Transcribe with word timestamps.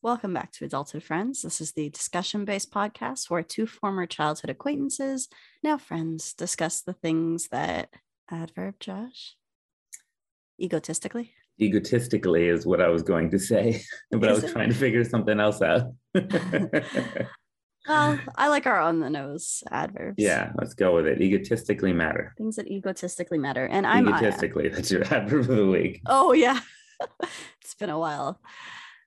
Welcome 0.00 0.32
back 0.32 0.52
to 0.52 0.64
Adulthood 0.64 1.02
Friends. 1.02 1.42
This 1.42 1.60
is 1.60 1.72
the 1.72 1.90
discussion 1.90 2.44
based 2.44 2.70
podcast 2.70 3.28
where 3.28 3.42
two 3.42 3.66
former 3.66 4.06
childhood 4.06 4.48
acquaintances, 4.48 5.28
now 5.60 5.76
friends, 5.76 6.34
discuss 6.34 6.80
the 6.80 6.92
things 6.92 7.48
that 7.48 7.90
adverb 8.30 8.78
Josh 8.78 9.34
egotistically. 10.60 11.32
Egotistically 11.60 12.46
is 12.46 12.64
what 12.64 12.80
I 12.80 12.86
was 12.90 13.02
going 13.02 13.28
to 13.32 13.40
say, 13.40 13.82
but 14.12 14.28
I 14.28 14.32
was 14.34 14.44
it? 14.44 14.52
trying 14.52 14.68
to 14.68 14.74
figure 14.76 15.02
something 15.02 15.40
else 15.40 15.60
out. 15.62 15.92
Well, 17.88 18.18
I 18.36 18.48
like 18.48 18.66
our 18.66 18.78
on 18.78 19.00
the 19.00 19.08
nose 19.08 19.62
adverbs. 19.70 20.16
yeah, 20.18 20.52
let's 20.58 20.74
go 20.74 20.96
with 20.96 21.06
it. 21.06 21.22
Egotistically 21.22 21.94
matter. 21.94 22.34
Things 22.36 22.56
that 22.56 22.68
egotistically 22.70 23.38
matter. 23.38 23.64
And 23.64 23.86
I'm 23.86 24.06
Aya. 24.06 24.18
Egotistically, 24.18 24.68
that's 24.68 24.90
your 24.90 25.04
adverb 25.04 25.48
of 25.48 25.56
the 25.56 25.66
week. 25.66 26.02
Oh, 26.04 26.34
yeah. 26.34 26.60
it's 27.62 27.74
been 27.78 27.88
a 27.88 27.98
while. 27.98 28.42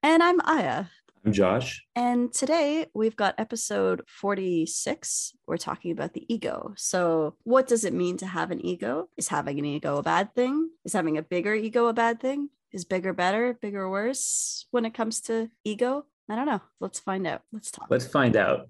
And 0.04 0.23
I'm 0.23 0.41
Aya. 0.45 0.86
I'm 1.23 1.31
Josh. 1.31 1.86
And 1.95 2.34
today 2.34 2.88
we've 2.95 3.16
got 3.16 3.35
episode 3.38 4.02
46. 4.07 5.34
We're 5.45 5.57
talking 5.57 5.91
about 5.91 6.13
the 6.13 6.26
ego. 6.27 6.73
So, 6.76 7.35
what 7.43 7.67
does 7.67 7.85
it 7.85 7.93
mean 7.93 8.17
to 8.17 8.26
have 8.26 8.49
an 8.49 8.66
ego? 8.66 9.09
Is 9.16 9.27
having 9.27 9.59
an 9.59 9.66
ego 9.66 9.98
a 9.98 10.03
bad 10.03 10.34
thing? 10.34 10.71
Is 10.84 10.93
having 10.93 11.20
a 11.20 11.21
bigger 11.21 11.53
ego 11.53 11.85
a 11.85 11.93
bad 11.93 12.20
thing? 12.20 12.49
Is 12.71 12.84
bigger 12.84 13.13
better, 13.13 13.53
bigger 13.53 13.88
worse 13.91 14.66
when 14.71 14.85
it 14.85 14.95
comes 14.95 15.21
to 15.21 15.52
ego? 15.63 16.05
I 16.27 16.35
don't 16.35 16.48
know. 16.48 16.62
Let's 16.79 16.99
find 16.99 17.27
out. 17.27 17.43
Let's 17.52 17.70
talk. 17.70 17.85
Let's 17.91 18.07
find 18.07 18.35
out. 18.35 18.70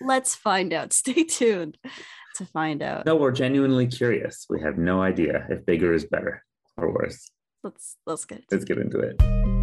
Let's 0.00 0.34
find 0.34 0.72
out. 0.72 0.92
Stay 1.02 1.22
tuned 1.22 1.78
to 2.34 2.44
find 2.44 2.82
out. 2.82 3.06
No, 3.06 3.14
we're 3.14 3.30
genuinely 3.30 3.86
curious. 3.86 4.46
We 4.50 4.60
have 4.62 4.78
no 4.78 5.00
idea 5.00 5.46
if 5.48 5.64
bigger 5.64 5.92
is 5.92 6.06
better 6.06 6.44
or 6.76 6.92
worse. 6.92 7.30
Let's 7.62 7.98
let's 8.04 8.24
get. 8.24 8.42
Let's 8.50 8.64
get 8.64 8.78
into 8.78 8.98
it. 8.98 9.61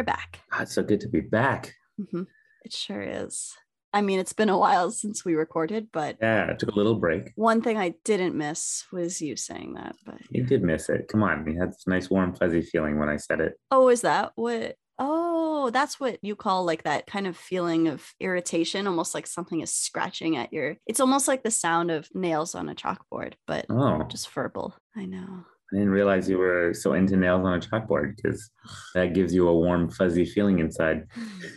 We're 0.00 0.04
back. 0.04 0.40
Ah, 0.50 0.62
it's 0.62 0.72
so 0.72 0.82
good 0.82 1.00
to 1.02 1.08
be 1.08 1.20
back. 1.20 1.74
Mhm. 2.00 2.26
It 2.64 2.72
sure 2.72 3.02
is. 3.02 3.52
I 3.92 4.00
mean, 4.00 4.18
it's 4.18 4.32
been 4.32 4.48
a 4.48 4.56
while 4.56 4.90
since 4.90 5.26
we 5.26 5.34
recorded, 5.34 5.88
but 5.92 6.16
Yeah, 6.22 6.46
I 6.50 6.54
took 6.54 6.70
a 6.70 6.74
little 6.74 6.94
break. 6.94 7.32
one 7.34 7.60
thing 7.60 7.76
I 7.76 7.96
didn't 8.04 8.34
miss 8.34 8.84
was 8.92 9.20
you 9.20 9.36
saying 9.36 9.74
that. 9.74 9.96
But 10.06 10.20
You 10.30 10.42
did 10.44 10.62
miss 10.62 10.88
it. 10.88 11.08
Come 11.08 11.22
on. 11.22 11.46
You 11.46 11.60
had 11.60 11.70
this 11.72 11.86
nice, 11.86 12.08
warm, 12.08 12.34
fuzzy 12.34 12.62
feeling 12.62 12.98
when 12.98 13.10
I 13.10 13.16
said 13.18 13.40
it. 13.42 13.60
oh, 13.70 13.88
is 13.90 14.00
that 14.00 14.32
what? 14.36 14.76
Oh, 14.98 15.68
that's 15.70 16.00
what 16.00 16.18
you 16.22 16.34
call 16.34 16.64
like 16.64 16.84
that 16.84 17.06
kind 17.06 17.26
of 17.26 17.36
feeling 17.36 17.88
of 17.88 18.10
irritation, 18.20 18.86
almost 18.86 19.14
like 19.14 19.26
something 19.26 19.60
is 19.60 19.74
scratching 19.74 20.36
at 20.38 20.50
your. 20.50 20.76
It's 20.86 21.00
almost 21.00 21.28
like 21.28 21.42
the 21.42 21.50
sound 21.50 21.90
of 21.90 22.08
nails 22.14 22.54
on 22.54 22.70
a 22.70 22.74
chalkboard, 22.74 23.34
but 23.46 23.66
Oh, 23.68 24.02
just 24.08 24.30
verbal. 24.30 24.74
I 24.96 25.04
know. 25.04 25.44
I 25.72 25.76
didn't 25.76 25.90
realize 25.90 26.28
you 26.28 26.38
were 26.38 26.74
so 26.74 26.94
into 26.94 27.16
nails 27.16 27.44
on 27.44 27.54
a 27.54 27.60
chalkboard 27.60 28.16
because 28.16 28.50
that 28.94 29.14
gives 29.14 29.32
you 29.32 29.48
a 29.48 29.54
warm, 29.54 29.90
fuzzy 29.90 30.24
feeling 30.24 30.58
inside. 30.58 31.06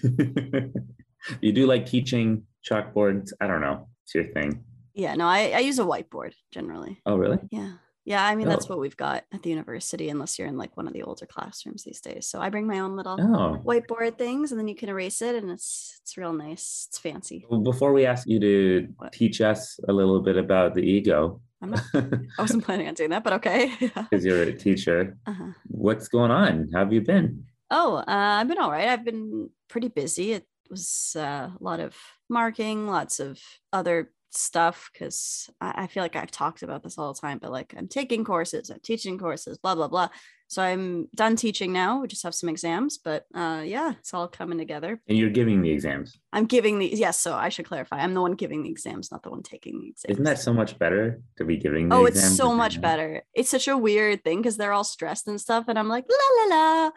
you 1.41 1.51
do 1.51 1.65
like 1.65 1.85
teaching 1.85 2.43
chalkboards? 2.69 3.31
I 3.41 3.47
don't 3.47 3.61
know. 3.61 3.87
It's 4.03 4.13
your 4.13 4.25
thing. 4.25 4.63
Yeah, 4.93 5.15
no, 5.15 5.25
I, 5.25 5.53
I 5.55 5.59
use 5.59 5.79
a 5.79 5.83
whiteboard 5.83 6.33
generally. 6.51 7.01
Oh, 7.05 7.15
really? 7.15 7.39
Yeah. 7.49 7.73
Yeah, 8.05 8.23
I 8.25 8.35
mean 8.35 8.47
that's 8.49 8.65
Oh. 8.65 8.69
what 8.69 8.79
we've 8.79 8.97
got 8.97 9.23
at 9.33 9.43
the 9.43 9.49
university, 9.49 10.09
unless 10.09 10.37
you're 10.37 10.47
in 10.47 10.57
like 10.57 10.75
one 10.75 10.87
of 10.87 10.93
the 10.93 11.03
older 11.03 11.25
classrooms 11.25 11.83
these 11.83 12.01
days. 12.01 12.27
So 12.27 12.41
I 12.41 12.49
bring 12.49 12.67
my 12.67 12.79
own 12.79 12.95
little 12.97 13.17
Oh. 13.19 13.61
whiteboard 13.63 14.17
things, 14.17 14.51
and 14.51 14.59
then 14.59 14.67
you 14.67 14.75
can 14.75 14.89
erase 14.89 15.21
it, 15.21 15.35
and 15.35 15.49
it's 15.49 15.99
it's 16.01 16.17
real 16.17 16.33
nice. 16.33 16.87
It's 16.89 16.99
fancy. 16.99 17.45
Well, 17.49 17.61
before 17.61 17.93
we 17.93 18.05
ask 18.05 18.27
you 18.27 18.39
to 18.41 18.87
What? 18.97 19.13
teach 19.13 19.39
us 19.41 19.79
a 19.87 19.93
little 19.93 20.21
bit 20.21 20.35
about 20.37 20.73
the 20.73 20.81
ego, 20.81 21.41
I'm 21.61 21.71
not. 21.71 21.83
I 21.93 22.41
wasn't 22.41 22.65
planning 22.65 22.87
on 22.89 22.93
doing 22.93 23.11
that, 23.11 23.23
but 23.23 23.33
okay. 23.33 23.71
because 23.79 24.25
you're 24.25 24.43
a 24.43 24.53
teacher, 24.57 25.17
uh-huh. 25.25 25.53
what's 25.67 26.09
going 26.09 26.31
on? 26.31 26.69
How 26.73 26.79
have 26.79 26.91
you 26.93 27.01
been? 27.01 27.45
Oh, 27.71 27.95
uh, 27.95 28.03
I've 28.07 28.47
been 28.49 28.59
all 28.59 28.69
right. 28.71 28.89
I've 28.89 29.05
been 29.05 29.49
pretty 29.69 29.87
busy. 29.87 30.33
It 30.33 30.45
was 30.69 31.15
uh, 31.17 31.49
a 31.59 31.63
lot 31.63 31.79
of 31.79 31.95
marking, 32.29 32.85
lots 32.87 33.19
of 33.21 33.39
other 33.71 34.11
stuff 34.37 34.89
because 34.93 35.49
I, 35.61 35.83
I 35.83 35.87
feel 35.87 36.03
like 36.03 36.15
I've 36.15 36.31
talked 36.31 36.63
about 36.63 36.83
this 36.83 36.97
all 36.97 37.13
the 37.13 37.19
time, 37.19 37.39
but 37.41 37.51
like 37.51 37.73
I'm 37.77 37.87
taking 37.87 38.23
courses, 38.23 38.69
I'm 38.69 38.79
teaching 38.83 39.17
courses, 39.17 39.57
blah, 39.57 39.75
blah, 39.75 39.87
blah. 39.87 40.09
So 40.47 40.61
I'm 40.61 41.07
done 41.15 41.35
teaching 41.35 41.73
now. 41.73 42.01
We 42.01 42.07
just 42.07 42.21
have 42.21 42.35
some 42.35 42.47
exams, 42.47 42.99
but 42.99 43.25
uh, 43.33 43.63
yeah, 43.65 43.93
it's 43.99 44.13
all 44.13 44.27
coming 44.27 44.59
together. 44.59 45.01
And 45.07 45.17
you're 45.17 45.31
giving 45.31 45.63
the 45.63 45.71
exams. 45.71 46.19
I'm 46.31 46.45
giving 46.45 46.77
the, 46.77 46.85
yes, 46.85 47.19
so 47.19 47.33
I 47.33 47.49
should 47.49 47.65
clarify. 47.65 47.97
I'm 47.99 48.13
the 48.13 48.21
one 48.21 48.33
giving 48.33 48.61
the 48.61 48.69
exams, 48.69 49.11
not 49.11 49.23
the 49.23 49.31
one 49.31 49.41
taking 49.41 49.79
the 49.79 49.87
exams. 49.89 50.11
Isn't 50.11 50.25
that 50.25 50.37
so 50.39 50.53
much 50.53 50.77
better 50.77 51.21
to 51.37 51.45
be 51.45 51.57
giving 51.57 51.89
the 51.89 51.95
Oh, 51.95 52.05
it's 52.05 52.37
so 52.37 52.53
much 52.53 52.79
better. 52.81 53.23
It's 53.33 53.49
such 53.49 53.67
a 53.67 53.75
weird 53.75 54.23
thing 54.23 54.41
because 54.43 54.57
they're 54.57 54.73
all 54.73 54.83
stressed 54.83 55.27
and 55.27 55.41
stuff. 55.41 55.65
And 55.69 55.79
I'm 55.79 55.87
like, 55.87 56.05
la 56.07 56.43
la 56.43 56.55
la. 56.55 56.85
Oh, 56.89 56.91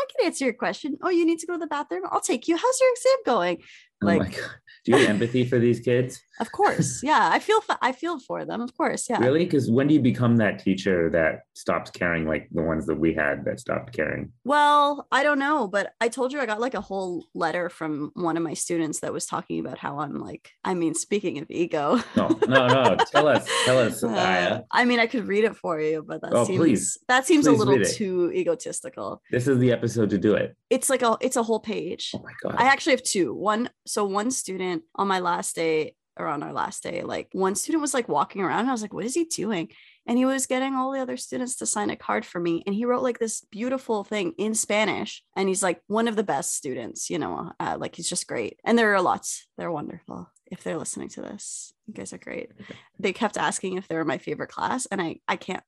I 0.00 0.04
can 0.16 0.26
answer 0.26 0.46
your 0.46 0.54
question. 0.54 0.96
Oh, 1.02 1.10
you 1.10 1.26
need 1.26 1.40
to 1.40 1.46
go 1.46 1.54
to 1.54 1.58
the 1.58 1.66
bathroom? 1.66 2.04
I'll 2.10 2.20
take 2.20 2.48
you. 2.48 2.56
How's 2.56 2.80
your 2.80 2.90
exam 2.92 3.16
going? 3.26 3.58
Oh 4.02 4.06
Like- 4.06 4.36
God. 4.36 4.50
Do 4.84 4.92
you 4.92 4.98
have 4.98 5.08
empathy 5.10 5.44
for 5.44 5.58
these 5.58 5.80
kids? 5.80 6.20
Of 6.40 6.50
course. 6.50 7.02
Yeah. 7.04 7.28
I 7.30 7.38
feel 7.38 7.60
I 7.80 7.92
feel 7.92 8.18
for 8.18 8.44
them. 8.44 8.60
Of 8.60 8.76
course. 8.76 9.08
Yeah. 9.08 9.18
Really? 9.18 9.44
Because 9.44 9.70
when 9.70 9.86
do 9.86 9.94
you 9.94 10.00
become 10.00 10.38
that 10.38 10.58
teacher 10.58 11.08
that 11.10 11.40
stops 11.54 11.90
caring 11.92 12.26
like 12.26 12.48
the 12.50 12.62
ones 12.62 12.86
that 12.86 12.98
we 12.98 13.14
had 13.14 13.44
that 13.44 13.60
stopped 13.60 13.92
caring? 13.94 14.32
Well, 14.44 15.06
I 15.12 15.22
don't 15.22 15.38
know, 15.38 15.68
but 15.68 15.92
I 16.00 16.08
told 16.08 16.32
you 16.32 16.40
I 16.40 16.46
got 16.46 16.60
like 16.60 16.74
a 16.74 16.80
whole 16.80 17.26
letter 17.34 17.68
from 17.68 18.10
one 18.14 18.36
of 18.36 18.42
my 18.42 18.54
students 18.54 19.00
that 19.00 19.12
was 19.12 19.24
talking 19.26 19.60
about 19.60 19.78
how 19.78 20.00
I'm 20.00 20.18
like, 20.18 20.50
I 20.64 20.74
mean, 20.74 20.94
speaking 20.94 21.38
of 21.38 21.46
ego. 21.48 22.00
No, 22.16 22.28
no, 22.48 22.66
no. 22.66 22.96
tell 23.12 23.28
us, 23.28 23.46
tell 23.64 23.78
us, 23.78 24.02
Uh, 24.04 24.08
Aya. 24.08 24.60
I 24.72 24.84
mean, 24.84 24.98
I 24.98 25.06
could 25.06 25.28
read 25.28 25.44
it 25.44 25.54
for 25.56 25.80
you, 25.80 26.02
but 26.06 26.22
that 26.22 26.32
Oh, 26.34 26.44
seems 26.44 26.58
please. 26.58 26.98
that 27.08 27.24
seems 27.26 27.46
a 27.46 27.52
little 27.52 27.84
too 27.84 28.32
egotistical. 28.34 29.22
This 29.30 29.46
is 29.46 29.58
the 29.58 29.70
episode 29.70 30.10
to 30.10 30.18
do 30.18 30.34
it. 30.34 30.56
It's 30.70 30.88
like 30.90 31.02
a 31.02 31.16
it's 31.20 31.36
a 31.36 31.42
whole 31.42 31.60
page. 31.60 32.12
Oh 32.16 32.22
my 32.24 32.32
god. 32.42 32.56
I 32.58 32.64
actually 32.64 32.94
have 32.94 33.02
two. 33.02 33.32
One, 33.34 33.68
so 33.86 34.04
one 34.04 34.30
student 34.30 34.71
on 34.94 35.08
my 35.08 35.18
last 35.18 35.54
day 35.54 35.94
or 36.16 36.26
on 36.26 36.42
our 36.42 36.52
last 36.52 36.82
day, 36.82 37.02
like 37.02 37.28
one 37.32 37.54
student 37.54 37.80
was 37.80 37.94
like 37.94 38.08
walking 38.08 38.42
around. 38.42 38.60
And 38.60 38.68
I 38.68 38.72
was 38.72 38.82
like, 38.82 38.92
what 38.92 39.04
is 39.04 39.14
he 39.14 39.24
doing? 39.24 39.68
And 40.06 40.18
he 40.18 40.24
was 40.24 40.46
getting 40.46 40.74
all 40.74 40.92
the 40.92 41.00
other 41.00 41.16
students 41.16 41.56
to 41.56 41.66
sign 41.66 41.90
a 41.90 41.96
card 41.96 42.26
for 42.26 42.40
me. 42.40 42.62
And 42.66 42.74
he 42.74 42.84
wrote 42.84 43.02
like 43.02 43.18
this 43.18 43.44
beautiful 43.50 44.04
thing 44.04 44.34
in 44.36 44.54
Spanish. 44.54 45.22
And 45.36 45.48
he's 45.48 45.62
like 45.62 45.80
one 45.86 46.08
of 46.08 46.16
the 46.16 46.24
best 46.24 46.54
students, 46.54 47.08
you 47.08 47.18
know, 47.18 47.52
uh, 47.60 47.76
like 47.78 47.96
he's 47.96 48.08
just 48.08 48.26
great. 48.26 48.58
And 48.64 48.78
there 48.78 48.94
are 48.94 49.00
lots, 49.00 49.46
they're 49.56 49.72
wonderful. 49.72 50.28
If 50.50 50.64
they're 50.64 50.78
listening 50.78 51.08
to 51.10 51.22
this, 51.22 51.72
you 51.86 51.94
guys 51.94 52.12
are 52.12 52.18
great. 52.18 52.50
They 52.98 53.12
kept 53.12 53.36
asking 53.36 53.78
if 53.78 53.88
they 53.88 53.96
were 53.96 54.04
my 54.04 54.18
favorite 54.18 54.50
class. 54.50 54.86
And 54.86 55.02
I, 55.02 55.16
I 55.26 55.34
can't, 55.34 55.64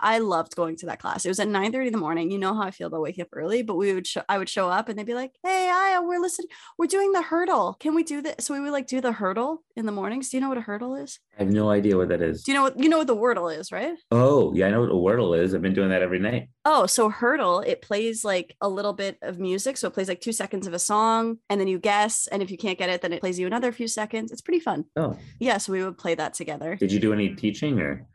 I 0.00 0.18
loved 0.18 0.56
going 0.56 0.76
to 0.76 0.86
that 0.86 1.00
class. 1.00 1.24
It 1.24 1.28
was 1.28 1.40
at 1.40 1.48
9 1.48 1.72
30 1.72 1.86
in 1.88 1.92
the 1.92 1.98
morning. 1.98 2.30
You 2.30 2.38
know 2.38 2.54
how 2.54 2.62
I 2.62 2.70
feel 2.70 2.86
about 2.88 3.02
waking 3.02 3.22
up 3.22 3.28
early, 3.32 3.62
but 3.62 3.76
we 3.76 3.92
would 3.94 4.06
show, 4.06 4.22
I 4.28 4.38
would 4.38 4.48
show 4.48 4.68
up 4.68 4.88
and 4.88 4.98
they'd 4.98 5.06
be 5.06 5.14
like, 5.14 5.32
Hey, 5.42 5.68
Aya, 5.70 6.02
we're 6.02 6.20
listening. 6.20 6.48
We're 6.78 6.86
doing 6.86 7.12
the 7.12 7.22
Heardle. 7.22 7.78
Can 7.78 7.94
we 7.94 8.02
do 8.02 8.22
this? 8.22 8.46
So 8.46 8.54
we 8.54 8.60
would 8.60 8.72
like 8.72 8.86
do 8.86 9.00
the 9.00 9.12
Heardle 9.12 9.58
in 9.76 9.86
the 9.86 9.92
mornings. 9.92 10.28
Do 10.30 10.36
you 10.36 10.40
know 10.40 10.48
what 10.48 10.58
a 10.58 10.62
Heardle 10.62 10.96
is? 11.02 11.18
I 11.38 11.44
have 11.44 11.52
no 11.52 11.70
idea 11.70 11.96
what 11.96 12.08
that 12.08 12.20
is. 12.22 12.42
Do 12.42 12.52
you 12.52 12.56
know 12.58 12.62
what 12.64 12.78
you 12.78 12.88
know 12.88 12.98
what 12.98 13.06
the 13.06 13.16
wordle 13.16 13.56
is, 13.56 13.72
right? 13.72 13.94
Oh, 14.10 14.52
yeah, 14.54 14.66
I 14.66 14.70
know 14.70 14.80
what 14.82 14.90
a 14.90 14.94
wordle 14.94 15.38
is. 15.38 15.54
I've 15.54 15.62
been 15.62 15.72
doing 15.74 15.88
that 15.90 16.02
every 16.02 16.18
night. 16.18 16.48
Oh, 16.64 16.86
so 16.86 17.08
Heardle, 17.10 17.60
it 17.66 17.80
plays 17.82 18.24
like 18.24 18.54
a 18.60 18.68
little 18.68 18.92
bit 18.92 19.16
of 19.22 19.38
music. 19.38 19.76
So 19.76 19.88
it 19.88 19.94
plays 19.94 20.08
like 20.08 20.20
two 20.20 20.32
seconds 20.32 20.66
of 20.66 20.74
a 20.74 20.78
song 20.78 21.38
and 21.48 21.60
then 21.60 21.68
you 21.68 21.78
guess. 21.78 22.26
And 22.26 22.42
if 22.42 22.50
you 22.50 22.58
can't 22.58 22.78
get 22.78 22.90
it, 22.90 23.00
then 23.00 23.12
it 23.12 23.20
plays 23.20 23.38
you 23.38 23.46
another 23.46 23.72
few 23.72 23.88
seconds. 23.88 24.30
It's 24.32 24.42
pretty 24.42 24.60
fun. 24.60 24.84
Oh, 24.96 25.16
Yeah. 25.38 25.58
So 25.58 25.72
we 25.72 25.82
would 25.84 25.96
play 25.98 26.14
that 26.14 26.34
together. 26.34 26.76
did 26.76 26.92
you 26.92 27.00
do 27.00 27.12
any 27.12 27.34
teaching 27.34 27.80
or? 27.80 28.06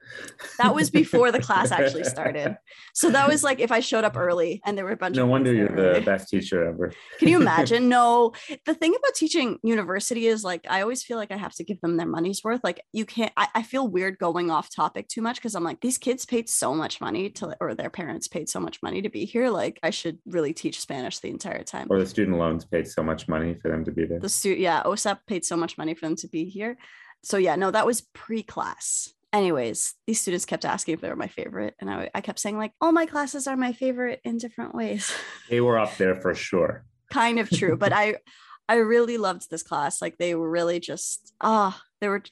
That 0.58 0.74
was 0.74 0.90
before 0.90 1.32
the 1.32 1.42
class 1.42 1.72
actually 1.72 2.04
started. 2.16 2.58
So 2.94 3.10
that 3.12 3.28
was 3.28 3.44
like 3.44 3.60
if 3.60 3.72
I 3.72 3.80
showed 3.80 4.04
up 4.04 4.18
early 4.18 4.62
and 4.66 4.78
there 4.78 4.86
were 4.86 4.92
a 4.92 4.98
bunch 4.98 5.18
of. 5.18 5.26
No 5.26 5.32
wonder 5.32 5.54
you're 5.54 5.70
there 5.70 5.96
the 5.96 6.02
best 6.02 6.30
teacher 6.30 6.66
ever. 6.66 6.92
Can 7.20 7.28
you 7.28 7.40
imagine? 7.40 7.90
no, 7.90 8.34
the 8.66 8.74
thing 8.74 8.96
about 8.96 9.14
teaching 9.16 9.60
university 9.64 10.28
is 10.28 10.44
like 10.44 10.66
I 10.70 10.82
always 10.82 11.04
feel 11.04 11.18
like 11.18 11.32
I 11.32 11.38
have 11.38 11.54
to 11.56 11.64
give 11.64 11.82
them 11.82 11.98
their 11.98 12.08
money's 12.08 12.44
worth. 12.44 12.62
Like 12.64 12.82
you 12.94 13.06
can't. 13.06 13.32
I, 13.38 13.48
I 13.56 13.64
feel 13.64 13.88
weird 13.88 14.18
going 14.18 14.52
off 14.52 14.74
topic 14.74 15.08
too 15.08 15.22
much 15.22 15.38
because 15.38 15.56
I'm 15.56 15.64
like 15.64 15.82
these 15.82 15.98
kids 15.98 16.26
paid 16.26 16.50
so 16.50 16.74
much 16.74 17.02
money 17.02 17.30
to, 17.32 17.56
or 17.60 17.76
their 17.76 17.90
parents 17.90 18.28
paid 18.28 18.50
so 18.50 18.60
much 18.60 18.82
money 18.82 19.02
to 19.02 19.10
be 19.10 19.26
here. 19.26 19.50
Like 19.50 19.80
I 19.84 19.90
should 19.90 20.20
really 20.26 20.54
teach 20.54 20.80
Spanish 20.80 21.20
the 21.20 21.30
entire 21.30 21.64
time. 21.64 21.88
Or 21.90 22.00
the 22.00 22.08
student 22.08 22.38
loans 22.38 22.66
paid 22.66 22.88
so 22.88 23.04
much 23.04 23.28
money 23.28 23.56
for 23.62 23.70
them 23.70 23.84
to 23.86 23.92
be 23.92 24.06
there. 24.06 24.20
The 24.20 24.30
student, 24.30 24.62
yeah, 24.62 24.84
OSAP 24.84 25.20
paid 25.28 25.46
so 25.46 25.58
much 25.58 25.78
money 25.78 25.94
for 25.94 26.06
them 26.06 26.16
to 26.18 26.28
be 26.28 26.46
here. 26.46 26.78
So 27.24 27.38
yeah, 27.38 27.56
no, 27.56 27.72
that 27.72 27.88
was 27.88 28.02
pre-class. 28.14 29.15
Anyways, 29.36 29.94
these 30.08 30.22
students 30.22 30.46
kept 30.46 30.64
asking 30.64 30.94
if 30.94 31.02
they 31.02 31.10
were 31.10 31.16
my 31.16 31.28
favorite, 31.28 31.76
and 31.80 31.90
I, 31.90 32.10
I 32.16 32.22
kept 32.22 32.40
saying 32.40 32.58
like, 32.58 32.72
all 32.80 32.92
my 32.92 33.06
classes 33.06 33.48
are 33.48 33.58
my 33.58 33.74
favorite 33.74 34.22
in 34.24 34.38
different 34.38 34.74
ways. 34.74 35.12
They 35.50 35.60
were 35.62 35.78
up 35.78 35.98
there 35.98 36.16
for 36.16 36.34
sure. 36.34 36.86
kind 37.12 37.38
of 37.38 37.50
true 37.50 37.78
but 37.78 37.94
i 37.94 38.16
I 38.68 38.76
really 38.76 39.18
loved 39.18 39.50
this 39.50 39.64
class. 39.64 40.02
Like 40.02 40.18
they 40.18 40.36
were 40.36 40.50
really 40.50 40.80
just 40.80 41.34
ah, 41.42 41.82
there 42.02 42.10
were 42.10 42.24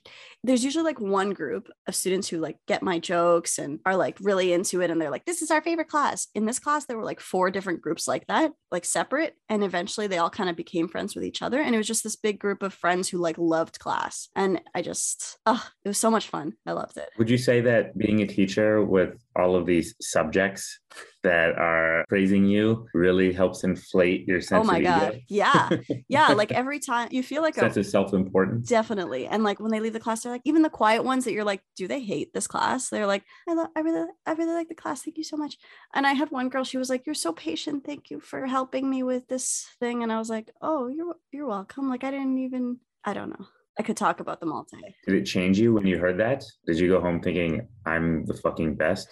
there's 0.44 0.64
usually 0.64 0.84
like 0.84 1.00
one 1.00 1.32
group 1.32 1.70
of 1.88 1.96
students 1.96 2.28
who 2.28 2.40
like 2.40 2.58
get 2.68 2.84
my 2.84 3.00
jokes 3.00 3.58
and 3.58 3.80
are 3.86 3.96
like 3.96 4.18
really 4.22 4.54
into 4.54 4.82
it 4.82 4.92
and 4.92 5.02
they're 5.02 5.10
like 5.10 5.26
this 5.26 5.42
is 5.42 5.52
our 5.52 5.62
favorite 5.62 5.88
class. 5.88 6.28
In 6.36 6.46
this 6.46 6.60
class 6.60 6.86
there 6.86 6.98
were 6.98 7.04
like 7.04 7.20
four 7.20 7.50
different 7.50 7.82
groups 7.82 8.08
like 8.08 8.28
that, 8.28 8.52
like 8.72 8.86
separate 8.86 9.36
and 9.50 9.64
eventually 9.64 10.08
they 10.08 10.18
all 10.18 10.30
kind 10.30 10.50
of 10.50 10.56
became 10.56 10.88
friends 10.88 11.16
with 11.16 11.24
each 11.24 11.42
other 11.42 11.62
and 11.62 11.74
it 11.74 11.78
was 11.78 11.88
just 11.88 12.04
this 12.04 12.16
big 12.16 12.40
group 12.40 12.64
of 12.64 12.74
friends 12.74 13.10
who 13.10 13.18
like 13.18 13.38
loved 13.38 13.80
class 13.80 14.30
and 14.36 14.62
I 14.76 14.82
just 14.82 15.38
oh, 15.46 15.66
it 15.84 15.88
was 15.88 15.98
so 15.98 16.12
much 16.12 16.28
fun. 16.28 16.54
I 16.66 16.74
loved 16.74 16.98
it. 16.98 17.10
Would 17.18 17.30
you 17.30 17.38
say 17.38 17.62
that 17.62 17.98
being 17.98 18.22
a 18.22 18.28
teacher 18.28 18.84
with 18.84 19.18
all 19.36 19.56
of 19.56 19.66
these 19.66 19.96
subjects 20.02 20.80
that 21.24 21.58
are 21.58 22.06
praising 22.10 22.46
you 22.46 22.88
really 22.94 23.32
helps 23.32 23.64
inflate 23.64 24.28
your 24.28 24.42
sense 24.42 24.68
oh 24.68 24.72
my 24.72 24.78
of 24.80 24.84
god. 24.84 25.22
yeah. 25.28 25.70
Yeah 26.10 26.30
like 26.34 26.52
every 26.52 26.80
time 26.80 27.08
you 27.12 27.24
feel 27.24 27.42
like 27.42 27.56
sense 27.56 27.78
a 27.78 27.80
of 27.80 27.86
self-importance. 27.86 28.68
Definitely. 28.68 29.26
And 29.28 29.44
like 29.44 29.60
when 29.60 29.72
they 29.72 29.80
leave 29.80 29.94
the 29.94 30.00
class 30.00 30.24
they're 30.24 30.32
like 30.32 30.42
even 30.46 30.62
the 30.62 30.70
quiet 30.70 31.04
ones 31.04 31.26
that 31.26 31.34
you're 31.34 31.44
like 31.44 31.62
do 31.76 31.88
they 31.88 32.02
hate 32.02 32.34
this 32.34 32.48
class? 32.48 32.90
They're 32.90 33.08
like 33.08 33.24
i 33.48 33.54
love 33.54 33.70
i 33.76 33.80
really 33.80 34.08
i 34.26 34.34
really 34.34 34.54
like 34.54 34.68
the 34.68 34.76
class. 34.76 35.02
Thank 35.02 35.18
you 35.18 35.24
so 35.24 35.38
much. 35.38 35.58
And 35.94 36.06
i 36.06 36.14
had 36.14 36.32
one 36.32 36.50
girl 36.50 36.64
she 36.64 36.78
was 36.78 36.90
like 36.90 37.06
you're 37.06 37.16
so 37.16 37.34
patient. 37.34 37.86
Thank 37.86 38.10
you 38.10 38.20
for 38.20 38.46
helping 38.46 38.90
me 38.90 39.04
with 39.04 39.28
this 39.28 39.68
thing. 39.80 40.04
And 40.04 40.12
i 40.12 40.20
was 40.20 40.30
like 40.30 40.52
oh 40.62 40.88
you're 40.88 41.16
you're 41.32 41.48
welcome. 41.48 41.90
Like 41.90 42.04
i 42.04 42.12
didn't 42.12 42.38
even 42.40 42.80
i 43.06 43.14
don't 43.14 43.30
know. 43.30 43.46
I 43.80 43.82
could 43.82 43.98
talk 43.98 44.20
about 44.20 44.40
them 44.40 44.52
all 44.52 44.68
day. 44.72 44.94
Did 45.08 45.16
it 45.16 45.26
change 45.26 45.58
you 45.58 45.74
when 45.74 45.88
you 45.88 45.98
heard 45.98 46.20
that? 46.20 46.44
Did 46.68 46.78
you 46.78 46.90
go 46.90 47.00
home 47.00 47.22
thinking 47.22 47.68
i'm 47.86 48.26
the 48.26 48.34
fucking 48.36 48.76
best 48.76 49.10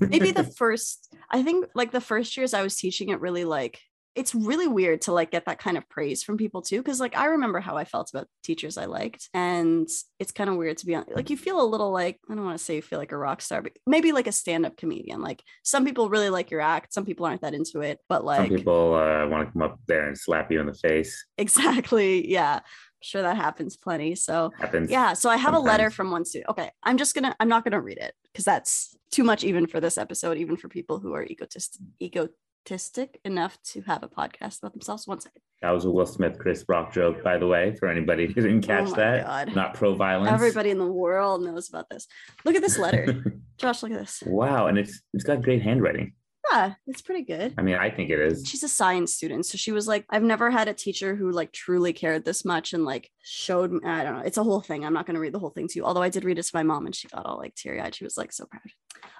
maybe 0.00 0.30
the 0.30 0.44
first 0.56 1.14
i 1.30 1.42
think 1.42 1.66
like 1.74 1.90
the 1.90 2.00
first 2.00 2.36
years 2.36 2.54
i 2.54 2.62
was 2.62 2.76
teaching 2.76 3.10
it 3.10 3.20
really 3.20 3.44
like 3.44 3.80
it's 4.16 4.34
really 4.34 4.66
weird 4.66 5.02
to 5.02 5.12
like 5.12 5.30
get 5.30 5.46
that 5.46 5.60
kind 5.60 5.76
of 5.76 5.88
praise 5.88 6.22
from 6.22 6.36
people 6.36 6.62
too 6.62 6.78
because 6.78 6.98
like 6.98 7.16
i 7.16 7.26
remember 7.26 7.60
how 7.60 7.76
i 7.76 7.84
felt 7.84 8.10
about 8.10 8.26
teachers 8.42 8.76
i 8.76 8.84
liked 8.84 9.28
and 9.34 9.88
it's 10.18 10.32
kind 10.32 10.50
of 10.50 10.56
weird 10.56 10.76
to 10.76 10.86
be 10.86 10.94
on 10.94 11.04
like 11.14 11.30
you 11.30 11.36
feel 11.36 11.60
a 11.60 11.64
little 11.64 11.92
like 11.92 12.18
i 12.28 12.34
don't 12.34 12.44
want 12.44 12.58
to 12.58 12.64
say 12.64 12.76
you 12.76 12.82
feel 12.82 12.98
like 12.98 13.12
a 13.12 13.16
rock 13.16 13.40
star 13.40 13.62
but 13.62 13.72
maybe 13.86 14.10
like 14.10 14.26
a 14.26 14.32
stand-up 14.32 14.76
comedian 14.76 15.22
like 15.22 15.42
some 15.62 15.84
people 15.84 16.10
really 16.10 16.28
like 16.28 16.50
your 16.50 16.60
act 16.60 16.92
some 16.92 17.04
people 17.04 17.24
aren't 17.24 17.40
that 17.42 17.54
into 17.54 17.80
it 17.80 17.98
but 18.08 18.24
like 18.24 18.48
some 18.48 18.56
people 18.56 18.94
uh, 18.94 19.26
want 19.28 19.46
to 19.46 19.52
come 19.52 19.62
up 19.62 19.78
there 19.86 20.08
and 20.08 20.18
slap 20.18 20.50
you 20.50 20.60
in 20.60 20.66
the 20.66 20.74
face. 20.74 21.24
Exactly 21.38 22.28
yeah 22.28 22.60
sure 23.00 23.22
that 23.22 23.36
happens 23.36 23.76
plenty 23.76 24.14
so 24.14 24.52
happens 24.58 24.90
yeah 24.90 25.12
so 25.12 25.30
i 25.30 25.36
have 25.36 25.54
a 25.54 25.58
letter 25.58 25.90
from 25.90 26.10
one 26.10 26.24
student 26.24 26.48
okay 26.50 26.70
i'm 26.82 26.98
just 26.98 27.14
gonna 27.14 27.34
i'm 27.40 27.48
not 27.48 27.64
gonna 27.64 27.80
read 27.80 27.98
it 27.98 28.14
because 28.24 28.44
that's 28.44 28.96
too 29.10 29.24
much 29.24 29.42
even 29.44 29.66
for 29.66 29.80
this 29.80 29.96
episode 29.98 30.36
even 30.38 30.56
for 30.56 30.68
people 30.68 30.98
who 30.98 31.12
are 31.14 31.24
egotist 31.24 31.78
egotistic 32.00 33.18
enough 33.24 33.58
to 33.62 33.80
have 33.82 34.02
a 34.02 34.08
podcast 34.08 34.58
about 34.58 34.72
themselves 34.72 35.06
one 35.06 35.20
second. 35.20 35.40
That 35.62 35.70
was 35.70 35.84
a 35.84 35.90
will 35.90 36.06
smith 36.06 36.38
chris 36.38 36.64
rock 36.68 36.92
joke 36.92 37.22
by 37.22 37.36
the 37.38 37.46
way 37.46 37.74
for 37.78 37.88
anybody 37.88 38.26
who 38.26 38.34
didn't 38.34 38.64
oh 38.64 38.66
catch 38.66 38.88
Oh 38.88 38.94
that. 38.96 39.26
God. 39.26 39.54
not 39.54 39.74
pro-violence 39.74 40.30
everybody 40.32 40.70
in 40.70 40.78
the 40.78 40.86
world 40.86 41.42
knows 41.42 41.68
about 41.68 41.88
this. 41.90 42.06
Look 42.44 42.54
at 42.54 42.62
this 42.62 42.78
letter. 42.78 43.24
Josh 43.58 43.82
look 43.82 43.92
at 43.92 43.98
this. 43.98 44.22
Wow 44.26 44.68
and 44.68 44.78
it's 44.78 45.00
it's 45.12 45.24
got 45.24 45.42
great 45.42 45.62
handwriting 45.62 46.12
yeah 46.50 46.74
it's 46.86 47.02
pretty 47.02 47.22
good. 47.22 47.54
I 47.58 47.62
mean 47.62 47.76
i 47.76 47.90
think 47.90 48.10
it 48.10 48.18
is. 48.18 48.46
She's 48.46 48.62
a 48.62 48.68
science 48.68 49.14
student 49.14 49.46
so 49.46 49.58
she 49.58 49.72
was 49.72 49.86
like 49.86 50.04
i've 50.10 50.22
never 50.22 50.50
had 50.50 50.68
a 50.68 50.74
teacher 50.74 51.14
who 51.14 51.30
like 51.30 51.52
truly 51.52 51.92
cared 51.92 52.24
this 52.24 52.44
much 52.44 52.72
and 52.72 52.84
like 52.84 53.10
showed 53.22 53.72
me 53.72 53.80
i 53.84 54.02
don't 54.02 54.16
know 54.16 54.22
it's 54.24 54.38
a 54.38 54.42
whole 54.42 54.60
thing 54.60 54.84
i'm 54.84 54.92
not 54.92 55.06
going 55.06 55.14
to 55.14 55.20
read 55.20 55.32
the 55.32 55.38
whole 55.38 55.50
thing 55.50 55.68
to 55.68 55.78
you 55.78 55.84
although 55.84 56.02
i 56.02 56.08
did 56.08 56.24
read 56.24 56.38
it 56.38 56.42
to 56.44 56.54
my 56.54 56.62
mom 56.62 56.86
and 56.86 56.94
she 56.94 57.08
got 57.08 57.26
all 57.26 57.38
like 57.38 57.54
teary-eyed 57.54 57.94
she 57.94 58.04
was 58.04 58.16
like 58.16 58.32
so 58.32 58.46
proud. 58.46 58.62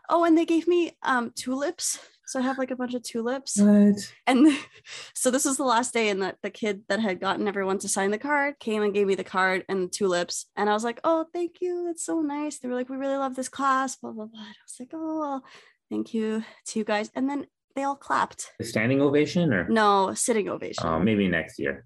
Oh 0.08 0.24
and 0.24 0.36
they 0.36 0.44
gave 0.44 0.66
me 0.66 0.92
um 1.02 1.30
tulips 1.36 1.98
so 2.26 2.38
i 2.38 2.42
have 2.42 2.58
like 2.58 2.70
a 2.70 2.76
bunch 2.76 2.94
of 2.94 3.02
tulips. 3.02 3.60
What? 3.60 4.12
And 4.26 4.56
so 5.14 5.30
this 5.30 5.44
was 5.44 5.56
the 5.56 5.64
last 5.64 5.92
day 5.92 6.08
and 6.08 6.22
the, 6.22 6.36
the 6.42 6.50
kid 6.50 6.82
that 6.88 7.00
had 7.00 7.20
gotten 7.20 7.48
everyone 7.48 7.78
to 7.78 7.88
sign 7.88 8.10
the 8.10 8.18
card 8.18 8.58
came 8.58 8.82
and 8.82 8.94
gave 8.94 9.06
me 9.06 9.14
the 9.14 9.24
card 9.24 9.64
and 9.68 9.84
the 9.84 9.88
tulips 9.88 10.46
and 10.56 10.70
i 10.70 10.72
was 10.72 10.84
like 10.84 11.00
oh 11.04 11.26
thank 11.32 11.60
you 11.60 11.84
that's 11.86 12.04
so 12.04 12.20
nice 12.20 12.58
they 12.58 12.68
were 12.68 12.74
like 12.74 12.88
we 12.88 12.96
really 12.96 13.16
love 13.16 13.34
this 13.34 13.48
class 13.48 13.96
blah 13.96 14.12
blah 14.12 14.26
blah 14.26 14.40
and 14.40 14.48
i 14.48 14.64
was 14.64 14.76
like 14.78 14.90
oh 14.94 15.18
well 15.20 15.44
thank 15.90 16.14
you 16.14 16.42
to 16.66 16.78
you 16.78 16.84
guys 16.84 17.10
and 17.14 17.28
then 17.28 17.46
they 17.76 17.82
all 17.82 17.96
clapped 17.96 18.50
a 18.60 18.64
standing 18.64 19.00
ovation 19.00 19.52
or 19.52 19.68
no 19.68 20.12
sitting 20.14 20.48
ovation 20.48 20.86
Oh, 20.86 20.98
maybe 20.98 21.28
next 21.28 21.58
year. 21.58 21.84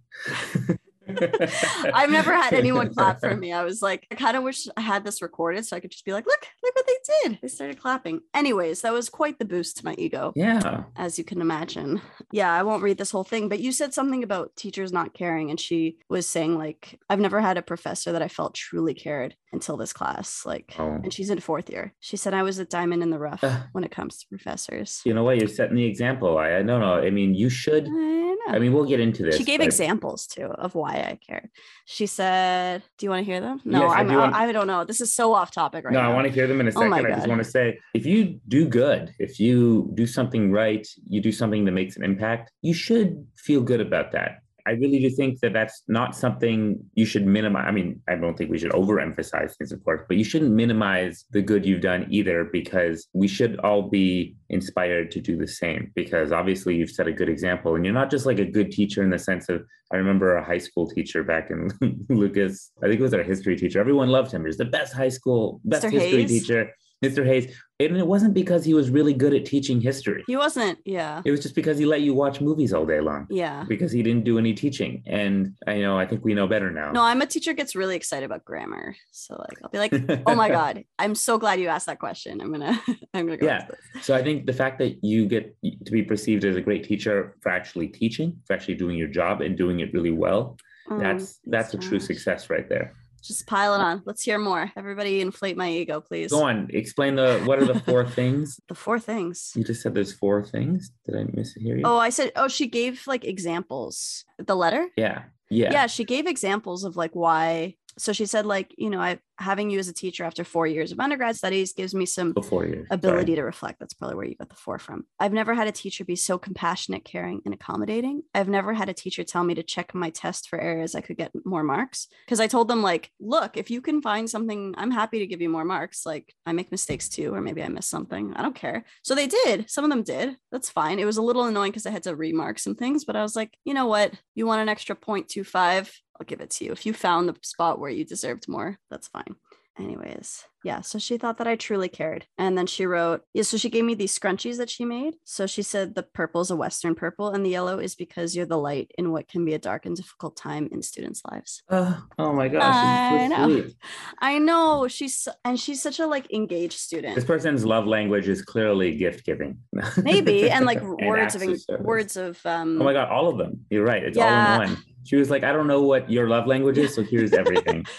I've 1.07 2.11
never 2.11 2.33
had 2.33 2.55
anyone 2.63 2.93
clap 2.95 3.21
for 3.21 3.37
me. 3.37 3.53
I 3.53 3.63
was 3.63 3.83
like, 3.83 4.07
I 4.11 4.15
kind 4.15 4.37
of 4.39 4.43
wish 4.43 4.67
I 4.77 4.81
had 4.81 5.05
this 5.05 5.21
recorded 5.21 5.67
so 5.67 5.77
I 5.77 5.81
could 5.81 5.91
just 5.91 6.05
be 6.07 6.13
like, 6.13 6.27
look, 6.27 6.47
look 6.63 6.75
what 6.75 6.87
they 6.87 7.29
did. 7.29 7.39
They 7.43 7.49
started 7.49 7.79
clapping. 7.79 8.21
Anyways, 8.33 8.81
that 8.81 8.93
was 8.95 9.11
quite 9.11 9.39
the 9.39 9.45
boost 9.45 9.77
to 9.79 9.85
my 9.85 9.95
ego, 9.99 10.33
Yeah. 10.35 10.85
as 10.97 11.19
you 11.19 11.25
can 11.25 11.43
imagine. 11.43 12.01
Yeah, 12.33 12.51
I 12.53 12.63
won't 12.63 12.83
read 12.83 12.97
this 12.97 13.11
whole 13.11 13.25
thing, 13.25 13.51
but 13.51 13.61
you 13.61 13.71
said 13.71 13.93
something 13.93 14.23
about 14.23 14.57
teachers 14.57 14.93
not 14.93 15.13
caring. 15.13 15.51
And 15.51 15.61
she 15.61 15.99
was 16.09 16.27
saying, 16.27 16.57
like, 16.57 16.99
I've 17.11 17.21
never 17.21 17.41
had 17.41 17.59
a 17.59 17.63
professor 17.63 18.13
that 18.13 18.23
I 18.23 18.29
felt 18.29 18.55
truly 18.55 18.95
cared 18.95 19.37
until 19.55 19.77
this 19.79 19.93
class. 19.93 20.43
Like, 20.45 20.75
Oh. 20.79 21.01
and 21.03 21.13
she's 21.13 21.31
in 21.31 21.41
fourth 21.41 21.71
year. 21.71 21.95
She 22.01 22.17
said 22.19 22.35
I 22.35 22.43
was 22.43 22.59
a 22.59 22.65
diamond 22.67 23.03
in 23.03 23.11
the 23.11 23.19
rough 23.19 23.43
Ugh. 23.43 23.63
when 23.73 23.85
it 23.85 23.91
comes 23.91 24.19
to 24.19 24.27
professors. 24.29 25.01
You 25.07 25.15
know 25.15 25.25
what? 25.25 25.39
You're 25.39 25.49
setting 25.49 25.77
the 25.77 25.85
example. 25.87 26.37
I, 26.39 26.49
I 26.59 26.63
no 26.63 26.79
no. 26.79 26.95
I 27.07 27.11
mean, 27.11 27.35
you 27.35 27.49
should. 27.49 27.85
I 27.87 27.91
know. 27.91 28.35
I 28.49 28.59
mean, 28.59 28.73
we'll 28.75 28.85
get 28.85 29.01
into 29.01 29.23
this. 29.23 29.37
she 29.39 29.45
gave 29.45 29.61
but- 29.61 29.67
examples 29.67 30.27
too 30.27 30.45
of 30.67 30.75
why 30.75 30.93
I 31.11 31.19
cared. 31.27 31.49
She 31.87 32.07
said, 32.07 32.83
"Do 32.99 33.07
you 33.07 33.11
want 33.11 33.25
to 33.25 33.31
hear 33.33 33.41
them?" 33.41 33.61
No, 33.65 33.83
Yes, 33.85 33.93
I 33.93 34.01
I'm, 34.01 34.09
do 34.09 34.17
want- 34.19 34.35
I, 34.35 34.49
I 34.49 34.53
don't 34.53 34.67
know. 34.67 34.85
This 34.85 35.01
is 35.01 35.11
so 35.15 35.33
off 35.33 35.51
topic 35.51 35.85
right 35.85 35.95
no, 35.95 36.03
now. 36.03 36.11
I 36.11 36.15
want 36.15 36.27
to 36.27 36.33
hear 36.33 36.47
them 36.47 36.61
in 36.61 36.67
a 36.67 36.71
Oh 36.71 36.81
second. 36.83 36.91
my 36.91 36.99
I 36.99 37.11
just 37.15 37.29
want 37.29 37.43
to 37.43 37.51
say 37.57 37.79
if 37.95 38.05
you 38.05 38.41
do 38.49 38.69
good, 38.69 39.15
if 39.19 39.39
you 39.41 39.91
do 39.95 40.07
something 40.07 40.51
right, 40.53 40.87
you 41.09 41.21
do 41.23 41.33
something 41.33 41.65
that 41.65 41.73
makes 41.73 41.97
an 41.97 42.05
impact, 42.05 42.51
you 42.61 42.75
should 42.75 43.27
feel 43.37 43.63
good 43.63 43.81
about 43.81 44.13
that. 44.13 44.41
I 44.67 44.73
really 44.73 44.99
do 44.99 45.11
think 45.11 45.41
that 45.41 45.53
that's 45.53 45.83
not 45.89 46.17
something 46.17 46.79
you 46.95 47.05
should 47.05 47.27
minimize. 47.27 47.67
I 47.69 47.71
mean, 47.71 48.01
I 48.09 48.15
don't 48.15 48.37
think 48.37 48.51
we 48.51 48.59
should 48.59 48.73
overemphasize 48.73 49.57
things, 49.57 49.73
of 49.73 49.85
course, 49.85 50.01
but 50.09 50.17
you 50.17 50.25
shouldn't 50.25 50.53
minimize 50.53 51.27
the 51.31 51.43
good 51.43 51.67
you've 51.67 51.83
done 51.83 52.07
either 52.11 52.45
because 52.45 53.09
we 53.13 53.29
should 53.29 53.59
all 53.61 53.83
be 53.83 54.37
inspired 54.49 55.11
to 55.13 55.21
do 55.21 55.37
the 55.37 55.47
same. 55.47 55.93
Because 55.95 56.33
obviously, 56.33 56.77
you've 56.77 56.91
set 56.91 57.07
a 57.07 57.13
good 57.13 57.29
example, 57.29 57.75
and 57.75 57.85
you're 57.85 57.95
not 57.95 58.11
just 58.11 58.27
like 58.27 58.39
a 58.39 58.45
good 58.45 58.73
teacher 58.73 59.03
in 59.03 59.11
the 59.11 59.19
sense 59.19 59.49
of 59.49 59.65
I 59.93 59.97
remember 59.97 60.37
a 60.37 60.45
high 60.45 60.59
school 60.59 60.89
teacher 60.89 61.23
back 61.23 61.51
in 61.51 61.71
Lucas. 62.09 62.73
I 62.83 62.89
think 62.89 63.01
it 63.01 63.03
was 63.03 63.15
our 63.15 63.23
history 63.23 63.57
teacher. 63.57 63.81
Everyone 63.81 64.09
loved 64.09 64.33
him. 64.33 64.43
He 64.43 64.47
was 64.47 64.57
the 64.57 64.65
best 64.65 64.95
high 64.95 65.11
school, 65.11 65.61
best 65.65 65.85
Mr. 65.85 65.91
history 65.93 66.23
Hayes? 66.23 66.31
teacher, 66.31 66.71
Mr. 67.05 67.27
Hayes. 67.27 67.55
And 67.81 67.97
it 67.97 68.07
wasn't 68.07 68.35
because 68.35 68.65
he 68.65 68.73
was 68.73 68.89
really 68.89 69.13
good 69.13 69.35
at 69.35 69.45
teaching 69.45 69.81
history. 69.81 70.23
He 70.29 70.37
wasn't. 70.37 70.79
Yeah. 70.85 71.23
It 71.25 71.33
was 71.33 71.41
just 71.41 71.57
because 71.57 71.77
he 71.77 71.87
let 71.87 72.03
you 72.03 72.15
watch 72.15 72.41
movies 72.41 72.73
all 72.73 72.87
day 72.87 73.01
long. 73.01 73.27
Yeah. 73.31 73.65
Because 73.69 73.91
he 73.91 74.01
didn't 74.01 74.23
do 74.25 74.39
any 74.39 74.55
teaching. 74.55 75.03
And 75.07 75.57
I 75.67 75.79
know, 75.81 75.99
I 75.99 76.07
think 76.07 76.25
we 76.25 76.35
know 76.35 76.47
better 76.47 76.71
now. 76.71 76.93
No, 76.93 77.03
I'm 77.03 77.21
a 77.21 77.27
teacher 77.27 77.53
gets 77.53 77.75
really 77.75 77.97
excited 77.97 78.25
about 78.25 78.45
grammar. 78.45 78.95
So 79.11 79.35
like 79.35 79.59
I'll 79.63 79.71
be 79.71 79.79
like, 79.79 80.23
"Oh 80.25 80.37
my 80.37 80.49
god, 80.49 80.85
I'm 81.01 81.17
so 81.17 81.37
glad 81.37 81.59
you 81.59 81.67
asked 81.67 81.87
that 81.87 81.99
question. 81.99 82.41
I'm 82.41 82.53
gonna 82.53 82.81
I'm 83.15 83.27
gonna 83.27 83.39
go 83.39 83.47
Yeah. 83.47 83.67
So 84.03 84.15
I 84.15 84.23
think 84.23 84.47
the 84.47 84.53
fact 84.53 84.79
that 84.79 85.03
you 85.03 85.27
get 85.27 85.57
to 85.85 85.91
be 85.91 86.03
perceived 86.05 86.45
as 86.45 86.55
a 86.57 86.61
great 86.61 86.85
teacher 86.85 87.37
for 87.43 87.51
actually 87.51 87.89
teaching, 87.89 88.37
for 88.47 88.53
actually 88.53 88.77
doing 88.77 88.97
your 88.97 89.09
job 89.09 89.41
and 89.41 89.59
doing 89.59 89.81
it 89.81 89.93
really 89.93 90.13
well, 90.13 90.57
Um, 90.91 91.01
that's 91.01 91.41
that's 91.47 91.75
a 91.75 91.79
true 91.79 91.99
success 91.99 92.49
right 92.51 92.69
there. 92.69 92.95
Just 93.25 93.47
pile 93.47 93.75
it 93.75 93.81
on. 93.81 94.03
Let's 94.05 94.23
hear 94.23 94.39
more. 94.39 94.71
Everybody 94.77 95.21
inflate 95.21 95.57
my 95.57 95.71
ego, 95.71 96.01
please. 96.01 96.31
Go 96.31 96.43
on, 96.43 96.69
explain 96.73 97.17
the 97.17 97.41
what 97.45 97.59
are 97.59 97.65
the 97.65 97.81
four 97.81 98.07
things? 98.19 98.61
The 98.69 98.75
four 98.75 99.01
things. 99.01 99.53
You 99.57 99.65
just 99.65 99.81
said 99.83 99.95
there's 99.95 100.13
four 100.13 100.45
things. 100.45 100.91
Did 101.07 101.17
I 101.17 101.25
miss 101.33 101.55
hear 101.55 101.77
you? 101.77 101.83
Oh, 101.85 101.97
I 101.97 102.11
said, 102.11 102.33
oh, 102.37 102.49
she 102.49 102.67
gave 102.67 103.07
like 103.07 103.25
examples. 103.25 104.25
The 104.39 104.55
letter? 104.55 104.89
yeah. 104.97 105.25
Yeah. 105.51 105.73
yeah 105.73 105.87
she 105.87 106.05
gave 106.05 106.27
examples 106.27 106.85
of 106.85 106.97
like 106.97 107.13
why 107.13 107.77
so 107.99 108.13
she 108.13 108.25
said 108.27 108.47
like 108.47 108.75
you 108.79 108.89
know 108.89 108.99
i 108.99 109.19
having 109.39 109.71
you 109.71 109.79
as 109.79 109.89
a 109.89 109.93
teacher 109.93 110.25
after 110.25 110.45
four 110.45 110.67
years 110.67 110.93
of 110.93 111.01
undergrad 111.01 111.37
studies 111.37 111.73
gives 111.73 111.95
me 111.95 112.07
some 112.07 112.33
years. 112.67 112.87
ability 112.91 113.35
to 113.37 113.43
reflect. 113.43 113.79
That's 113.81 113.95
probably 113.95 114.17
where 114.17 114.27
you 114.27 114.35
got 114.37 114.49
the 114.49 114.55
four 114.55 114.79
from. 114.79 115.07
I've 115.19 115.33
never 115.33 115.55
had 115.55 115.69
a 115.69 115.73
teacher 115.73 116.05
be 116.05 116.17
so 116.17 116.39
compassionate 116.39 117.05
caring 117.05 117.41
and 117.45 117.55
accommodating. 117.55 118.23
I've 118.35 118.49
never 118.49 118.73
had 118.75 118.89
a 118.89 118.95
teacher 118.95 119.25
tell 119.25 119.45
me 119.45 119.55
to 119.55 119.63
check 119.63 119.95
my 119.95 120.11
test 120.11 120.49
for 120.49 120.61
areas 120.61 120.95
i 120.95 121.01
could 121.01 121.17
get 121.17 121.33
more 121.45 121.63
marks 121.63 122.09
because 122.25 122.41
i 122.41 122.47
told 122.47 122.69
them 122.69 122.83
like 122.83 123.11
look 123.21 123.57
if 123.57 123.71
you 123.71 123.81
can 123.81 124.01
find 124.03 124.29
something 124.29 124.75
i'm 124.77 124.91
happy 124.91 125.19
to 125.19 125.27
give 125.27 125.41
you 125.41 125.49
more 125.49 125.65
marks. 125.65 126.07
Like 126.07 126.35
i 126.47 126.53
make 126.53 126.71
mistakes 126.71 127.09
too 127.09 127.35
or 127.35 127.41
maybe 127.41 127.63
i 127.63 127.69
missed 127.69 127.91
something. 127.91 128.35
I 128.35 128.43
don't 128.43 128.55
care. 128.55 128.85
So 129.03 129.15
they 129.15 129.27
did. 129.27 129.71
Some 129.71 129.85
of 129.85 129.91
them 129.91 130.03
did. 130.03 130.37
That's 130.53 130.71
fine. 130.71 130.99
It 130.99 131.05
was 131.05 131.17
a 131.17 131.23
little 131.23 131.45
annoying 131.45 131.71
because 131.73 131.87
i 131.87 131.91
had 131.91 132.03
to 132.05 132.17
remark 132.17 132.59
some 132.59 132.75
things 132.75 133.05
but 133.05 133.17
i 133.17 133.23
was 133.23 133.37
like 133.37 133.57
you 133.65 133.75
know 133.75 133.87
what? 133.87 134.13
You 134.35 134.47
want 134.47 134.63
an 134.63 134.69
extra 134.69 134.97
0.25 134.97 135.91
i'll 136.21 136.27
give 136.27 136.41
it 136.41 136.51
to 136.51 136.65
you. 136.65 136.73
If 136.73 136.87
you 136.87 136.93
found 136.93 137.29
the 137.29 137.37
spot 137.43 137.79
where 137.79 137.91
you 137.91 138.05
deserved 138.05 138.49
more 138.49 138.79
that's 138.91 139.09
fine 139.09 139.34
anyways 139.79 140.45
yeah 140.63 140.81
so 140.81 140.99
she 140.99 141.19
thought 141.19 141.37
that 141.39 141.47
i 141.49 141.57
truly 141.57 141.89
cared 141.89 142.27
and 142.39 142.57
then 142.57 142.67
she 142.67 142.87
wrote 142.87 143.23
yeah 143.35 143.43
so 143.43 143.57
she 143.57 143.69
gave 143.69 143.85
me 143.85 143.95
these 143.95 144.17
scrunchies 144.17 144.57
that 144.57 144.71
she 144.71 144.85
made 144.85 145.15
so 145.25 145.47
she 145.47 145.63
said 145.63 145.95
the 145.95 146.03
purple 146.03 146.41
is 146.41 146.51
a 146.51 146.57
western 146.57 146.95
purple 146.95 147.31
and 147.31 147.45
the 147.45 147.51
yellow 147.51 147.79
is 147.79 147.95
because 147.95 148.35
you're 148.37 148.47
the 148.47 148.57
light 148.57 148.91
in 148.97 149.11
what 149.13 149.29
can 149.29 149.45
be 149.45 149.53
a 149.55 149.59
dark 149.59 149.85
and 149.85 149.97
difficult 149.97 150.37
time 150.37 150.69
in 150.73 150.81
students 150.81 151.23
lives 151.31 151.63
Uh, 151.69 151.97
oh 152.19 152.33
my 152.33 152.49
gosh. 152.49 152.77
I 152.83 153.09
so 153.09 153.27
know. 153.27 153.47
sweet. 153.49 153.75
i 154.21 154.39
know 154.39 154.87
she's 154.89 155.27
and 155.45 155.59
she's 155.59 155.83
such 155.83 155.99
a 155.99 156.07
like 156.07 156.33
engaged 156.33 156.79
student 156.79 157.15
This 157.15 157.25
person's 157.25 157.65
love 157.65 157.87
language 157.87 158.29
is 158.29 158.43
clearly 158.43 158.95
gift 158.97 159.27
giving. 159.27 159.59
maybe 160.03 160.51
and 160.51 160.65
like 160.67 160.81
And 160.83 161.07
words 161.09 161.35
of 161.35 161.43
words 161.81 162.17
of 162.17 162.39
um 162.47 162.81
Oh 162.81 162.85
my 162.85 162.93
god, 162.93 163.09
all 163.09 163.29
of 163.29 163.39
them. 163.39 163.65
You're 163.71 163.85
right. 163.85 164.03
It's 164.03 164.17
Yeah. 164.17 164.27
all 164.27 164.63
in 164.63 164.71
one. 164.71 164.85
She 165.05 165.17
was 165.17 165.29
like, 165.31 165.45
I 165.45 165.53
don't 165.53 165.67
know 165.67 165.83
what 165.83 166.11
your 166.11 166.29
love 166.29 166.47
language 166.47 166.79
is, 166.79 166.95
so 166.95 167.03
here's 167.03 167.33
everything. 167.33 167.85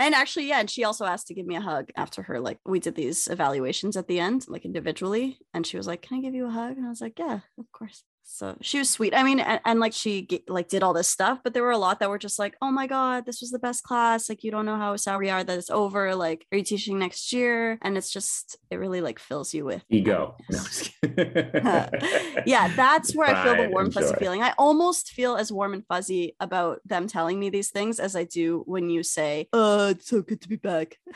And 0.00 0.14
actually, 0.14 0.48
yeah, 0.48 0.60
and 0.60 0.70
she 0.70 0.82
also 0.82 1.04
asked 1.04 1.26
to 1.26 1.34
give 1.34 1.44
me 1.44 1.56
a 1.56 1.60
hug 1.60 1.90
after 1.94 2.22
her. 2.22 2.40
Like, 2.40 2.58
we 2.64 2.80
did 2.80 2.94
these 2.94 3.28
evaluations 3.28 3.98
at 3.98 4.08
the 4.08 4.18
end, 4.18 4.46
like 4.48 4.64
individually. 4.64 5.38
And 5.52 5.66
she 5.66 5.76
was 5.76 5.86
like, 5.86 6.00
Can 6.00 6.16
I 6.16 6.20
give 6.22 6.34
you 6.34 6.46
a 6.46 6.50
hug? 6.50 6.78
And 6.78 6.86
I 6.86 6.88
was 6.88 7.02
like, 7.02 7.18
Yeah, 7.18 7.40
of 7.58 7.70
course. 7.70 8.02
So 8.32 8.56
she 8.62 8.78
was 8.78 8.88
sweet. 8.88 9.12
I 9.12 9.24
mean, 9.24 9.40
and, 9.40 9.60
and 9.64 9.80
like 9.80 9.92
she 9.92 10.26
like 10.46 10.68
did 10.68 10.84
all 10.84 10.92
this 10.92 11.08
stuff, 11.08 11.40
but 11.42 11.52
there 11.52 11.64
were 11.64 11.72
a 11.72 11.78
lot 11.78 11.98
that 11.98 12.08
were 12.08 12.18
just 12.18 12.38
like, 12.38 12.56
"Oh 12.62 12.70
my 12.70 12.86
god, 12.86 13.26
this 13.26 13.40
was 13.40 13.50
the 13.50 13.58
best 13.58 13.82
class! 13.82 14.28
Like 14.28 14.44
you 14.44 14.52
don't 14.52 14.64
know 14.64 14.76
how 14.76 14.94
sad 14.96 15.18
we 15.18 15.30
are 15.30 15.42
that 15.42 15.58
it's 15.58 15.68
over. 15.68 16.14
Like, 16.14 16.46
are 16.52 16.58
you 16.58 16.64
teaching 16.64 16.98
next 16.98 17.32
year?" 17.32 17.76
And 17.82 17.98
it's 17.98 18.10
just 18.10 18.56
it 18.70 18.76
really 18.76 19.00
like 19.00 19.18
fills 19.18 19.52
you 19.52 19.64
with 19.64 19.82
Ego. 19.90 20.36
No, 20.48 20.58
happiness. 20.58 20.90
I'm 21.02 21.14
just 21.14 21.92
kidding. 21.92 22.42
yeah, 22.46 22.68
that's 22.76 23.16
where 23.16 23.34
I 23.34 23.44
feel 23.44 23.56
the 23.62 23.68
warm 23.70 23.90
fuzzy 23.90 24.14
feeling. 24.14 24.42
I 24.42 24.54
almost 24.56 25.10
feel 25.10 25.36
as 25.36 25.50
warm 25.50 25.74
and 25.74 25.84
fuzzy 25.86 26.36
about 26.38 26.80
them 26.84 27.08
telling 27.08 27.38
me 27.40 27.50
these 27.50 27.70
things 27.70 27.98
as 27.98 28.14
I 28.14 28.24
do 28.24 28.62
when 28.66 28.90
you 28.90 29.02
say, 29.02 29.48
oh 29.52 29.88
it's 29.88 30.06
so 30.06 30.22
good 30.22 30.40
to 30.42 30.48
be 30.48 30.56
back." 30.56 30.98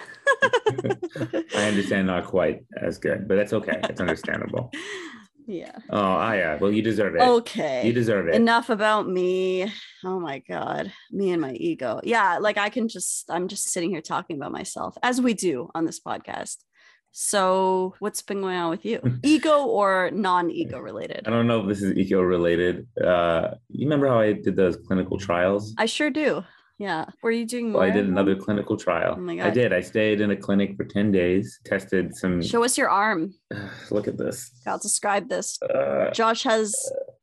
I 1.54 1.68
understand 1.68 2.08
not 2.08 2.26
quite 2.26 2.64
as 2.76 2.98
good, 2.98 3.28
but 3.28 3.36
that's 3.36 3.52
okay. 3.52 3.78
It's 3.84 4.00
understandable. 4.08 4.72
Yeah. 5.46 5.76
Oh, 5.90 5.98
ah, 5.98 6.32
yeah. 6.32 6.56
Well, 6.56 6.72
you 6.72 6.82
deserve 6.82 7.14
it. 7.16 7.20
Okay. 7.22 7.86
You 7.86 7.92
deserve 7.92 8.28
it. 8.28 8.34
enough 8.34 8.70
about 8.70 9.08
me 9.08 9.70
oh 10.04 10.20
my 10.20 10.38
god 10.40 10.92
me 11.10 11.30
and 11.32 11.40
my 11.40 11.52
ego 11.52 12.00
yeah 12.04 12.38
like 12.38 12.58
i 12.58 12.68
can 12.68 12.88
just 12.88 13.30
i'm 13.30 13.48
just 13.48 13.70
sitting 13.70 13.90
here 13.90 14.02
talking 14.02 14.36
about 14.36 14.52
myself 14.52 14.96
as 15.02 15.20
we 15.20 15.32
do 15.34 15.70
on 15.74 15.84
this 15.86 16.00
podcast 16.00 16.56
so 17.12 17.94
what's 18.00 18.22
been 18.22 18.40
going 18.42 18.56
on 18.56 18.70
with 18.70 18.84
you 18.84 19.00
ego 19.22 19.64
or 19.64 20.10
non-ego 20.12 20.78
related 20.78 21.22
I 21.26 21.30
don't 21.30 21.46
know 21.46 21.60
if 21.60 21.68
this 21.68 21.80
is 21.80 21.96
ego 21.96 22.20
related. 22.20 22.88
Uh, 23.02 23.54
you 23.68 23.86
remember 23.86 24.08
how 24.08 24.18
I 24.18 24.32
did 24.32 24.56
those 24.56 24.76
clinical 24.76 25.16
trials? 25.18 25.74
i 25.78 25.86
sure 25.86 26.10
do 26.10 26.42
yeah 26.78 27.04
were 27.22 27.30
you 27.30 27.46
doing 27.46 27.70
more 27.70 27.80
Well, 27.82 27.90
I 27.90 27.92
did 27.92 28.06
another 28.08 28.34
clinical 28.34 28.76
trial. 28.76 29.14
Oh 29.16 29.20
my 29.20 29.34
I 29.40 29.50
did. 29.50 29.72
I 29.72 29.80
stayed 29.80 30.20
in 30.20 30.30
a 30.32 30.36
clinic 30.36 30.76
for 30.76 30.84
10 30.84 31.12
days, 31.12 31.60
tested 31.64 32.14
some. 32.16 32.42
show 32.42 32.64
us 32.64 32.76
your 32.76 32.88
arm 32.88 33.32
Look 33.90 34.08
at 34.08 34.18
this. 34.18 34.50
i'll 34.66 34.78
describe 34.78 35.28
this 35.28 35.58
Uh, 35.62 36.10
josh 36.10 36.42
has 36.42 36.74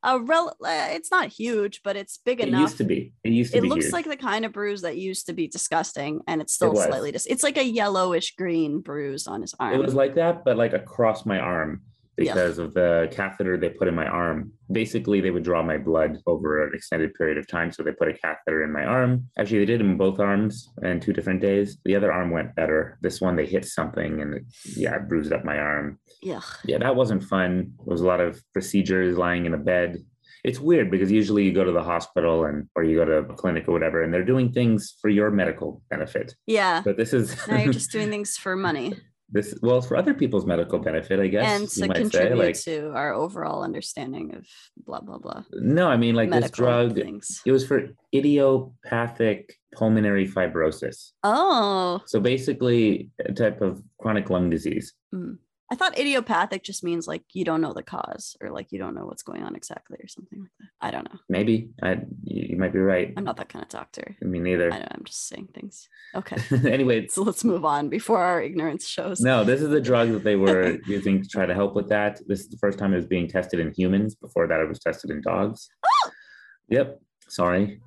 a 0.04 0.18
rel 0.18 0.48
uh, 0.64 0.88
it's 0.90 1.10
not 1.10 1.28
huge 1.28 1.80
but 1.84 1.96
it's 1.96 2.18
big 2.24 2.40
it 2.40 2.48
enough 2.48 2.60
It 2.60 2.62
used 2.62 2.78
to 2.78 2.84
be. 2.84 3.12
It 3.24 3.32
used 3.32 3.52
to 3.52 3.58
it 3.58 3.60
be. 3.62 3.66
It 3.66 3.70
looks 3.70 3.84
huge. 3.86 3.92
like 3.92 4.06
the 4.08 4.16
kind 4.16 4.44
of 4.44 4.52
bruise 4.52 4.82
that 4.82 4.96
used 4.96 5.26
to 5.26 5.32
be 5.32 5.46
disgusting 5.48 6.20
and 6.26 6.40
it's 6.40 6.54
still 6.54 6.72
was. 6.72 6.84
slightly 6.84 7.12
dis- 7.12 7.26
it's 7.26 7.42
like 7.42 7.58
a 7.58 7.64
yellowish 7.64 8.34
green 8.36 8.80
bruise 8.80 9.26
on 9.26 9.42
his 9.42 9.54
arm 9.60 9.74
It 9.74 9.78
was 9.80 9.94
like 9.94 10.14
that, 10.16 10.44
but 10.44 10.56
like 10.56 10.72
across 10.72 11.24
my 11.26 11.38
arm 11.38 11.82
Yeah. 12.18 12.34
because 12.34 12.58
of 12.58 12.74
the 12.74 13.08
catheter 13.10 13.56
they 13.56 13.70
put 13.70 13.88
in 13.88 13.94
my 13.94 14.06
arm. 14.06 14.52
Basically, 14.70 15.20
they 15.20 15.30
would 15.30 15.42
draw 15.44 15.62
my 15.62 15.78
blood 15.78 16.18
over 16.26 16.66
an 16.66 16.72
extended 16.74 17.14
period 17.14 17.38
of 17.38 17.46
time. 17.46 17.72
So 17.72 17.82
they 17.82 17.92
put 17.92 18.08
a 18.08 18.12
catheter 18.14 18.62
in 18.62 18.72
my 18.72 18.84
arm. 18.84 19.28
Actually, 19.38 19.60
they 19.60 19.66
did 19.66 19.80
in 19.80 19.96
both 19.96 20.20
arms 20.20 20.68
and 20.82 21.00
two 21.00 21.12
different 21.12 21.40
days. 21.40 21.78
The 21.84 21.96
other 21.96 22.12
arm 22.12 22.30
went 22.30 22.54
better. 22.54 22.98
This 23.00 23.20
one, 23.20 23.36
they 23.36 23.46
hit 23.46 23.64
something 23.64 24.20
and 24.20 24.34
it, 24.34 24.44
yeah, 24.76 24.96
it 24.96 25.08
bruised 25.08 25.32
up 25.32 25.44
my 25.44 25.56
arm. 25.58 25.98
yeah 26.22 26.40
Yeah, 26.64 26.78
that 26.78 26.96
wasn't 26.96 27.24
fun. 27.24 27.72
It 27.80 27.86
was 27.86 28.02
a 28.02 28.06
lot 28.06 28.20
of 28.20 28.42
procedures 28.52 29.16
lying 29.16 29.46
in 29.46 29.54
a 29.54 29.58
bed. 29.58 29.96
It's 30.44 30.58
weird 30.58 30.90
because 30.90 31.10
usually 31.12 31.44
you 31.44 31.52
go 31.52 31.62
to 31.64 31.72
the 31.72 31.84
hospital 31.84 32.44
and 32.46 32.68
or 32.74 32.82
you 32.82 32.96
go 32.98 33.04
to 33.04 33.18
a 33.18 33.34
clinic 33.36 33.68
or 33.68 33.72
whatever, 33.72 34.02
and 34.02 34.12
they're 34.12 34.24
doing 34.24 34.52
things 34.52 34.96
for 35.00 35.08
your 35.08 35.30
medical 35.30 35.80
benefit. 35.88 36.34
yeah 36.46 36.82
But 36.84 36.96
this 36.96 37.12
is 37.12 37.36
now 37.46 37.58
you're 37.58 37.72
just 37.80 37.92
doing 37.92 38.10
things 38.10 38.36
for 38.36 38.56
money 38.56 38.94
this 39.32 39.54
well 39.62 39.80
for 39.80 39.96
other 39.96 40.14
people's 40.14 40.46
medical 40.46 40.78
benefit, 40.78 41.18
I 41.18 41.26
guess. 41.26 41.44
and 41.44 41.62
you 41.62 41.82
to 41.82 41.88
might 41.88 41.96
contribute 41.96 42.38
say. 42.38 42.46
Like 42.46 42.60
to 42.60 42.92
our 42.94 43.14
overall 43.14 43.64
understanding 43.64 44.34
of 44.34 44.46
blah 44.86 45.00
blah 45.00 45.18
blah 45.18 45.42
no, 45.52 45.88
I 45.88 45.96
mean 45.96 46.14
like 46.14 46.30
this 46.30 46.50
drug. 46.50 46.94
things. 46.94 47.40
It 47.44 47.52
was 47.52 47.66
for 47.66 47.88
idiopathic 48.14 49.58
pulmonary 49.74 50.28
fibrosis. 50.28 51.12
Oh, 51.22 52.00
So 52.06 52.20
basically, 52.20 53.10
a 53.24 53.32
type 53.32 53.60
of 53.62 53.82
chronic 53.98 54.30
lung 54.30 54.50
disease. 54.50 54.92
Mm. 55.14 55.38
I 55.72 55.74
thought 55.74 55.98
idiopathic 55.98 56.64
just 56.64 56.84
means 56.84 57.08
like 57.08 57.22
you 57.32 57.46
don't 57.46 57.62
know 57.62 57.72
the 57.72 57.82
cause 57.82 58.36
or 58.42 58.50
like 58.50 58.72
you 58.72 58.78
don't 58.78 58.94
know 58.94 59.06
what's 59.06 59.22
going 59.22 59.42
on 59.42 59.56
exactly 59.56 59.96
or 60.02 60.06
something 60.06 60.40
like 60.40 60.50
that. 60.60 60.68
I 60.86 60.90
don't 60.90 61.10
know. 61.10 61.18
Maybe 61.30 61.70
I, 61.82 61.96
you 62.24 62.58
might 62.58 62.74
be 62.74 62.78
right. 62.78 63.14
I'm 63.16 63.24
not 63.24 63.38
that 63.38 63.48
kind 63.48 63.62
of 63.62 63.70
doctor. 63.70 64.14
Me 64.20 64.38
neither. 64.38 64.70
I 64.70 64.86
I'm 64.90 65.02
just 65.04 65.28
saying 65.28 65.48
things. 65.54 65.88
Okay, 66.14 66.36
anyway, 66.70 67.06
so 67.06 67.22
let's 67.22 67.42
move 67.42 67.64
on 67.64 67.88
before 67.88 68.22
our 68.22 68.42
ignorance 68.42 68.86
shows. 68.86 69.22
No, 69.22 69.44
this 69.44 69.62
is 69.62 69.72
a 69.72 69.80
drug 69.80 70.12
that 70.12 70.24
they 70.24 70.36
were 70.36 70.78
using 70.86 71.22
to 71.22 71.28
try 71.28 71.46
to 71.46 71.54
help 71.54 71.74
with 71.74 71.88
that. 71.88 72.20
This 72.26 72.40
is 72.40 72.50
the 72.50 72.58
first 72.58 72.78
time 72.78 72.92
it 72.92 72.96
was 72.96 73.06
being 73.06 73.26
tested 73.26 73.58
in 73.58 73.72
humans. 73.72 74.14
Before 74.14 74.46
that, 74.46 74.60
it 74.60 74.68
was 74.68 74.78
tested 74.78 75.10
in 75.10 75.22
dogs. 75.22 75.70
Oh! 75.86 76.10
Yep. 76.68 77.00
Sorry. 77.28 77.80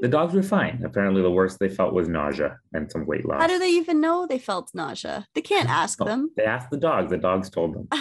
The 0.00 0.08
dogs 0.08 0.32
were 0.34 0.42
fine. 0.42 0.82
Apparently, 0.84 1.20
the 1.22 1.30
worst 1.30 1.58
they 1.60 1.68
felt 1.68 1.92
was 1.92 2.08
nausea 2.08 2.58
and 2.72 2.90
some 2.90 3.04
weight 3.06 3.26
loss. 3.26 3.40
How 3.42 3.46
do 3.48 3.58
they 3.58 3.68
even 3.70 4.00
know 4.00 4.26
they 4.26 4.38
felt 4.38 4.70
nausea? 4.74 5.26
They 5.34 5.42
can't 5.42 5.68
ask 5.82 6.00
Oh, 6.00 6.04
them. 6.06 6.30
They 6.36 6.44
asked 6.44 6.70
the 6.70 6.78
dogs. 6.78 7.10
The 7.10 7.18
dogs 7.18 7.50
told 7.50 7.74
them. 7.74 7.88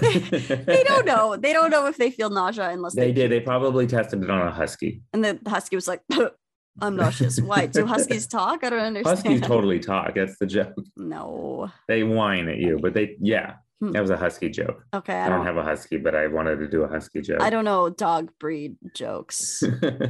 They 0.00 0.84
don't 0.86 1.04
know. 1.06 1.36
They 1.36 1.52
don't 1.52 1.70
know 1.70 1.86
if 1.86 1.96
they 1.96 2.10
feel 2.10 2.30
nausea 2.30 2.70
unless 2.70 2.94
They 2.94 3.06
they, 3.06 3.12
did. 3.12 3.32
They 3.32 3.40
probably 3.40 3.86
tested 3.86 4.22
it 4.22 4.30
on 4.30 4.46
a 4.46 4.50
husky. 4.52 5.02
And 5.12 5.24
the 5.24 5.38
husky 5.46 5.74
was 5.76 5.88
like, 5.88 6.02
"I'm 6.80 6.94
nauseous." 6.96 7.40
Why? 7.40 7.66
Do 7.66 7.86
huskies 7.86 8.26
talk? 8.28 8.62
I 8.62 8.70
don't 8.70 8.78
understand. 8.78 9.16
Huskies 9.18 9.40
totally 9.40 9.80
talk. 9.80 10.14
That's 10.14 10.38
the 10.38 10.46
joke. 10.46 10.74
No. 10.96 11.70
They 11.88 12.04
whine 12.04 12.48
at 12.48 12.58
you, 12.58 12.78
but 12.80 12.94
they, 12.94 13.16
yeah, 13.20 13.54
Hmm. 13.80 13.90
that 13.92 14.00
was 14.00 14.10
a 14.10 14.16
husky 14.16 14.48
joke. 14.48 14.84
Okay, 14.94 15.12
I 15.14 15.26
I 15.26 15.28
don't 15.28 15.38
don't. 15.38 15.46
have 15.46 15.56
a 15.56 15.64
husky, 15.64 15.96
but 15.96 16.14
I 16.14 16.28
wanted 16.28 16.60
to 16.60 16.68
do 16.68 16.84
a 16.84 16.88
husky 16.88 17.20
joke. 17.20 17.42
I 17.42 17.50
don't 17.50 17.64
know 17.64 17.90
dog 17.90 18.30
breed 18.38 18.76
jokes. 18.94 19.62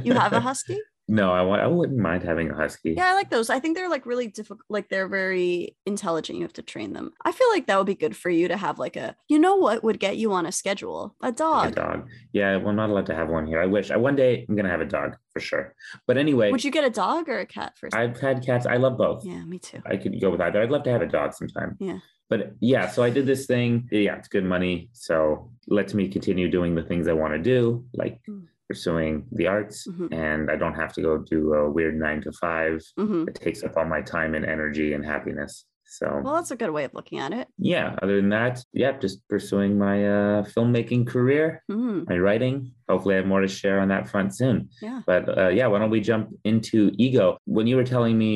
You 0.03 0.13
have 0.13 0.33
a 0.33 0.39
husky? 0.39 0.77
No, 1.07 1.31
I, 1.31 1.41
I 1.63 1.67
wouldn't 1.67 1.99
mind 1.99 2.23
having 2.23 2.49
a 2.49 2.55
husky. 2.55 2.93
Yeah, 2.95 3.07
I 3.11 3.13
like 3.13 3.29
those. 3.29 3.49
I 3.49 3.59
think 3.59 3.75
they're 3.75 3.89
like 3.89 4.05
really 4.05 4.27
difficult. 4.27 4.61
Like 4.69 4.89
they're 4.89 5.07
very 5.09 5.75
intelligent. 5.85 6.37
You 6.37 6.43
have 6.45 6.53
to 6.53 6.61
train 6.61 6.93
them. 6.93 7.11
I 7.25 7.31
feel 7.31 7.47
like 7.51 7.67
that 7.67 7.77
would 7.77 7.87
be 7.87 7.95
good 7.95 8.15
for 8.15 8.29
you 8.29 8.47
to 8.47 8.55
have 8.57 8.79
like 8.79 8.95
a. 8.95 9.15
You 9.27 9.39
know 9.39 9.55
what 9.55 9.83
would 9.83 9.99
get 9.99 10.17
you 10.17 10.31
on 10.33 10.45
a 10.45 10.51
schedule? 10.51 11.15
A 11.21 11.31
dog. 11.31 11.71
a 11.73 11.75
dog. 11.75 12.07
Yeah, 12.31 12.55
well, 12.57 12.69
I'm 12.69 12.75
not 12.77 12.89
allowed 12.89 13.07
to 13.07 13.15
have 13.15 13.29
one 13.29 13.45
here. 13.47 13.61
I 13.61 13.65
wish. 13.65 13.91
I 13.91 13.97
one 13.97 14.15
day 14.15 14.45
I'm 14.47 14.55
gonna 14.55 14.69
have 14.69 14.81
a 14.81 14.85
dog 14.85 15.17
for 15.33 15.39
sure. 15.39 15.75
But 16.07 16.17
anyway, 16.17 16.51
Would 16.51 16.63
you 16.63 16.71
get 16.71 16.83
a 16.85 16.89
dog 16.89 17.27
or 17.27 17.39
a 17.39 17.45
cat 17.45 17.73
first? 17.77 17.95
I've 17.95 18.19
had 18.19 18.45
cats. 18.45 18.65
I 18.65 18.77
love 18.77 18.97
both. 18.97 19.25
yeah, 19.25 19.43
me 19.43 19.59
too. 19.59 19.81
I 19.85 19.97
could 19.97 20.19
go 20.21 20.29
with 20.29 20.41
either. 20.41 20.61
I'd 20.61 20.71
love 20.71 20.83
to 20.83 20.91
have 20.91 21.01
a 21.01 21.07
dog 21.07 21.33
sometime. 21.33 21.75
Yeah. 21.79 21.99
But 22.29 22.53
yeah, 22.61 22.87
so 22.87 23.03
I 23.03 23.09
did 23.09 23.25
this 23.27 23.45
thing. 23.45 23.87
Yeah, 23.91 24.15
it's 24.15 24.27
good 24.29 24.45
money. 24.45 24.89
So 24.93 25.51
lets 25.67 25.93
me 25.93 26.07
continue 26.07 26.49
doing 26.49 26.73
the 26.73 26.81
things 26.83 27.07
I 27.07 27.13
want 27.13 27.33
to 27.33 27.39
do, 27.39 27.85
like 27.93 28.19
Mm. 28.27 28.45
Pursuing 28.77 29.13
the 29.31 29.45
arts. 29.55 29.77
Mhm. 29.87 30.07
And 30.11 30.49
I 30.53 30.55
don't 30.61 30.73
have 30.83 30.93
to 30.93 31.01
go 31.07 31.13
do 31.35 31.53
a 31.53 31.69
weird 31.69 31.95
nine 32.05 32.21
to 32.25 32.31
five. 32.45 32.75
hmm 32.97 33.25
It 33.29 33.35
takes 33.35 33.61
up 33.63 33.73
all 33.77 33.85
my 33.85 34.01
time 34.15 34.31
and 34.37 34.45
energy 34.55 34.93
and 34.95 35.03
happiness. 35.05 35.53
So 35.99 36.07
Well, 36.23 36.33
that's 36.37 36.49
a 36.49 36.55
good 36.61 36.71
way 36.71 36.85
of 36.85 36.93
looking 36.95 37.19
at 37.25 37.31
it. 37.39 37.47
yeah, 37.73 37.87
other 38.01 38.15
than 38.19 38.29
that, 38.29 38.55
yeah, 38.73 38.93
just 39.05 39.17
pursuing 39.33 39.77
my 39.87 39.97
uh, 40.17 40.37
filmmaking 40.53 41.03
career 41.13 41.45
hmm 41.71 41.99
my 42.11 42.17
writing. 42.25 42.55
Hopefully, 42.89 43.15
I 43.15 43.19
have 43.21 43.27
more 43.33 43.41
to 43.47 43.47
share 43.61 43.77
on 43.83 43.89
that 43.93 44.05
front 44.11 44.29
soon. 44.39 44.57
Yeah. 44.87 45.01
But 45.05 45.23
uh, 45.41 45.49
yeah, 45.59 45.67
why 45.69 45.77
don't 45.79 45.95
we 45.97 46.01
jump 46.11 46.25
into 46.51 46.79
ego? 47.05 47.25
When 47.55 47.67
you 47.69 47.75
were 47.79 47.89
telling 47.95 48.15
me 48.25 48.33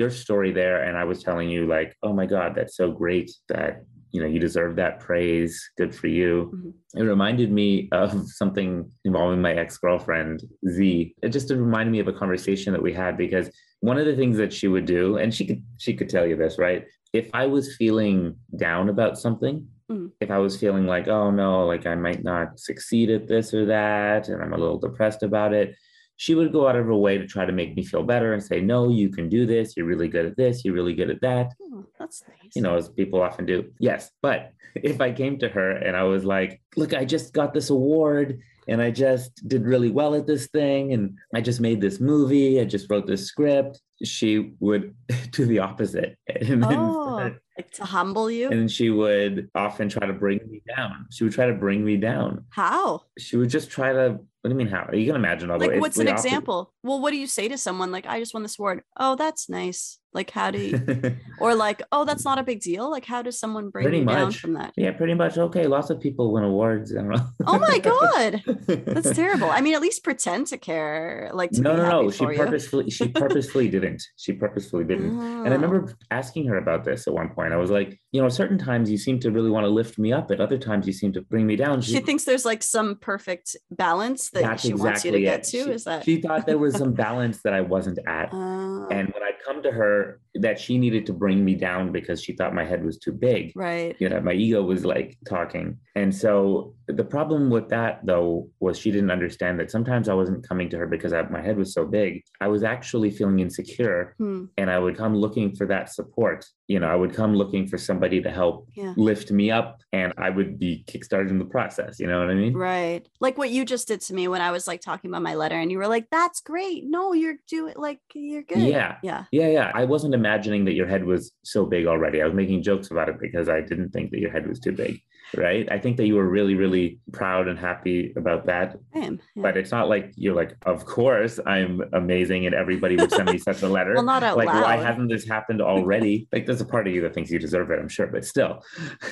your 0.00 0.10
story 0.24 0.52
there, 0.60 0.78
and 0.86 0.94
I 1.02 1.04
was 1.10 1.18
telling 1.26 1.48
you 1.54 1.60
like, 1.76 1.90
oh 2.06 2.12
my 2.20 2.26
god, 2.34 2.48
that's 2.56 2.76
so 2.82 2.86
great 3.02 3.28
that 3.52 3.72
you 4.12 4.20
know 4.20 4.26
you 4.26 4.38
deserve 4.40 4.76
that 4.76 5.00
praise. 5.00 5.70
Good 5.76 5.94
for 5.94 6.06
you. 6.08 6.50
Mhm. 6.54 6.72
It 7.00 7.02
reminded 7.08 7.50
me 7.52 7.88
of 7.92 8.26
something 8.28 8.90
involving 9.04 9.40
my 9.40 9.54
ex 9.54 9.78
girlfriend 9.78 10.42
Z. 10.68 11.14
It 11.22 11.28
just 11.30 11.50
reminded 11.50 11.92
me 11.92 12.00
of 12.00 12.08
a 12.08 12.12
conversation 12.12 12.72
that 12.72 12.82
we 12.82 12.92
had 12.92 13.16
because 13.16 13.50
one 13.80 13.98
of 13.98 14.06
the 14.06 14.16
things 14.16 14.36
that 14.36 14.52
she 14.52 14.68
would 14.68 14.84
do, 14.84 15.16
and 15.16 15.32
she 15.32 15.46
could 15.46 15.62
she 15.78 15.94
could 15.94 16.08
tell 16.08 16.26
you 16.26 16.36
this, 16.36 16.58
right? 16.58 16.86
If 17.12 17.30
I 17.34 17.46
was 17.46 17.76
feeling 17.76 18.36
down 18.56 18.88
about 18.88 19.18
something, 19.18 19.66
Mhm. 19.90 20.12
if 20.20 20.30
I 20.30 20.38
was 20.38 20.56
feeling 20.56 20.86
like, 20.86 21.08
oh 21.08 21.30
no, 21.30 21.66
like 21.66 21.86
I 21.86 21.94
might 21.94 22.22
not 22.22 22.58
succeed 22.60 23.10
at 23.10 23.26
this 23.26 23.52
or 23.54 23.66
that, 23.66 24.28
and 24.28 24.42
I'm 24.42 24.52
a 24.52 24.58
little 24.58 24.78
depressed 24.78 25.22
about 25.22 25.52
it, 25.52 25.74
she 26.20 26.34
would 26.34 26.52
go 26.52 26.68
out 26.68 26.76
of 26.76 26.84
her 26.84 26.94
way 26.94 27.16
to 27.16 27.26
try 27.26 27.46
to 27.46 27.52
make 27.52 27.74
me 27.74 27.82
feel 27.82 28.02
better 28.02 28.34
and 28.34 28.42
say, 28.42 28.60
no, 28.60 28.90
you 28.90 29.08
can 29.08 29.26
do 29.30 29.46
this. 29.46 29.74
You're 29.74 29.86
really 29.86 30.06
good 30.06 30.26
at 30.26 30.36
this. 30.36 30.66
You're 30.66 30.74
really 30.74 30.92
good 30.92 31.08
at 31.08 31.22
that. 31.22 31.54
Oh, 31.62 31.86
that's 31.98 32.22
nice. 32.28 32.54
You 32.54 32.60
know, 32.60 32.76
as 32.76 32.90
people 32.90 33.22
often 33.22 33.46
do. 33.46 33.72
Yes. 33.78 34.10
But 34.20 34.52
if 34.74 35.00
I 35.00 35.12
came 35.12 35.38
to 35.38 35.48
her 35.48 35.70
and 35.70 35.96
I 35.96 36.02
was 36.02 36.26
like, 36.26 36.60
look, 36.76 36.92
I 36.92 37.06
just 37.06 37.32
got 37.32 37.54
this 37.54 37.70
award 37.70 38.38
and 38.68 38.82
I 38.82 38.90
just 38.90 39.48
did 39.48 39.64
really 39.64 39.90
well 39.90 40.14
at 40.14 40.26
this 40.26 40.48
thing 40.48 40.92
and 40.92 41.16
I 41.34 41.40
just 41.40 41.58
made 41.58 41.80
this 41.80 42.00
movie, 42.00 42.60
I 42.60 42.64
just 42.66 42.90
wrote 42.90 43.06
this 43.06 43.24
script, 43.24 43.80
she 44.04 44.52
would 44.60 44.94
do 45.30 45.46
the 45.46 45.60
opposite. 45.60 46.18
And 46.28 46.62
then 46.62 46.74
Oh, 46.78 47.32
like 47.56 47.70
to 47.72 47.84
humble 47.86 48.30
you. 48.30 48.50
and 48.50 48.70
she 48.70 48.90
would 48.90 49.48
often 49.54 49.88
try 49.88 50.06
to 50.06 50.12
bring 50.12 50.40
me 50.50 50.60
down. 50.76 51.06
She 51.10 51.24
would 51.24 51.32
try 51.32 51.46
to 51.46 51.54
bring 51.54 51.82
me 51.82 51.96
down. 51.96 52.44
How? 52.50 53.04
She 53.18 53.38
would 53.38 53.48
just 53.48 53.70
try 53.70 53.94
to. 53.94 54.18
What 54.42 54.48
do 54.48 54.54
you 54.54 54.58
mean? 54.58 54.68
How 54.68 54.84
are 54.84 54.94
you 54.94 55.06
can 55.06 55.16
imagine 55.16 55.50
all 55.50 55.58
the 55.58 55.66
Like, 55.66 55.72
way. 55.74 55.80
what's 55.80 55.98
an 55.98 56.08
example? 56.08 56.72
Well, 56.82 56.98
what 57.00 57.10
do 57.10 57.18
you 57.18 57.26
say 57.26 57.46
to 57.48 57.58
someone 57.58 57.92
like, 57.92 58.06
"I 58.06 58.18
just 58.20 58.32
won 58.32 58.42
this 58.42 58.58
award"? 58.58 58.82
Oh, 58.96 59.14
that's 59.14 59.50
nice. 59.50 59.98
Like, 60.12 60.30
how 60.30 60.50
do 60.50 60.58
you? 60.58 61.16
or 61.40 61.54
like, 61.54 61.82
"Oh, 61.92 62.04
that's 62.06 62.24
not 62.24 62.38
a 62.38 62.42
big 62.42 62.60
deal? 62.60 62.90
Like, 62.90 63.04
how 63.04 63.20
does 63.22 63.38
someone 63.38 63.68
bring 63.68 63.84
Pretty 63.84 63.98
you 63.98 64.04
down 64.06 64.24
much. 64.28 64.40
from 64.40 64.54
that? 64.54 64.72
Yeah, 64.76 64.92
pretty 64.92 65.12
much. 65.14 65.36
Okay, 65.36 65.66
lots 65.66 65.90
of 65.90 66.00
people 66.00 66.32
win 66.32 66.42
awards. 66.42 66.90
I 66.96 67.02
don't 67.02 67.10
know. 67.10 67.26
Oh 67.46 67.58
my 67.58 67.78
god, 67.82 68.42
that's 68.66 69.10
terrible. 69.14 69.50
I 69.50 69.60
mean, 69.60 69.74
at 69.74 69.82
least 69.82 70.02
pretend 70.02 70.46
to 70.48 70.58
care. 70.58 71.30
Like, 71.34 71.50
to 71.52 71.60
no, 71.60 71.76
no, 71.76 72.02
no. 72.02 72.10
She 72.10 72.24
purposefully, 72.24 72.88
she 72.90 73.08
purposefully 73.08 73.68
didn't. 73.68 74.02
She 74.16 74.32
purposefully 74.32 74.84
didn't. 74.84 75.10
And 75.20 75.48
I 75.48 75.56
Oh. 75.58 75.60
remember 75.60 75.94
asking 76.10 76.46
her 76.46 76.56
about 76.56 76.82
this 76.84 77.06
at 77.06 77.12
one 77.12 77.28
point. 77.28 77.52
I 77.52 77.56
was 77.56 77.70
like, 77.70 78.00
you 78.10 78.22
know, 78.22 78.28
certain 78.30 78.56
times 78.58 78.90
you 78.90 78.96
seem 78.96 79.20
to 79.20 79.30
really 79.30 79.50
want 79.50 79.64
to 79.64 79.70
lift 79.70 79.98
me 79.98 80.12
up, 80.14 80.30
at 80.30 80.40
other 80.40 80.58
times 80.58 80.86
you 80.86 80.94
seem 80.94 81.12
to 81.12 81.20
bring 81.20 81.46
me 81.46 81.56
down. 81.56 81.82
she 81.82 82.00
thinks 82.00 82.24
there's 82.24 82.46
like 82.46 82.62
some 82.64 82.96
perfect 82.96 83.54
balance 83.70 84.29
that 84.30 84.42
That's 84.42 84.62
she 84.62 84.74
wants 84.74 85.04
you 85.04 85.10
to 85.12 85.18
exactly 85.18 85.22
get 85.22 85.40
it. 85.40 85.44
to. 85.44 85.64
She- 85.64 85.74
Is 85.76 85.84
that? 85.84 86.04
she 86.04 86.20
thought 86.20 86.46
there 86.46 86.58
was 86.58 86.74
some 86.76 86.92
balance 87.06 87.42
that 87.42 87.52
I 87.54 87.60
wasn't 87.60 87.98
at. 88.06 88.32
Uh, 88.32 88.86
And 88.90 89.08
when 89.14 89.22
I'd 89.22 89.40
come 89.44 89.62
to 89.62 89.70
her, 89.70 90.20
that 90.36 90.58
she 90.60 90.78
needed 90.78 91.06
to 91.06 91.12
bring 91.12 91.44
me 91.44 91.54
down 91.54 91.90
because 91.92 92.22
she 92.22 92.32
thought 92.34 92.54
my 92.54 92.64
head 92.64 92.84
was 92.84 92.98
too 92.98 93.12
big. 93.12 93.52
right. 93.56 93.96
You 93.98 94.08
know, 94.08 94.20
my 94.20 94.32
ego 94.32 94.62
was 94.62 94.84
like 94.84 95.16
talking. 95.28 95.76
And 95.96 96.14
so 96.14 96.74
the 96.86 97.04
problem 97.04 97.50
with 97.50 97.68
that, 97.70 98.00
though, 98.04 98.48
was 98.60 98.78
she 98.78 98.90
didn't 98.90 99.10
understand 99.10 99.58
that 99.60 99.70
sometimes 99.70 100.08
I 100.08 100.14
wasn't 100.14 100.46
coming 100.48 100.68
to 100.70 100.78
her 100.78 100.86
because 100.86 101.12
I, 101.12 101.22
my 101.22 101.40
head 101.42 101.56
was 101.58 101.72
so 101.74 101.84
big. 101.84 102.22
I 102.40 102.48
was 102.48 102.62
actually 102.62 103.10
feeling 103.10 103.40
insecure 103.40 104.14
Hmm. 104.18 104.44
and 104.56 104.70
I 104.70 104.78
would 104.78 104.96
come 104.96 105.14
looking 105.16 105.54
for 105.56 105.66
that 105.66 105.92
support. 105.92 106.44
You 106.68 106.78
know, 106.80 106.88
I 106.88 106.94
would 106.94 107.12
come 107.14 107.34
looking 107.34 107.66
for 107.66 107.78
somebody 107.78 108.22
to 108.22 108.30
help 108.30 108.68
Yeah. 108.76 108.94
lift 108.96 109.30
me 109.32 109.50
up 109.50 109.80
and 109.92 110.12
I 110.16 110.30
would 110.30 110.58
be 110.58 110.84
kickstarted 110.86 111.30
in 111.30 111.38
the 111.38 111.44
process. 111.44 111.98
You 111.98 112.06
know 112.06 112.20
what 112.20 112.30
I 112.30 112.34
mean? 112.34 112.54
Right. 112.54 113.06
Like 113.20 113.36
what 113.36 113.50
you 113.50 113.64
just 113.64 113.88
did 113.88 114.00
to 114.02 114.14
me 114.14 114.19
when 114.28 114.40
I 114.40 114.50
was 114.50 114.66
like 114.66 114.80
talking 114.80 115.10
about 115.10 115.22
my 115.22 115.34
letter 115.34 115.56
and 115.58 115.70
you 115.70 115.78
were 115.78 115.88
like, 115.88 116.08
that's 116.10 116.40
great. 116.40 116.84
No, 116.86 117.12
you're 117.12 117.36
doing 117.48 117.74
like 117.76 118.00
you're 118.14 118.42
good. 118.42 118.58
Yeah. 118.58 118.96
Yeah. 119.02 119.24
Yeah, 119.30 119.48
yeah. 119.48 119.72
I 119.74 119.84
wasn't 119.84 120.14
imagining 120.14 120.64
that 120.66 120.74
your 120.74 120.86
head 120.86 121.04
was 121.04 121.32
so 121.42 121.66
big 121.66 121.86
already. 121.86 122.20
I 122.20 122.24
was 122.24 122.34
making 122.34 122.62
jokes 122.62 122.90
about 122.90 123.08
it 123.08 123.16
because 123.20 123.48
I 123.48 123.60
didn't 123.60 123.90
think 123.90 124.10
that 124.10 124.20
your 124.20 124.30
head 124.30 124.46
was 124.46 124.60
too 124.60 124.72
big. 124.72 125.00
Right. 125.36 125.66
I 125.70 125.78
think 125.78 125.96
that 125.98 126.06
you 126.06 126.16
were 126.16 126.28
really, 126.28 126.54
really 126.54 126.98
proud 127.12 127.46
and 127.48 127.58
happy 127.58 128.12
about 128.16 128.46
that. 128.46 128.76
I 128.94 128.98
am. 129.00 129.20
yeah. 129.36 129.42
But 129.42 129.56
it's 129.56 129.70
not 129.70 129.88
like 129.88 130.12
you're 130.16 130.34
like, 130.34 130.56
of 130.66 130.84
course 130.84 131.38
I'm 131.46 131.82
amazing 131.92 132.46
and 132.46 132.54
everybody 132.54 132.96
would 132.96 133.12
send 133.12 133.30
me 133.30 133.38
such 133.50 133.62
a 133.62 133.68
letter. 133.68 133.94
Well, 133.94 134.02
not 134.02 134.22
out 134.22 134.36
like, 134.36 134.48
why 134.48 134.76
hasn't 134.76 135.08
this 135.08 135.26
happened 135.28 135.60
already? 135.62 136.26
like, 136.32 136.46
there's 136.46 136.60
a 136.60 136.64
part 136.64 136.88
of 136.88 136.94
you 136.94 137.00
that 137.02 137.14
thinks 137.14 137.30
you 137.30 137.38
deserve 137.38 137.70
it, 137.70 137.78
I'm 137.78 137.88
sure, 137.88 138.08
but 138.08 138.24
still. 138.24 138.62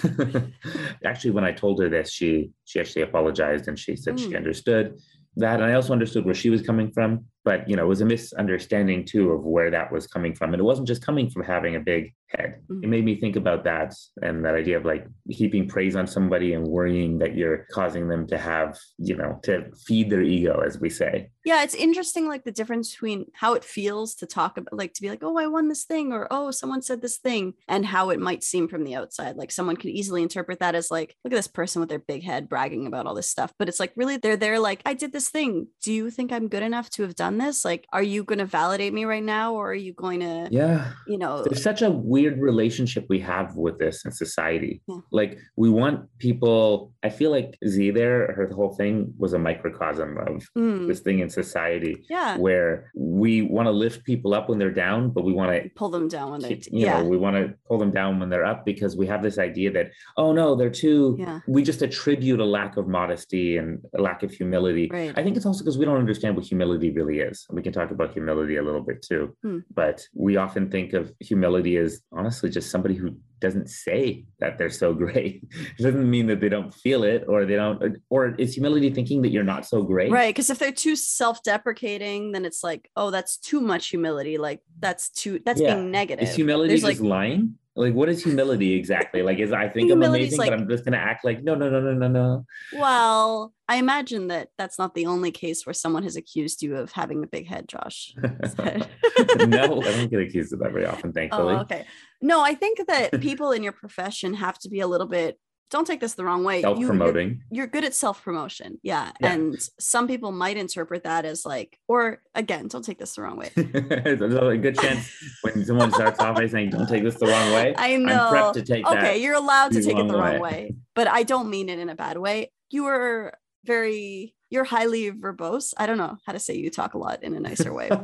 actually, 1.04 1.30
when 1.30 1.44
I 1.44 1.52
told 1.52 1.80
her 1.82 1.88
this, 1.88 2.10
she 2.12 2.50
she 2.64 2.80
actually 2.80 3.02
apologized 3.02 3.68
and 3.68 3.78
she 3.78 3.96
said 3.96 4.18
she 4.18 4.28
Mm. 4.28 4.36
understood 4.36 4.98
that. 5.36 5.60
And 5.60 5.64
I 5.70 5.74
also 5.74 5.92
understood 5.92 6.24
where 6.24 6.34
she 6.34 6.50
was 6.50 6.62
coming 6.62 6.90
from. 6.90 7.24
But 7.44 7.68
you 7.68 7.76
know, 7.76 7.84
it 7.84 7.88
was 7.88 8.00
a 8.00 8.04
misunderstanding 8.04 9.04
too 9.04 9.32
of 9.32 9.44
where 9.44 9.70
that 9.70 9.92
was 9.92 10.06
coming 10.06 10.34
from. 10.34 10.52
And 10.52 10.60
it 10.60 10.64
wasn't 10.64 10.88
just 10.88 11.04
coming 11.04 11.30
from 11.30 11.44
having 11.44 11.76
a 11.76 11.80
big 11.80 12.14
head. 12.28 12.60
Mhm. 12.70 12.84
It 12.84 12.88
made 12.88 13.04
me 13.04 13.16
think 13.16 13.36
about 13.36 13.64
that 13.64 13.94
and 14.22 14.44
that 14.44 14.54
idea 14.54 14.76
of 14.76 14.84
like 14.84 15.06
heaping 15.28 15.66
praise 15.66 15.96
on 15.96 16.06
somebody 16.06 16.52
and 16.52 16.66
worrying 16.66 17.18
that 17.18 17.34
you're 17.34 17.66
causing 17.72 18.08
them 18.08 18.26
to 18.26 18.36
have, 18.36 18.78
you 18.98 19.16
know, 19.16 19.38
to 19.44 19.70
feed 19.86 20.10
their 20.10 20.22
ego, 20.22 20.60
as 20.64 20.78
we 20.80 20.90
say. 20.90 21.30
yeah, 21.44 21.62
it's 21.62 21.74
interesting 21.74 22.28
like 22.28 22.44
the 22.44 22.52
difference 22.52 22.90
between 22.90 23.24
how 23.32 23.54
it 23.54 23.64
feels 23.64 24.14
to 24.14 24.26
talk 24.26 24.58
about 24.58 24.76
like 24.76 24.92
to 24.92 25.00
be 25.00 25.08
like, 25.08 25.22
oh, 25.22 25.38
I 25.38 25.46
won 25.46 25.68
this 25.68 25.84
thing, 25.84 26.12
or 26.12 26.26
oh, 26.30 26.50
someone 26.50 26.82
said 26.82 27.00
this 27.00 27.16
thing, 27.16 27.54
and 27.66 27.86
how 27.86 28.10
it 28.10 28.20
might 28.20 28.44
seem 28.44 28.68
from 28.68 28.84
the 28.84 28.94
outside. 28.94 29.36
Like 29.36 29.50
someone 29.50 29.76
could 29.76 29.90
easily 29.90 30.22
interpret 30.22 30.58
that 30.60 30.74
as 30.74 30.90
like, 30.90 31.16
look 31.24 31.32
at 31.32 31.36
this 31.36 31.48
person 31.48 31.80
with 31.80 31.88
their 31.88 31.98
big 32.00 32.22
head 32.22 32.50
bragging 32.50 32.86
about 32.86 33.06
all 33.06 33.14
this 33.14 33.30
stuff. 33.30 33.54
But 33.58 33.68
it's 33.68 33.80
like 33.80 33.92
really 33.96 34.18
they're 34.18 34.36
there 34.36 34.58
like, 34.58 34.82
I 34.84 34.92
did 34.92 35.12
this 35.12 35.30
thing. 35.30 35.68
Do 35.82 35.90
you 35.90 36.10
think 36.10 36.32
I'm 36.32 36.48
good 36.48 36.62
enough 36.62 36.90
to 36.90 37.02
have 37.02 37.14
done 37.14 37.27
this? 37.36 37.64
Like, 37.64 37.86
are 37.92 38.02
you 38.02 38.24
gonna 38.24 38.46
validate 38.46 38.94
me 38.94 39.04
right 39.04 39.22
now, 39.22 39.52
or 39.54 39.72
are 39.72 39.74
you 39.74 39.92
going 39.92 40.20
to, 40.20 40.48
Yeah. 40.50 40.92
you 41.06 41.18
know, 41.18 41.42
There's 41.44 41.62
such 41.62 41.82
a 41.82 41.90
weird 41.90 42.40
relationship 42.40 43.04
we 43.10 43.18
have 43.20 43.56
with 43.56 43.78
this 43.78 44.04
in 44.06 44.12
society. 44.12 44.80
Yeah. 44.88 45.00
Like 45.10 45.38
we 45.56 45.68
want 45.68 46.06
people, 46.18 46.92
I 47.02 47.10
feel 47.10 47.30
like 47.30 47.58
Z 47.66 47.90
there, 47.90 48.32
her 48.32 48.48
whole 48.54 48.74
thing 48.74 49.12
was 49.18 49.32
a 49.34 49.38
microcosm 49.38 50.16
of 50.18 50.48
mm, 50.56 50.86
this 50.88 51.00
thing 51.00 51.18
in 51.18 51.28
society 51.28 52.04
yeah, 52.08 52.36
where 52.38 52.90
we 52.96 53.42
want 53.42 53.66
to 53.66 53.72
lift 53.72 54.04
people 54.04 54.32
up 54.32 54.48
when 54.48 54.58
they're 54.58 54.70
down, 54.70 55.10
but 55.10 55.24
we 55.24 55.32
want 55.32 55.50
to 55.52 55.68
pull 55.74 55.90
them 55.90 56.08
down 56.08 56.30
when 56.30 56.40
they, 56.40 56.54
you 56.70 56.86
yeah, 56.86 57.02
know, 57.02 57.08
we 57.08 57.16
want 57.16 57.36
to 57.36 57.52
pull 57.66 57.78
them 57.78 57.90
down 57.90 58.18
when 58.20 58.28
they're 58.30 58.44
up 58.46 58.64
because 58.64 58.96
we 58.96 59.06
have 59.06 59.22
this 59.22 59.38
idea 59.38 59.70
that, 59.72 59.90
oh 60.16 60.32
no, 60.32 60.54
they're 60.54 60.70
too, 60.70 61.16
yeah, 61.18 61.40
we 61.48 61.62
just 61.62 61.82
attribute 61.82 62.38
a 62.40 62.44
lack 62.44 62.76
of 62.76 62.86
modesty 62.86 63.56
and 63.56 63.80
a 63.98 64.00
lack 64.00 64.22
of 64.22 64.30
humility. 64.30 64.88
right. 64.92 65.12
I 65.16 65.22
think 65.24 65.36
it's 65.36 65.46
also 65.46 65.64
because 65.64 65.78
we 65.78 65.84
don't 65.84 65.98
understand 65.98 66.36
what 66.36 66.44
humility 66.44 66.90
really 66.90 67.17
is. 67.20 67.46
We 67.50 67.62
can 67.62 67.72
talk 67.72 67.90
about 67.90 68.12
humility 68.12 68.56
a 68.56 68.62
little 68.62 68.80
bit 68.82 69.02
too, 69.02 69.36
Hmm. 69.42 69.58
but 69.74 70.02
we 70.14 70.36
often 70.36 70.70
think 70.70 70.92
of 70.92 71.12
humility 71.20 71.76
as 71.76 72.00
honestly 72.12 72.50
just 72.50 72.70
somebody 72.70 72.94
who 72.94 73.16
doesn't 73.40 73.68
say 73.70 74.24
that 74.40 74.58
they're 74.58 74.70
so 74.70 74.92
great. 75.04 75.44
It 75.78 75.82
doesn't 75.82 76.10
mean 76.10 76.26
that 76.26 76.40
they 76.40 76.48
don't 76.48 76.74
feel 76.74 77.04
it 77.04 77.24
or 77.28 77.44
they 77.44 77.54
don't, 77.56 77.98
or 78.10 78.34
is 78.36 78.54
humility 78.54 78.90
thinking 78.90 79.22
that 79.22 79.30
you're 79.30 79.44
not 79.44 79.64
so 79.66 79.82
great? 79.82 80.10
Right. 80.10 80.34
Because 80.34 80.50
if 80.50 80.58
they're 80.58 80.72
too 80.72 80.96
self 80.96 81.42
deprecating, 81.44 82.32
then 82.32 82.44
it's 82.44 82.64
like, 82.64 82.90
oh, 82.96 83.10
that's 83.10 83.36
too 83.36 83.60
much 83.60 83.88
humility. 83.88 84.38
Like, 84.38 84.60
that's 84.80 85.10
too, 85.10 85.40
that's 85.44 85.60
Yeah. 85.60 85.74
being 85.74 85.90
negative. 85.90 86.28
Is 86.28 86.34
humility 86.34 86.68
There's 86.70 86.82
just 86.82 87.00
like, 87.00 87.08
lying? 87.08 87.58
Like, 87.78 87.94
what 87.94 88.08
is 88.08 88.24
humility 88.24 88.74
exactly? 88.74 89.22
Like, 89.22 89.38
is 89.38 89.52
I 89.52 89.68
think 89.68 89.92
I'm 89.92 90.02
amazing, 90.02 90.36
like- 90.36 90.50
but 90.50 90.58
I'm 90.58 90.68
just 90.68 90.84
gonna 90.84 90.96
act 90.96 91.24
like 91.24 91.44
no, 91.44 91.54
no, 91.54 91.70
no, 91.70 91.80
no, 91.80 91.92
no, 91.92 92.08
no. 92.08 92.44
well, 92.76 93.54
I 93.68 93.76
imagine 93.76 94.26
that 94.28 94.48
that's 94.58 94.80
not 94.80 94.94
the 94.96 95.06
only 95.06 95.30
case 95.30 95.64
where 95.64 95.74
someone 95.74 96.02
has 96.02 96.16
accused 96.16 96.60
you 96.60 96.74
of 96.76 96.90
having 96.90 97.22
a 97.22 97.28
big 97.28 97.46
head, 97.46 97.68
Josh. 97.68 98.14
no, 98.22 98.26
I 98.58 99.92
don't 99.92 100.10
get 100.10 100.20
accused 100.20 100.52
of 100.52 100.58
that 100.58 100.72
very 100.72 100.86
often, 100.86 101.10
oh, 101.10 101.12
thankfully. 101.12 101.54
Oh, 101.54 101.60
okay. 101.60 101.86
No, 102.20 102.42
I 102.42 102.54
think 102.54 102.84
that 102.88 103.20
people 103.20 103.52
in 103.52 103.62
your 103.62 103.72
profession 103.72 104.34
have 104.34 104.58
to 104.60 104.68
be 104.68 104.80
a 104.80 104.88
little 104.88 105.06
bit, 105.06 105.38
don't 105.70 105.86
take 105.86 106.00
this 106.00 106.14
the 106.14 106.24
wrong 106.24 106.44
way. 106.44 106.60
you- 106.60 106.68
you're- 106.68 106.76
Self-promoting. 106.86 107.42
you're 107.50 107.66
good 107.66 107.84
at 107.84 107.94
self 107.94 108.22
promotion. 108.24 108.78
Yeah. 108.82 109.12
Yeah. 109.20 109.32
And 109.32 109.58
some 109.78 110.08
people 110.08 110.32
might 110.32 110.56
interpret 110.56 111.04
that 111.04 111.24
as 111.24 111.44
like, 111.44 111.78
or 111.88 112.22
again, 112.34 112.68
don't 112.68 112.84
take 112.84 112.98
this 112.98 113.14
the 113.14 113.22
wrong 113.22 113.36
way. 113.36 113.50
There's 113.56 114.20
a 114.22 114.56
good 114.56 114.78
chance 114.78 115.10
when 115.42 115.64
someone 115.64 115.92
starts 115.92 116.20
off 116.20 116.36
by 116.36 116.46
saying, 116.46 116.70
"Don't 116.70 116.88
take 116.88 117.02
this 117.04 117.16
the 117.16 117.26
wrong 117.26 117.52
way." 117.52 117.74
I 117.76 117.94
I'm 117.94 118.04
know. 118.04 118.30
prepped 118.32 118.54
to 118.54 118.62
take 118.62 118.86
okay, 118.86 119.18
you're 119.22 119.34
allowed 119.34 119.72
to 119.72 119.82
take 119.82 119.96
it 119.96 119.98
wrong 119.98 120.08
the 120.08 120.18
wrong 120.18 120.40
way. 120.40 120.42
way, 120.68 120.74
but 120.94 121.06
I 121.08 121.22
don't 121.22 121.50
mean 121.50 121.68
it 121.68 121.78
in 121.78 121.88
a 121.90 121.94
bad 121.94 122.16
way. 122.18 122.50
You 122.70 122.86
are 122.86 123.34
very, 123.64 124.34
you're 124.50 124.64
highly 124.64 125.10
verbose. 125.10 125.74
I 125.76 125.86
don't 125.86 125.98
know 125.98 126.16
how 126.26 126.32
to 126.32 126.38
say 126.38 126.54
you 126.56 126.70
talk 126.70 126.94
a 126.94 126.98
lot 126.98 127.22
in 127.22 127.34
a 127.34 127.40
nicer 127.40 127.72
way. 127.74 127.90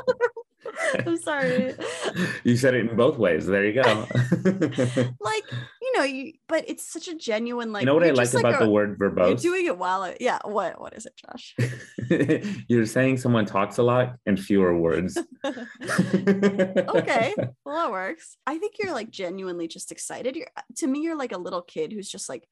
I'm 1.06 1.16
sorry. 1.16 1.74
you 2.44 2.56
said 2.56 2.74
it 2.74 2.88
in 2.90 2.96
both 2.96 3.18
ways. 3.18 3.46
There 3.46 3.64
you 3.64 3.82
go. 3.82 4.06
Like, 5.20 5.44
you 5.82 5.92
know, 5.96 6.02
you, 6.04 6.32
but 6.48 6.64
it's 6.68 6.90
such 6.90 7.08
a 7.08 7.14
genuine, 7.14 7.72
like, 7.72 7.82
you 7.82 7.86
know 7.86 7.94
what 7.94 8.02
I 8.02 8.06
you're 8.06 8.14
like 8.14 8.32
about 8.32 8.60
a- 8.60 8.64
the 8.64 8.70
word 8.70 8.96
You're 8.98 9.10
verbose? 9.10 9.40
doing 9.40 9.66
it 9.66 9.76
while, 9.76 10.02
I, 10.02 10.16
yeah. 10.20 10.38
What, 10.44 10.80
what 10.80 10.94
is 10.96 11.06
it, 11.06 11.12
Josh? 11.16 11.54
You're 12.68 12.86
saying 12.86 13.18
someone 13.18 13.46
talks 13.46 13.78
a 13.78 13.82
lot 13.82 14.16
and 14.26 14.38
fewer 14.38 14.76
words. 14.76 15.18
okay 15.44 17.34
well 17.64 17.74
that 17.76 17.90
works 17.90 18.36
i 18.46 18.58
think 18.58 18.74
you're 18.78 18.92
like 18.92 19.10
genuinely 19.10 19.66
just 19.68 19.92
excited 19.92 20.36
you're 20.36 20.48
to 20.76 20.86
me 20.86 21.00
you're 21.00 21.16
like 21.16 21.32
a 21.32 21.38
little 21.38 21.62
kid 21.62 21.92
who's 21.92 22.10
just 22.10 22.28
like 22.28 22.46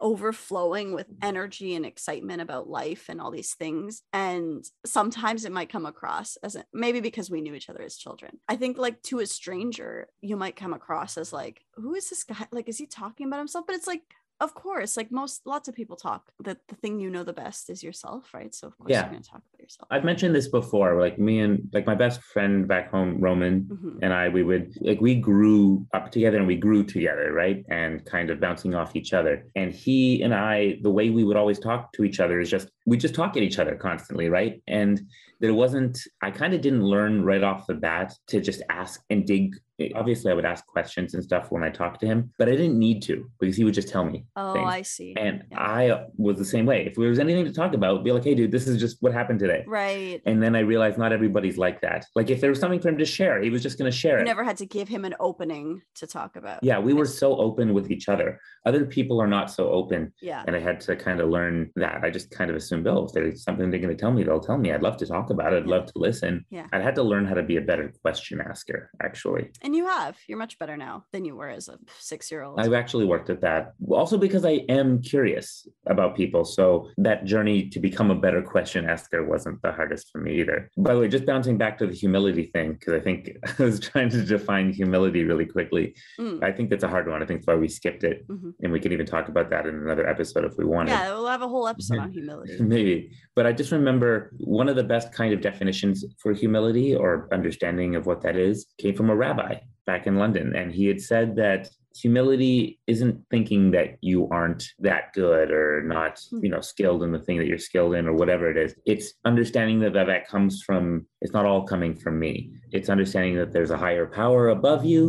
overflowing 0.00 0.92
with 0.92 1.06
energy 1.22 1.74
and 1.74 1.86
excitement 1.86 2.40
about 2.40 2.68
life 2.68 3.08
and 3.08 3.20
all 3.20 3.30
these 3.30 3.54
things 3.54 4.02
and 4.12 4.64
sometimes 4.84 5.44
it 5.44 5.52
might 5.52 5.68
come 5.70 5.86
across 5.86 6.36
as 6.42 6.56
maybe 6.72 7.00
because 7.00 7.30
we 7.30 7.40
knew 7.40 7.54
each 7.54 7.68
other 7.68 7.82
as 7.82 7.96
children. 7.96 8.38
I 8.48 8.56
think 8.56 8.78
like 8.78 9.02
to 9.04 9.20
a 9.20 9.26
stranger 9.26 10.08
you 10.20 10.36
might 10.36 10.56
come 10.56 10.72
across 10.72 11.16
as 11.16 11.32
like 11.32 11.64
who 11.74 11.94
is 11.94 12.10
this 12.10 12.24
guy? 12.24 12.46
Like 12.52 12.68
is 12.68 12.78
he 12.78 12.86
talking 12.86 13.26
about 13.26 13.38
himself? 13.38 13.66
But 13.66 13.76
it's 13.76 13.86
like 13.86 14.02
of 14.40 14.54
course 14.54 14.96
like 14.96 15.10
most 15.12 15.42
lots 15.46 15.68
of 15.68 15.74
people 15.74 15.96
talk 15.96 16.32
that 16.44 16.58
the 16.68 16.74
thing 16.76 16.98
you 16.98 17.10
know 17.10 17.22
the 17.22 17.32
best 17.32 17.68
is 17.70 17.82
yourself 17.82 18.32
right 18.32 18.54
so 18.54 18.66
of 18.68 18.78
course 18.78 18.90
Yeah. 18.90 19.00
you're 19.02 19.10
going 19.10 19.22
to 19.22 19.28
talk 19.28 19.42
about 19.48 19.60
yourself 19.60 19.86
I've 19.90 20.04
mentioned 20.04 20.34
this 20.34 20.48
before. 20.48 20.98
Like 21.00 21.18
me 21.18 21.40
and 21.40 21.68
like 21.72 21.86
my 21.86 21.94
best 21.94 22.22
friend 22.22 22.66
back 22.66 22.90
home, 22.90 23.20
Roman, 23.20 23.64
Mhm. 23.64 23.98
and 24.02 24.12
I, 24.12 24.28
we 24.28 24.42
would 24.42 24.66
like 24.80 25.00
we 25.00 25.14
grew 25.14 25.86
up 25.92 26.10
together 26.10 26.38
and 26.38 26.46
we 26.46 26.56
grew 26.56 26.82
together, 26.84 27.32
right? 27.32 27.64
And 27.68 28.04
kind 28.04 28.30
of 28.30 28.40
bouncing 28.40 28.74
off 28.74 28.96
each 28.96 29.12
other. 29.12 29.34
And 29.54 29.72
he 29.72 30.22
and 30.22 30.34
I, 30.34 30.78
the 30.82 30.90
way 30.98 31.10
we 31.10 31.24
would 31.24 31.36
always 31.36 31.58
talk 31.58 31.92
to 31.96 32.04
each 32.04 32.18
other 32.20 32.40
is 32.40 32.50
just 32.50 32.68
we 32.86 32.96
just 32.96 33.14
talk 33.14 33.36
at 33.36 33.42
each 33.42 33.58
other 33.58 33.74
constantly, 33.76 34.28
right? 34.28 34.54
And 34.66 34.94
there 35.40 35.54
wasn't, 35.54 35.98
I 36.22 36.30
kind 36.30 36.54
of 36.54 36.60
didn't 36.60 36.84
learn 36.84 37.24
right 37.24 37.42
off 37.42 37.66
the 37.66 37.74
bat 37.74 38.14
to 38.28 38.40
just 38.40 38.62
ask 38.70 39.02
and 39.10 39.26
dig. 39.26 39.56
Obviously, 39.94 40.30
I 40.30 40.34
would 40.34 40.44
ask 40.44 40.66
questions 40.66 41.14
and 41.14 41.24
stuff 41.24 41.50
when 41.50 41.62
I 41.62 41.70
talked 41.70 42.00
to 42.00 42.06
him, 42.06 42.30
but 42.38 42.50
I 42.50 42.52
didn't 42.52 42.78
need 42.78 43.00
to 43.04 43.30
because 43.40 43.56
he 43.56 43.64
would 43.64 43.72
just 43.72 43.88
tell 43.88 44.04
me. 44.04 44.26
oh 44.36 44.52
things. 44.52 44.68
i 44.70 44.82
see 44.82 45.14
And 45.16 45.44
Yeah. 45.50 45.58
I 45.58 46.04
was 46.18 46.36
the 46.36 46.44
same 46.44 46.66
way. 46.66 46.84
If 46.84 46.96
there 46.96 47.08
was 47.08 47.18
anything 47.18 47.46
to 47.46 47.52
talk 47.52 47.72
about, 47.72 48.04
be 48.04 48.12
like, 48.12 48.22
hey, 48.24 48.34
dude, 48.34 48.52
this 48.52 48.68
is 48.68 48.78
just 48.78 48.98
what 49.00 49.14
happened 49.14 49.38
today. 49.38 49.64
Right. 49.66 50.20
And 50.26 50.42
then 50.42 50.54
I 50.54 50.58
realized 50.60 50.98
not 50.98 51.12
everybody's 51.14 51.56
like 51.56 51.80
that. 51.80 52.04
Like 52.14 52.28
if 52.28 52.42
there 52.42 52.50
was 52.50 52.60
something 52.60 52.78
for 52.78 52.90
him 52.90 52.98
to 52.98 53.06
share, 53.06 53.40
he 53.40 53.48
was 53.48 53.62
just 53.62 53.78
going 53.78 53.90
to 53.90 53.96
share 53.96 54.16
You 54.18 54.24
it. 54.24 54.26
never 54.26 54.44
had 54.44 54.58
to 54.58 54.66
give 54.66 54.86
him 54.88 55.06
an 55.06 55.14
opening 55.18 55.80
to 55.94 56.06
talk 56.06 56.36
about. 56.36 56.62
yeah, 56.62 56.78
we 56.78 56.92
were 56.92 57.06
so 57.06 57.34
open 57.38 57.72
with 57.72 57.90
each 57.90 58.10
other. 58.10 58.38
Other 58.66 58.84
people 58.84 59.18
are 59.22 59.26
not 59.26 59.50
so 59.50 59.70
open. 59.70 60.12
Yeah. 60.20 60.44
And 60.46 60.54
I 60.54 60.60
had 60.60 60.80
to 60.82 60.94
kind 60.94 61.20
of 61.22 61.30
learn 61.30 61.70
that. 61.76 62.04
I 62.04 62.10
just 62.10 62.30
kind 62.30 62.50
of 62.50 62.56
assumed, 62.56 62.86
oh, 62.86 63.06
if 63.06 63.14
there's 63.14 63.42
something 63.42 63.70
they're 63.70 63.80
going 63.80 63.96
to 63.96 63.98
tell 64.00 64.12
me, 64.12 64.24
they'll 64.24 64.40
tell 64.40 64.58
me. 64.58 64.72
I'd 64.72 64.82
love 64.82 64.98
to 64.98 65.06
talk 65.06 65.29
about 65.30 65.52
it. 65.52 65.58
I'd 65.62 65.68
Yeah. 65.68 65.76
love 65.76 65.86
to 65.86 65.98
listen. 65.98 66.44
Yeah. 66.50 66.66
I 66.72 66.78
had 66.80 66.94
to 66.96 67.02
learn 67.02 67.24
how 67.26 67.34
to 67.34 67.42
be 67.42 67.56
a 67.56 67.60
better 67.60 67.92
question 68.02 68.40
asker, 68.40 68.90
actually. 69.02 69.50
And 69.62 69.74
you 69.76 69.86
have. 69.86 70.16
You're 70.28 70.38
much 70.38 70.58
better 70.58 70.76
now 70.76 71.04
than 71.12 71.24
you 71.24 71.36
were 71.36 71.48
as 71.48 71.68
a 71.68 71.78
six 71.98 72.30
year 72.30 72.42
old. 72.42 72.60
I've 72.60 72.72
actually 72.72 73.04
worked 73.06 73.30
at 73.30 73.40
that. 73.42 73.72
Also 73.88 74.16
because 74.18 74.44
I 74.44 74.64
am 74.68 75.00
curious 75.02 75.66
about 75.86 76.16
people. 76.16 76.44
So 76.44 76.88
that 76.98 77.24
journey 77.24 77.68
to 77.70 77.78
become 77.80 78.10
a 78.10 78.14
better 78.14 78.42
question 78.42 78.88
asker 78.88 79.24
wasn't 79.24 79.60
the 79.62 79.72
hardest 79.72 80.10
for 80.10 80.18
me 80.20 80.40
either. 80.40 80.70
By 80.76 80.94
the 80.94 81.00
way, 81.00 81.08
just 81.08 81.26
bouncing 81.26 81.56
back 81.58 81.78
to 81.78 81.86
the 81.86 81.94
humility 81.94 82.44
thing, 82.54 82.72
because 82.74 82.94
I 82.94 83.00
think 83.00 83.30
I 83.58 83.62
was 83.62 83.80
trying 83.80 84.10
to 84.10 84.22
define 84.24 84.72
humility 84.72 85.24
really 85.24 85.46
quickly. 85.46 85.94
Mm, 86.18 86.42
I 86.42 86.52
think 86.52 86.70
that's 86.70 86.84
a 86.84 86.88
hard 86.88 87.08
one. 87.08 87.22
I 87.22 87.26
think 87.26 87.40
that's 87.40 87.46
why 87.46 87.54
we 87.56 87.68
skipped 87.68 88.04
it. 88.04 88.26
mhm. 88.28 88.54
And 88.62 88.72
we 88.72 88.80
can 88.80 88.92
even 88.92 89.06
talk 89.06 89.28
about 89.28 89.50
that 89.50 89.66
in 89.66 89.74
another 89.74 90.06
episode 90.08 90.44
if 90.44 90.56
we 90.56 90.64
wanted. 90.64 90.90
Yeah, 90.92 91.12
we'll 91.14 91.26
have 91.26 91.42
a 91.42 91.48
whole 91.48 91.66
episode 91.68 91.98
on 92.04 92.12
humility. 92.12 92.56
Maybe. 92.60 93.12
But 93.36 93.46
I 93.46 93.52
just 93.52 93.72
remember 93.72 94.32
one 94.38 94.68
of 94.68 94.76
the 94.76 94.84
best 94.84 95.12
kind 95.20 95.34
of 95.34 95.40
definitions 95.50 95.96
for 96.22 96.32
humility 96.32 96.88
or 97.02 97.28
understanding 97.38 97.90
of 97.94 98.06
what 98.06 98.22
that 98.22 98.36
is 98.48 98.56
came 98.82 98.94
from 98.94 99.10
a 99.10 99.16
rabbi 99.26 99.52
back 99.90 100.06
in 100.06 100.16
London. 100.16 100.46
And 100.58 100.68
he 100.78 100.86
had 100.86 101.00
said 101.12 101.36
that 101.36 101.62
humility 101.94 102.78
isn't 102.86 103.16
thinking 103.32 103.62
that 103.72 103.88
you 104.00 104.28
aren't 104.30 104.64
that 104.78 105.04
good 105.12 105.50
or 105.50 105.82
not, 105.82 106.12
Hmm. 106.30 106.44
you 106.44 106.50
know, 106.50 106.62
skilled 106.72 107.02
in 107.02 107.12
the 107.12 107.18
thing 107.18 107.36
that 107.38 107.48
you're 107.50 107.68
skilled 107.70 107.94
in 107.98 108.06
or 108.08 108.14
whatever 108.14 108.50
it 108.50 108.56
is. 108.64 108.74
It's 108.86 109.08
understanding 109.32 109.78
that 109.80 109.92
that, 109.96 110.06
that 110.06 110.28
comes 110.34 110.62
from, 110.66 111.06
it's 111.20 111.34
not 111.34 111.44
all 111.48 111.64
coming 111.72 111.94
from 112.02 112.14
me. 112.24 112.32
It's 112.76 112.88
understanding 112.88 113.34
that 113.40 113.52
there's 113.52 113.72
a 113.72 113.82
higher 113.86 114.06
power 114.06 114.48
above 114.48 114.82
you. 114.92 115.02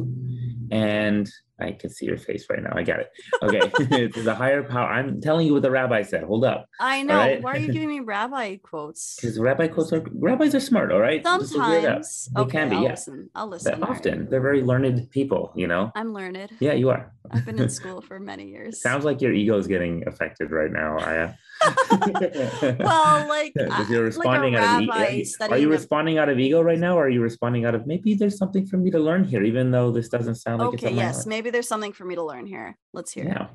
And 0.71 1.29
I 1.61 1.71
can 1.73 1.89
see 1.89 2.05
your 2.05 2.17
face 2.17 2.45
right 2.49 2.61
now. 2.61 2.73
I 2.75 2.83
got 2.83 2.99
it. 2.99 3.11
Okay. 3.41 4.09
there's 4.09 4.27
a 4.27 4.35
higher 4.35 4.63
power. 4.63 4.87
I'm 4.87 5.21
telling 5.21 5.47
you 5.47 5.53
what 5.53 5.61
the 5.61 5.71
rabbi 5.71 6.01
said. 6.01 6.23
Hold 6.23 6.45
up. 6.45 6.67
I 6.79 7.03
know. 7.03 7.15
right. 7.15 7.41
Why 7.41 7.53
are 7.53 7.57
you 7.57 7.71
giving 7.71 7.89
me 7.89 7.99
rabbi 8.15 8.57
quotes? 8.57 9.15
Because 9.15 9.39
rabbi 9.39 9.67
quotes 9.67 9.93
are 9.93 10.03
rabbis 10.13 10.55
are 10.55 10.59
smart, 10.59 10.91
all 10.91 10.99
right? 10.99 11.23
Just 11.23 11.55
it 11.55 11.59
up. 11.59 12.03
Sometimes. 12.03 12.29
They 12.33 12.41
okay, 12.41 12.51
can 12.51 12.69
be, 12.69 12.75
I'll 12.77 12.83
yeah. 12.83 12.89
listen. 12.89 13.29
I'll 13.35 13.47
listen. 13.47 13.79
right. 13.79 13.89
often 13.89 14.29
they're 14.29 14.41
very 14.41 14.63
learned 14.63 15.09
people, 15.11 15.51
you 15.55 15.67
know? 15.67 15.91
I'm 15.95 16.13
learned. 16.13 16.51
Yeah, 16.59 16.73
you 16.73 16.89
are. 16.89 17.13
I've 17.29 17.45
been 17.45 17.59
in 17.59 17.69
school 17.81 18.01
for 18.01 18.19
many 18.19 18.47
years. 18.47 18.81
Sounds 18.81 19.05
like 19.05 19.21
your 19.21 19.33
ego 19.33 19.57
is 19.57 19.67
getting 19.67 20.07
affected 20.07 20.51
right 20.51 20.71
now, 20.71 20.97
Aya. 20.99 21.33
well, 22.79 23.27
like, 23.27 23.53
you're 23.55 23.69
like 23.69 23.89
a 23.89 24.01
responding 24.01 24.55
out 24.55 24.77
of 24.77 24.81
ego. 24.81 25.45
Are 25.49 25.57
you 25.57 25.69
responding 25.69 26.17
out 26.17 26.29
of 26.29 26.39
ego 26.39 26.61
right 26.61 26.79
now, 26.79 26.97
or 26.97 27.05
are 27.05 27.09
you 27.09 27.21
responding 27.21 27.65
out 27.65 27.75
of 27.75 27.85
maybe 27.85 28.15
there's 28.15 28.37
something 28.37 28.65
for 28.65 28.77
me 28.77 28.89
to 28.91 28.99
learn 28.99 29.23
here, 29.23 29.43
even 29.43 29.69
though 29.71 29.91
this 29.91 30.09
doesn't 30.09 30.35
sound 30.35 30.61
like 30.61 30.73
it's 30.73 30.83
okay, 30.83 30.93
on 30.93 30.97
yes, 30.97 31.15
heart? 31.15 31.27
There's 31.51 31.67
something 31.67 31.93
for 31.93 32.05
me 32.05 32.15
to 32.15 32.23
learn 32.23 32.45
here. 32.45 32.77
Let's 32.93 33.11
hear. 33.11 33.25
Yeah. 33.25 33.47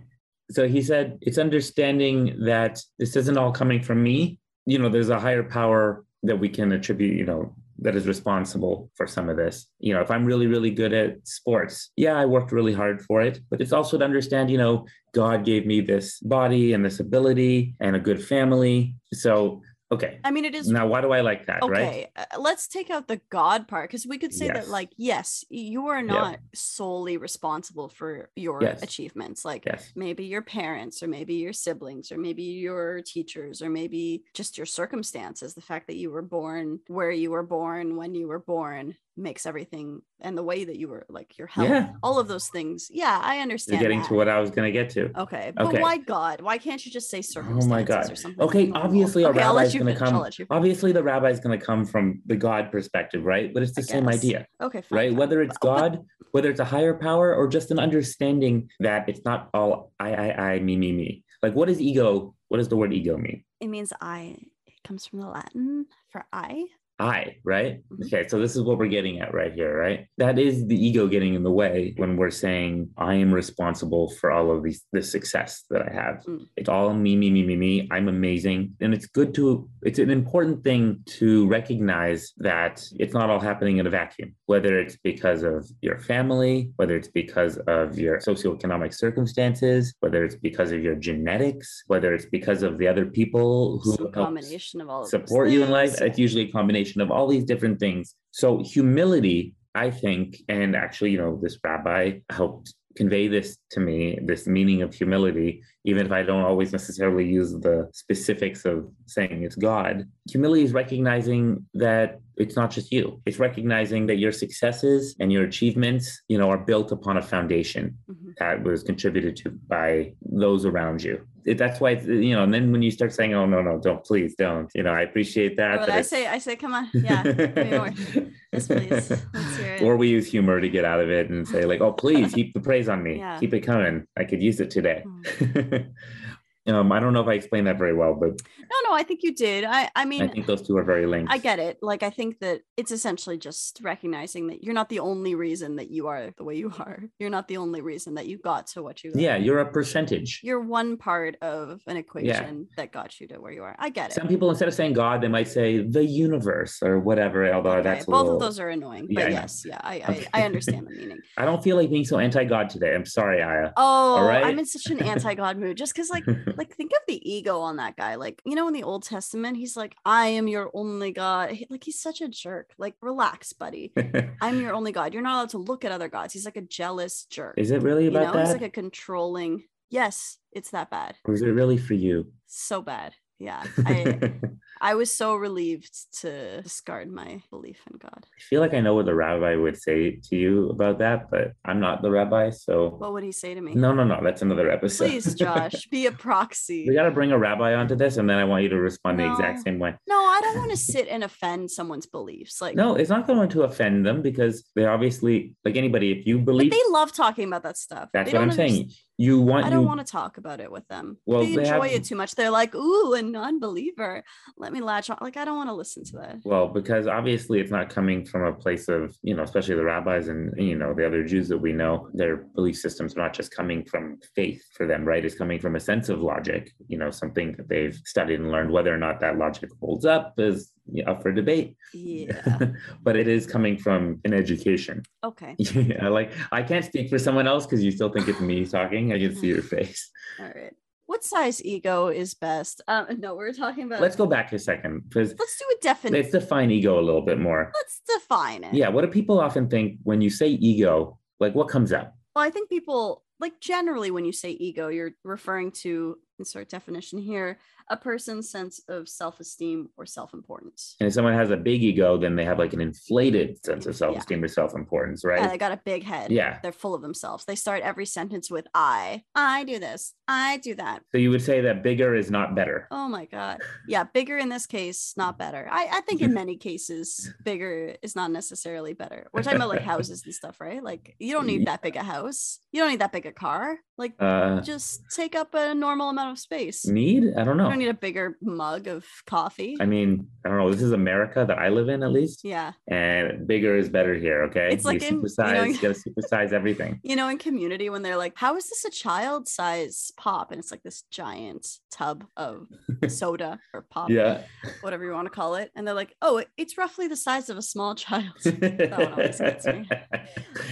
So 0.51 0.69
he 0.69 0.83
said, 0.83 1.19
it's 1.23 1.39
understanding 1.39 2.37
that 2.45 2.81
this 2.99 3.17
isn't 3.17 3.37
all 3.37 3.53
coming 3.53 3.83
from 3.83 4.03
me. 4.03 4.39
You 4.65 4.79
know, 4.79 4.89
there's 4.89 5.11
a 5.11 5.19
higher 5.19 5.43
power 5.43 6.05
that 6.23 6.39
we 6.39 6.49
can 6.49 6.73
attribute, 6.73 7.17
you 7.17 7.25
know, 7.25 7.55
that 7.79 7.97
is 7.97 8.07
responsible 8.07 8.91
for 8.95 9.07
some 9.07 9.29
of 9.29 9.37
this. 9.37 9.67
You 9.79 9.95
know, 9.95 10.01
if 10.01 10.11
I'm 10.11 10.25
really, 10.25 10.47
really 10.47 10.71
good 10.71 10.93
at 10.93 11.27
sports, 11.27 11.91
yeah, 11.97 12.15
I 12.15 12.25
worked 12.25 12.53
really 12.53 12.73
hard 12.73 13.03
for 13.03 13.21
it. 13.23 13.41
But 13.51 13.61
it's 13.61 13.73
also 13.73 13.99
to 13.99 14.05
understand, 14.05 14.51
you 14.51 14.59
know, 14.59 14.87
God 15.15 15.45
gave 15.45 15.67
me 15.67 15.81
this 15.81 16.21
body 16.21 16.73
and 16.73 16.85
this 16.85 17.01
ability 17.01 17.75
and 17.81 17.97
a 17.97 18.01
good 18.01 18.25
family. 18.25 18.95
So, 19.13 19.63
okay. 19.93 20.21
I 20.25 20.31
mean, 20.31 20.45
it 20.45 20.55
is 20.55 20.69
Now, 20.69 20.87
why 20.87 21.01
do 21.01 21.13
I 21.13 21.21
like 21.21 21.47
that? 21.47 21.61
Right. 21.63 21.73
okay 21.81 22.11
uh, 22.17 22.25
let's 22.39 22.67
take 22.69 22.91
out 22.91 23.09
the 23.09 23.21
god 23.31 23.69
part 23.69 23.89
because 23.89 24.07
we 24.07 24.19
could 24.19 24.33
say 24.33 24.49
that 24.49 24.69
like 24.69 24.91
yes 24.97 25.45
you 25.49 25.87
are 25.89 26.03
not 26.03 26.39
solely 26.55 27.17
responsible 27.17 27.89
for 27.89 28.31
your 28.37 28.61
Yes. 28.63 28.83
achievements 28.83 29.45
like 29.45 29.65
Yes. 29.67 29.93
maybe 29.95 30.25
your 30.27 30.43
parents 30.43 31.03
or 31.03 31.09
maybe 31.09 31.35
your 31.35 31.53
siblings 31.53 32.11
or 32.13 32.19
maybe 32.19 32.43
your 32.43 33.01
teachers 33.03 33.63
or 33.63 33.71
maybe 33.71 34.25
just 34.35 34.57
your 34.59 34.67
circumstances 34.67 35.55
the 35.55 35.61
fact 35.61 35.87
that 35.87 35.97
you 35.97 36.11
were 36.11 36.23
born 36.23 36.81
where 36.89 37.11
you 37.11 37.31
were 37.31 37.43
born 37.47 37.97
when 37.97 38.15
you 38.15 38.27
were 38.29 38.41
born 38.41 38.97
makes 39.17 39.47
everything 39.47 40.03
and 40.21 40.37
the 40.37 40.43
way 40.43 40.65
that 40.65 40.77
you 40.77 40.89
were 40.89 41.07
like 41.09 41.39
your 41.39 41.47
health 41.47 41.69
Yeah. 41.71 41.89
all 42.03 42.19
of 42.19 42.29
those 42.29 42.49
things 42.49 42.89
yeah 42.91 43.19
i 43.23 43.39
understand. 43.39 43.81
You're 43.81 43.89
getting 43.89 44.01
that. 44.01 44.09
to 44.09 44.15
what 44.15 44.29
I 44.29 44.41
was 44.41 44.51
going 44.51 44.67
to 44.67 44.73
get 44.73 44.91
to. 44.91 45.11
okay 45.23 45.53
but 45.57 45.67
Okay. 45.67 45.81
why 45.81 45.97
god 45.97 46.41
why 46.43 46.59
can't 46.59 46.85
you 46.85 46.93
just 46.93 47.09
say 47.11 47.19
Oh 47.19 47.23
circumstances 47.23 47.69
my 47.69 47.81
or 47.81 47.85
God. 47.85 48.19
something 48.19 48.45
Okay, 48.47 48.71
obviously 48.75 49.25
a 49.25 49.29
okay, 49.31 49.39
rabbi's 49.39 49.73
you 49.75 49.81
going 49.81 49.95
to 49.95 49.99
come. 49.99 50.21
let 50.21 50.39
you 50.39 50.45
finish. 50.45 50.57
Obviously, 50.57 50.93
the 50.93 51.03
rabbi 51.03 51.31
is 51.31 51.41
going 51.41 51.59
to 51.59 51.65
come 51.65 51.85
from 51.87 52.21
the 52.27 52.37
God 52.37 52.71
perspective, 52.71 53.25
right? 53.25 53.53
But 53.53 53.63
it's 53.63 53.73
the 53.75 53.81
I 53.83 53.85
same 53.85 54.05
guess. 54.07 54.19
idea. 54.19 54.47
okay 54.61 54.83
fine, 54.83 54.97
right? 54.97 55.11
fine. 55.11 55.17
Whether 55.19 55.43
it's 55.43 55.57
God, 55.59 56.05
whether 56.33 56.51
it's 56.51 56.61
a 56.61 56.65
higher 56.65 56.95
power, 56.95 57.35
or 57.35 57.49
just 57.49 57.71
an 57.71 57.79
understanding 57.79 58.71
that 58.81 59.09
it's 59.09 59.25
not 59.25 59.49
all 59.55 59.93
I, 59.99 60.13
I, 60.15 60.29
I, 60.53 60.59
me, 60.61 60.77
me, 60.77 60.93
me. 60.93 61.25
Like, 61.43 61.55
what 61.55 61.69
is 61.71 61.81
ego? 61.81 62.35
What 62.49 62.59
does 62.59 62.69
the 62.69 62.77
word 62.77 62.93
ego 62.93 63.17
mean? 63.17 63.45
It 63.61 63.69
means 63.69 63.93
I. 64.01 64.37
It 64.67 64.83
comes 64.85 65.07
from 65.07 65.21
the 65.21 65.27
Latin 65.29 65.87
for 66.11 66.27
I. 66.33 66.67
I, 66.99 67.37
right? 67.45 67.83
Mhm. 67.91 68.07
Okay, 68.07 68.27
so 68.27 68.39
this 68.41 68.57
is 68.57 68.63
what 68.63 68.79
we're 68.79 68.87
getting 68.89 69.21
at 69.21 69.35
right 69.35 69.53
here, 69.53 69.77
right? 69.77 70.07
That 70.17 70.39
is 70.39 70.67
the 70.67 70.77
ego 70.77 71.07
getting 71.07 71.35
in 71.35 71.43
the 71.43 71.51
way 71.51 71.93
when 71.99 72.17
we're 72.17 72.31
saying 72.31 72.89
I 72.97 73.15
am 73.17 73.33
responsible 73.33 74.11
for 74.11 74.31
all 74.31 74.51
of 74.51 74.63
these 74.63 74.83
the 74.93 75.03
success 75.03 75.65
that 75.71 75.83
I 75.83 75.93
have. 75.93 76.25
Mm. 76.27 76.47
It's 76.57 76.71
all 76.71 76.95
me, 76.95 77.15
me, 77.17 77.31
me, 77.31 77.43
me, 77.45 77.57
me. 77.57 77.89
I'm 77.91 78.09
amazing. 78.09 78.77
And 78.81 78.95
it's 78.95 79.07
good 79.07 79.35
to 79.35 79.69
it's 79.83 79.99
an 79.99 80.11
important 80.11 80.65
thing 80.65 81.01
to 81.19 81.47
recognize 81.49 82.33
that 82.39 82.83
it's 82.99 83.13
not 83.13 83.29
all 83.29 83.41
happening 83.41 83.77
in 83.77 83.87
a 83.87 83.91
vacuum, 83.91 84.35
whether 84.47 84.79
it's 84.79 84.97
because 84.97 85.43
of 85.43 85.69
your 85.83 85.99
family, 85.99 86.71
whether 86.77 86.97
it's 86.97 87.09
because 87.09 87.59
of 87.67 87.99
your 87.99 88.19
socioeconomic 88.21 88.95
circumstances, 88.95 89.95
whether 90.01 90.25
it's 90.25 90.37
because 90.37 90.73
of 90.73 90.83
your 90.83 90.95
genetics, 90.95 91.85
whether 91.89 92.15
it's 92.15 92.27
because 92.27 92.63
of 92.63 92.79
the 92.79 92.89
other 92.89 93.05
people 93.05 93.81
who 93.81 94.11
combination 94.13 94.81
of 94.81 94.89
all 94.89 95.05
support 95.05 95.51
you 95.51 95.63
in 95.63 95.71
life. 95.71 96.01
It's 96.01 96.19
usually 96.19 96.49
a 96.49 96.53
combination 96.53 96.86
of 96.95 97.11
all 97.11 97.27
these 97.29 97.45
different 97.45 97.81
things. 97.81 98.15
So 98.31 98.63
humility, 98.63 99.55
I 99.75 99.91
think, 99.91 100.39
and 100.49 100.75
actually, 100.77 101.11
you 101.11 101.19
know, 101.19 101.39
this 101.43 101.59
rabbi 101.65 102.21
helped 102.31 102.75
convey 102.97 103.29
this 103.29 103.59
to 103.71 103.81
me, 103.81 104.19
this 104.25 104.47
meaning 104.47 104.81
of 104.81 104.95
humility, 104.95 105.63
even 105.85 106.07
if 106.07 106.13
I 106.13 106.23
don't 106.23 106.43
always 106.43 106.73
necessarily 106.73 107.27
use 107.29 107.53
the 107.53 107.89
specifics 107.93 108.65
of 108.65 108.89
saying 109.05 109.43
it's 109.45 109.55
God. 109.55 110.09
Humility 110.31 110.65
is 110.65 110.73
recognizing 110.73 111.67
that 111.75 112.21
it's 112.39 112.57
not 112.57 112.71
just 112.71 112.91
you. 112.91 113.21
It's 113.27 113.39
recognizing 113.39 114.07
that 114.07 114.17
your 114.17 114.33
successes 114.33 115.15
and 115.21 115.31
your 115.31 115.45
achievements, 115.45 116.23
you 116.29 116.39
know, 116.39 116.49
are 116.49 116.59
built 116.59 116.91
upon 116.91 117.19
a 117.19 117.23
foundation 117.23 117.99
Mhm. 118.09 118.35
that 118.39 118.65
was 118.65 118.83
contributed 118.83 119.37
to 119.37 119.51
by 119.51 120.15
those 120.23 120.65
around 120.65 121.03
you. 121.05 121.21
It- 121.47 121.59
that's 121.59 121.81
why, 121.81 121.93
you 121.93 122.35
know, 122.35 122.43
and 122.43 122.53
then 122.53 122.73
when 122.73 122.83
you 122.83 122.91
start 122.91 123.13
saying, 123.13 123.33
oh, 123.35 123.47
no, 123.47 123.63
no, 123.63 123.79
don't, 123.79 124.05
please 124.05 124.35
don't, 124.35 124.71
you 124.75 124.83
know, 124.83 124.93
I 124.93 125.03
appreciate 125.03 125.57
that. 125.57 125.77
Oh, 125.77 125.79
but 125.79 125.87
but 125.87 125.95
I 125.95 126.03
say, 126.03 126.27
I 126.27 126.39
say, 126.39 126.57
come 126.57 126.75
on, 126.75 126.91
yeah, 126.93 127.23
more. 127.71 127.91
Yes, 128.53 128.69
please. 128.69 129.83
Or 129.83 129.97
we 129.97 130.09
use 130.09 130.27
humor 130.31 130.61
to 130.61 130.69
get 130.69 130.85
out 130.85 131.01
of 131.01 131.11
it 131.11 131.29
and 131.29 131.47
say, 131.47 131.67
like, 131.67 131.81
oh, 131.83 131.93
please 131.93 132.33
keep 132.33 132.55
the 132.55 132.61
praise 132.61 132.89
on 132.89 133.03
me. 133.03 133.19
Yeah. 133.27 133.39
Keep 133.39 133.55
it 133.55 133.61
coming. 133.61 134.07
I 134.17 134.25
could 134.25 134.43
use 134.43 134.61
it 134.61 134.71
today. 134.71 135.03
Hmm. 135.05 135.77
Um, 136.67 136.91
I 136.91 137.01
don't 137.01 137.13
know 137.13 137.21
if 137.21 137.29
I 137.29 137.35
explained 137.35 137.67
that 137.67 137.79
very 137.79 137.95
well, 137.95 138.15
but 138.15 138.31
No, 138.59 138.91
no, 138.91 138.95
I 138.95 139.03
think 139.03 139.21
you 139.23 139.35
did. 139.35 139.65
I, 139.65 139.89
I 139.95 140.05
mean, 140.05 140.23
I 140.23 140.29
think 140.29 140.47
those 140.47 140.63
two 140.63 140.77
are 140.77 140.83
very 140.83 141.07
linked. 141.07 141.33
I 141.33 141.39
get 141.39 141.59
it. 141.59 141.79
Like, 141.81 142.03
I 142.03 142.11
think 142.11 142.41
that 142.41 142.63
it's 142.77 142.91
essentially 142.91 143.39
just 143.39 143.81
recognizing 143.83 144.49
that 144.49 144.65
you're 144.65 144.75
not 144.75 144.89
the 144.89 144.99
only 144.99 145.35
reason 145.35 145.77
that 145.77 145.91
you 145.91 146.09
are 146.09 146.33
the 146.37 146.45
way 146.45 146.57
you 146.57 146.73
are. 146.79 147.05
You're 147.19 147.31
not 147.31 147.49
the 147.49 147.59
only 147.59 147.81
reason 147.81 148.15
that 148.15 148.27
you 148.27 148.39
got 148.39 148.67
to 148.69 148.83
what 148.83 149.05
you 149.05 149.13
got. 149.13 149.21
Yeah, 149.21 149.37
you're 149.37 149.61
a 149.61 149.71
percentage. 149.71 150.41
You're 150.43 150.61
one 150.61 150.97
part 150.97 151.37
of 151.41 151.83
an 151.87 151.97
equation 151.97 152.69
that 152.77 152.93
got 152.93 153.21
you 153.21 153.29
to 153.29 153.37
where 153.37 153.53
you 153.53 153.63
are. 153.63 153.77
I 153.79 153.91
get 153.91 154.11
it. 154.11 154.15
Some 154.15 154.29
people, 154.29 154.51
instead 154.51 154.69
of 154.69 154.75
saying 154.75 154.95
God, 154.95 155.21
they 155.21 155.29
might 155.29 155.49
say 155.49 155.79
the 155.79 156.05
universe 156.05 156.83
or 156.83 156.99
whatever, 156.99 157.53
although 157.53 157.73
Okay, 157.73 157.83
that's 157.83 158.07
both 158.07 158.23
little, 158.23 158.35
of 158.35 158.41
those 158.41 158.59
are 158.59 158.71
annoying. 158.71 159.09
But 159.11 159.25
know. 159.25 159.31
yes, 159.31 159.63
yeah, 159.65 159.81
I, 159.83 159.97
Okay. 160.01 160.27
I, 160.33 160.43
I 160.43 160.45
understand 160.51 160.87
the 160.87 160.97
meaning. 160.97 161.19
I 161.37 161.45
don't 161.45 161.63
feel 161.63 161.77
like 161.77 161.91
being 161.91 162.05
so 162.05 162.19
anti-God 162.19 162.71
today. 162.71 162.95
I'm 162.95 163.07
sorry, 163.07 163.43
Aya. 163.43 163.73
Oh, 163.77 164.25
right? 164.27 164.45
I'm 164.45 164.59
in 164.59 164.67
such 164.67 164.91
an 164.91 165.01
anti-God 165.01 165.59
mood 165.59 165.77
just 165.77 165.95
because, 165.95 166.11
like, 166.11 166.25
like 166.57 166.75
think 166.75 166.93
of 166.93 167.01
the 167.07 167.31
ego 167.31 167.61
on 167.61 167.77
that 167.77 167.97
guy. 167.97 168.15
Like, 168.17 168.41
you 168.45 168.55
know, 168.55 168.67
in 168.69 168.75
the 168.75 168.83
Old 168.83 169.03
Testament, 169.03 169.57
he's 169.57 169.77
like, 169.77 169.97
"I 170.05 170.29
am 170.29 170.49
your 170.49 170.71
only 170.75 171.13
God." 171.13 171.51
He- 171.51 171.67
like, 171.71 171.85
he's 171.85 172.01
such 172.01 172.21
a 172.21 172.29
jerk. 172.29 172.73
Like, 172.79 172.95
relax, 173.01 173.53
buddy. 173.53 173.93
I'm 174.41 174.61
your 174.61 174.75
only 174.75 174.93
God. 174.93 175.13
You're 175.15 175.23
not 175.23 175.35
allowed 175.35 175.51
to 175.51 175.59
look 175.59 175.85
at 175.85 175.93
other 175.93 176.09
gods. 176.09 176.33
He's 176.33 176.45
like 176.45 176.57
a 176.57 176.63
jealous 176.63 177.25
jerk. 177.25 177.55
Is 177.57 177.71
it 177.71 177.83
really 177.83 178.05
you 178.05 178.11
know, 178.11 178.23
about 178.23 178.45
he's 178.45 178.53
like 178.53 178.63
a 178.63 178.71
controlling. 178.71 179.65
Yes, 179.91 180.39
it's 180.53 180.71
that 180.71 180.91
bad. 180.91 181.17
or 181.25 181.35
is 181.35 181.43
it 181.43 181.47
really 181.47 181.79
for 181.79 181.95
you? 181.95 182.33
So 182.47 182.83
bad. 182.83 183.15
Yeah. 183.39 183.63
I 183.87 184.33
I 184.81 184.95
was 184.95 185.13
so 185.13 185.35
relieved 185.37 185.95
to 186.21 186.63
discard 186.63 187.11
my 187.11 187.43
belief 187.51 187.81
in 187.91 187.99
God. 187.99 188.25
I 188.25 188.41
feel 188.41 188.61
like 188.61 188.75
I 188.75 188.81
know 188.81 188.95
what 188.95 189.07
the 189.07 189.15
rabbi 189.15 189.57
would 189.57 189.77
say 189.81 190.19
to 190.29 190.37
you 190.37 190.69
about 190.71 190.99
that, 190.99 191.31
but 191.31 191.53
I'm 191.65 191.81
not 191.81 192.03
the 192.03 192.11
rabbi, 192.11 192.51
so 192.51 192.91
What 192.91 193.13
would 193.13 193.25
he 193.25 193.33
say 193.33 193.55
to 193.55 193.61
me? 193.61 193.75
no, 193.75 193.93
no, 193.93 194.05
no. 194.05 194.21
That's 194.23 194.43
another 194.43 194.71
episode. 194.71 195.09
Please, 195.09 195.35
Josh, 195.35 195.87
be 195.87 196.07
a 196.07 196.13
proxy. 196.27 196.87
we 196.89 196.95
got 196.95 197.05
to 197.05 197.11
bring 197.11 197.33
a 197.33 197.39
rabbi 197.39 197.75
onto 197.75 197.95
this, 197.97 198.17
and 198.19 198.29
then 198.29 198.37
I 198.39 198.45
want 198.45 198.63
you 198.65 198.69
to 198.71 198.79
respond 198.81 199.19
the 199.19 199.31
exact 199.31 199.63
same 199.63 199.79
way. 199.79 199.95
No, 200.07 200.17
I 200.17 200.41
don't 200.43 200.59
want 200.59 200.71
to 200.73 200.77
sit 200.93 201.09
and 201.09 201.25
offend 201.25 201.71
someone's 201.71 202.07
beliefs. 202.07 202.61
Like, 202.61 202.75
No, 202.77 202.95
it's 202.97 203.11
not 203.11 203.27
going 203.27 203.49
to 203.51 203.63
offend 203.63 204.05
them 204.05 204.23
because 204.23 204.69
they're 204.75 204.91
obviously 204.91 205.55
like 205.65 205.77
anybody. 205.77 206.13
If 206.13 206.27
you 206.27 206.39
but 206.39 206.47
believe, 206.47 206.71
they 206.71 206.81
love 206.91 207.13
talking 207.13 207.47
about 207.49 207.63
that 207.63 207.77
stuff. 207.77 208.09
that's 208.13 208.31
They 208.31 208.37
what 208.37 208.43
I'm 208.43 208.49
don't 208.49 208.57
saying. 208.57 208.91
You 209.19 209.41
want 209.41 209.65
I 209.65 209.71
don't 209.71 209.87
want 209.87 210.01
to 210.01 210.11
talk 210.11 210.37
about 210.37 210.61
it 210.61 210.71
with 210.71 210.87
them. 210.89 211.17
Well, 211.25 211.41
they 211.41 211.57
they 211.57 211.63
enjoy 211.63 211.89
have- 211.89 211.93
it 211.93 212.05
too 212.05 212.17
much. 212.17 212.35
They're 212.35 212.51
like, 212.51 212.75
"Ooh, 212.75 213.15
a 213.15 213.23
non-believer. 213.23 214.23
Let 214.59 214.73
me 214.73 214.81
latch 214.81 215.09
on." 215.09 215.17
Like, 215.23 215.39
I 215.39 215.45
don't 215.47 215.57
want 215.57 215.71
to 215.71 215.75
listen 215.75 216.05
to 216.05 216.17
that. 216.19 216.37
Well, 216.45 216.69
because 216.69 217.07
obviously 217.07 217.61
it's 217.61 217.71
not 217.71 217.89
coming 217.89 218.27
from 218.27 218.43
a 218.45 218.53
place 218.53 218.89
of, 218.89 219.17
you 219.23 219.35
know, 219.35 219.43
especially 219.43 219.77
the 219.77 219.85
rabbis 219.85 220.29
and, 220.29 220.53
you 220.59 220.77
know, 220.77 220.93
the 220.93 221.07
other 221.07 221.25
Jews 221.25 221.49
that 221.49 221.59
we 221.59 221.73
know, 221.73 222.11
their 222.13 222.37
belief 222.37 222.77
systems 222.77 223.17
are 223.17 223.21
not 223.21 223.33
just 223.33 223.55
coming 223.55 223.85
from 223.87 224.19
faith 224.35 224.63
for 224.75 224.87
them, 224.87 225.05
right? 225.05 225.25
It's 225.25 225.35
coming 225.35 225.61
from 225.61 225.77
a 225.77 225.81
sense 225.81 226.11
of 226.11 226.21
logic, 226.21 226.73
you 226.87 226.99
know, 226.99 227.11
something 227.11 227.55
that 227.57 227.69
they've 227.69 227.95
studied 228.05 228.41
and 228.41 228.53
learned. 228.53 228.71
Whether 228.71 228.95
or 228.95 228.99
not 228.99 229.21
that 229.21 229.39
logic 229.39 229.71
holds 229.81 230.05
up 230.05 230.35
is 230.39 230.73
you 230.76 230.76
up 231.07 231.23
for 231.23 231.33
debate. 231.33 231.77
Yeah. 231.93 232.59
but 233.03 233.17
it 233.17 233.29
is 233.29 233.47
coming 233.47 233.77
from 233.77 234.21
an 234.25 234.33
education. 234.33 235.03
Okay. 235.25 235.57
Yeah, 235.77 236.09
like 236.09 236.33
I 236.51 236.63
can't 236.63 236.85
speak 236.85 237.11
for 237.11 237.19
someone 237.19 237.47
else 237.47 237.67
because 237.67 237.85
you 237.85 237.91
still 237.91 238.09
think 238.09 238.29
it's 238.29 238.41
me 238.41 238.65
talking. 238.65 239.13
I 239.13 239.19
can 239.19 239.37
see 239.37 239.49
your 239.49 239.63
face. 239.63 240.11
All 240.41 240.47
right. 240.47 240.73
What 241.07 241.23
size 241.23 241.65
ego 241.65 242.09
is 242.09 242.35
best? 242.35 242.81
Um, 242.89 243.07
no, 243.19 243.35
we're 243.35 243.53
talking 243.53 243.85
about. 243.85 244.01
Let's 244.01 244.17
go 244.17 244.27
back 244.27 244.53
a 244.53 244.59
second 244.59 245.05
because 245.09 245.35
let's 245.39 245.59
do 245.59 245.65
a 245.73 245.81
definite. 245.81 246.17
let's 246.19 246.33
define 246.33 246.71
ego 246.71 246.99
a 246.99 247.03
little 247.03 247.23
bit 247.23 247.39
more. 247.39 247.73
Let's 247.75 248.01
define 248.21 248.65
it. 248.65 248.75
Yeah, 248.75 248.89
what 248.89 249.03
do 249.03 249.09
people 249.09 249.39
often 249.39 249.69
think 249.69 249.99
when 250.03 250.21
you 250.21 250.31
say 250.31 250.49
ego? 250.49 251.19
Like 251.39 251.55
what 251.55 251.69
comes 251.69 251.93
up? 251.93 252.17
Well, 252.35 252.45
I 252.45 252.51
think 252.51 252.69
people 252.69 253.23
like 253.39 253.61
generally 253.61 254.11
when 254.11 254.25
you 254.25 254.33
say 254.33 254.51
ego, 254.51 254.89
you're 254.89 255.13
referring 255.25 255.71
to 255.83 256.19
insert 256.39 256.69
definition 256.69 257.19
here 257.19 257.59
a 257.89 257.97
person's 257.97 258.51
sense 258.51 258.81
of 258.89 259.09
self-esteem 259.09 259.89
or 259.97 260.07
self-importance. 260.07 260.97
And 261.01 261.07
if 261.07 261.15
someone 261.15 261.35
has 261.35 261.51
a 261.51 261.57
big 261.57 261.83
ego, 261.83 262.17
then 262.17 262.37
they 262.37 262.45
have 262.45 262.59
like 262.59 262.73
an 262.73 262.81
inflated 262.81 263.65
sense 263.65 263.87
of 263.87 263.97
self-esteem 263.97 264.43
or 264.43 264.49
self-importance, 264.49 265.25
right? 265.25 265.41
Yeah, 265.41 265.49
they 265.49 265.59
got 265.59 265.73
a 265.73 265.81
big 265.85 266.03
head. 266.03 266.31
Yeah. 266.31 266.59
They're 266.63 266.73
full 266.73 266.95
of 266.95 267.03
themselves. 267.03 267.45
They 267.45 267.55
start 267.55 267.83
every 267.83 268.07
sentence 268.07 268.51
with 268.51 268.67
I. 268.75 269.23
I 269.35 269.65
do 269.65 269.79
this. 269.79 270.15
I 270.27 270.59
do 270.59 270.75
that. 270.75 271.03
So 271.13 271.19
you 271.19 271.31
would 271.31 271.43
say 271.43 271.61
that 271.63 271.83
bigger 271.83 272.15
is 272.15 272.31
not 272.31 272.55
better. 272.55 272.89
Oh 272.91 273.09
my 273.09 273.27
God. 273.27 273.61
Yeah, 273.87 274.05
bigger 274.05 274.37
in 274.37 274.49
this 274.49 274.67
case, 274.67 275.15
not 275.17 275.39
better. 275.39 275.69
I, 275.71 275.89
I 275.93 276.01
think 276.01 276.21
in 276.21 276.35
many 276.35 276.57
cases, 276.57 277.33
bigger 277.45 277.97
is 278.03 278.17
not 278.17 278.31
necessarily 278.31 278.93
better. 278.95 279.29
We're 279.33 279.43
talking 279.43 279.57
about 279.57 279.69
like 279.69 279.83
houses 279.93 280.23
and 280.25 280.35
stuff, 280.35 280.61
right? 280.61 280.83
Like 280.83 281.15
you 281.19 281.33
don't 281.33 281.47
need 281.47 281.67
that 281.67 281.83
big 281.83 281.97
a 281.97 282.03
house. 282.03 282.59
You 282.73 282.81
don't 282.81 282.91
need 282.91 283.01
that 283.01 283.13
big 283.13 283.27
a 283.27 283.33
car. 283.33 283.77
Like 283.97 284.15
Uh 284.19 284.61
just 284.61 285.03
take 285.15 285.35
up 285.35 285.55
a 285.55 285.75
normal 285.75 286.11
amount 286.11 286.33
of 286.33 286.39
space. 286.39 286.87
need? 286.87 287.25
I 287.37 287.45
don't 287.45 287.57
know. 287.57 287.69
Don't 287.77 287.85
need 287.85 287.91
a 287.91 287.95
bigger 287.95 288.37
mug 288.43 288.87
of 288.87 289.05
coffee. 289.27 289.77
I 289.81 289.87
mean, 289.87 290.27
I 290.45 290.49
don't 290.49 290.59
know. 290.59 290.71
This 290.73 290.83
is 290.83 290.93
America 290.93 291.45
that 291.47 291.59
I 291.59 291.69
live 291.69 291.89
in 291.89 292.03
at 292.03 292.11
least. 292.13 292.41
yeah. 292.45 292.73
And 292.89 293.47
bigger 293.47 293.77
is 293.77 293.89
better 293.89 294.15
here, 294.15 294.43
okay? 294.45 294.71
It's 294.73 294.85
like 294.85 295.03
you 295.03 295.09
in- 295.09 295.15
you 295.17 295.45
know- 295.55 295.63
you 295.65 295.75
gotta 295.79 295.95
supersize 296.09 296.53
everything. 296.53 297.01
You 297.03 297.17
know, 297.17 297.29
in 297.29 297.39
community, 297.39 297.91
when 297.91 298.03
they're 298.03 298.17
like, 298.17 298.33
how 298.37 298.57
is 298.57 298.69
this 298.69 298.85
a 298.85 298.91
child 298.91 299.49
size 299.49 300.13
pop? 300.17 300.51
And 300.53 300.59
it's 300.59 300.71
like 300.71 300.83
this 300.83 301.03
giant 301.11 301.67
tub 301.91 302.25
of 302.37 302.67
soda 303.09 303.59
or 303.75 303.83
pop, 303.91 304.11
Yeah. 304.11 304.43
whatever 304.83 305.05
you 305.05 305.13
want 305.13 305.27
to 305.27 305.31
call 305.31 305.57
it. 305.57 305.71
And 305.75 305.87
they're 305.87 305.95
like, 305.95 306.15
oh, 306.23 306.39
it- 306.39 306.49
it's 306.57 306.79
roughly 306.79 307.09
the 307.09 307.17
size 307.17 307.51
of 307.51 307.57
a 307.57 307.63
small 307.63 307.95
child. 308.05 308.33
one 308.45 308.93
always 308.93 309.39
gets 309.39 309.67
me. 309.67 309.89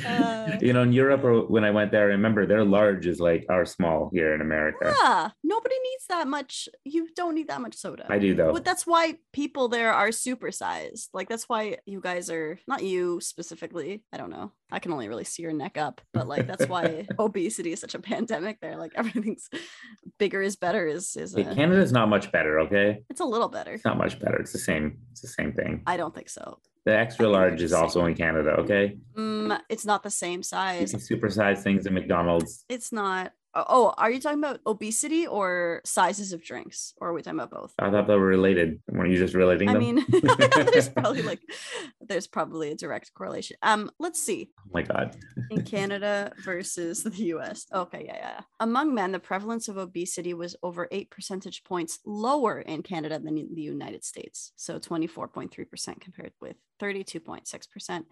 Uh, 0.06 0.56
you 0.60 0.72
know, 0.72 0.82
in 0.82 0.92
Europe 0.92 1.24
or 1.24 1.46
when 1.46 1.64
I 1.64 1.70
went 1.70 1.90
there, 1.90 2.02
I 2.02 2.14
remember 2.18 2.46
their 2.46 2.64
large 2.64 3.06
is 3.06 3.20
like 3.20 3.44
our 3.48 3.64
small 3.64 4.10
here 4.12 4.34
in 4.34 4.40
America. 4.40 4.94
yeah. 5.02 5.30
Nobody 5.42 5.74
needs 5.82 6.06
that 6.08 6.28
much. 6.28 6.68
You 6.84 6.93
don't 7.16 7.34
need 7.34 7.48
that 7.48 7.60
much 7.60 7.74
soda. 7.74 8.06
I 8.08 8.18
do 8.18 8.34
though. 8.34 8.52
But 8.52 8.64
that's 8.64 8.86
why 8.86 9.18
people 9.32 9.68
there 9.68 9.92
are 9.92 10.08
supersized. 10.08 11.08
Like 11.12 11.28
that's 11.28 11.48
why 11.48 11.78
you 11.86 12.00
guys 12.00 12.30
are 12.30 12.58
not 12.66 12.82
you 12.82 13.20
specifically. 13.20 14.02
I 14.12 14.16
don't 14.16 14.30
know. 14.30 14.52
I 14.70 14.78
can 14.78 14.92
only 14.92 15.08
really 15.08 15.24
see 15.24 15.42
your 15.42 15.52
neck 15.52 15.78
up, 15.78 16.00
but 16.12 16.26
like 16.26 16.46
that's 16.46 16.66
why 16.66 17.06
obesity 17.18 17.72
is 17.72 17.80
such 17.80 17.94
a 17.94 17.98
pandemic 18.00 18.60
there. 18.60 18.76
Like 18.76 18.92
everything's 18.96 19.48
bigger 20.18 20.42
is 20.42 20.56
better 20.56 20.86
is 20.86 21.16
is 21.16 21.34
Hey, 21.34 21.42
a, 21.42 21.54
Canada's 21.54 21.92
not 21.92 22.08
much 22.08 22.30
better, 22.32 22.60
okay? 22.60 23.02
it's 23.10 23.20
a 23.20 23.24
little 23.24 23.48
better. 23.48 23.72
It's 23.74 23.84
not 23.84 23.98
much 23.98 24.18
better. 24.18 24.36
It's 24.38 24.52
the 24.52 24.58
same. 24.58 24.98
It's 25.12 25.20
the 25.20 25.28
same 25.28 25.52
thing. 25.52 25.82
I 25.86 25.96
don't 25.96 26.14
think 26.14 26.28
so. 26.28 26.58
The 26.86 26.94
extra 26.96 27.24
I 27.24 27.28
think 27.28 27.32
they're 27.34 27.50
large 27.50 27.62
is 27.62 27.72
also 27.72 28.00
same. 28.00 28.08
in 28.08 28.14
Canada, 28.14 28.50
okay? 28.60 28.98
Mm, 29.16 29.58
it's 29.70 29.86
not 29.86 30.02
the 30.02 30.10
same 30.10 30.40
You 30.40 30.42
size. 30.42 30.90
can 30.90 31.00
supersize 31.00 31.62
things 31.62 31.86
at 31.86 31.92
McDonald's. 31.92 32.64
It's 32.68 32.92
not. 32.92 33.32
Oh, 33.56 33.94
are 33.96 34.10
you 34.10 34.20
talking 34.20 34.38
about 34.38 34.60
obesity 34.66 35.26
or 35.26 35.80
sizes 35.84 36.32
of 36.32 36.42
drinks, 36.42 36.92
or 36.98 37.08
are 37.08 37.12
we 37.12 37.22
talking 37.22 37.38
about 37.38 37.50
both? 37.50 37.72
I 37.78 37.90
thought 37.90 38.06
they 38.06 38.16
were 38.16 38.26
related. 38.26 38.80
Weren't 38.88 39.12
you 39.12 39.18
just 39.18 39.34
relating 39.34 39.68
them? 39.68 39.76
I 39.76 39.78
mean, 39.78 40.04
there's 40.72 40.88
probably 40.88 41.22
like 41.30 41.40
there's 42.00 42.26
probably 42.26 42.70
a 42.70 42.74
direct 42.74 43.12
correlation. 43.14 43.56
Um, 43.62 43.90
let's 43.98 44.20
see. 44.20 44.50
oh 44.58 44.70
my 44.72 44.82
god. 44.82 45.16
in 45.50 45.62
Canada 45.74 46.32
versus 46.44 47.02
the 47.02 47.24
US. 47.34 47.66
Okay, 47.72 48.04
yeah, 48.06 48.16
yeah. 48.16 48.32
yeah. 48.36 48.40
Among 48.60 48.94
men, 48.94 49.12
the 49.12 49.20
prevalence 49.20 49.68
of 49.68 49.76
obesity 49.76 50.34
was 50.34 50.56
over 50.62 50.88
eight 50.90 51.10
percentage 51.10 51.64
points 51.64 52.00
lower 52.04 52.60
in 52.60 52.82
Canada 52.82 53.18
than 53.18 53.38
in 53.38 53.54
the 53.54 53.62
United 53.62 54.04
States. 54.04 54.52
So 54.56 54.78
24.3% 54.78 56.00
compared 56.00 56.32
with 56.40 56.56
32.6%. 56.80 58.04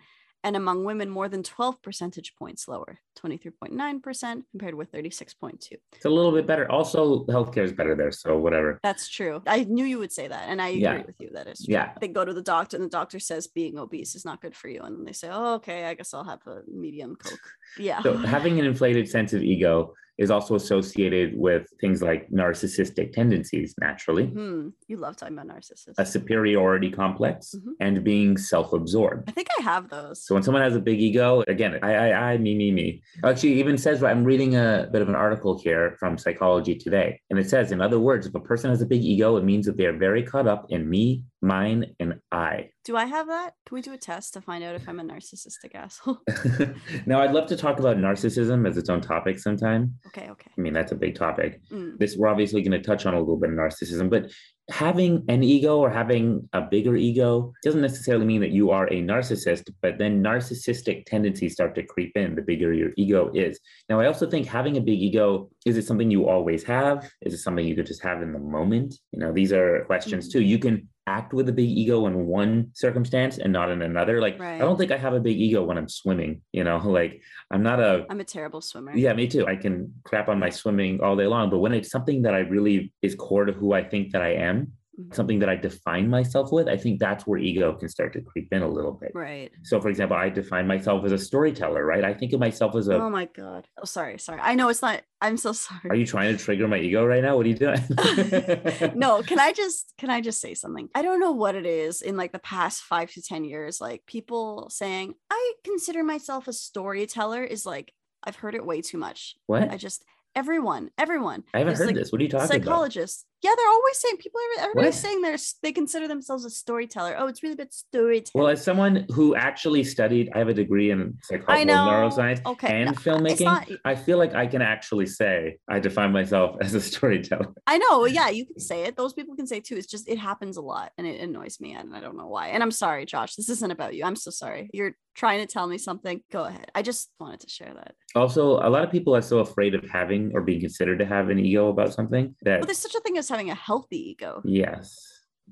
And 0.44 0.57
among 0.57 0.85
women, 0.85 1.09
more 1.09 1.28
than 1.28 1.42
12 1.42 1.83
percentage 1.83 2.35
points 2.37 2.66
lower, 2.66 2.98
23.9% 3.16 4.42
compared 4.51 4.75
with 4.75 4.92
36.2. 4.92 5.72
It's 5.92 6.05
a 6.05 6.09
little 6.11 6.33
bit 6.33 6.46
better. 6.46 6.70
Also, 6.70 7.25
healthcare 7.27 7.64
is 7.64 7.72
better 7.72 7.94
there, 7.94 8.11
so 8.12 8.37
whatever. 8.38 8.79
That's 8.83 9.09
true. 9.09 9.42
I 9.46 9.64
knew 9.64 9.85
you 9.85 9.98
would 9.98 10.12
say 10.12 10.29
that. 10.29 10.48
And 10.48 10.61
I 10.61 10.68
agree 10.68 10.81
Yeah. 10.83 11.03
with 11.07 11.16
you. 11.20 11.31
That 11.33 11.46
is 11.46 11.64
true. 11.64 11.72
Yeah. 11.72 11.92
They 12.01 12.09
go 12.09 12.25
to 12.25 12.33
the 12.35 12.42
doctor 12.42 12.77
and 12.77 12.85
the 12.85 12.90
doctor 12.90 13.18
says 13.18 13.46
being 13.46 13.79
obese 13.79 14.14
is 14.14 14.25
not 14.25 14.40
good 14.40 14.57
for 14.57 14.68
you. 14.68 14.81
And 14.83 14.96
then 14.98 15.05
they 15.05 15.12
say, 15.12 15.29
oh, 15.31 15.55
okay, 15.55 15.85
I 15.85 15.94
guess 15.94 16.12
I'll 16.14 16.25
have 16.25 16.40
a 16.46 16.61
medium 16.72 17.16
Coke. 17.16 17.38
Yeah. 17.79 18.03
So 18.03 18.16
having 18.16 18.59
an 18.59 18.66
inflated 18.66 19.09
sense 19.09 19.33
of 19.33 19.42
ego 19.42 19.94
is 20.18 20.31
also 20.31 20.55
associated 20.55 21.33
with 21.37 21.66
things 21.81 22.03
like 22.03 22.29
narcissistic 22.29 23.12
tendencies, 23.12 23.75
naturally, 23.81 24.27
Hmm. 24.27 24.68
You 24.87 24.98
love 24.98 25.16
talking 25.16 25.37
about 25.38 25.48
narcissists. 25.48 25.94
a 25.96 26.05
superiority 26.05 26.90
complex, 26.90 27.55
Mhm. 27.57 27.72
and 27.81 28.05
being 28.05 28.37
self-absorbed. 28.37 29.29
I 29.29 29.33
think 29.33 29.48
I 29.59 29.62
have 29.62 29.88
those. 29.88 30.22
So 30.25 30.35
when 30.35 30.42
someone 30.42 30.62
has 30.62 30.77
a 30.77 30.81
big 30.81 31.01
ego, 31.01 31.42
again, 31.48 31.79
I, 31.83 31.94
I, 31.94 32.33
I, 32.33 32.38
me, 32.38 32.55
me, 32.55 32.70
me. 32.72 33.02
Actually, 33.25 33.55
even 33.55 33.79
says 33.79 34.03
I'm 34.03 34.25
reading 34.25 34.57
a 34.57 34.88
bit 34.93 35.03
of 35.03 35.09
an 35.09 35.15
article 35.15 35.59
here 35.59 35.97
from 35.99 36.19
Psychology 36.19 36.75
Today, 36.75 37.21
and 37.31 37.38
it 37.38 37.49
says, 37.49 37.73
in 37.73 37.81
other 37.81 38.01
words, 38.01 38.27
if 38.27 38.35
a 38.35 38.41
person 38.41 38.71
has 38.71 38.83
a 38.83 38.87
big 38.87 39.03
ego, 39.03 39.37
it 39.37 39.45
means 39.45 39.67
that 39.67 39.77
they 39.77 39.87
are 39.87 39.97
very 39.97 40.23
caught 40.23 40.47
up 40.47 40.67
in 40.71 40.88
me, 40.88 41.25
mine, 41.41 41.95
and 42.01 42.21
I. 42.31 42.71
Do 42.85 42.97
I 42.97 43.05
have 43.05 43.29
that? 43.29 43.55
Can 43.64 43.77
we 43.77 43.81
do 43.81 43.92
a 43.92 43.97
test 43.97 44.35
to 44.35 44.40
find 44.40 44.64
out 44.64 44.75
if 44.75 44.88
I'm 44.88 44.99
a 44.99 45.05
narcissistic 45.05 45.75
asshole? 45.75 46.18
now, 47.07 47.21
I'd 47.21 47.31
love 47.31 47.47
to 47.49 47.57
talk 47.57 47.79
about 47.79 47.97
narcissism 47.97 48.68
as 48.68 48.77
its 48.77 48.90
own 48.90 49.01
topic 49.01 49.38
sometime. 49.38 49.95
okay, 50.09 50.29
okay. 50.31 50.51
I 50.57 50.61
mean, 50.61 50.73
that's 50.73 50.90
a 50.90 50.97
big 50.97 51.14
topic. 51.14 51.61
Mm. 51.71 51.99
This 51.99 52.16
we're 52.16 52.29
obviously 52.29 52.61
going 52.61 52.73
to 52.73 52.85
touch 52.85 53.07
on 53.07 53.14
a 53.14 53.21
little 53.21 53.37
bit 53.37 53.51
of 53.51 53.57
narcissism, 53.57 54.11
but 54.11 54.33
having 54.71 55.25
an 55.29 55.45
ego 55.45 55.79
or 55.79 55.90
having 55.90 56.49
a 56.53 56.61
bigger 56.61 56.97
ego 56.97 57.53
doesn't 57.62 57.81
necessarily 57.81 58.25
mean 58.25 58.40
that 58.40 58.51
you 58.51 58.71
are 58.71 58.87
a 58.88 59.03
narcissist, 59.03 59.71
but 59.81 59.99
then 59.99 60.23
narcissistic 60.23 61.05
tendencies 61.07 61.53
start 61.53 61.77
to 61.77 61.85
creep 61.85 62.16
in 62.16 62.35
the 62.35 62.42
bigger 62.42 62.73
your 62.73 62.90
ego 62.97 63.31
is. 63.33 63.61
Now, 63.88 64.01
I 64.01 64.07
also 64.07 64.29
think 64.29 64.47
having 64.47 64.77
a 64.77 64.81
big 64.81 65.01
ego 65.01 65.51
is 65.66 65.77
it 65.77 65.87
something 65.87 66.11
you 66.11 66.29
always 66.29 66.64
have? 66.64 67.09
Is 67.21 67.35
it 67.35 67.38
something 67.38 67.66
you 67.66 67.77
could 67.77 67.87
just 67.87 68.03
have 68.03 68.23
in 68.23 68.33
the 68.33 68.40
moment? 68.40 68.95
You 69.12 69.21
know, 69.21 69.33
these 69.33 69.53
are 69.53 69.85
questions 69.85 70.29
too. 70.29 70.42
You 70.42 70.59
can 70.59 70.88
act 71.07 71.33
with 71.33 71.49
a 71.49 71.53
big 71.53 71.69
ego 71.69 72.07
in 72.07 72.27
one 72.27 72.71
circumstance 72.75 73.38
and 73.38 73.53
not 73.53 73.71
in 73.71 73.83
another. 73.83 74.21
Like, 74.21 74.38
Right. 74.38 74.55
I 74.55 74.59
don't 74.59 74.77
think 74.79 74.93
I 74.93 74.97
have 74.97 75.15
a 75.15 75.21
big 75.21 75.37
ego 75.37 75.62
when 75.65 75.77
I'm 75.77 75.88
swimming, 75.88 76.43
you 76.53 76.65
know, 76.65 76.79
like 76.79 77.21
I'm 77.51 77.62
not 77.62 77.81
a 77.81 78.07
I'm 78.09 78.21
a 78.21 78.25
terrible 78.25 78.61
swimmer. 78.61 78.93
yeah, 78.95 79.12
me 79.12 79.27
too. 79.27 79.47
I 79.47 79.57
can 79.57 79.95
crap 80.05 80.29
on 80.29 80.38
my 80.38 80.51
swimming 80.51 81.01
all 81.01 81.17
day 81.17 81.27
long, 81.27 81.51
but 81.51 81.59
when 81.59 81.73
it's 81.75 81.91
something 81.91 82.23
that 82.23 82.35
I 82.35 82.41
really 82.41 82.93
is 83.03 83.15
core 83.15 83.45
to 83.45 83.53
who 83.53 83.73
I 83.73 83.83
think 83.83 84.12
that 84.12 84.23
I 84.23 84.35
am. 84.35 84.73
Something 85.12 85.38
that 85.38 85.48
I 85.48 85.57
define 85.57 86.09
myself 86.09 86.52
with, 86.52 86.68
I 86.68 86.76
think 86.76 87.00
that's 87.00 87.26
where 87.26 87.38
ego 87.38 87.72
can 87.74 87.88
start 87.88 88.12
to 88.12 88.20
creep 88.20 88.52
in 88.52 88.62
a 88.62 88.68
little 88.68 88.92
bit. 88.92 89.12
Right. 89.14 89.50
So, 89.62 89.81
for 89.81 89.88
example, 89.88 90.16
I 90.16 90.28
define 90.28 90.66
myself 90.66 91.05
as 91.05 91.12
a 91.12 91.18
storyteller, 91.18 91.85
right? 91.85 92.05
I 92.05 92.12
think 92.14 92.33
of 92.33 92.40
myself 92.40 92.76
as 92.76 92.88
a. 92.88 92.94
Oh 92.94 93.11
my 93.11 93.26
god. 93.26 93.66
Oh, 93.81 93.85
sorry, 93.85 94.18
sorry. 94.18 94.40
I 94.42 94.55
know 94.55 94.68
it's 94.68 94.83
not. 94.83 95.02
I'm 95.20 95.37
so 95.37 95.52
sorry. 95.52 95.88
Are 95.88 95.94
you 95.94 96.07
trying 96.07 96.37
to 96.37 96.42
trigger 96.42 96.68
my 96.68 96.78
ego 96.78 97.05
right 97.07 97.22
now? 97.22 97.37
What 97.37 97.46
are 97.46 97.48
you 97.48 97.55
doing? 97.55 97.81
no 98.94 99.22
can 99.22 99.38
i 99.38 99.52
just 99.57 99.92
can 99.98 100.11
i 100.11 100.20
just 100.20 100.40
say 100.40 100.55
something 100.55 100.88
i 100.94 101.02
don't 101.02 101.20
know 101.20 101.33
what 101.33 101.55
it 101.55 101.66
is 101.66 102.02
in 102.02 102.16
like 102.16 102.33
the 102.33 102.38
past 102.38 102.83
five 102.83 103.11
to 103.11 103.22
ten 103.22 103.44
years 103.44 103.81
like 103.81 104.05
people 104.07 104.68
saying 104.70 105.14
i 105.31 105.52
consider 105.64 106.02
myself 106.02 106.48
a 106.48 106.52
storyteller 106.52 107.42
is 107.42 107.66
like 107.66 107.92
i've 108.24 108.37
heard 108.37 108.55
it 108.55 108.64
way 108.64 108.81
too 108.81 108.98
much 108.98 109.37
What? 109.46 109.70
i 109.70 109.76
just 109.76 110.05
everyone 110.35 110.90
everyone 110.98 111.44
I 111.55 111.59
haven't 111.59 111.76
heard 111.76 111.88
like, 111.88 111.96
this. 111.96 112.11
What 112.11 112.20
are 112.20 112.24
you 112.24 112.31
talking 112.31 112.46
about? 112.46 112.64
psychologists 112.64 113.24
Yeah, 113.42 113.50
they're 113.57 113.68
always 113.68 113.98
saying 113.98 114.16
people 114.18 114.40
are 114.59 114.62
everybody's 114.64 114.94
What? 114.94 115.02
saying 115.02 115.20
they're 115.22 115.37
they 115.62 115.72
consider 115.72 116.07
themselves 116.07 116.44
a 116.44 116.50
storyteller. 116.50 117.16
Oh, 117.18 117.26
it's 117.26 117.42
really 117.42 117.57
good 117.57 117.72
storytelling. 117.72 118.31
Well, 118.35 118.48
as 118.48 118.62
someone 118.62 119.05
who 119.12 119.35
actually 119.35 119.83
studied, 119.85 120.31
I 120.35 120.38
have 120.38 120.48
a 120.48 120.55
degree 120.55 120.90
in 120.92 121.18
psychology, 121.24 121.64
neuroscience, 121.66 122.40
Okay, 122.46 122.68
and 122.83 122.87
no, 122.87 122.92
filmmaking. 122.92 123.44
not- 123.44 123.68
I 123.85 123.94
feel 123.96 124.18
like 124.18 124.35
I 124.35 124.46
can 124.46 124.62
actually 124.62 125.07
say 125.07 125.59
I 125.68 125.81
define 125.81 126.12
myself 126.12 126.57
as 126.61 126.74
a 126.74 126.81
storyteller. 126.81 127.48
I 127.66 127.78
know. 127.78 128.05
Yeah, 128.05 128.28
you 128.28 128.46
can 128.46 128.61
say 128.61 128.85
it. 128.85 128.96
Those 128.96 129.12
people 129.12 129.35
can 129.35 129.46
say 129.46 129.59
too. 129.61 129.76
It's 129.76 129.87
just 129.88 130.09
it 130.09 130.18
happens 130.18 130.57
a 130.57 130.62
lot 130.62 130.92
and 130.96 131.07
it 131.07 131.20
annoys 131.20 131.61
me 131.61 131.72
and 131.74 131.96
I 131.96 132.00
don't 132.00 132.16
know 132.16 132.28
why. 132.28 132.48
And 132.48 132.62
I'm 132.62 132.70
sorry, 132.70 133.07
Josh. 133.07 133.35
This 133.35 133.48
isn't 133.48 133.70
about 133.70 133.94
you. 133.94 134.05
I'm 134.05 134.16
so 134.16 134.31
sorry. 134.31 134.70
You're 134.72 134.94
trying 135.14 135.40
to 135.40 135.46
tell 135.46 135.66
me 135.66 135.76
something. 135.76 136.22
Go 136.31 136.44
ahead. 136.44 136.70
I 136.74 136.81
just 136.83 137.11
wanted 137.20 137.40
to 137.40 137.48
share 137.50 137.74
that. 137.74 137.94
Also, 138.14 138.59
a 138.61 138.70
lot 138.70 138.83
of 138.85 138.90
people 138.90 139.14
are 139.14 139.20
so 139.20 139.40
afraid 139.40 139.74
of 139.74 139.85
having 139.90 140.31
or 140.35 140.40
being 140.42 140.61
considered 140.61 140.98
to 141.00 141.05
have 141.07 141.28
an 141.28 141.38
ego 141.38 141.68
about 141.68 141.92
something 141.92 142.35
that 142.42 142.61
But 142.61 142.66
there's 142.68 142.78
such 142.78 142.94
a 142.94 143.00
thing 143.00 143.18
as 143.18 143.28
having 143.33 143.51
a 143.51 143.55
healthy 143.55 144.11
ego. 144.11 144.42
yes, 144.45 144.87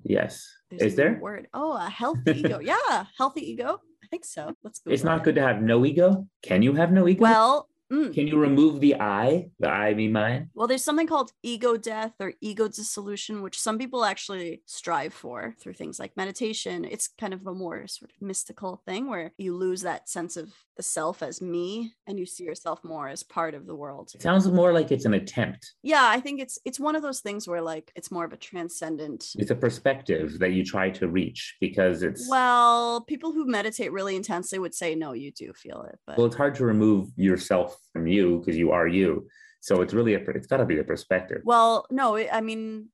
yes. 0.04 0.46
There's 0.70 0.82
Is 0.82 0.92
a 0.92 0.96
there? 0.96 1.18
word? 1.20 1.48
Oh, 1.54 1.72
a 1.76 1.88
healthy 1.88 2.32
ego. 2.44 2.60
Yeah, 2.60 3.06
healthy 3.16 3.42
ego. 3.52 3.80
I 4.04 4.06
think 4.08 4.24
so. 4.24 4.54
Let's 4.62 4.78
go. 4.80 4.90
It's 4.92 5.02
not 5.04 5.24
good 5.24 5.34
to 5.36 5.42
have 5.42 5.62
no 5.62 5.84
ego. 5.84 6.26
Can 6.42 6.62
you 6.62 6.74
have 6.74 6.92
no 6.92 7.08
ego? 7.08 7.22
Well, 7.22 7.68
mm, 7.90 8.12
can 8.14 8.26
you 8.26 8.38
remove 8.38 8.80
the 8.80 8.94
I, 8.96 9.50
the 9.58 9.68
I, 9.68 9.94
me, 9.94 10.08
mine? 10.08 10.50
well, 10.54 10.66
there's 10.66 10.84
something 10.84 11.06
called 11.06 11.32
ego 11.42 11.76
death 11.76 12.14
or 12.20 12.34
ego 12.40 12.68
dissolution, 12.68 13.42
which 13.42 13.58
some 13.58 13.78
people 13.78 14.04
actually 14.04 14.62
strive 14.66 15.12
for 15.12 15.54
through 15.60 15.74
things 15.74 15.98
like 15.98 16.16
meditation. 16.16 16.84
It's 16.84 17.08
kind 17.08 17.34
of 17.34 17.46
a 17.46 17.54
more 17.54 17.86
sort 17.86 18.10
of 18.10 18.22
mystical 18.22 18.82
thing 18.86 19.08
where 19.08 19.32
you 19.38 19.56
lose 19.56 19.82
that 19.82 20.08
sense 20.08 20.36
of 20.36 20.52
the 20.76 20.82
self 20.82 21.22
as 21.22 21.42
me 21.42 21.92
and 22.06 22.18
you 22.18 22.24
see 22.24 22.44
yourself 22.44 22.82
more 22.84 23.08
as 23.08 23.22
part 23.22 23.54
of 23.54 23.66
the 23.66 23.74
world. 23.74 24.12
It 24.14 24.22
sounds 24.22 24.48
more 24.48 24.72
like 24.72 24.90
it's 24.90 25.04
an 25.04 25.14
attempt. 25.14 25.74
Yeah, 25.82 26.04
I 26.06 26.20
think 26.20 26.40
it's 26.40 26.58
it's 26.64 26.80
one 26.80 26.96
of 26.96 27.02
those 27.02 27.20
things 27.20 27.46
where 27.46 27.60
like 27.60 27.92
it's 27.94 28.10
more 28.10 28.24
of 28.24 28.32
a 28.32 28.36
transcendent. 28.36 29.26
It's 29.34 29.50
a 29.50 29.54
perspective 29.54 30.38
that 30.38 30.52
you 30.52 30.64
try 30.64 30.90
to 30.90 31.08
reach 31.08 31.56
because 31.60 32.02
it's 32.02 32.28
Well, 32.30 33.02
people 33.02 33.32
who 33.32 33.46
meditate 33.46 33.92
really 33.92 34.16
intensely 34.16 34.58
would 34.58 34.74
say 34.74 34.94
no, 34.94 35.12
you 35.12 35.32
do 35.32 35.52
feel 35.52 35.82
it, 35.82 35.98
but 36.06 36.16
well, 36.16 36.26
it's 36.26 36.36
hard 36.36 36.54
to 36.56 36.64
remove 36.64 37.08
yourself 37.16 37.76
from 37.92 38.06
you 38.06 38.38
because 38.38 38.56
you 38.56 38.72
are 38.72 38.86
you. 38.86 39.26
So 39.60 39.82
it's 39.82 39.94
really 39.94 40.14
a 40.14 40.20
it's 40.20 40.46
got 40.46 40.58
to 40.58 40.64
be 40.64 40.78
a 40.78 40.84
perspective. 40.84 41.42
Well, 41.44 41.86
no, 41.90 42.16
I 42.16 42.40
mean, 42.40 42.88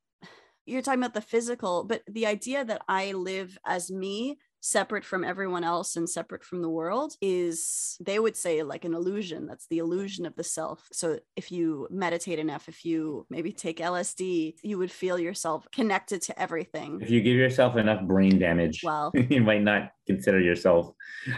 you're 0.65 0.81
talking 0.81 0.99
about 0.99 1.13
the 1.13 1.21
physical, 1.21 1.85
but 1.85 2.01
the 2.07 2.25
idea 2.25 2.65
that 2.65 2.81
I 2.87 3.13
live 3.13 3.57
as 3.65 3.89
me, 3.89 4.37
separate 4.67 5.05
from 5.05 5.23
everyone 5.23 5.63
else 5.63 5.95
and 5.95 6.09
separate 6.09 6.43
from 6.43 6.61
the 6.61 6.69
world, 6.69 7.15
is 7.21 7.97
they 7.99 8.19
would 8.19 8.35
say 8.35 8.63
like 8.63 8.85
an 8.85 8.93
illusion. 8.93 9.47
That's 9.47 9.67
the 9.67 9.77
illusion 9.79 10.25
of 10.25 10.35
the 10.35 10.43
self. 10.43 10.87
So 10.91 11.19
if 11.35 11.51
you 11.51 11.87
meditate 11.89 12.39
enough, 12.39 12.67
if 12.67 12.85
you 12.85 13.25
maybe 13.29 13.51
take 13.51 13.77
LSD, 13.79 14.55
you 14.63 14.77
would 14.77 14.91
feel 14.91 15.17
yourself 15.19 15.67
connected 15.71 16.21
to 16.23 16.39
everything. 16.39 16.99
If 17.01 17.09
you 17.09 17.21
give 17.21 17.35
yourself 17.35 17.75
enough 17.77 18.03
brain 18.03 18.39
damage, 18.39 18.81
Well, 18.83 19.11
you 19.29 19.41
might 19.41 19.63
not 19.63 19.91
consider 20.05 20.39
yourself. 20.39 20.91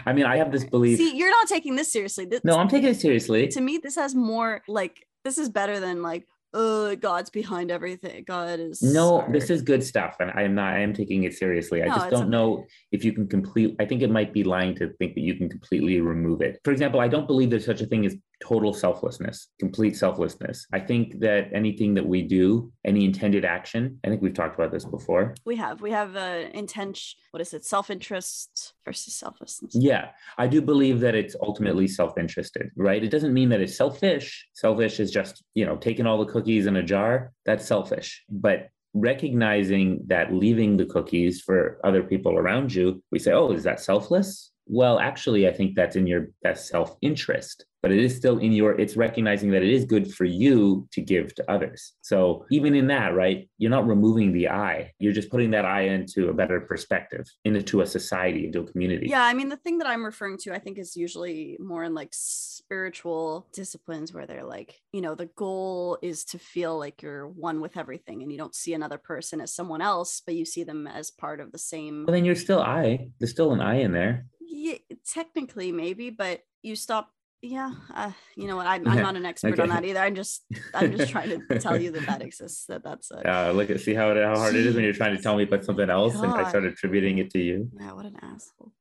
I 0.06 0.12
mean, 0.12 0.26
I 0.26 0.36
have 0.36 0.52
this 0.52 0.64
belief. 0.64 0.98
see, 0.98 1.16
you're 1.16 1.30
not 1.30 1.48
taking 1.48 1.76
this 1.76 1.92
seriously. 1.92 2.24
This, 2.24 2.40
no, 2.44 2.56
I'm 2.56 2.68
taking 2.68 2.90
it 2.90 3.00
seriously. 3.00 3.48
to 3.48 3.60
me, 3.60 3.78
this 3.78 3.96
has 3.96 4.14
more 4.14 4.62
like 4.68 5.06
this 5.24 5.38
is 5.38 5.48
better 5.48 5.80
than 5.80 6.02
like, 6.02 6.26
oh, 6.52 6.96
God's 6.96 7.30
behind 7.30 7.70
everything. 7.70 8.24
God 8.26 8.58
is 8.60 8.82
No, 8.82 9.20
our- 9.20 9.32
this 9.32 9.50
is 9.50 9.62
good 9.62 9.82
stuff, 9.82 10.16
and 10.20 10.30
I 10.34 10.42
am 10.42 10.54
not. 10.54 10.74
I 10.74 10.80
am 10.80 10.92
taking 10.92 11.24
it 11.24 11.34
seriously. 11.34 11.82
I 11.82 11.86
No, 11.86 11.94
just 11.94 12.10
don't 12.10 12.22
okay. 12.22 12.30
know 12.30 12.64
if 12.92 13.04
you 13.04 13.12
can 13.12 13.28
complete. 13.28 13.76
I 13.78 13.84
think 13.86 14.02
it 14.02 14.10
might 14.10 14.32
be 14.32 14.44
lying 14.44 14.74
to 14.76 14.92
think 14.98 15.14
that 15.14 15.20
you 15.20 15.34
can 15.36 15.48
completely 15.48 16.00
remove 16.00 16.42
it. 16.42 16.60
For 16.64 16.72
example, 16.72 17.00
I 17.00 17.08
don't 17.08 17.26
believe 17.26 17.50
there's 17.50 17.64
such 17.66 17.80
a 17.80 17.86
thing 17.86 18.04
as 18.06 18.16
total 18.40 18.72
selflessness, 18.72 19.48
complete 19.58 19.96
selflessness. 19.96 20.66
I 20.72 20.80
think 20.80 21.20
that 21.20 21.50
anything 21.52 21.94
that 21.94 22.06
we 22.06 22.22
do, 22.22 22.72
any 22.84 23.04
intended 23.04 23.44
action, 23.44 23.98
I 24.04 24.08
think 24.08 24.22
we've 24.22 24.34
talked 24.34 24.58
about 24.58 24.72
this 24.72 24.84
before. 24.84 25.34
we 25.44 25.56
have 25.56 25.80
we 25.80 25.90
have 25.90 26.16
uh, 26.16 26.48
intention 26.54 27.18
what 27.30 27.40
is 27.40 27.54
it 27.54 27.64
self-interest 27.64 28.74
versus 28.84 29.14
selflessness 29.14 29.74
Yeah, 29.74 30.10
I 30.38 30.46
do 30.46 30.60
believe 30.60 31.00
that 31.00 31.14
it's 31.14 31.36
ultimately 31.40 31.86
self-interested, 31.86 32.70
right? 32.76 33.02
It 33.02 33.10
doesn't 33.10 33.34
mean 33.34 33.48
that 33.50 33.60
it's 33.60 33.76
selfish. 33.76 34.48
Selfish 34.54 35.00
is 35.00 35.10
just, 35.10 35.42
you 35.54 35.64
know, 35.64 35.76
taking 35.76 36.06
all 36.06 36.18
the 36.18 36.32
cookies 36.32 36.66
in 36.66 36.76
a 36.76 36.82
jar. 36.82 37.32
That's 37.46 37.66
selfish. 37.66 38.24
But 38.28 38.68
recognizing 38.94 40.02
that 40.06 40.32
leaving 40.32 40.76
the 40.76 40.86
cookies 40.86 41.40
for 41.40 41.78
other 41.84 42.02
people 42.02 42.36
around 42.36 42.74
you, 42.74 43.02
we 43.12 43.18
say, 43.18 43.32
oh, 43.32 43.52
is 43.52 43.62
that 43.64 43.80
selfless? 43.80 44.50
Well, 44.66 44.98
actually, 44.98 45.48
I 45.48 45.52
think 45.52 45.74
that's 45.74 45.96
in 45.96 46.06
your 46.06 46.28
best 46.42 46.68
self-interest, 46.68 47.64
but 47.82 47.92
it 47.92 47.98
is 47.98 48.14
still 48.16 48.38
in 48.38 48.52
your, 48.52 48.78
it's 48.78 48.96
recognizing 48.96 49.50
that 49.52 49.62
it 49.62 49.70
is 49.72 49.84
good 49.84 50.12
for 50.12 50.24
you 50.24 50.86
to 50.92 51.00
give 51.00 51.34
to 51.36 51.50
others. 51.50 51.92
So 52.02 52.44
even 52.50 52.74
in 52.74 52.86
that, 52.88 53.14
right, 53.14 53.48
you're 53.58 53.70
not 53.70 53.86
removing 53.86 54.32
the 54.32 54.48
I, 54.48 54.92
you're 54.98 55.12
just 55.12 55.30
putting 55.30 55.50
that 55.52 55.64
I 55.64 55.82
into 55.82 56.28
a 56.28 56.32
better 56.34 56.60
perspective, 56.60 57.26
into 57.44 57.80
a 57.80 57.86
society, 57.86 58.46
into 58.46 58.60
a 58.60 58.64
community. 58.70 59.06
yeah 59.08 59.22
i 59.24 59.34
mean 59.34 59.48
the 59.48 59.56
thing 59.56 59.78
that 59.78 59.86
i'm 59.86 60.04
referring 60.04 60.36
to 60.38 60.52
i 60.54 60.58
think 60.58 60.78
is 60.78 60.96
usually 60.96 61.56
more 61.60 61.84
in 61.84 61.94
like 61.94 62.10
spiritual 62.12 63.46
disciplines 63.52 64.12
where 64.12 64.26
they're 64.26 64.44
like 64.44 64.80
you 64.92 65.00
know 65.00 65.14
the 65.14 65.26
goal 65.36 65.98
is 66.02 66.24
to 66.24 66.38
feel 66.38 66.78
like 66.78 67.02
you're 67.02 67.26
one 67.26 67.60
with 67.60 67.76
everything 67.76 68.22
and 68.22 68.30
you 68.30 68.38
don't 68.38 68.54
see 68.54 68.74
another 68.74 68.98
person 68.98 69.40
as 69.40 69.54
someone 69.54 69.80
else 69.80 70.22
but 70.24 70.34
you 70.34 70.44
see 70.44 70.62
them 70.64 70.86
as 70.86 71.10
part 71.10 71.40
of 71.40 71.50
the 71.52 71.58
same 71.58 72.04
Well, 72.06 72.14
then 72.14 72.24
you're 72.24 72.34
still 72.34 72.60
I. 72.60 73.08
There's 73.18 73.30
still 73.30 73.52
an 73.52 73.60
I 73.60 73.76
in 73.80 73.92
there. 73.92 74.26
yeah 74.40 74.76
technically 75.12 75.72
maybe 75.72 76.10
but 76.10 76.40
you 76.62 76.76
stop 76.76 77.10
yeah 77.42 77.72
uh, 77.94 78.12
you 78.36 78.46
know 78.46 78.56
what 78.56 78.66
I'm, 78.66 78.86
I'm 78.86 79.00
not 79.00 79.16
an 79.16 79.24
expert 79.24 79.58
on 79.60 79.70
that 79.70 79.84
either 79.84 80.00
i'm 80.00 80.14
just 80.14 80.44
i'm 80.74 80.94
just 80.96 81.10
trying 81.10 81.30
to 81.30 81.58
tell 81.66 81.80
you 81.80 81.90
that 81.92 82.06
that 82.06 82.22
exists 82.22 82.66
that 82.66 82.84
that's 82.84 83.10
a 83.10 83.48
Uh, 83.48 83.52
look 83.52 83.70
at 83.70 83.80
see 83.80 83.94
how 83.94 84.14
how 84.14 84.36
hard 84.36 84.54
it 84.54 84.66
is 84.66 84.74
when 84.74 84.84
you're 84.84 84.92
trying 84.92 85.16
to 85.16 85.22
tell 85.22 85.36
me 85.36 85.44
about 85.44 85.64
something 85.64 85.88
else, 85.88 86.14
and 86.16 86.32
I 86.32 86.48
start 86.48 86.64
attributing 86.64 87.18
it 87.18 87.30
to 87.30 87.38
you. 87.38 87.70
yeah 87.80 87.92
what 87.92 88.04
an 88.06 88.16
asshole 88.22 88.72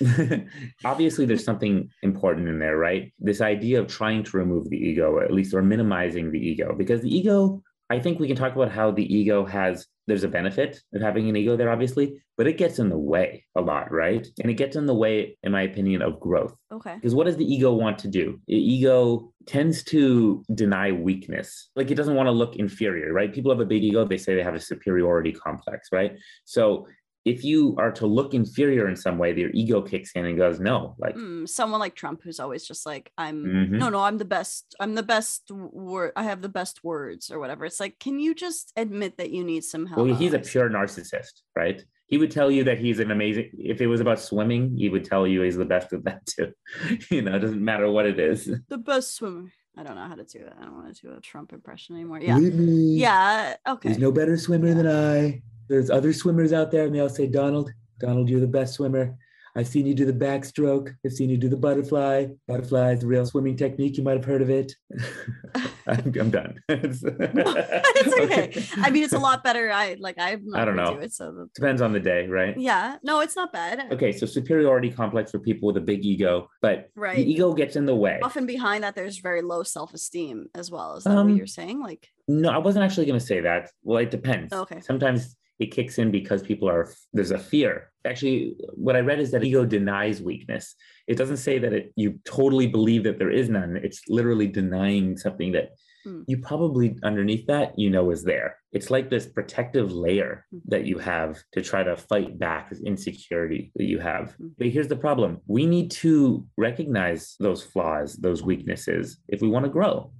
Obviously, 0.84 1.24
there's 1.24 1.44
something 1.44 1.88
important 2.02 2.48
in 2.48 2.58
there, 2.58 2.76
right? 2.76 3.12
This 3.20 3.40
idea 3.40 3.80
of 3.80 3.86
trying 3.86 4.24
to 4.24 4.36
remove 4.36 4.68
the 4.68 4.76
ego, 4.76 5.12
or 5.12 5.22
at 5.22 5.32
least, 5.32 5.54
or 5.54 5.62
minimizing 5.62 6.32
the 6.32 6.38
ego, 6.38 6.74
because 6.76 7.02
the 7.02 7.16
ego. 7.16 7.62
I 7.90 7.98
think 7.98 8.18
we 8.18 8.26
can 8.26 8.36
talk 8.36 8.54
about 8.54 8.70
how 8.70 8.90
the 8.90 9.14
ego 9.14 9.44
has. 9.44 9.86
There's 10.06 10.24
a 10.24 10.28
benefit 10.28 10.80
of 10.94 11.00
having 11.00 11.28
an 11.28 11.36
ego 11.36 11.56
there, 11.56 11.70
obviously, 11.70 12.22
but 12.36 12.46
it 12.46 12.58
gets 12.58 12.78
in 12.78 12.90
the 12.90 12.98
way 12.98 13.46
a 13.56 13.60
lot, 13.60 13.90
right? 13.90 14.26
And 14.40 14.50
it 14.50 14.54
gets 14.54 14.76
in 14.76 14.84
the 14.86 14.94
way, 14.94 15.38
in 15.42 15.52
my 15.52 15.62
opinion, 15.62 16.02
of 16.02 16.20
growth. 16.20 16.54
okay 16.70 16.96
Because 16.96 17.14
what 17.14 17.24
does 17.24 17.36
the 17.36 17.50
ego 17.50 17.72
want 17.72 17.98
to 18.00 18.08
do? 18.08 18.40
The 18.46 18.54
ego 18.54 19.32
tends 19.46 19.82
to 19.84 20.44
deny 20.54 20.92
weakness. 20.92 21.70
Like 21.74 21.90
it 21.90 21.94
doesn't 21.94 22.16
want 22.16 22.26
to 22.26 22.32
look 22.32 22.56
inferior, 22.56 23.12
right? 23.12 23.32
People 23.32 23.50
have 23.50 23.60
a 23.60 23.66
big 23.66 23.82
ego, 23.82 24.04
they 24.04 24.18
say 24.18 24.34
they 24.34 24.42
have 24.42 24.54
a 24.54 24.60
superiority 24.60 25.32
complex, 25.32 25.88
right? 25.90 26.12
So 26.44 26.86
if 27.24 27.42
you 27.42 27.74
are 27.78 27.90
to 27.92 28.06
look 28.06 28.34
inferior 28.34 28.88
in 28.88 28.96
some 28.96 29.16
way, 29.18 29.32
their 29.32 29.50
ego 29.52 29.80
kicks 29.80 30.12
in 30.14 30.26
and 30.26 30.36
goes, 30.36 30.60
no, 30.60 30.94
like, 30.98 31.14
Mm, 31.16 31.48
someone 31.48 31.80
like 31.80 31.94
Trump 31.94 32.20
who's 32.22 32.38
always 32.40 32.66
just 32.66 32.84
like 32.86 33.10
I'm 33.16 33.44
mhm. 33.44 33.70
no 33.70 33.88
no 33.88 34.00
I'm 34.02 34.18
the 34.18 34.24
best 34.26 34.74
I'm 34.78 34.94
the 34.94 35.02
best 35.02 35.50
word 35.50 36.12
I 36.16 36.24
have 36.24 36.42
the 36.42 36.48
best 36.48 36.84
words 36.84 37.30
or 37.30 37.38
whatever. 37.38 37.64
It's 37.64 37.80
like 37.80 37.98
can 37.98 38.18
you 38.18 38.34
just 38.34 38.72
admit 38.76 39.16
that 39.18 39.30
you 39.30 39.42
need 39.44 39.64
some 39.64 39.86
help? 39.86 40.06
well, 40.06 40.14
he's 40.14 40.34
a 40.34 40.38
pure 40.38 40.68
narcissist, 40.68 41.40
right? 41.56 41.82
He 42.06 42.18
would 42.18 42.30
tell 42.30 42.50
you 42.50 42.64
that 42.64 42.78
he's 42.78 42.98
an 43.00 43.10
amazing, 43.10 43.50
if 43.58 43.80
it 43.80 43.86
was 43.86 44.00
about 44.00 44.20
swimming, 44.20 44.76
he 44.76 44.90
would 44.90 45.04
tell 45.06 45.26
you 45.26 45.40
he's 45.40 45.56
the 45.56 45.64
best 45.64 45.92
at 45.94 46.04
that 46.04 46.26
too. 46.26 46.52
you 47.10 47.22
know, 47.22 47.34
it 47.36 47.38
doesn't 47.40 47.64
matter 47.64 47.90
what 47.90 48.04
it 48.06 48.18
is. 48.20 48.50
the 48.68 48.76
best 48.78 49.14
swimmer. 49.16 49.50
I 49.76 49.82
don't 49.82 49.96
know 49.96 50.06
how 50.06 50.14
to 50.14 50.22
do 50.24 50.38
it. 50.40 50.52
I 50.60 50.64
don't 50.64 50.74
want 50.76 50.94
to 50.94 51.00
do 51.02 51.14
a 51.14 51.20
Trump 51.20 51.52
impression 51.54 51.96
anymore. 51.96 52.20
Yeah. 52.20 52.38
Yeah. 52.38 53.56
Okay. 53.66 53.88
He's 53.88 53.98
no 53.98 54.12
better 54.12 54.36
swimmer 54.36 54.68
Yeah. 54.68 54.74
than 54.74 54.86
I. 54.86 55.42
There's 55.68 55.90
other 55.90 56.12
swimmers 56.12 56.52
out 56.52 56.70
there, 56.70 56.84
and 56.84 56.94
they 56.94 57.00
all 57.00 57.08
say, 57.08 57.26
Donald, 57.26 57.70
Donald, 58.00 58.28
you're 58.28 58.40
the 58.40 58.46
best 58.46 58.74
swimmer. 58.74 59.16
I've 59.56 59.68
seen 59.68 59.86
you 59.86 59.94
do 59.94 60.04
the 60.04 60.12
backstroke. 60.12 60.92
I've 61.06 61.12
seen 61.12 61.30
you 61.30 61.36
do 61.36 61.48
the 61.48 61.56
butterfly. 61.56 62.26
Butterfly 62.48 62.94
is 62.94 63.04
a 63.04 63.06
real 63.06 63.24
swimming 63.24 63.56
technique. 63.56 63.96
You 63.96 64.02
might 64.02 64.16
have 64.16 64.24
heard 64.24 64.42
of 64.42 64.50
it. 64.50 64.72
I'm, 65.86 66.12
I'm 66.18 66.30
done. 66.30 66.60
it's 66.68 67.02
it's 67.04 68.14
okay. 68.18 68.64
I 68.78 68.90
mean, 68.90 69.04
it's 69.04 69.12
a 69.12 69.18
lot 69.18 69.44
better. 69.44 69.70
I 69.70 69.96
like 70.00 70.16
I'm 70.18 70.42
not 70.46 70.60
I 70.60 70.64
don't 70.64 70.74
know. 70.74 70.94
do 70.94 71.00
it. 71.00 71.12
So 71.12 71.46
Depends 71.54 71.82
on 71.82 71.92
the 71.92 72.00
day, 72.00 72.26
right? 72.26 72.58
yeah. 72.58 72.96
No, 73.04 73.20
it's 73.20 73.36
not 73.36 73.52
bad. 73.52 73.92
Okay, 73.92 74.10
so 74.10 74.26
superiority 74.26 74.90
complex 74.90 75.30
for 75.30 75.38
people 75.38 75.68
with 75.68 75.76
a 75.76 75.80
big 75.80 76.04
ego, 76.04 76.50
but 76.60 76.90
Right. 76.96 77.16
the 77.16 77.30
ego 77.30 77.52
gets 77.54 77.76
in 77.76 77.86
the 77.86 77.94
way. 77.94 78.18
Often 78.24 78.46
behind 78.46 78.82
that, 78.82 78.96
there's 78.96 79.18
very 79.18 79.42
low 79.42 79.62
self-esteem 79.62 80.46
as 80.56 80.70
well. 80.70 80.96
Is 80.96 81.04
that 81.04 81.16
Um, 81.16 81.28
what 81.28 81.36
you're 81.36 81.46
saying? 81.46 81.80
Like, 81.80 82.08
No, 82.26 82.48
I 82.50 82.58
wasn't 82.58 82.84
actually 82.84 83.06
going 83.06 83.20
to 83.20 83.24
say 83.24 83.40
that. 83.42 83.70
Well, 83.84 83.98
it 83.98 84.10
depends. 84.10 84.52
Okay. 84.52 84.80
Sometimes 84.80 85.36
it 85.58 85.70
kicks 85.70 85.98
in 85.98 86.10
because 86.10 86.42
people 86.42 86.68
are 86.68 86.92
there's 87.12 87.30
a 87.30 87.38
fear. 87.38 87.90
Actually, 88.04 88.56
what 88.74 88.96
I 88.96 89.00
read 89.00 89.20
is 89.20 89.30
that 89.30 89.44
ego 89.44 89.64
denies 89.64 90.20
weakness. 90.20 90.74
It 91.06 91.16
doesn't 91.16 91.38
say 91.38 91.58
that 91.58 91.72
it 91.72 91.92
you 91.96 92.18
totally 92.24 92.66
believe 92.66 93.04
that 93.04 93.18
there 93.18 93.30
is 93.30 93.48
none. 93.48 93.76
It's 93.82 94.02
literally 94.08 94.48
denying 94.48 95.16
something 95.16 95.52
that 95.52 95.70
Hmm. 96.04 96.20
you 96.26 96.36
probably 96.36 96.98
underneath 97.02 97.46
that 97.46 97.78
you 97.78 97.88
know 97.88 98.10
is 98.10 98.24
there. 98.24 98.58
It's 98.72 98.90
like 98.90 99.08
this 99.08 99.26
protective 99.26 99.90
layer 99.90 100.44
Hmm. 100.50 100.58
that 100.66 100.84
you 100.84 100.98
have 100.98 101.42
to 101.52 101.62
try 101.62 101.82
to 101.82 101.96
fight 101.96 102.38
back 102.38 102.68
this 102.68 102.82
insecurity 102.82 103.72
that 103.76 103.86
you 103.86 103.98
have. 104.00 104.34
Hmm. 104.34 104.48
But 104.58 104.66
here's 104.68 104.88
the 104.88 104.96
problem. 104.96 105.38
We 105.46 105.64
need 105.64 105.90
to 106.02 106.46
recognize 106.58 107.36
those 107.40 107.62
flaws, 107.62 108.16
those 108.16 108.42
weaknesses 108.42 109.18
if 109.28 109.40
we 109.40 109.48
want 109.48 109.64
to 109.64 109.70
grow 109.70 110.12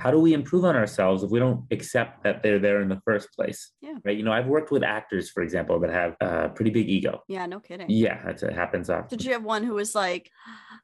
how 0.00 0.10
do 0.10 0.18
we 0.18 0.32
improve 0.32 0.64
on 0.64 0.76
ourselves 0.76 1.22
if 1.22 1.30
we 1.30 1.38
don't 1.38 1.64
accept 1.70 2.24
that 2.24 2.42
they're 2.42 2.58
there 2.58 2.80
in 2.80 2.88
the 2.88 3.00
first 3.04 3.28
place? 3.34 3.72
Yeah. 3.82 3.94
Right. 4.02 4.16
You 4.16 4.22
know, 4.22 4.32
I've 4.32 4.46
worked 4.46 4.70
with 4.70 4.82
actors, 4.82 5.28
for 5.28 5.42
example, 5.42 5.78
that 5.80 5.90
have 5.90 6.16
a 6.20 6.48
pretty 6.48 6.70
big 6.70 6.88
ego. 6.88 7.22
Yeah, 7.28 7.44
no 7.44 7.60
kidding. 7.60 7.86
Yeah, 7.90 8.18
that's, 8.24 8.42
it 8.42 8.54
happens 8.54 8.88
often. 8.88 9.18
Did 9.18 9.24
you 9.26 9.32
have 9.34 9.44
one 9.44 9.62
who 9.62 9.74
was 9.74 9.94
like, 9.94 10.30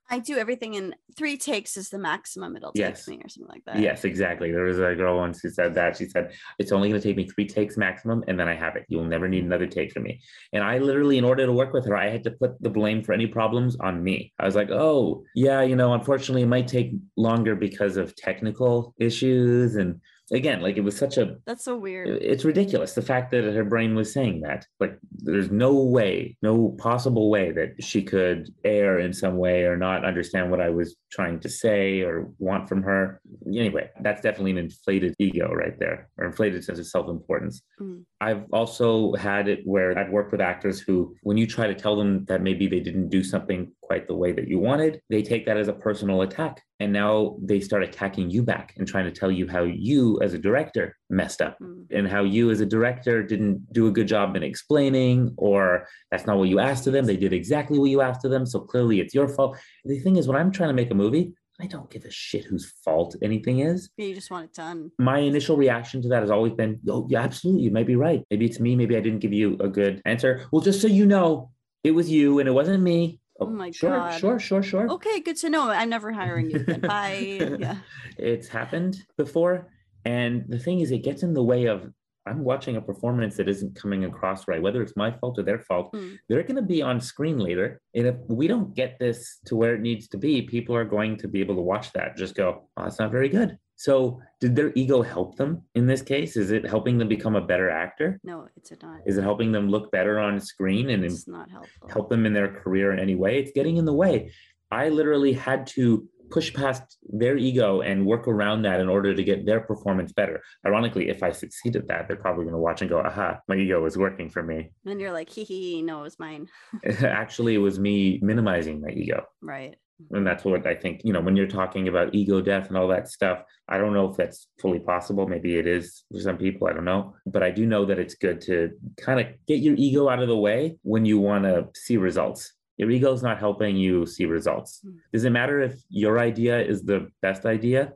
I 0.09 0.21
do 0.21 0.37
everything 0.39 0.75
in 0.75 0.95
three 1.17 1.37
takes 1.37 1.77
is 1.77 1.89
the 1.89 1.99
maximum 1.99 2.57
it'll 2.57 2.73
take 2.73 2.81
Yes. 2.81 3.09
me 3.09 3.21
or 3.25 3.29
something 3.29 3.49
like 3.49 3.65
that? 3.65 3.79
Yes, 3.81 4.05
exactly. 4.05 4.53
There 4.53 4.65
was 4.65 4.79
a 4.79 4.95
girl 4.95 5.17
once 5.17 5.41
who 5.41 5.51
said 5.51 5.75
that. 5.75 5.97
She 5.97 6.07
said, 6.09 6.33
It's 6.59 6.71
only 6.73 6.89
going 6.89 7.01
to 7.01 7.07
take 7.07 7.17
me 7.17 7.29
three 7.29 7.47
takes 7.47 7.77
maximum, 7.77 8.23
and 8.29 8.39
then 8.39 8.49
I 8.49 8.55
have 8.55 8.77
it. 8.77 8.85
You'll 8.89 9.05
never 9.05 9.29
need 9.29 9.45
another 9.45 9.67
take 9.67 9.93
from 9.93 10.05
me. 10.05 10.21
And 10.53 10.63
I 10.63 10.79
literally, 10.79 11.19
in 11.19 11.25
order 11.25 11.45
to 11.45 11.53
work 11.53 11.73
with 11.73 11.87
her, 11.87 11.97
I 11.97 12.09
had 12.09 12.23
to 12.25 12.31
put 12.31 12.61
the 12.63 12.71
blame 12.71 13.03
for 13.03 13.13
any 13.13 13.27
problems 13.27 13.77
on 13.81 14.03
me. 14.03 14.33
I 14.39 14.45
was 14.45 14.55
like, 14.55 14.71
Oh, 14.71 15.25
yeah, 15.35 15.63
you 15.63 15.75
know, 15.77 15.93
unfortunately, 15.95 16.43
it 16.43 16.47
might 16.47 16.69
take 16.69 16.93
longer 17.17 17.57
because 17.57 17.97
of 17.97 18.15
technical 18.15 18.95
issues. 18.99 19.75
And 19.75 20.01
again, 20.33 20.61
like 20.61 20.77
it 20.77 20.81
was 20.85 20.97
such 20.97 21.17
a 21.19 21.37
That's 21.47 21.65
so 21.65 21.77
weird. 21.77 22.09
it's 22.23 22.45
ridiculous 22.45 22.95
the 22.95 23.03
fact 23.03 23.31
that 23.31 23.45
her 23.45 23.65
brain 23.65 23.95
was 23.95 24.13
saying 24.13 24.41
that 24.41 24.67
like 24.81 24.99
there's 25.13 25.51
no 25.51 25.73
way 25.75 26.37
no 26.43 26.75
possible 26.79 27.31
way 27.31 27.53
that 27.53 27.71
she 27.83 28.03
could 28.03 28.49
err 28.65 28.99
in 28.99 29.13
some 29.13 29.37
way 29.39 29.65
or 29.65 29.77
not 29.77 30.05
understand 30.05 30.51
what 30.51 30.61
i 30.61 30.69
was 30.71 30.97
trying 31.13 31.39
to 31.41 31.49
say 31.49 32.01
or 32.01 32.29
want 32.39 32.69
from 32.69 32.83
her 32.83 33.21
anyway 33.47 33.89
that's 34.01 34.21
definitely 34.23 34.51
an 34.53 34.59
inflated 34.59 35.15
ego 35.19 35.53
right 35.53 35.79
there 35.79 36.09
or 36.19 36.27
inflated 36.27 36.65
sense 36.65 36.79
of 36.79 36.87
self-importance 36.87 37.63
Mm. 37.81 38.05
I've 38.21 38.45
also 38.53 39.13
had 39.15 39.49
it 39.49 39.61
where 39.65 39.97
i've 39.99 40.11
worked 40.11 40.33
with 40.33 40.41
actors 40.41 40.81
who 40.81 41.15
when 41.23 41.37
you 41.37 41.47
try 41.47 41.67
to 41.67 41.75
tell 41.75 41.97
them 41.97 42.25
that 42.27 42.43
maybe 42.43 42.67
they 42.67 42.81
didn't 42.81 43.09
do 43.09 43.23
something 43.23 43.71
quite 43.83 44.07
the 44.07 44.15
way 44.15 44.33
that 44.33 44.49
you 44.49 44.59
wanted 44.59 45.01
they 45.11 45.23
take 45.23 45.47
that 45.47 45.57
as 45.57 45.69
a 45.69 45.73
personal 45.73 46.23
attack. 46.23 46.63
And 46.79 46.93
now 46.93 47.39
they 47.41 47.61
start 47.61 47.83
attacking 47.83 48.29
you 48.31 48.43
back 48.43 48.75
and 48.77 48.87
trying 48.87 49.07
to 49.07 49.11
tell 49.11 49.31
you 49.31 49.49
how 49.49 49.63
you 49.63 50.21
as 50.21 50.35
a 50.35 50.39
director 50.39 50.95
messed 51.09 51.41
up 51.41 51.57
Mm. 51.61 51.87
and 51.91 52.07
how 52.09 52.23
you 52.23 52.51
as 52.51 52.61
a 52.61 52.67
director 52.67 53.23
didn't 53.23 53.73
do 53.73 53.87
a 53.87 53.91
good 53.91 54.09
job 54.09 54.37
in 54.37 54.43
explaining 54.43 55.33
or 55.39 55.87
that's 56.11 56.27
not 56.27 56.37
what 56.37 56.51
you 56.51 56.59
asked 56.59 56.87
of 56.87 56.93
them. 56.93 57.07
They 57.07 57.17
did 57.17 57.33
exactly 57.33 57.79
what 57.79 57.91
you 57.91 58.03
asked 58.03 58.25
of 58.27 58.31
them. 58.31 58.45
So 58.45 58.61
clearly 58.61 59.01
it's 59.01 59.15
your 59.15 59.29
fault. 59.29 59.57
The 59.85 59.99
thing 60.01 60.17
is 60.17 60.29
when 60.29 60.37
i'm 60.37 60.51
trying 60.51 60.69
to 60.69 60.75
make 60.75 60.91
a 60.91 60.95
movie 60.95 61.33
i 61.61 61.67
don't 61.67 61.91
give 61.91 62.05
a 62.05 62.11
shit 62.11 62.45
whose 62.45 62.71
fault 62.85 63.17
anything 63.23 63.61
is 63.61 63.91
Yeah, 63.97 64.07
you 64.07 64.15
just 64.15 64.31
want 64.31 64.45
it 64.47 64.55
done. 64.55 64.91
my 64.99 65.19
initial 65.19 65.57
reaction 65.57 66.03
to 66.03 66.09
that 66.09 66.21
has 66.23 66.31
always 66.31 66.53
been 66.53 66.81
oh 66.89 67.07
yeah 67.11 67.23
absolutely 67.23 67.63
you 67.65 67.71
might 67.71 67.87
be 67.87 67.97
right 67.97 68.23
maybe 68.31 68.45
it's 68.47 68.61
me 68.61 68.77
maybe 68.77 68.97
i 68.97 69.01
didn't 69.01 69.21
give 69.21 69.33
you 69.33 69.57
a 69.61 69.69
good 69.69 70.01
answer 70.05 70.47
well 70.53 70.63
just 70.63 70.81
so 70.81 70.87
you 70.89 71.07
know 71.07 71.51
it 71.85 71.93
was 71.93 72.11
you 72.11 72.39
and 72.41 72.49
it 72.49 72.53
wasn't 72.53 72.83
me 72.83 73.21
Oh, 73.39 73.47
oh 73.49 73.51
my 73.51 73.71
sure 73.71 73.91
God. 73.91 74.19
sure 74.19 74.39
sure 74.39 74.63
sure 74.63 74.91
Okay, 74.93 75.21
good 75.21 75.37
to 75.37 75.51
know. 75.51 75.69
I'm 75.69 75.91
never 75.91 76.11
hiring 76.11 76.49
you 76.51 76.57
again. 76.61 76.81
Bye. 76.95 77.57
Yeah. 77.59 77.77
it's 78.17 78.49
happened 78.49 78.97
before 79.19 79.69
and 80.07 80.45
the 80.49 80.59
thing 80.59 80.81
is 80.81 80.91
it 80.91 81.01
gets 81.05 81.23
in 81.23 81.35
the 81.35 81.43
way 81.45 81.67
of 81.67 81.93
i'm 82.27 82.43
watching 82.45 82.77
a 82.77 82.81
performance 82.81 83.37
that 83.37 83.49
isn't 83.49 83.75
coming 83.75 84.05
across 84.05 84.47
right 84.49 84.63
whether 84.63 84.83
it's 84.83 84.97
my 84.97 85.11
fault 85.19 85.39
or 85.39 85.43
their 85.45 85.61
fault 85.61 85.93
Mm. 85.95 86.17
they're 86.29 86.43
going 86.43 86.57
to 86.57 86.63
be 86.77 86.83
on 86.83 87.01
screen 87.01 87.39
later 87.39 87.81
and 87.95 88.07
if 88.07 88.17
we 88.29 88.47
don't 88.49 88.75
get 88.75 88.99
this 88.99 89.39
to 89.47 89.57
where 89.57 89.75
it 89.75 89.81
needs 89.81 90.09
to 90.09 90.19
be 90.19 90.43
people 90.43 90.75
are 90.75 90.85
going 90.85 91.17
to 91.19 91.29
be 91.29 91.41
able 91.41 91.55
to 91.57 91.61
watch 91.63 91.93
that 91.93 92.17
just 92.17 92.35
go 92.35 92.49
oh 92.77 92.83
that's 92.83 92.99
not 92.99 93.11
very 93.11 93.29
good 93.29 93.57
so 93.79 94.21
did 94.41 94.57
their 94.57 94.73
ego 94.75 95.03
help 95.03 95.37
them 95.37 95.63
in 95.75 95.87
this 95.87 96.03
case 96.03 96.37
is 96.37 96.51
it 96.51 96.65
helping 96.67 96.97
them 96.99 97.09
become 97.09 97.37
a 97.37 97.47
better 97.53 97.69
actor 97.71 98.19
No, 98.25 98.49
it's 98.57 98.73
not. 98.83 99.01
is 99.07 99.19
it 99.19 99.23
helping 99.23 99.53
them 99.53 99.69
look 99.69 99.91
better 99.93 100.19
on 100.19 100.41
screen 100.41 100.91
and 100.91 101.05
It's 101.05 101.29
not 101.29 101.51
helpful. 101.51 101.89
help 101.91 102.09
them 102.09 102.25
in 102.27 102.33
their 102.33 102.49
career 102.49 102.93
in 102.93 102.99
any 102.99 103.15
way. 103.17 103.39
It's 103.39 103.53
getting 103.53 103.77
in 103.77 103.85
the 103.85 103.93
way. 104.05 104.33
I 104.71 104.89
literally 104.89 105.33
had 105.33 105.67
to 105.77 105.85
push 106.31 106.53
past 106.53 106.99
their 107.09 107.37
ego 107.37 107.81
and 107.81 108.07
work 108.07 108.29
around 108.29 108.63
that 108.63 108.81
in 108.81 108.89
order 108.89 109.15
to 109.15 109.25
get 109.25 109.47
their 109.47 109.61
performance 109.61 110.13
better. 110.13 110.43
Ironically, 110.67 111.09
if 111.09 111.23
I 111.23 111.33
succeed 111.33 111.77
at 111.77 111.89
that, 111.89 112.09
they're 112.09 112.17
probably 112.17 112.45
going 112.45 112.55
to 112.55 112.61
watch 112.61 112.81
and 112.81 112.91
go, 112.91 113.01
aha, 113.01 113.39
my 113.49 113.57
ego 113.57 113.85
is 113.87 113.97
working 113.97 114.31
for 114.31 114.43
me. 114.43 114.71
And 114.85 115.01
you're 115.01 115.13
like, 115.13 115.31
hee 115.31 115.45
hee, 115.45 115.83
no, 115.83 116.01
it 116.01 116.05
was 116.05 116.19
mine. 116.19 116.49
Actually, 117.01 117.55
it 117.55 117.59
was 117.59 117.79
me 117.79 118.19
minimizing 118.23 118.81
my 118.81 118.91
ego. 118.91 119.25
Right. 119.41 119.77
And 120.11 120.27
that's 120.27 120.45
what 120.45 120.67
I 120.67 120.75
think, 120.75 121.01
you 121.05 121.13
know, 121.13 121.21
when 121.21 121.37
you're 121.37 121.47
talking 121.47 121.89
about 121.89 122.15
ego 122.15 122.43
death 122.43 122.69
and 122.69 122.77
all 122.77 122.89
that 122.89 123.09
stuff, 123.09 123.43
I 123.69 123.79
don't 123.79 123.95
know 123.95 124.11
if 124.11 124.17
that's 124.17 124.49
fully 124.61 124.79
possible. 124.79 125.27
Maybe 125.27 125.57
it 125.57 125.67
is 125.67 126.05
for 126.13 126.21
some 126.21 126.37
people. 126.37 126.69
I 126.69 126.75
don't 126.75 126.85
know. 126.85 127.15
But 127.25 127.43
I 127.43 127.51
do 127.51 127.65
know 127.65 127.87
that 127.87 127.99
it's 127.99 128.15
good 128.15 128.41
to 128.43 128.73
kind 128.99 129.21
of 129.21 129.27
get 129.49 129.61
your 129.61 129.75
ego 129.77 130.09
out 130.09 130.21
of 130.21 130.29
the 130.29 130.37
way 130.37 130.77
when 130.83 131.07
you 131.07 131.19
want 131.19 131.45
to 131.45 131.69
see 131.75 131.97
results. 131.97 132.53
Your 132.77 132.91
ego 132.91 133.13
is 133.13 133.23
not 133.23 133.39
helping 133.39 133.77
you 133.77 134.07
see 134.07 134.27
results. 134.27 134.81
Mm. 134.87 134.97
Does 135.13 135.25
it 135.25 135.31
matter 135.31 135.61
if 135.61 135.75
your 135.89 136.19
idea 136.19 136.61
is 136.63 136.83
the 136.83 137.09
best 137.23 137.47
idea? 137.47 137.93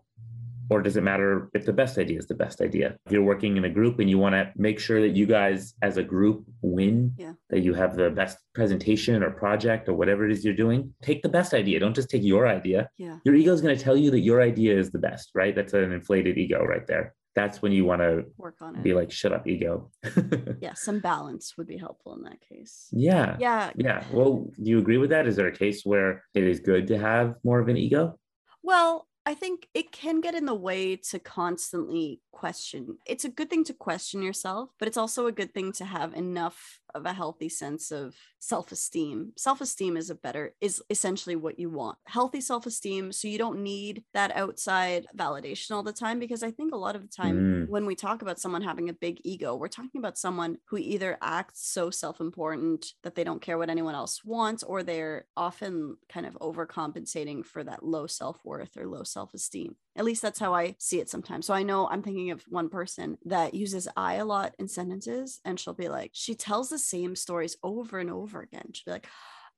Or 0.72 0.80
does 0.80 0.96
it 0.96 1.02
matter 1.02 1.50
if 1.52 1.66
the 1.66 1.72
best 1.72 1.98
idea 1.98 2.16
is 2.16 2.28
the 2.28 2.34
best 2.36 2.60
idea? 2.60 2.96
If 3.04 3.10
you're 3.10 3.24
working 3.24 3.56
in 3.56 3.64
a 3.64 3.68
group 3.68 3.98
and 3.98 4.08
you 4.08 4.18
want 4.18 4.34
to 4.36 4.52
make 4.56 4.78
sure 4.78 5.00
that 5.00 5.16
you 5.16 5.26
guys 5.26 5.74
as 5.82 5.96
a 5.96 6.02
group 6.04 6.44
win, 6.62 7.12
Yeah. 7.18 7.32
that 7.50 7.60
you 7.62 7.74
have 7.74 7.96
the 7.96 8.08
best 8.10 8.38
presentation 8.54 9.24
or 9.24 9.30
project 9.32 9.88
or 9.88 9.94
whatever 9.94 10.24
it 10.26 10.30
is 10.30 10.44
you're 10.44 10.54
doing, 10.54 10.94
take 11.02 11.22
the 11.22 11.28
best 11.28 11.54
idea. 11.54 11.80
Don't 11.80 11.94
just 11.96 12.08
take 12.08 12.22
your 12.22 12.46
idea. 12.46 12.88
Yeah. 12.98 13.18
Your 13.24 13.34
ego 13.34 13.52
is 13.52 13.60
going 13.60 13.76
to 13.76 13.82
tell 13.82 13.96
you 13.96 14.12
that 14.12 14.20
your 14.20 14.40
idea 14.40 14.78
is 14.78 14.92
the 14.92 15.00
best, 15.00 15.30
right? 15.34 15.56
That's 15.56 15.72
an 15.74 15.90
inflated 15.90 16.38
ego 16.38 16.64
right 16.64 16.86
there. 16.86 17.14
That's 17.36 17.62
when 17.62 17.72
you 17.72 17.84
want 17.84 18.02
to 18.02 18.24
Work 18.36 18.56
on 18.60 18.76
it. 18.76 18.82
be 18.82 18.92
like, 18.92 19.10
shut 19.12 19.32
up, 19.32 19.46
ego. 19.46 19.90
yeah. 20.60 20.74
Some 20.74 20.98
balance 20.98 21.54
would 21.56 21.68
be 21.68 21.76
helpful 21.76 22.14
in 22.14 22.22
that 22.24 22.40
case. 22.40 22.88
yeah. 22.90 23.36
Yeah. 23.38 23.70
Yeah. 23.76 24.04
Well, 24.12 24.50
do 24.60 24.70
you 24.70 24.78
agree 24.78 24.98
with 24.98 25.10
that? 25.10 25.26
Is 25.26 25.36
there 25.36 25.46
a 25.46 25.56
case 25.56 25.84
where 25.84 26.24
it 26.34 26.44
is 26.44 26.60
good 26.60 26.88
to 26.88 26.98
have 26.98 27.36
more 27.44 27.60
of 27.60 27.68
an 27.68 27.76
ego? 27.76 28.18
Well, 28.62 29.06
I 29.26 29.34
think 29.34 29.68
it 29.74 29.92
can 29.92 30.20
get 30.20 30.34
in 30.34 30.46
the 30.46 30.54
way 30.54 30.96
to 30.96 31.18
constantly 31.18 32.20
question. 32.32 32.96
It's 33.06 33.24
a 33.24 33.28
good 33.28 33.50
thing 33.50 33.64
to 33.64 33.74
question 33.74 34.22
yourself, 34.22 34.70
but 34.78 34.88
it's 34.88 34.96
also 34.96 35.26
a 35.26 35.32
good 35.32 35.52
thing 35.54 35.72
to 35.72 35.84
have 35.84 36.14
enough 36.14 36.80
of 36.94 37.06
a 37.06 37.12
healthy 37.12 37.48
sense 37.48 37.90
of 37.90 38.14
self-esteem. 38.38 39.32
Self-esteem 39.36 39.96
is 39.96 40.10
a 40.10 40.14
better 40.14 40.54
is 40.60 40.82
essentially 40.90 41.36
what 41.36 41.58
you 41.58 41.70
want. 41.70 41.98
Healthy 42.06 42.40
self-esteem 42.40 43.12
so 43.12 43.28
you 43.28 43.38
don't 43.38 43.62
need 43.62 44.04
that 44.14 44.34
outside 44.36 45.06
validation 45.16 45.70
all 45.72 45.82
the 45.82 45.92
time 45.92 46.18
because 46.18 46.42
I 46.42 46.50
think 46.50 46.72
a 46.72 46.76
lot 46.76 46.96
of 46.96 47.02
the 47.02 47.08
time 47.08 47.30
Mm. 47.40 47.68
when 47.68 47.86
we 47.86 47.94
talk 47.94 48.22
about 48.22 48.40
someone 48.40 48.62
having 48.62 48.88
a 48.88 48.92
big 48.92 49.20
ego, 49.24 49.54
we're 49.54 49.68
talking 49.68 49.98
about 49.98 50.18
someone 50.18 50.58
who 50.66 50.76
either 50.78 51.16
acts 51.22 51.66
so 51.70 51.90
self 51.90 52.20
important 52.20 52.92
that 53.02 53.14
they 53.14 53.24
don't 53.24 53.40
care 53.42 53.56
what 53.58 53.70
anyone 53.70 53.94
else 53.94 54.24
wants, 54.24 54.62
or 54.62 54.82
they're 54.82 55.26
often 55.36 55.96
kind 56.08 56.26
of 56.26 56.34
overcompensating 56.40 57.44
for 57.44 57.62
that 57.64 57.84
low 57.84 58.06
self 58.06 58.38
worth 58.44 58.76
or 58.76 58.86
low 58.86 59.02
self 59.02 59.32
esteem. 59.34 59.76
At 59.96 60.04
least 60.04 60.22
that's 60.22 60.38
how 60.38 60.54
I 60.54 60.76
see 60.78 61.00
it 61.00 61.10
sometimes. 61.10 61.46
So 61.46 61.52
I 61.54 61.62
know 61.62 61.88
I'm 61.88 62.02
thinking 62.02 62.30
of 62.30 62.42
one 62.48 62.68
person 62.68 63.18
that 63.26 63.54
uses 63.54 63.88
I 63.96 64.14
a 64.14 64.24
lot 64.24 64.54
in 64.58 64.68
sentences, 64.68 65.40
and 65.44 65.58
she'll 65.58 65.74
be 65.74 65.88
like, 65.88 66.10
she 66.14 66.34
tells 66.34 66.70
the 66.70 66.78
same 66.80 67.16
stories 67.16 67.56
over 67.62 67.98
and 67.98 68.10
over 68.10 68.40
again. 68.40 68.70
She'll 68.72 68.84
be 68.86 68.92
like, 68.92 69.08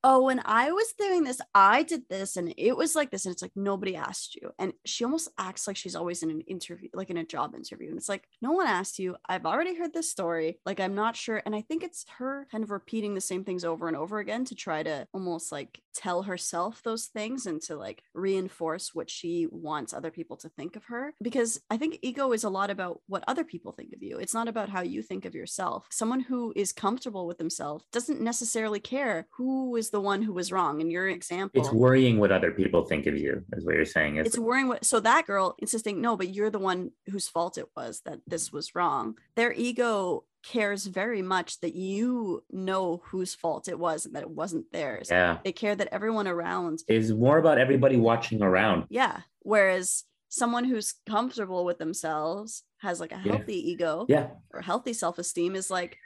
oh, 0.05 0.23
when 0.25 0.41
I 0.45 0.73
was 0.73 0.93
doing 0.99 1.25
this, 1.25 1.41
I 1.55 1.83
did 1.83 2.03
this 2.09 2.37
and 2.37 2.53
it 2.57 2.77
was 2.77 2.95
like 2.95 3.11
this. 3.11 3.25
And 3.25 3.33
it's 3.33 3.43
like, 3.43 3.53
nobody 3.55 3.97
asked 3.97 4.35
you. 4.35 4.51
And 4.59 4.73
she 4.85 5.05
almost 5.05 5.31
acts 5.39 5.67
like 5.67 5.77
she's 5.77 5.95
always 5.95 6.23
in 6.23 6.31
an 6.31 6.41
interview, 6.43 6.89
like 6.93 7.11
in 7.11 7.17
a 7.17 7.25
job 7.25 7.55
interview. 7.55 7.89
And 7.89 7.99
it's 7.99 8.09
like, 8.09 8.25
no 8.41 8.53
one 8.53 8.67
asked 8.67 8.99
you. 8.99 9.17
I've 9.29 9.47
already 9.47 9.77
heard 9.77 9.93
this 9.93 10.11
story. 10.11 10.59
Like, 10.67 10.81
I'm 10.81 10.95
not 10.95 11.17
sure. 11.17 11.43
And 11.45 11.55
I 11.55 11.61
think 11.63 11.85
it's 11.85 12.05
her 12.19 12.47
kind 12.51 12.65
of 12.65 12.71
repeating 12.71 13.15
the 13.15 13.21
same 13.21 13.45
things 13.45 13.65
over 13.65 13.89
and 13.89 13.97
over 13.97 14.19
again 14.19 14.45
to 14.47 14.55
try 14.55 14.83
to 14.83 15.07
almost 15.13 15.53
like 15.53 15.81
tell 15.95 16.23
herself 16.23 16.83
those 16.83 17.07
things 17.07 17.47
and 17.47 17.61
to 17.63 17.77
like 17.77 18.03
reinforce 18.15 18.95
what 18.95 19.11
she 19.11 19.47
wants 19.51 19.93
other 19.93 20.11
people 20.11 20.37
to 20.39 20.49
think 20.49 20.75
of 20.77 20.85
her. 20.85 21.15
Because 21.23 21.61
I 21.71 21.77
think 21.77 21.99
ego 22.03 22.33
is 22.33 22.45
a 22.45 22.51
lot 22.51 22.71
about 22.71 23.01
what 23.07 23.25
other 23.29 23.45
people 23.45 23.73
think 23.73 23.93
of 23.93 24.03
you. 24.03 24.19
It's 24.19 24.35
not 24.35 24.49
about 24.49 24.69
how 24.69 24.83
you 24.83 25.03
think 25.03 25.25
of 25.25 25.35
yourself. 25.35 25.87
Someone 25.91 26.21
who 26.21 26.53
is 26.57 26.73
comfortable 26.73 27.27
with 27.27 27.39
themselves 27.39 27.85
doesn't 27.93 28.21
necessarily 28.21 28.81
care 28.81 29.29
who 29.37 29.77
is 29.77 29.92
the 29.93 30.01
one 30.01 30.23
who 30.23 30.33
was 30.33 30.51
wrong. 30.51 30.81
In 30.81 30.91
your 30.91 31.07
example, 31.09 31.61
It's 31.61 31.71
worrying 31.73 32.19
what 32.19 32.33
other 32.33 32.51
people 32.51 32.85
think 32.85 33.07
of 33.07 33.17
you, 33.17 33.45
is 33.53 33.65
what 33.65 33.77
you're 33.77 33.85
saying. 33.85 34.17
It's, 34.17 34.31
it's 34.31 34.39
worrying 34.39 34.67
what 34.69 34.85
so 34.85 34.99
that 35.01 35.27
girl 35.27 35.55
insisting 35.59 36.01
no 36.01 36.17
but 36.17 36.35
you're 36.35 36.51
the 36.51 36.59
one 36.59 36.91
whose 37.11 37.29
fault 37.29 37.59
it 37.59 37.67
was 37.77 38.01
that 38.07 38.19
this 38.27 38.51
was 38.53 38.75
wrong 38.75 39.15
their 39.37 39.53
ego 39.53 40.25
cares 40.43 40.87
very 40.87 41.23
much 41.23 41.61
that 41.61 41.75
you 41.75 42.43
know 42.51 43.01
whose 43.05 43.35
fault 43.35 43.69
it 43.69 43.79
was 43.79 44.07
and 44.07 44.15
that 44.17 44.23
it 44.23 44.31
wasn't 44.31 44.71
theirs 44.73 45.09
yeah. 45.11 45.39
they 45.45 45.53
care 45.53 45.77
that 45.77 45.89
everyone 45.93 46.27
around 46.27 46.81
Is 46.89 47.13
more 47.13 47.39
about 47.39 47.59
everybody 47.59 47.97
watching 47.97 48.43
around. 48.43 48.87
yeah 48.89 49.21
whereas 49.41 50.05
someone 50.29 50.65
who's 50.65 50.95
comfortable 51.09 51.65
with 51.65 51.79
themselves 51.79 52.65
has 52.79 52.99
like 52.99 53.13
a 53.13 53.21
Yeah. 53.25 53.33
healthy 53.37 53.71
ego 53.71 54.07
Yeah. 54.09 54.29
or 54.53 54.61
healthy 54.63 54.93
self-esteem 54.95 55.55
is 55.55 55.71
like 55.71 55.97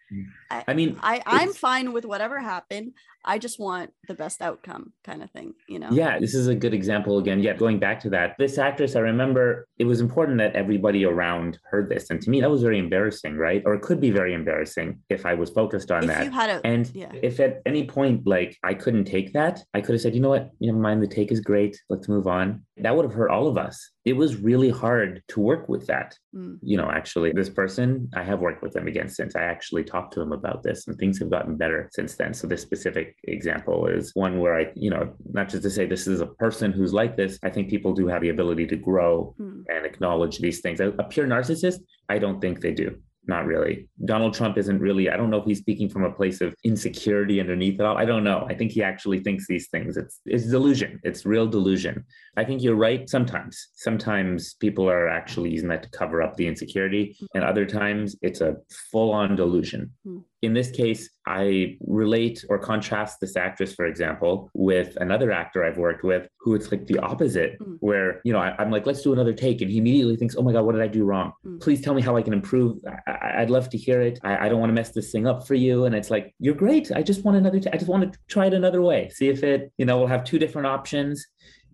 I, 0.50 0.64
I 0.68 0.74
mean, 0.74 0.98
I 1.02 1.22
I'm 1.26 1.52
fine 1.52 1.92
with 1.92 2.04
whatever 2.04 2.40
happened. 2.40 2.92
I 3.28 3.38
just 3.38 3.58
want 3.58 3.90
the 4.06 4.14
best 4.14 4.40
outcome, 4.40 4.92
kind 5.04 5.20
of 5.22 5.30
thing. 5.32 5.54
You 5.68 5.80
know. 5.80 5.88
Yeah, 5.90 6.18
this 6.20 6.34
is 6.34 6.46
a 6.46 6.54
good 6.54 6.72
example 6.72 7.18
again. 7.18 7.40
Yeah, 7.40 7.54
going 7.54 7.80
back 7.80 7.98
to 8.00 8.10
that, 8.10 8.36
this 8.38 8.56
actress, 8.56 8.94
I 8.94 9.00
remember 9.00 9.66
it 9.78 9.84
was 9.84 10.00
important 10.00 10.38
that 10.38 10.54
everybody 10.54 11.04
around 11.04 11.58
heard 11.68 11.88
this. 11.88 12.10
And 12.10 12.22
to 12.22 12.30
me, 12.30 12.40
that 12.40 12.50
was 12.50 12.62
very 12.62 12.78
embarrassing, 12.78 13.36
right? 13.36 13.62
Or 13.66 13.74
it 13.74 13.82
could 13.82 14.00
be 14.00 14.10
very 14.10 14.32
embarrassing 14.32 15.00
if 15.10 15.26
I 15.26 15.34
was 15.34 15.50
focused 15.50 15.90
on 15.90 16.04
If 16.04 16.08
that. 16.08 16.24
you 16.24 16.30
had 16.30 16.50
a 16.50 16.60
And 16.64 16.88
yeah. 16.94 17.10
if 17.20 17.40
at 17.40 17.62
any 17.66 17.86
point, 17.86 18.26
like 18.26 18.56
I 18.62 18.74
couldn't 18.74 19.06
take 19.06 19.32
that, 19.32 19.60
I 19.74 19.80
could 19.80 19.94
have 19.94 20.02
said, 20.02 20.14
you 20.14 20.20
know 20.20 20.28
what, 20.28 20.50
you 20.60 20.68
never 20.68 20.78
mind, 20.78 21.02
the 21.02 21.08
take 21.08 21.32
is 21.32 21.40
great. 21.40 21.76
Let's 21.88 22.08
move 22.08 22.28
on. 22.28 22.64
That 22.76 22.94
would 22.94 23.06
have 23.06 23.14
hurt 23.14 23.30
all 23.30 23.48
of 23.48 23.58
us. 23.58 23.90
It 24.04 24.12
was 24.12 24.36
really 24.36 24.70
hard 24.70 25.22
to 25.28 25.40
work 25.40 25.68
with 25.68 25.86
that. 25.88 26.16
Mm. 26.34 26.58
You 26.62 26.76
know, 26.76 26.90
actually, 26.90 27.32
this 27.32 27.48
person, 27.48 28.08
I 28.14 28.22
have 28.22 28.40
worked 28.40 28.62
with 28.62 28.74
them 28.74 28.86
again 28.86 29.08
since. 29.08 29.34
I 29.34 29.42
actually 29.42 29.82
talked 29.82 29.95
to 30.12 30.20
him 30.20 30.32
about 30.32 30.62
this 30.62 30.86
and 30.86 30.96
things 30.98 31.18
have 31.18 31.30
gotten 31.30 31.56
better 31.56 31.88
since 31.92 32.14
then. 32.16 32.32
So, 32.34 32.46
this 32.46 32.62
specific 32.62 33.16
example 33.24 33.86
is 33.86 34.12
one 34.14 34.38
where 34.38 34.54
I, 34.60 34.64
you 34.74 34.90
know, 34.90 35.14
not 35.32 35.48
just 35.48 35.62
to 35.64 35.70
say 35.70 35.86
this 35.86 36.06
is 36.06 36.20
a 36.20 36.26
person 36.26 36.72
who's 36.72 36.92
like 36.92 37.16
this, 37.16 37.38
I 37.42 37.50
think 37.50 37.68
people 37.68 37.92
do 37.94 38.06
have 38.06 38.22
the 38.22 38.28
ability 38.30 38.66
to 38.68 38.76
grow 38.76 39.34
Mm. 39.40 39.64
and 39.68 39.84
acknowledge 39.86 40.38
these 40.38 40.60
things. 40.60 40.80
A, 40.80 40.88
a 40.98 41.04
pure 41.04 41.26
narcissist, 41.26 41.80
I 42.08 42.18
don't 42.18 42.40
think 42.40 42.60
they 42.60 42.72
do. 42.72 42.96
Not 43.28 43.46
really. 43.46 43.88
Donald 44.04 44.34
Trump 44.34 44.56
isn't 44.56 44.78
really, 44.78 45.10
I 45.10 45.16
don't 45.16 45.30
know 45.30 45.38
if 45.38 45.44
he's 45.44 45.58
speaking 45.58 45.88
from 45.88 46.04
a 46.04 46.12
place 46.12 46.40
of 46.40 46.54
insecurity 46.62 47.40
underneath 47.40 47.80
it 47.80 47.84
all. 47.84 47.98
I 47.98 48.04
don't 48.04 48.22
know. 48.22 48.46
I 48.48 48.54
think 48.54 48.70
he 48.70 48.82
actually 48.84 49.18
thinks 49.18 49.46
these 49.48 49.68
things. 49.68 49.96
It's 49.96 50.20
it's 50.26 50.48
delusion. 50.48 51.00
It's 51.02 51.26
real 51.26 51.46
delusion. 51.46 52.04
I 52.36 52.44
think 52.44 52.62
you're 52.62 52.76
right 52.76 53.08
sometimes. 53.10 53.68
Sometimes 53.74 54.54
people 54.54 54.88
are 54.88 55.08
actually 55.08 55.50
using 55.50 55.68
that 55.70 55.82
to 55.82 55.90
cover 55.90 56.22
up 56.22 56.36
the 56.36 56.46
insecurity. 56.46 57.16
And 57.34 57.42
other 57.42 57.66
times 57.66 58.14
it's 58.22 58.40
a 58.40 58.56
full-on 58.92 59.34
delusion. 59.34 59.92
Hmm. 60.04 60.18
In 60.42 60.52
this 60.52 60.70
case, 60.70 61.10
I 61.26 61.76
relate 61.80 62.44
or 62.48 62.58
contrast 62.58 63.20
this 63.20 63.36
actress, 63.36 63.74
for 63.74 63.86
example, 63.86 64.50
with 64.54 64.96
another 65.00 65.32
actor 65.32 65.64
I've 65.64 65.78
worked 65.78 66.04
with 66.04 66.28
who 66.38 66.54
it's 66.54 66.70
like 66.70 66.86
the 66.86 66.98
opposite, 66.98 67.58
Mm. 67.58 67.78
where, 67.80 68.20
you 68.24 68.32
know, 68.32 68.38
I, 68.38 68.54
am 68.62 68.70
like, 68.70 68.86
let's 68.86 69.02
do 69.02 69.12
another 69.12 69.32
take. 69.32 69.60
And 69.62 69.70
he 69.70 69.78
immediately 69.78 70.16
thinks, 70.16 70.36
oh 70.36 70.42
my 70.42 70.52
God, 70.52 70.64
what 70.64 70.72
did 70.72 70.82
I 70.82 70.88
do 70.88 71.04
wrong? 71.04 71.32
Mm. 71.44 71.60
Please 71.60 71.80
tell 71.80 71.94
me 71.94 72.02
how 72.02 72.16
I 72.16 72.22
can 72.22 72.32
improve. 72.32 72.78
I, 73.06 73.40
would 73.40 73.50
love 73.50 73.70
to 73.70 73.78
hear 73.78 74.00
it. 74.02 74.18
I, 74.22 74.46
I 74.46 74.48
don't 74.48 74.60
want 74.60 74.70
to 74.70 74.74
mess 74.74 74.90
this 74.90 75.10
thing 75.10 75.26
up 75.26 75.46
for 75.46 75.54
you. 75.54 75.86
And 75.86 75.94
it's 75.94 76.10
like, 76.10 76.34
you're 76.38 76.54
great. 76.54 76.92
I 76.92 77.02
just 77.02 77.24
want 77.24 77.36
another, 77.38 77.58
t- 77.58 77.70
I 77.72 77.76
just 77.76 77.88
want 77.88 78.12
to 78.12 78.18
try 78.28 78.46
it 78.46 78.54
another 78.54 78.82
way. 78.82 79.08
See 79.08 79.28
if 79.28 79.42
it, 79.42 79.72
you 79.78 79.86
know, 79.86 79.98
we'll 79.98 80.06
have 80.06 80.22
two 80.24 80.38
different 80.38 80.66
options. 80.66 81.26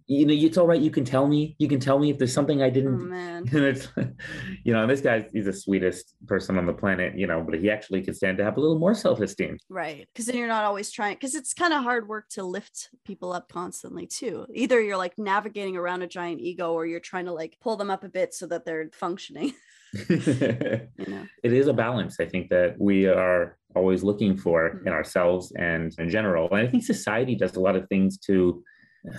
You 0.06 0.26
know, 0.26 0.34
it's 0.34 0.58
all 0.58 0.66
right. 0.66 0.80
You 0.80 0.90
can 0.90 1.04
tell 1.04 1.26
me, 1.26 1.56
you 1.58 1.68
can 1.68 1.80
tell 1.80 1.98
me 1.98 2.10
if 2.10 2.18
there's 2.18 2.32
something 2.32 2.62
I 2.62 2.68
Oh 2.68 2.70
didn't 2.70 2.94
Oh, 2.94 3.04
man. 3.04 3.48
and 3.52 3.64
it's 3.64 3.88
you 4.64 4.72
know 4.72 4.86
this 4.86 5.00
guy 5.00 5.26
he's 5.32 5.46
the 5.46 5.52
sweetest 5.52 6.14
person 6.26 6.58
on 6.58 6.66
the 6.66 6.72
planet 6.72 7.18
you 7.18 7.26
know 7.26 7.42
but 7.42 7.58
he 7.58 7.70
actually 7.70 8.02
could 8.02 8.16
stand 8.16 8.38
to 8.38 8.44
have 8.44 8.56
a 8.56 8.60
little 8.60 8.78
more 8.78 8.94
self-esteem 8.94 9.58
Right. 9.68 10.06
Because 10.12 10.26
then 10.26 10.36
you're 10.36 10.48
not 10.48 10.64
always 10.64 10.90
trying, 10.90 11.14
because 11.14 11.34
it's 11.34 11.54
kind 11.54 11.72
of 11.72 11.82
hard 11.82 12.08
work 12.08 12.28
to 12.30 12.42
lift 12.42 12.90
people 13.04 13.32
up 13.32 13.50
constantly, 13.50 14.06
too. 14.06 14.46
Either 14.52 14.80
you're 14.80 14.96
like 14.96 15.18
navigating 15.18 15.76
around 15.76 16.02
a 16.02 16.06
giant 16.06 16.40
ego 16.40 16.72
or 16.72 16.86
you're 16.86 17.00
trying 17.00 17.26
to 17.26 17.32
like 17.32 17.56
pull 17.60 17.76
them 17.76 17.90
up 17.90 18.04
a 18.04 18.08
bit 18.08 18.34
so 18.34 18.46
that 18.46 18.64
they're 18.64 18.90
functioning, 18.92 19.54
it 19.94 20.88
you 20.98 21.06
know? 21.06 21.26
is 21.42 21.66
a 21.66 21.72
balance 21.72 22.18
i 22.18 22.24
think 22.24 22.48
that 22.48 22.74
we 22.78 23.06
are 23.06 23.58
always 23.76 24.02
looking 24.02 24.34
for 24.34 24.78
hmm. 24.80 24.88
in 24.88 24.92
ourselves 24.92 25.52
and 25.56 25.94
in 25.98 26.08
general 26.08 26.48
and 26.50 26.66
i 26.66 26.70
think 26.70 26.82
society 26.82 27.34
does 27.34 27.56
a 27.56 27.60
lot 27.60 27.76
of 27.76 27.86
things 27.88 28.16
to 28.16 28.64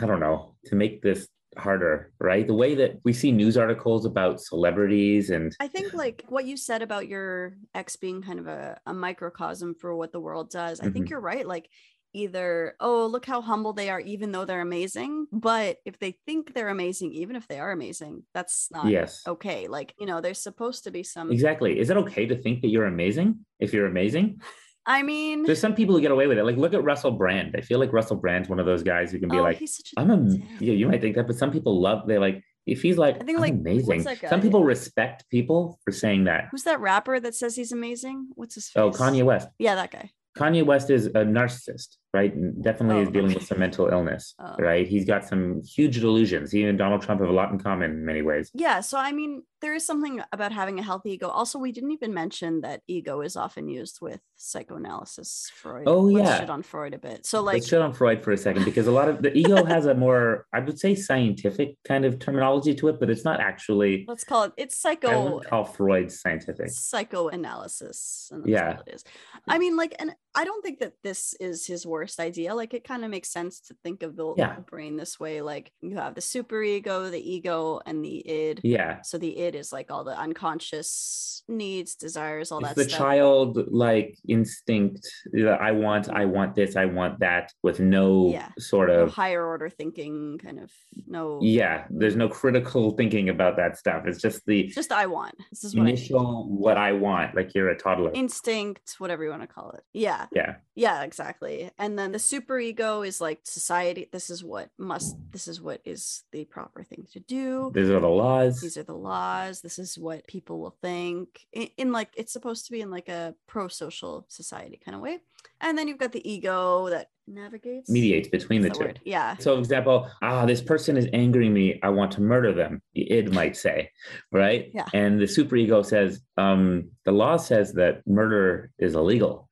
i 0.01 0.05
don't 0.05 0.19
know 0.19 0.55
to 0.65 0.75
make 0.75 1.01
this 1.01 1.27
harder 1.57 2.11
right 2.19 2.47
the 2.47 2.53
way 2.53 2.73
that 2.73 2.99
we 3.03 3.13
see 3.13 3.31
news 3.31 3.57
articles 3.57 4.05
about 4.05 4.41
celebrities 4.41 5.29
and 5.29 5.55
I 5.59 5.67
think 5.67 5.93
like 5.93 6.23
what 6.27 6.45
you 6.45 6.57
said 6.57 6.81
about 6.81 7.07
your 7.07 7.53
ex 7.75 7.95
being 7.95 8.23
kind 8.23 8.39
of 8.39 8.47
a, 8.47 8.79
a 8.87 8.93
microcosm 8.93 9.75
for 9.75 9.95
what 9.95 10.11
the 10.11 10.19
world 10.19 10.49
does. 10.49 10.79
I 10.79 10.89
think 10.89 11.05
Mhm. 11.05 11.09
you're 11.11 11.19
right. 11.21 11.45
Like 11.47 11.69
either, 12.13 12.75
oh, 12.79 13.05
look 13.07 13.25
how 13.25 13.41
humble 13.41 13.73
they 13.73 13.89
are, 13.89 13.99
even 13.99 14.31
though 14.31 14.45
they're 14.45 14.61
amazing. 14.61 15.27
But 15.31 15.77
if 15.85 15.99
they 15.99 16.17
think 16.25 16.53
they're 16.53 16.69
amazing, 16.69 17.13
even 17.13 17.35
if 17.35 17.47
they 17.47 17.59
are 17.59 17.71
amazing, 17.71 18.23
that's 18.33 18.69
not 18.71 18.87
yes 18.87 19.21
okay. 19.27 19.67
Like, 19.67 19.93
you 19.99 20.07
know, 20.07 20.21
there's 20.21 20.41
supposed 20.41 20.85
to 20.85 20.91
be 20.91 21.03
some 21.03 21.31
exactly 21.31 21.77
is 21.79 21.91
it 21.91 21.97
okay 21.97 22.25
to 22.25 22.41
think 22.41 22.61
that 22.61 22.69
you're 22.69 22.85
amazing 22.85 23.45
if 23.59 23.73
you're 23.73 23.85
amazing 23.85 24.41
I 24.85 25.03
mean 25.03 25.43
there's 25.43 25.61
some 25.61 25.75
people 25.75 25.95
who 25.95 26.01
get 26.01 26.11
away 26.11 26.27
with 26.27 26.37
it 26.37 26.43
like 26.43 26.57
look 26.57 26.73
at 26.73 26.83
russell 26.83 27.11
brand 27.11 27.55
i 27.57 27.61
feel 27.61 27.79
like 27.79 27.93
russell 27.93 28.17
brand's 28.17 28.49
one 28.49 28.59
of 28.59 28.65
those 28.65 28.83
guys 28.83 29.11
who 29.11 29.19
can 29.19 29.29
be 29.29 29.37
oh, 29.37 29.43
like 29.43 29.57
he's 29.57 29.77
such 29.77 29.91
a 29.95 30.01
I'm 30.01 30.11
a 30.11 30.35
yeah, 30.59 30.73
you 30.73 30.87
might 30.87 31.01
think 31.01 31.15
that, 31.15 31.27
but 31.27 31.37
some 31.37 31.51
people 31.51 31.81
love 31.81 32.05
they're 32.07 32.19
like 32.19 32.43
if 32.65 32.81
he's 32.81 32.97
like 32.97 33.21
I 33.21 33.25
think, 33.25 33.39
like, 33.39 33.53
amazing. 33.53 34.05
Some 34.29 34.41
people 34.41 34.63
respect 34.63 35.29
people 35.29 35.79
for 35.83 35.91
saying 35.91 36.25
that. 36.25 36.47
Who's 36.51 36.63
that 36.63 36.79
rapper 36.79 37.19
that 37.19 37.35
says 37.35 37.55
he's 37.55 37.71
amazing? 37.71 38.29
What's 38.35 38.55
his 38.55 38.71
oh, 38.75 38.91
face? 38.91 39.01
Oh, 39.01 39.03
Kanye 39.03 39.23
West. 39.23 39.49
Yeah, 39.59 39.75
that 39.75 39.91
guy. 39.91 40.11
Kanye 40.37 40.65
West 40.65 40.89
is 40.89 41.07
a 41.07 41.25
narcissist, 41.25 41.97
right? 42.13 42.31
Definitely 42.61 42.97
Oh, 42.97 43.05
is 43.05 43.09
dealing 43.09 43.33
with 43.33 43.45
some 43.45 43.59
mental 43.59 43.87
illness, 43.87 44.35
Oh. 44.39 44.55
right? 44.59 44.87
He's 44.87 45.05
got 45.05 45.25
some 45.25 45.61
huge 45.63 45.99
delusions. 45.99 46.51
He 46.51 46.63
and 46.63 46.77
Donald 46.77 47.01
Trump 47.01 47.21
have 47.21 47.29
a 47.29 47.33
lot 47.33 47.51
in 47.51 47.57
common 47.59 47.89
in 47.91 48.05
many 48.05 48.21
ways. 48.21 48.51
Yeah, 48.53 48.81
so 48.81 48.97
I 48.99 49.11
mean, 49.11 49.43
there 49.61 49.73
is 49.73 49.85
something 49.85 50.21
about 50.31 50.51
having 50.51 50.77
a 50.77 50.83
healthy 50.83 51.11
ego. 51.11 51.27
Also, 51.29 51.57
we 51.57 51.71
didn't 51.71 51.91
even 51.91 52.13
mention 52.13 52.61
that 52.61 52.81
ego 52.87 53.21
is 53.21 53.35
often 53.35 53.67
used 53.69 53.99
with 54.01 54.19
psychoanalysis. 54.35 55.49
Freud. 55.55 55.85
Oh, 55.87 56.01
Let's 56.01 56.27
yeah. 56.29 56.39
shit 56.41 56.49
on 56.49 56.63
Freud 56.63 56.93
a 56.93 56.99
bit. 56.99 57.25
So, 57.25 57.41
like, 57.41 57.55
Let's 57.55 57.69
shit 57.69 57.79
on 57.81 57.93
Freud 57.93 58.21
for 58.23 58.31
a 58.31 58.37
second 58.37 58.65
because 58.65 58.87
a 58.87 58.91
lot 58.91 59.07
of 59.09 59.21
the 59.21 59.33
ego 59.37 59.63
has 59.65 59.85
a 59.85 59.93
more, 59.93 60.45
I 60.53 60.59
would 60.59 60.77
say, 60.77 60.95
scientific 60.95 61.77
kind 61.87 62.03
of 62.05 62.19
terminology 62.19 62.75
to 62.75 62.89
it, 62.89 62.99
but 62.99 63.09
it's 63.09 63.23
not 63.25 63.39
actually. 63.39 64.05
let's 64.07 64.23
call 64.25 64.43
it. 64.43 64.53
It's 64.57 64.85
I 64.85 64.91
psycho 64.95 65.23
wouldn't 65.23 65.45
call 65.47 65.63
Freud 65.63 66.11
scientific. 66.11 66.69
psychoanalysis. 66.69 68.29
And 68.31 68.43
that's 68.43 68.49
Yeah. 68.51 68.75
all 68.75 68.83
it 68.85 68.93
is. 68.93 69.03
I 69.47 69.57
mean, 69.59 69.77
like, 69.77 69.95
and 69.99 70.13
I 70.35 70.45
don't 70.45 70.63
think 70.63 70.79
that 70.79 70.93
this 71.03 71.35
is 71.39 71.65
his 71.67 71.85
worst 71.85 72.19
idea. 72.19 72.55
Like, 72.55 72.73
it 72.73 72.83
kind 72.83 73.03
of 73.05 73.11
makes 73.11 73.29
sense 73.29 73.59
to 73.67 73.75
think 73.83 74.01
of 74.03 74.15
the 74.15 74.33
Yeah. 74.35 74.55
brain 74.61 74.97
this 74.97 75.19
way. 75.19 75.41
Like, 75.41 75.71
you 75.81 75.95
have 75.97 76.15
the 76.15 76.21
superego, 76.21 77.11
the 77.11 77.21
ego, 77.31 77.81
and 77.85 78.03
the 78.03 78.27
id. 78.27 78.61
Yeah. 78.63 79.01
So 79.03 79.17
the 79.17 79.37
id 79.37 79.55
is 79.55 79.71
like 79.71 79.91
all 79.91 80.03
the 80.03 80.17
unconscious 80.17 81.43
needs, 81.47 81.95
desires, 81.95 82.51
all 82.51 82.61
that. 82.61 82.71
It's 82.71 82.75
that 82.77 82.83
the 82.85 82.89
stuff. 82.89 82.99
child 82.99 83.71
like 83.71 84.17
instinct. 84.27 85.07
that 85.33 85.61
I 85.61 85.71
want, 85.71 86.09
I 86.09 86.25
want 86.25 86.55
this, 86.55 86.75
I 86.75 86.85
want 86.85 87.19
that, 87.19 87.51
with 87.61 87.79
no 87.79 88.29
Yeah. 88.29 88.49
sort 88.57 88.89
No 88.89 89.01
of 89.03 89.13
higher 89.13 89.45
order 89.45 89.69
thinking, 89.69 90.37
kind 90.37 90.59
of 90.59 90.71
no. 91.07 91.39
yeah. 91.41 91.85
There's 91.89 92.15
no 92.15 92.29
critical 92.29 92.91
thinking 92.91 93.29
about 93.29 93.55
that 93.57 93.77
stuff. 93.77 94.05
It's 94.07 94.21
just 94.21 94.45
the 94.45 94.67
Just 94.67 94.91
I 94.91 95.05
want. 95.05 95.35
This 95.51 95.63
is 95.63 95.75
what 95.75 95.85
I 95.85 95.89
initial 95.89 96.47
what 96.49 96.77
I 96.77 96.93
want. 96.93 97.35
Like 97.35 97.53
you're 97.53 97.69
a 97.69 97.77
toddler. 97.77 98.11
instinct, 98.13 98.95
whatever 98.99 99.23
you 99.23 99.29
want 99.29 99.41
to 99.41 99.47
call 99.47 99.71
it. 99.71 99.83
Yeah. 99.93 100.22
Yeah. 100.31 100.55
Yeah, 100.75 101.03
exactly. 101.03 101.69
And 101.77 101.97
then 101.97 102.11
the 102.11 102.19
super 102.19 102.57
ego 102.59 103.03
is 103.03 103.21
like 103.21 103.39
society. 103.43 104.09
This 104.11 104.29
is 104.29 104.43
what 104.43 104.69
must, 104.77 105.15
this 105.31 105.47
is 105.47 105.61
what 105.61 105.81
is 105.85 106.23
the 106.31 106.45
proper 106.45 106.83
thing 106.83 107.05
to 107.13 107.19
do. 107.19 107.71
These 107.73 107.89
are 107.89 107.99
the 107.99 108.07
laws. 108.07 108.61
These 108.61 108.77
are 108.77 108.83
the 108.83 108.95
laws. 108.95 109.61
This 109.61 109.77
is 109.77 109.97
what 109.97 110.25
people 110.27 110.59
will 110.59 110.75
think. 110.81 111.45
In, 111.51 111.67
in 111.77 111.91
like, 111.91 112.09
it's 112.15 112.33
supposed 112.33 112.65
to 112.65 112.71
be 112.71 112.81
in 112.81 112.89
like 112.89 113.09
a 113.09 113.35
pro 113.47 113.67
social 113.67 114.25
society 114.29 114.79
kind 114.83 114.95
of 114.95 115.01
way. 115.01 115.19
And 115.61 115.77
then 115.77 115.87
you've 115.87 115.97
got 115.97 116.11
the 116.11 116.27
ego 116.29 116.89
that 116.89 117.09
navigates. 117.27 117.89
mediates 117.89 118.27
between 118.27 118.61
the 118.61 118.69
two. 118.69 118.79
word? 118.85 118.99
Yeah. 119.03 119.37
So, 119.37 119.55
for 119.55 119.59
example, 119.59 120.09
ah, 120.21 120.45
this 120.45 120.61
person 120.61 120.97
is 120.97 121.07
angering 121.13 121.53
me. 121.53 121.79
I 121.83 121.89
want 121.89 122.11
to 122.13 122.21
murder 122.21 122.53
them. 122.53 122.81
The 122.95 123.09
id 123.11 123.33
might 123.33 123.55
say, 123.55 123.91
right? 124.31 124.71
Yeah. 124.73 124.87
And 124.93 125.19
the 125.19 125.25
superego 125.25 125.85
says, 125.85 126.21
um, 126.37 126.89
the 127.05 127.11
law 127.11 127.37
says 127.37 127.73
that 127.73 128.01
murder 128.07 128.71
is 128.77 128.95
illegal. 128.95 129.49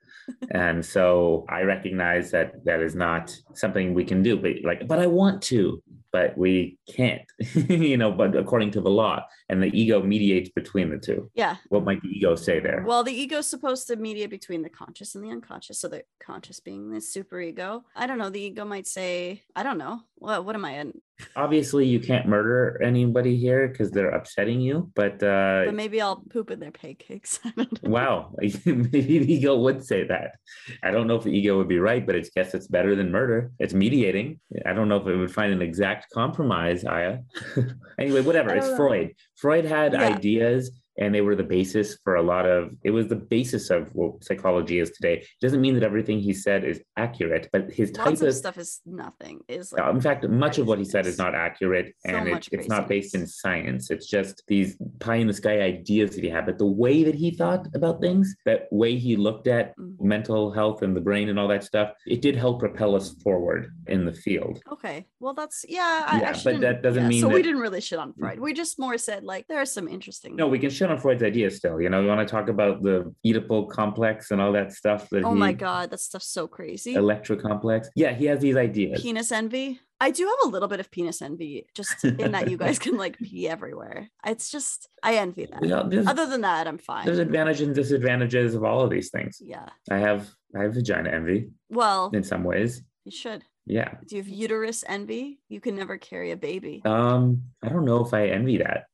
And 0.52 0.86
so 0.86 1.46
I 1.50 1.62
recognize 1.62 2.32
that 2.32 2.66
that 2.66 2.82
is 2.82 2.96
not 2.96 3.36
something 3.54 3.94
we 3.94 4.04
can 4.04 4.24
do. 4.24 4.38
But 4.38 4.52
like, 4.64 4.88
but 4.88 5.00
I 5.00 5.08
want 5.08 5.42
to, 5.44 5.82
but 6.12 6.38
we 6.38 6.78
can't, 6.96 7.22
you 7.70 7.98
know, 7.98 8.12
but 8.12 8.36
according 8.36 8.72
to 8.72 8.82
the 8.82 8.90
law. 8.90 9.24
And 9.52 9.62
the 9.62 9.68
ego 9.78 10.02
mediates 10.02 10.50
between 10.50 10.90
the 10.90 10.98
two. 10.98 11.30
Yeah. 11.36 11.58
What 11.68 11.84
might 11.84 12.02
the 12.02 12.08
ego 12.08 12.36
say 12.36 12.62
there? 12.62 12.86
Well, 12.88 13.04
the 13.04 13.12
ego 13.12 13.40
is 13.40 13.48
supposed 13.48 13.86
to 13.88 13.98
mediate 13.98 14.30
between 14.30 14.62
the 14.62 14.70
conscious 14.70 15.14
and 15.14 15.24
the 15.24 15.30
unconscious. 15.30 15.80
So 15.80 15.90
the 15.90 16.04
conscious 16.24 16.62
being 16.62 16.90
the 16.90 17.02
super 17.02 17.40
ego. 17.40 17.84
I 17.94 18.08
don't 18.08 18.18
know. 18.18 18.30
The 18.30 18.40
ego 18.40 18.64
might 18.64 18.88
say, 18.88 19.44
I 19.54 19.64
don't 19.64 19.78
know. 19.78 20.04
What 20.16 20.46
what 20.46 20.56
am 20.56 20.64
I 20.66 20.80
in? 20.80 20.94
Obviously, 21.36 21.86
you 21.86 22.00
can't 22.00 22.28
murder 22.28 22.80
anybody 22.84 23.38
here 23.38 23.68
because 23.68 23.92
they're 23.92 24.12
upsetting 24.12 24.62
you. 24.62 24.92
But 24.96 25.22
uh, 25.24 25.64
But 25.66 25.74
maybe 25.74 26.00
I'll 26.02 26.24
poop 26.30 26.52
in 26.52 26.60
their 26.60 26.72
pancakes. 26.72 27.40
I. 27.58 27.68
Wow, 27.84 28.34
maybe 28.40 29.20
the 29.20 29.34
ego 29.34 29.58
would 29.58 29.84
say 29.84 30.06
that. 30.06 30.36
I 30.84 30.92
don't 30.92 31.08
know 31.08 31.16
if 31.16 31.24
the 31.24 31.32
ego 31.32 31.58
would 31.58 31.68
be 31.68 31.80
right, 31.80 32.06
but 32.06 32.16
it's 32.16 32.30
guess 32.30 32.54
it's 32.54 32.68
better 32.68 32.96
than 32.96 33.12
murder. 33.12 33.52
It's 33.60 33.74
mediating. 33.74 34.40
I 34.66 34.74
don't 34.74 34.90
know 34.90 34.98
if 34.98 35.08
it 35.08 35.16
would 35.16 35.34
find 35.34 35.52
an 35.52 35.62
exact 35.62 36.12
compromise, 36.12 36.86
Aya. 36.86 37.20
anyway, 38.00 38.22
whatever. 38.22 38.54
It's 38.54 38.68
know. 38.68 38.78
Freud. 38.78 39.16
Freud 39.42 39.66
had 39.66 39.94
Yeah. 39.94 40.02
ideas 40.04 40.72
and 41.02 41.14
they 41.16 41.22
were 41.22 41.36
the 41.36 41.44
basis 41.44 41.98
for 42.04 42.16
a 42.16 42.22
lot 42.22 42.46
of 42.46 42.70
it 42.84 42.92
was 42.92 43.08
the 43.08 43.16
basis 43.16 43.70
of 43.72 43.90
what 43.94 44.24
psychology 44.24 44.78
is 44.80 44.92
today. 44.92 45.16
It 45.18 45.42
doesn't 45.42 45.60
mean 45.60 45.74
that 45.74 45.84
everything 45.84 46.20
he 46.20 46.34
said 46.34 46.64
is 46.64 46.80
accurate, 46.96 47.50
but 47.52 47.72
his 47.72 47.92
type 47.92 48.06
Lots 48.06 48.22
of 48.22 48.28
of 48.30 48.36
stuff 48.36 48.58
is 48.58 48.82
nothing. 48.86 49.42
Is 49.48 49.74
like 49.74 49.94
in 49.96 50.00
fact, 50.00 50.28
much 50.30 50.60
of 50.60 50.68
what 50.68 50.78
he 50.78 50.86
said 50.86 51.06
is 51.08 51.18
not 51.18 51.34
accurate 51.34 51.88
So 52.06 52.16
and 52.16 52.28
it, 52.28 52.48
it's 52.52 52.68
not 52.68 52.88
based 52.88 53.16
in 53.16 53.26
science. 53.26 53.90
It's 53.90 54.08
just 54.08 54.44
these 54.48 54.78
pie 55.00 55.16
in 55.16 55.28
the 55.28 55.34
sky 55.34 55.58
ideas 55.62 56.16
that 56.16 56.24
he 56.24 56.30
had. 56.30 56.46
But 56.46 56.60
the 56.60 56.74
way 56.86 57.04
that 57.04 57.16
he 57.16 57.32
thought 57.32 57.68
about 57.74 58.00
things, 58.00 58.36
that 58.46 58.68
way 58.72 58.96
he 58.98 59.16
looked 59.16 59.48
at 59.48 59.76
Mm. 59.82 60.00
mental 60.02 60.52
health 60.52 60.82
and 60.82 60.96
the 60.96 61.02
brain 61.02 61.30
and 61.30 61.40
all 61.40 61.48
that 61.48 61.64
stuff, 61.64 61.94
it 62.06 62.22
did 62.22 62.36
help 62.36 62.60
propel 62.60 62.96
us 62.96 63.08
forward 63.24 63.74
in 63.88 64.06
the 64.06 64.12
field. 64.12 64.62
Okay. 64.72 65.08
Well, 65.20 65.34
that's 65.34 65.66
yeah. 65.68 66.06
I, 66.08 66.20
Yeah, 66.22 66.34
I 66.36 66.44
but 66.44 66.62
that 66.62 66.84
doesn't 66.84 67.04
yeah, 67.04 67.10
mean 67.10 67.22
So 67.22 67.30
we 67.30 67.42
didn't 67.42 67.62
really 67.62 67.82
shit 67.82 68.00
on 68.00 68.14
Freud. 68.14 68.40
We 68.40 68.54
just 68.54 68.78
more 68.78 68.98
said 68.98 69.24
like 69.24 69.48
there 69.48 69.62
are 69.62 69.66
some 69.66 69.88
interesting. 69.88 70.36
No, 70.36 70.48
we 70.48 70.60
can 70.60 70.70
shit 70.70 70.91
on 70.92 70.98
Freud's 71.00 71.24
ideas 71.24 71.56
still. 71.58 71.82
You 71.82 71.90
know, 71.90 72.02
you 72.02 72.08
want 72.08 72.26
to 72.28 72.32
talk 72.32 72.50
about 72.50 72.84
the 72.84 73.14
Oedipal 73.26 73.70
complex 73.70 74.32
and 74.32 74.42
all 74.42 74.52
that 74.54 74.72
stuff 74.74 75.10
that 75.10 75.24
Oh 75.24 75.34
he, 75.34 75.40
my 75.40 75.54
god, 75.54 75.90
that 75.92 76.00
stuff's 76.00 76.28
so 76.30 76.48
crazy. 76.48 76.94
Electra 76.96 77.38
complex. 77.38 77.90
Yeah, 77.96 78.14
he 78.14 78.26
has 78.26 78.40
these 78.40 78.56
ideas. 78.56 79.02
Penis 79.02 79.32
envy. 79.32 79.80
I 80.00 80.10
do 80.12 80.26
have 80.26 80.48
a 80.48 80.50
little 80.50 80.68
bit 80.68 80.80
of 80.80 80.90
penis 80.90 81.22
envy, 81.22 81.68
just 81.76 82.04
in 82.04 82.32
that 82.32 82.50
you 82.50 82.58
guys 82.58 82.80
can 82.86 82.98
like 82.98 83.18
pee 83.20 83.48
everywhere. 83.48 84.10
It's 84.26 84.50
just 84.52 84.88
I 85.04 85.16
envy 85.16 85.46
that. 85.46 85.64
Yeah, 85.64 85.84
there's, 85.88 86.08
Other 86.08 86.26
than 86.26 86.42
that, 86.42 86.68
I'm 86.68 86.80
fine. 86.80 87.06
there's 87.06 87.20
advantages 87.20 87.68
and 87.68 87.76
disadvantages 87.76 88.56
of 88.56 88.64
all 88.64 88.82
of 88.82 88.90
these 88.90 89.10
things. 89.12 89.38
Yeah. 89.40 89.70
I 89.92 89.98
have 89.98 90.30
I 90.56 90.64
have 90.64 90.74
vagina 90.74 91.10
envy 91.12 91.50
Well, 91.70 92.10
in 92.14 92.24
some 92.24 92.44
ways. 92.44 92.82
you 93.06 93.12
should. 93.12 93.44
Yeah. 93.68 93.94
Do 94.08 94.16
you 94.16 94.24
have 94.24 94.28
uterus 94.28 94.84
envy? 94.88 95.40
You 95.48 95.62
can 95.62 95.76
never 95.76 96.00
carry 96.00 96.32
a 96.32 96.36
baby. 96.36 96.82
Um, 96.84 97.44
I 97.64 97.70
don't 97.70 97.86
know 97.86 98.04
if 98.04 98.12
I 98.12 98.26
envy 98.30 98.58
that. 98.58 98.86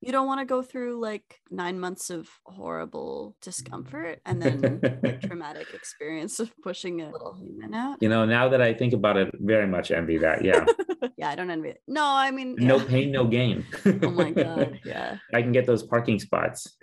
You 0.00 0.12
don't 0.12 0.26
want 0.26 0.40
to 0.40 0.44
go 0.44 0.62
through 0.62 1.00
like 1.00 1.40
nine 1.50 1.80
months 1.80 2.10
of 2.10 2.28
horrible 2.44 3.36
discomfort 3.42 4.20
and 4.24 4.40
then 4.40 4.80
like, 5.02 5.20
traumatic 5.22 5.74
experience 5.74 6.38
of 6.38 6.52
pushing 6.62 7.00
a 7.00 7.10
little 7.10 7.34
human 7.34 7.74
out. 7.74 7.98
You 8.00 8.08
know, 8.08 8.24
now 8.24 8.48
that 8.48 8.62
I 8.62 8.74
think 8.74 8.92
about 8.92 9.16
it, 9.16 9.30
very 9.34 9.66
much 9.66 9.90
envy 9.90 10.18
that. 10.18 10.44
Yeah. 10.44 10.64
yeah, 11.16 11.30
I 11.30 11.34
don't 11.34 11.50
envy 11.50 11.70
it. 11.70 11.82
No, 11.88 12.04
I 12.04 12.30
mean, 12.30 12.56
No 12.58 12.78
pain, 12.78 13.10
no 13.10 13.24
gain. 13.24 13.66
Oh 14.02 14.10
my 14.10 14.30
god, 14.30 14.80
yeah. 14.84 15.18
I 15.34 15.42
can 15.42 15.52
get 15.52 15.66
those 15.66 15.82
parking 15.82 16.20
spots. 16.20 16.76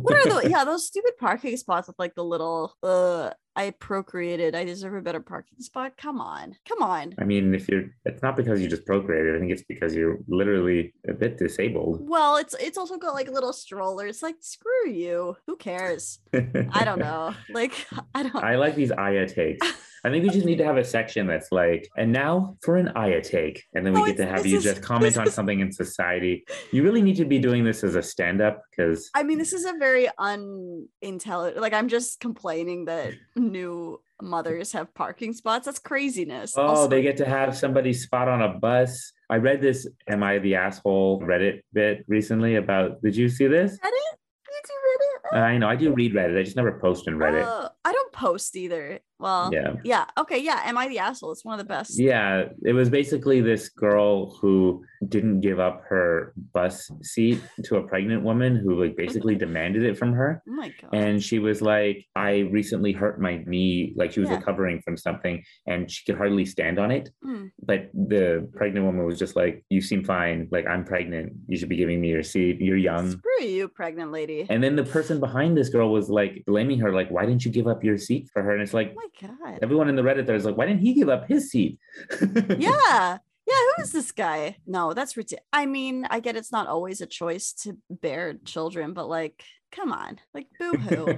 What 0.00 0.14
are 0.14 0.30
those? 0.30 0.50
Yeah, 0.50 0.64
those 0.64 0.86
stupid 0.86 1.18
parking 1.18 1.56
spots 1.56 1.88
with 1.88 1.98
like 1.98 2.14
the 2.14 2.24
little. 2.24 2.74
Uh, 2.82 3.30
I 3.54 3.70
procreated. 3.70 4.54
I 4.54 4.64
deserve 4.64 4.94
a 4.94 5.00
better 5.02 5.20
parking 5.20 5.58
spot. 5.60 5.96
Come 5.96 6.20
on, 6.20 6.56
come 6.68 6.82
on. 6.82 7.14
I 7.18 7.24
mean, 7.24 7.54
if 7.54 7.68
you're, 7.68 7.84
it's 8.04 8.22
not 8.22 8.36
because 8.36 8.60
you 8.62 8.68
just 8.68 8.86
procreated. 8.86 9.36
I 9.36 9.38
think 9.40 9.52
it's 9.52 9.64
because 9.64 9.94
you're 9.94 10.18
literally 10.26 10.94
a 11.08 11.12
bit 11.12 11.36
disabled. 11.38 11.98
Well, 12.08 12.36
it's 12.36 12.54
it's 12.60 12.78
also 12.78 12.96
got 12.96 13.14
like 13.14 13.30
little 13.30 13.52
strollers. 13.52 14.22
Like 14.22 14.36
screw 14.40 14.88
you. 14.90 15.36
Who 15.46 15.56
cares? 15.56 16.18
I 16.32 16.84
don't 16.84 16.98
know. 16.98 17.34
Like 17.50 17.86
I 18.14 18.22
don't. 18.22 18.36
I 18.36 18.56
like 18.56 18.74
these 18.74 18.90
Aya 18.92 19.28
takes. 19.28 19.66
I 20.04 20.10
think 20.10 20.24
we 20.24 20.30
just 20.30 20.46
need 20.46 20.58
to 20.58 20.64
have 20.64 20.78
a 20.78 20.84
section 20.84 21.28
that's 21.28 21.52
like, 21.52 21.88
and 21.96 22.10
now 22.10 22.56
for 22.62 22.76
an 22.76 22.88
Aya 22.96 23.22
take. 23.22 23.62
And 23.74 23.86
then 23.86 23.92
we 23.92 24.00
Oh, 24.00 24.06
get 24.06 24.16
to 24.16 24.26
have 24.26 24.44
you 24.44 24.56
is- 24.56 24.64
just 24.64 24.82
comment 24.90 25.16
on 25.16 25.28
is- 25.28 25.34
something 25.34 25.60
in 25.60 25.70
society. 25.70 26.44
You 26.72 26.82
really 26.82 27.02
need 27.02 27.16
to 27.18 27.24
be 27.24 27.38
doing 27.38 27.62
this 27.62 27.84
as 27.84 27.94
a 27.94 28.02
stand 28.02 28.40
up 28.40 28.62
because 28.70 29.10
I 29.14 29.22
mean, 29.22 29.38
this 29.38 29.52
is 29.52 29.64
a 29.64 29.74
very 29.74 30.08
unintelligent. 30.18 31.60
Like 31.60 31.72
I'm 31.72 31.88
just 31.88 32.20
complaining 32.20 32.86
that 32.86 33.12
new 33.50 34.00
mothers 34.20 34.72
have 34.72 34.94
parking 34.94 35.32
spots. 35.32 35.66
That's 35.66 35.78
craziness. 35.78 36.56
Oh, 36.56 36.62
Also- 36.62 36.88
they 36.88 37.02
get 37.02 37.16
to 37.18 37.24
have 37.26 37.56
somebody 37.56 37.92
spot 37.92 38.28
on 38.28 38.40
a 38.42 38.48
bus. 38.48 39.12
I 39.28 39.36
read 39.36 39.60
this 39.60 39.86
Am 40.08 40.22
I 40.22 40.38
the 40.38 40.54
Asshole 40.54 41.20
Reddit 41.22 41.62
bit 41.72 42.04
recently 42.08 42.56
about 42.56 43.02
did 43.02 43.16
you 43.16 43.28
see 43.28 43.46
this? 43.46 43.72
Reddit? 43.72 43.78
Did 43.82 44.64
you 44.68 44.78
read 44.84 45.00
it? 45.11 45.11
I 45.32 45.56
know 45.58 45.68
I 45.68 45.76
do 45.76 45.92
read 45.92 46.14
Reddit. 46.14 46.38
I 46.38 46.42
just 46.42 46.56
never 46.56 46.78
post 46.80 47.06
in 47.08 47.14
Reddit. 47.16 47.44
Uh, 47.44 47.68
I 47.84 47.92
don't 47.92 48.12
post 48.12 48.56
either. 48.56 49.00
Well, 49.18 49.50
yeah. 49.52 49.74
yeah. 49.84 50.04
Okay. 50.18 50.38
Yeah. 50.42 50.60
Am 50.64 50.76
I 50.76 50.88
the 50.88 50.98
asshole? 50.98 51.30
It's 51.30 51.44
one 51.44 51.54
of 51.58 51.64
the 51.64 51.68
best. 51.68 51.96
Yeah, 51.98 52.46
it 52.64 52.72
was 52.72 52.90
basically 52.90 53.40
this 53.40 53.68
girl 53.68 54.34
who 54.40 54.84
didn't 55.08 55.40
give 55.40 55.60
up 55.60 55.82
her 55.88 56.32
bus 56.52 56.90
seat 57.02 57.40
to 57.64 57.76
a 57.76 57.82
pregnant 57.86 58.24
woman 58.24 58.56
who 58.56 58.82
like 58.82 58.96
basically 58.96 59.34
demanded 59.46 59.84
it 59.84 59.96
from 59.96 60.12
her. 60.12 60.42
Oh 60.48 60.52
my 60.52 60.72
god. 60.80 60.90
And 60.92 61.22
she 61.22 61.38
was 61.38 61.62
like, 61.62 62.04
I 62.16 62.40
recently 62.50 62.90
hurt 62.92 63.20
my 63.20 63.42
knee, 63.46 63.92
like 63.96 64.12
she 64.12 64.20
was 64.20 64.28
Yeah. 64.28 64.36
recovering 64.36 64.80
from 64.82 64.96
something 64.96 65.42
and 65.68 65.88
she 65.88 66.04
could 66.04 66.16
hardly 66.18 66.44
stand 66.44 66.80
on 66.80 66.90
it. 66.90 67.10
Hmm. 67.22 67.46
But 67.64 67.90
the 67.94 68.48
pregnant 68.56 68.86
woman 68.86 69.06
was 69.06 69.20
just 69.20 69.36
like, 69.36 69.64
You 69.70 69.80
seem 69.80 70.02
fine. 70.04 70.48
Like, 70.50 70.66
I'm 70.66 70.84
pregnant. 70.84 71.32
You 71.46 71.56
should 71.58 71.68
be 71.68 71.76
giving 71.76 72.00
me 72.00 72.08
your 72.08 72.24
seat. 72.24 72.60
You're 72.60 72.76
young. 72.76 73.12
Screw 73.12 73.46
you, 73.46 73.68
pregnant 73.68 74.10
lady. 74.10 74.46
And 74.50 74.62
then 74.64 74.74
the 74.74 74.84
person 74.84 75.11
behind 75.20 75.56
this 75.56 75.68
girl 75.68 75.92
was 75.92 76.08
like 76.10 76.42
blaming 76.46 76.78
her, 76.80 76.92
like, 76.92 77.10
Why 77.10 77.26
didn't 77.26 77.44
you 77.44 77.50
give 77.50 77.66
up 77.66 77.84
your 77.84 77.98
seat 77.98 78.28
for 78.32 78.42
her? 78.42 78.52
And 78.52 78.62
it's 78.62 78.74
like, 78.74 78.94
oh 78.96 79.00
my 79.20 79.28
god. 79.28 79.58
everyone 79.62 79.88
in 79.88 79.96
the 79.96 80.02
Reddit 80.02 80.26
there 80.26 80.36
is 80.36 80.44
like, 80.44 80.56
Why 80.56 80.66
didn't 80.66 80.80
he 80.80 80.94
give 80.94 81.08
up 81.08 81.28
his 81.28 81.50
seat? 81.50 81.78
yeah. 82.58 83.18
Yeah, 83.44 83.58
who 83.76 83.82
is 83.82 83.92
this 83.92 84.12
guy? 84.12 84.56
No, 84.66 84.94
that's 84.94 85.16
ridiculous. 85.16 85.44
I 85.52 85.66
mean, 85.66 86.06
I 86.08 86.20
get 86.20 86.36
it's 86.36 86.52
not 86.52 86.68
always 86.68 87.00
a 87.00 87.06
choice 87.06 87.52
to 87.64 87.76
bear 87.90 88.34
children, 88.44 88.92
but 88.92 89.08
like, 89.08 89.42
come 89.72 89.90
on, 89.92 90.18
like, 90.34 90.46
boo 90.58 90.72
hoo. 90.74 91.08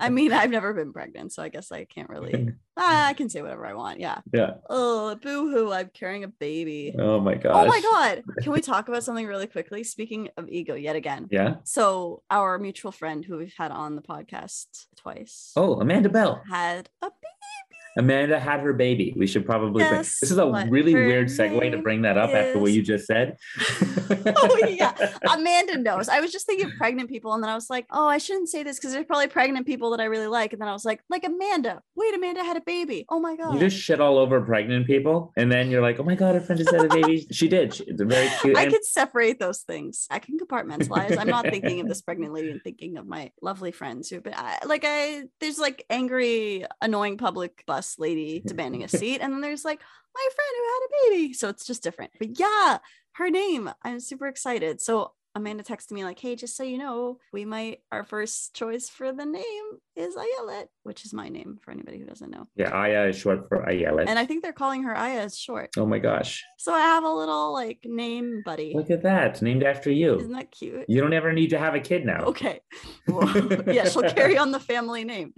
I 0.00 0.08
mean, 0.08 0.32
I've 0.40 0.50
never 0.50 0.72
been 0.74 0.92
pregnant, 0.92 1.32
so 1.32 1.42
I 1.42 1.48
guess 1.50 1.70
I 1.70 1.84
can't 1.84 2.08
really. 2.08 2.48
Ah, 2.76 3.06
I 3.06 3.12
can 3.14 3.28
say 3.28 3.40
whatever 3.42 3.64
I 3.66 3.74
want. 3.74 4.00
Yeah. 4.00 4.20
yeah. 4.32 4.54
Oh, 4.68 5.14
boo 5.14 5.50
hoo! 5.50 5.72
I'm 5.72 5.90
carrying 5.94 6.24
a 6.24 6.28
baby. 6.28 6.94
Oh 6.98 7.20
my 7.20 7.34
god. 7.36 7.52
Oh 7.54 7.66
my 7.66 7.80
god! 7.80 8.22
Can 8.42 8.52
we 8.52 8.60
talk 8.72 8.88
about 8.88 9.04
something 9.04 9.26
really 9.26 9.46
quickly? 9.46 9.84
Speaking 9.84 10.28
of 10.36 10.48
ego, 10.48 10.74
yet 10.74 10.96
again. 10.96 11.28
Yeah. 11.30 11.56
So 11.64 12.22
our 12.30 12.58
mutual 12.58 12.92
friend 12.92 13.24
who 13.24 13.38
we've 13.38 13.54
had 13.56 13.70
on 13.70 13.96
the 13.96 14.02
podcast 14.02 14.86
twice 14.96 15.52
Oh, 15.56 15.74
Amanda 15.80 16.08
Bell. 16.08 16.42
had 16.50 16.90
a. 17.02 17.10
Amanda 17.96 18.38
had 18.38 18.60
her 18.60 18.72
baby. 18.72 19.14
We 19.16 19.26
should 19.26 19.46
probably 19.46 19.84
bring 19.84 19.98
this 19.98 20.22
is 20.22 20.38
a 20.38 20.46
what 20.46 20.68
really 20.68 20.92
her 20.92 21.06
weird 21.06 21.28
segue 21.28 21.70
to 21.70 21.78
bring 21.78 22.02
that 22.02 22.18
up 22.18 22.30
after 22.30 22.58
what 22.58 22.72
you 22.72 22.82
just 22.82 23.06
said. 23.06 23.36
oh 24.36 24.66
yeah, 24.68 24.92
Amanda 25.32 25.78
knows. 25.78 26.08
I 26.08 26.20
was 26.20 26.30
just 26.30 26.46
thinking 26.46 26.66
of 26.66 26.72
pregnant 26.76 27.08
people, 27.08 27.32
and 27.32 27.42
then 27.42 27.50
I 27.50 27.54
was 27.54 27.70
like, 27.70 27.86
oh, 27.90 28.06
I 28.06 28.18
shouldn't 28.18 28.48
say 28.48 28.62
this 28.62 28.78
because 28.78 28.92
there's 28.92 29.06
probably 29.06 29.28
pregnant 29.28 29.66
people 29.66 29.90
that 29.90 30.00
I 30.00 30.04
really 30.04 30.26
like. 30.26 30.52
And 30.52 30.60
then 30.60 30.68
I 30.68 30.72
was 30.72 30.84
like, 30.84 31.00
like 31.08 31.24
Amanda. 31.24 31.82
Wait, 31.94 32.14
Amanda 32.14 32.44
had 32.44 32.56
a 32.56 32.60
baby. 32.60 33.06
Oh 33.08 33.18
my 33.18 33.36
god. 33.36 33.54
You 33.54 33.60
just 33.60 33.76
shit 33.76 34.00
all 34.00 34.18
over 34.18 34.40
pregnant 34.40 34.86
people, 34.86 35.32
and 35.36 35.50
then 35.50 35.70
you're 35.70 35.82
like, 35.82 35.98
"Oh 35.98 36.04
my 36.04 36.14
god, 36.14 36.34
her 36.34 36.40
friend 36.40 36.58
just 36.58 36.74
had 36.74 36.84
a 36.84 36.88
baby." 36.88 37.26
She 37.36 37.48
did. 37.48 37.74
She, 37.74 37.84
it's 37.84 38.00
a 38.00 38.04
very 38.04 38.28
cute. 38.40 38.56
I 38.56 38.62
and- 38.64 38.72
can 38.72 38.82
separate 38.82 39.38
those 39.38 39.60
things. 39.60 40.06
I 40.10 40.18
can 40.18 40.38
compartmentalize. 40.38 41.18
I'm 41.18 41.28
not 41.28 41.44
thinking 41.44 41.80
of 41.80 41.88
this 41.88 42.02
pregnant 42.02 42.32
lady 42.32 42.50
and 42.50 42.62
thinking 42.62 42.96
of 42.96 43.06
my 43.06 43.30
lovely 43.42 43.72
friends 43.72 44.08
who, 44.08 44.20
but 44.20 44.34
I, 44.36 44.58
like 44.64 44.84
I, 44.86 45.24
there's 45.40 45.58
like 45.58 45.84
angry, 45.90 46.64
annoying 46.80 47.16
public 47.18 47.64
bus 47.66 47.85
lady 47.98 48.40
demanding 48.46 48.84
a 48.84 48.88
seat, 48.88 49.20
and 49.20 49.32
then 49.32 49.40
there's 49.40 49.64
like 49.64 49.80
my 50.14 50.28
friend 50.34 50.50
who 50.56 50.64
had 50.64 50.86
a 50.86 51.10
baby. 51.10 51.32
So 51.34 51.48
it's 51.48 51.66
just 51.66 51.82
different. 51.82 52.12
But 52.18 52.38
yeah, 52.38 52.78
her 53.12 53.30
name. 53.30 53.70
I'm 53.82 54.00
super 54.00 54.26
excited. 54.26 54.80
So 54.80 55.12
Amanda 55.36 55.62
texted 55.62 55.92
me 55.92 56.02
like, 56.02 56.18
"Hey, 56.18 56.34
just 56.34 56.56
so 56.56 56.62
you 56.62 56.78
know, 56.78 57.18
we 57.30 57.44
might 57.44 57.80
our 57.92 58.04
first 58.04 58.54
choice 58.54 58.88
for 58.88 59.12
the 59.12 59.26
name 59.26 59.64
is 59.94 60.16
Ayelet, 60.16 60.66
which 60.82 61.04
is 61.04 61.12
my 61.12 61.28
name 61.28 61.58
for 61.62 61.70
anybody 61.72 61.98
who 61.98 62.06
doesn't 62.06 62.30
know. 62.30 62.46
yeah, 62.56 62.70
Aya 62.70 63.08
is 63.08 63.16
short 63.18 63.46
for 63.48 63.58
Ayelet. 63.66 64.06
And 64.08 64.18
I 64.18 64.24
think 64.24 64.42
they're 64.42 64.52
calling 64.54 64.82
her 64.84 64.96
Aya 64.96 65.20
as 65.20 65.38
short. 65.38 65.70
oh 65.76 65.84
my 65.86 65.98
gosh, 65.98 66.42
So 66.58 66.72
I 66.72 66.80
have 66.80 67.04
a 67.04 67.12
little 67.12 67.52
like 67.52 67.80
name 67.84 68.42
buddy. 68.46 68.72
look 68.74 68.90
at 68.90 69.02
that, 69.02 69.42
named 69.42 69.62
after 69.62 69.90
you. 69.90 70.16
Isn't 70.18 70.32
that 70.32 70.50
cute? 70.50 70.86
You 70.88 71.00
don't 71.02 71.12
ever 71.12 71.32
need 71.34 71.50
to 71.50 71.58
have 71.58 71.74
a 71.74 71.80
kid 71.80 72.06
now. 72.06 72.24
Okay. 72.24 72.60
Well, 73.06 73.28
yeah, 73.66 73.88
she'll 73.88 74.10
carry 74.10 74.38
on 74.38 74.52
the 74.52 74.60
family 74.60 75.04
name. 75.04 75.34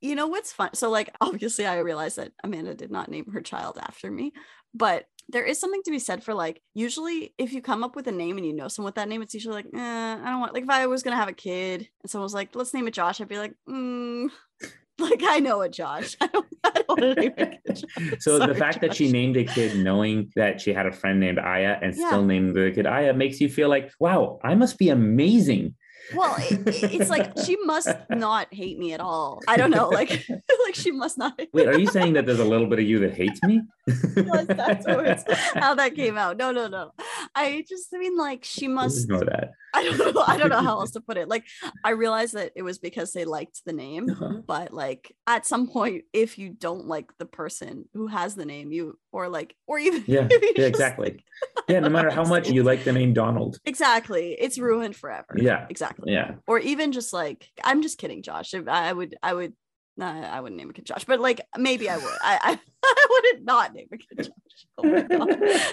You 0.00 0.16
know 0.16 0.26
what's 0.26 0.52
fun? 0.52 0.70
So, 0.74 0.90
like, 0.90 1.14
obviously, 1.20 1.66
I 1.66 1.78
realized 1.78 2.16
that 2.18 2.32
Amanda 2.42 2.74
did 2.74 2.90
not 2.90 3.08
name 3.10 3.26
her 3.32 3.40
child 3.40 3.78
after 3.80 4.10
me, 4.10 4.32
but 4.74 5.06
there 5.28 5.44
is 5.44 5.58
something 5.58 5.82
to 5.84 5.90
be 5.90 5.98
said 5.98 6.22
for 6.22 6.34
like, 6.34 6.62
usually, 6.74 7.34
if 7.38 7.52
you 7.52 7.60
come 7.60 7.82
up 7.82 7.96
with 7.96 8.06
a 8.06 8.12
name 8.12 8.36
and 8.36 8.46
you 8.46 8.52
know 8.52 8.68
someone 8.68 8.88
with 8.88 8.94
that 8.96 9.08
name, 9.08 9.22
it's 9.22 9.34
usually 9.34 9.54
like, 9.56 9.66
eh, 9.74 9.78
I 10.22 10.30
don't 10.30 10.40
want, 10.40 10.54
like, 10.54 10.62
if 10.64 10.70
I 10.70 10.86
was 10.86 11.02
going 11.02 11.12
to 11.12 11.18
have 11.18 11.28
a 11.28 11.32
kid 11.32 11.88
and 12.02 12.10
someone 12.10 12.24
was 12.24 12.34
like, 12.34 12.54
let's 12.54 12.72
name 12.72 12.86
it 12.86 12.94
Josh, 12.94 13.20
I'd 13.20 13.28
be 13.28 13.38
like, 13.38 13.54
mm, 13.68 14.28
like, 14.98 15.22
I 15.24 15.40
know 15.40 15.62
a 15.62 15.68
Josh. 15.68 16.16
I 16.20 16.28
don't, 16.28 16.46
I 16.64 16.70
don't 16.70 16.88
want 16.88 17.00
to 17.00 17.14
name. 17.14 17.32
Josh. 17.36 17.82
So 18.20 18.38
the 18.38 18.46
Sorry, 18.46 18.54
fact 18.54 18.80
that 18.82 18.94
she 18.94 19.10
named 19.10 19.36
a 19.36 19.44
kid 19.44 19.76
knowing 19.76 20.30
that 20.36 20.60
she 20.60 20.72
had 20.72 20.86
a 20.86 20.92
friend 20.92 21.18
named 21.20 21.38
Aya 21.38 21.76
and 21.82 21.94
Yeah. 21.94 22.06
still 22.06 22.24
named 22.24 22.54
the 22.54 22.70
kid 22.74 22.86
Aya 22.86 23.12
makes 23.12 23.40
you 23.40 23.48
feel 23.48 23.68
like, 23.68 23.90
wow, 24.00 24.38
I 24.42 24.54
must 24.54 24.78
be 24.78 24.88
amazing. 24.90 25.74
Well, 26.14 26.36
it, 26.38 26.66
it- 26.68 26.94
it's 27.00 27.10
like 27.10 27.32
she 27.44 27.56
must 27.64 27.88
not 28.10 28.52
hate 28.52 28.78
me 28.78 28.92
at 28.92 29.00
all. 29.00 29.40
I 29.48 29.56
don't 29.56 29.70
know, 29.70 29.88
like, 29.88 30.10
like 30.64 30.74
she 30.74 30.90
must 30.92 31.18
not. 31.18 31.40
Wait, 31.52 31.66
are 31.68 31.78
you 31.78 31.86
saying 31.96 32.12
that 32.14 32.26
there's 32.26 32.38
a 32.40 32.44
little 32.44 32.66
bit 32.66 32.78
of 32.78 32.84
you 32.84 32.98
that 33.00 33.14
hates 33.14 33.42
me? 33.42 33.62
that's 33.86 35.24
how 35.54 35.74
that 35.74 35.94
came 35.94 36.16
out. 36.18 36.36
No, 36.36 36.52
no, 36.52 36.68
no. 36.68 36.92
I 37.34 37.64
just 37.68 37.88
I 37.94 37.98
mean 37.98 38.16
like 38.16 38.44
she 38.44 38.68
must 38.68 39.08
know 39.08 39.20
that. 39.20 39.50
I 39.74 39.84
don't 39.84 39.98
know. 40.14 40.22
I 40.26 40.36
don't 40.38 40.48
know 40.50 40.62
how 40.62 40.80
else 40.80 40.90
to 40.96 41.00
put 41.00 41.16
it. 41.16 41.28
Like 41.28 41.44
I 41.84 41.90
realized 41.90 42.34
that 42.34 42.52
it 42.56 42.62
was 42.62 42.78
because 42.78 43.12
they 43.12 43.24
liked 43.24 43.62
the 43.66 43.72
name, 43.72 44.08
Uh-huh. 44.10 44.40
but 44.46 44.72
like 44.72 45.14
at 45.26 45.46
some 45.46 45.68
point, 45.68 46.04
if 46.12 46.38
you 46.38 46.50
don't 46.50 46.86
like 46.86 47.10
the 47.18 47.26
person 47.26 47.86
who 47.94 48.06
has 48.06 48.34
the 48.34 48.44
name, 48.46 48.72
you 48.72 48.98
or 49.12 49.28
like 49.28 49.54
or 49.66 49.78
even 49.78 50.04
Yeah, 50.06 50.28
yeah, 50.56 50.64
exactly. 50.66 51.24
Yeah, 51.68 51.80
no 51.80 51.88
matter 51.90 52.10
how 52.10 52.24
much 52.34 52.48
you 52.48 52.62
like 52.62 52.84
the 52.84 52.92
name 52.92 53.12
Donald. 53.12 53.58
exactly, 53.64 54.36
it's 54.38 54.58
ruined 54.58 54.96
forever. 54.96 55.34
Yeah, 55.36 55.66
exactly. 55.68 56.12
yeah. 56.12 56.36
Or 56.46 56.58
even 56.58 56.92
just 56.92 57.12
like 57.12 57.48
I'm 57.62 57.82
just 57.82 57.98
kidding, 57.98 58.22
Josh. 58.22 58.54
If 58.54 58.68
I 58.68 58.88
I 58.88 58.92
would 58.92 59.16
I 59.22 59.34
would. 59.34 59.52
Nah, 59.98 60.20
I 60.30 60.40
wouldn't 60.40 60.58
name 60.58 60.68
a 60.70 60.72
kid 60.74 60.84
Josh, 60.86 61.04
but 61.04 61.20
like 61.20 61.40
maybe 61.56 61.88
I 61.88 61.96
would. 61.96 62.04
I 62.22 62.38
I, 62.42 62.60
I 62.84 63.06
wouldn't 63.10 63.44
not 63.46 63.72
name 63.74 63.88
a 63.92 63.96
kid 63.96 64.18
Josh. 64.18 64.66
Oh 64.78 64.82
my 64.84 65.00
god, 65.02 65.28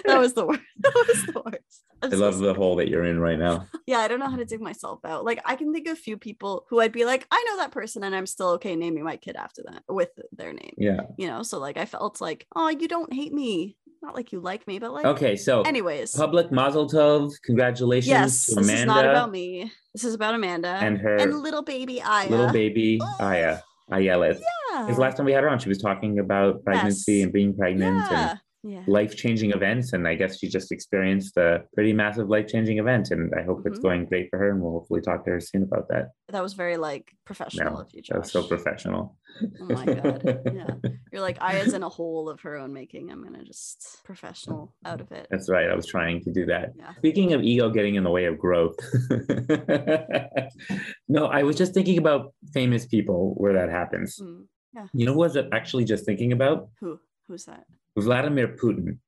that 0.06 0.18
was 0.18 0.32
the 0.34 0.46
worst. 0.46 0.60
That 0.80 0.94
was 1.08 1.26
the 1.26 1.42
worst. 1.44 1.84
I'm 2.02 2.12
I 2.12 2.16
so 2.16 2.20
love 2.20 2.38
the 2.38 2.52
hole 2.54 2.76
that 2.76 2.88
you're 2.88 3.04
in 3.04 3.18
right 3.20 3.38
now. 3.38 3.66
yeah, 3.86 3.98
I 3.98 4.08
don't 4.08 4.18
know 4.18 4.28
how 4.28 4.36
to 4.36 4.44
dig 4.44 4.60
myself 4.60 5.00
out. 5.04 5.24
Like 5.24 5.40
I 5.44 5.56
can 5.56 5.72
think 5.72 5.86
of 5.88 5.92
a 5.94 5.96
few 5.96 6.16
people 6.18 6.66
who 6.68 6.80
I'd 6.80 6.92
be 6.92 7.04
like, 7.04 7.26
I 7.30 7.44
know 7.48 7.56
that 7.58 7.70
person 7.70 8.02
and 8.04 8.14
I'm 8.14 8.26
still 8.26 8.48
okay 8.52 8.76
naming 8.76 9.04
my 9.04 9.16
kid 9.16 9.36
after 9.36 9.62
that 9.70 9.82
with 9.88 10.10
their 10.32 10.52
name. 10.52 10.74
Yeah. 10.76 11.00
You 11.18 11.28
know, 11.28 11.42
so 11.42 11.58
like 11.58 11.76
I 11.78 11.84
felt 11.86 12.20
like, 12.20 12.46
oh, 12.56 12.68
you 12.68 12.88
don't 12.88 13.12
hate 13.12 13.32
me. 13.32 13.76
Not 14.02 14.14
like 14.14 14.32
you 14.32 14.40
like 14.40 14.66
me, 14.66 14.78
but 14.78 14.92
like 14.92 15.06
Okay, 15.06 15.34
so 15.36 15.62
anyways. 15.62 16.14
public 16.14 16.52
Mazel 16.52 16.86
Tov, 16.90 17.32
congratulations 17.42 18.10
Yes, 18.10 18.46
this 18.46 18.56
Amanda 18.56 18.74
is 18.80 18.86
not 18.86 19.04
about 19.06 19.30
me. 19.30 19.72
This 19.94 20.04
is 20.04 20.12
about 20.14 20.34
Amanda 20.34 20.68
and 20.68 20.98
her 20.98 21.16
and 21.16 21.32
little 21.40 21.62
baby 21.62 22.02
Aya. 22.02 22.28
little 22.28 22.52
baby 22.52 22.98
Oh. 23.02 23.16
Aya. 23.20 23.60
Ayala. 23.90 24.28
Yeah. 24.28 24.82
Because 24.82 24.98
last 24.98 25.16
time 25.16 25.26
we 25.26 25.32
had 25.32 25.44
her 25.44 25.50
on, 25.50 25.58
she 25.58 25.68
was 25.68 25.78
talking 25.78 26.18
about 26.18 26.64
pregnancy 26.64 27.14
Yes. 27.16 27.24
and 27.24 27.32
being 27.32 27.54
pregnant 27.56 28.10
and 28.10 28.38
yeah. 28.64 28.74
Yeah. 28.74 28.82
life 28.86 29.14
changing 29.14 29.50
events. 29.52 29.92
And 29.92 30.08
I 30.08 30.14
guess 30.14 30.38
she 30.38 30.48
just 30.48 30.72
experienced 30.72 31.36
a 31.36 31.64
pretty 31.74 31.92
massive 31.92 32.28
life 32.30 32.46
changing 32.48 32.78
event. 32.78 33.10
And 33.10 33.32
I 33.38 33.42
hope 33.42 33.66
it's 33.66 33.78
Mhm. 33.78 33.82
going 33.82 34.04
great 34.06 34.30
for 34.30 34.38
her. 34.38 34.50
And 34.50 34.60
we'll 34.62 34.72
hopefully 34.72 35.02
talk 35.02 35.24
to 35.26 35.30
her 35.32 35.40
soon 35.40 35.62
about 35.64 35.88
that. 35.88 36.12
That 36.30 36.42
was 36.42 36.54
very 36.54 36.76
like 36.78 37.10
professional 37.26 37.74
No, 37.74 37.80
of 37.82 37.88
you, 37.92 38.00
That 38.08 38.20
was 38.20 38.32
so 38.32 38.42
professional. 38.42 39.16
Oh 39.60 39.66
my 39.66 39.84
god. 39.84 40.40
Yeah. 40.52 40.70
You're 41.12 41.20
like 41.20 41.38
i 41.40 41.56
is 41.58 41.74
in 41.74 41.82
a 41.82 41.88
hole 41.88 42.28
of 42.30 42.40
her 42.40 42.56
own 42.56 42.72
making. 42.72 43.10
I'm 43.12 43.22
gonna 43.22 43.44
just 43.44 44.00
professional 44.04 44.74
out 44.84 45.00
of 45.00 45.12
it. 45.12 45.26
That's 45.30 45.48
right. 45.50 45.68
I 45.70 45.74
was 45.76 45.86
trying 45.86 46.22
to 46.22 46.32
do 46.32 46.46
that. 46.46 46.72
Yeah. 46.76 46.94
Speaking 46.96 47.32
of 47.34 47.42
ego 47.42 47.68
getting 47.70 47.94
in 47.96 48.02
the 48.04 48.10
way 48.10 48.24
of 48.24 48.38
growth, 48.38 48.76
no, 51.08 51.26
I 51.26 51.42
was 51.42 51.56
just 51.56 51.74
thinking 51.74 51.98
about 51.98 52.32
famous 52.52 52.86
people 52.86 53.34
where 53.36 53.52
that 53.54 53.68
happens. 53.70 54.18
Mm. 54.20 54.46
You 54.92 55.06
know 55.06 55.14
what 55.14 55.36
I 55.36 55.40
was 55.42 55.48
actually 55.52 55.84
just 55.84 56.04
thinking 56.04 56.32
about? 56.32 56.68
Who? 56.80 56.98
Who's 57.28 57.44
that? 57.44 57.64
Vladimir 57.96 58.48
Putin. 58.48 58.98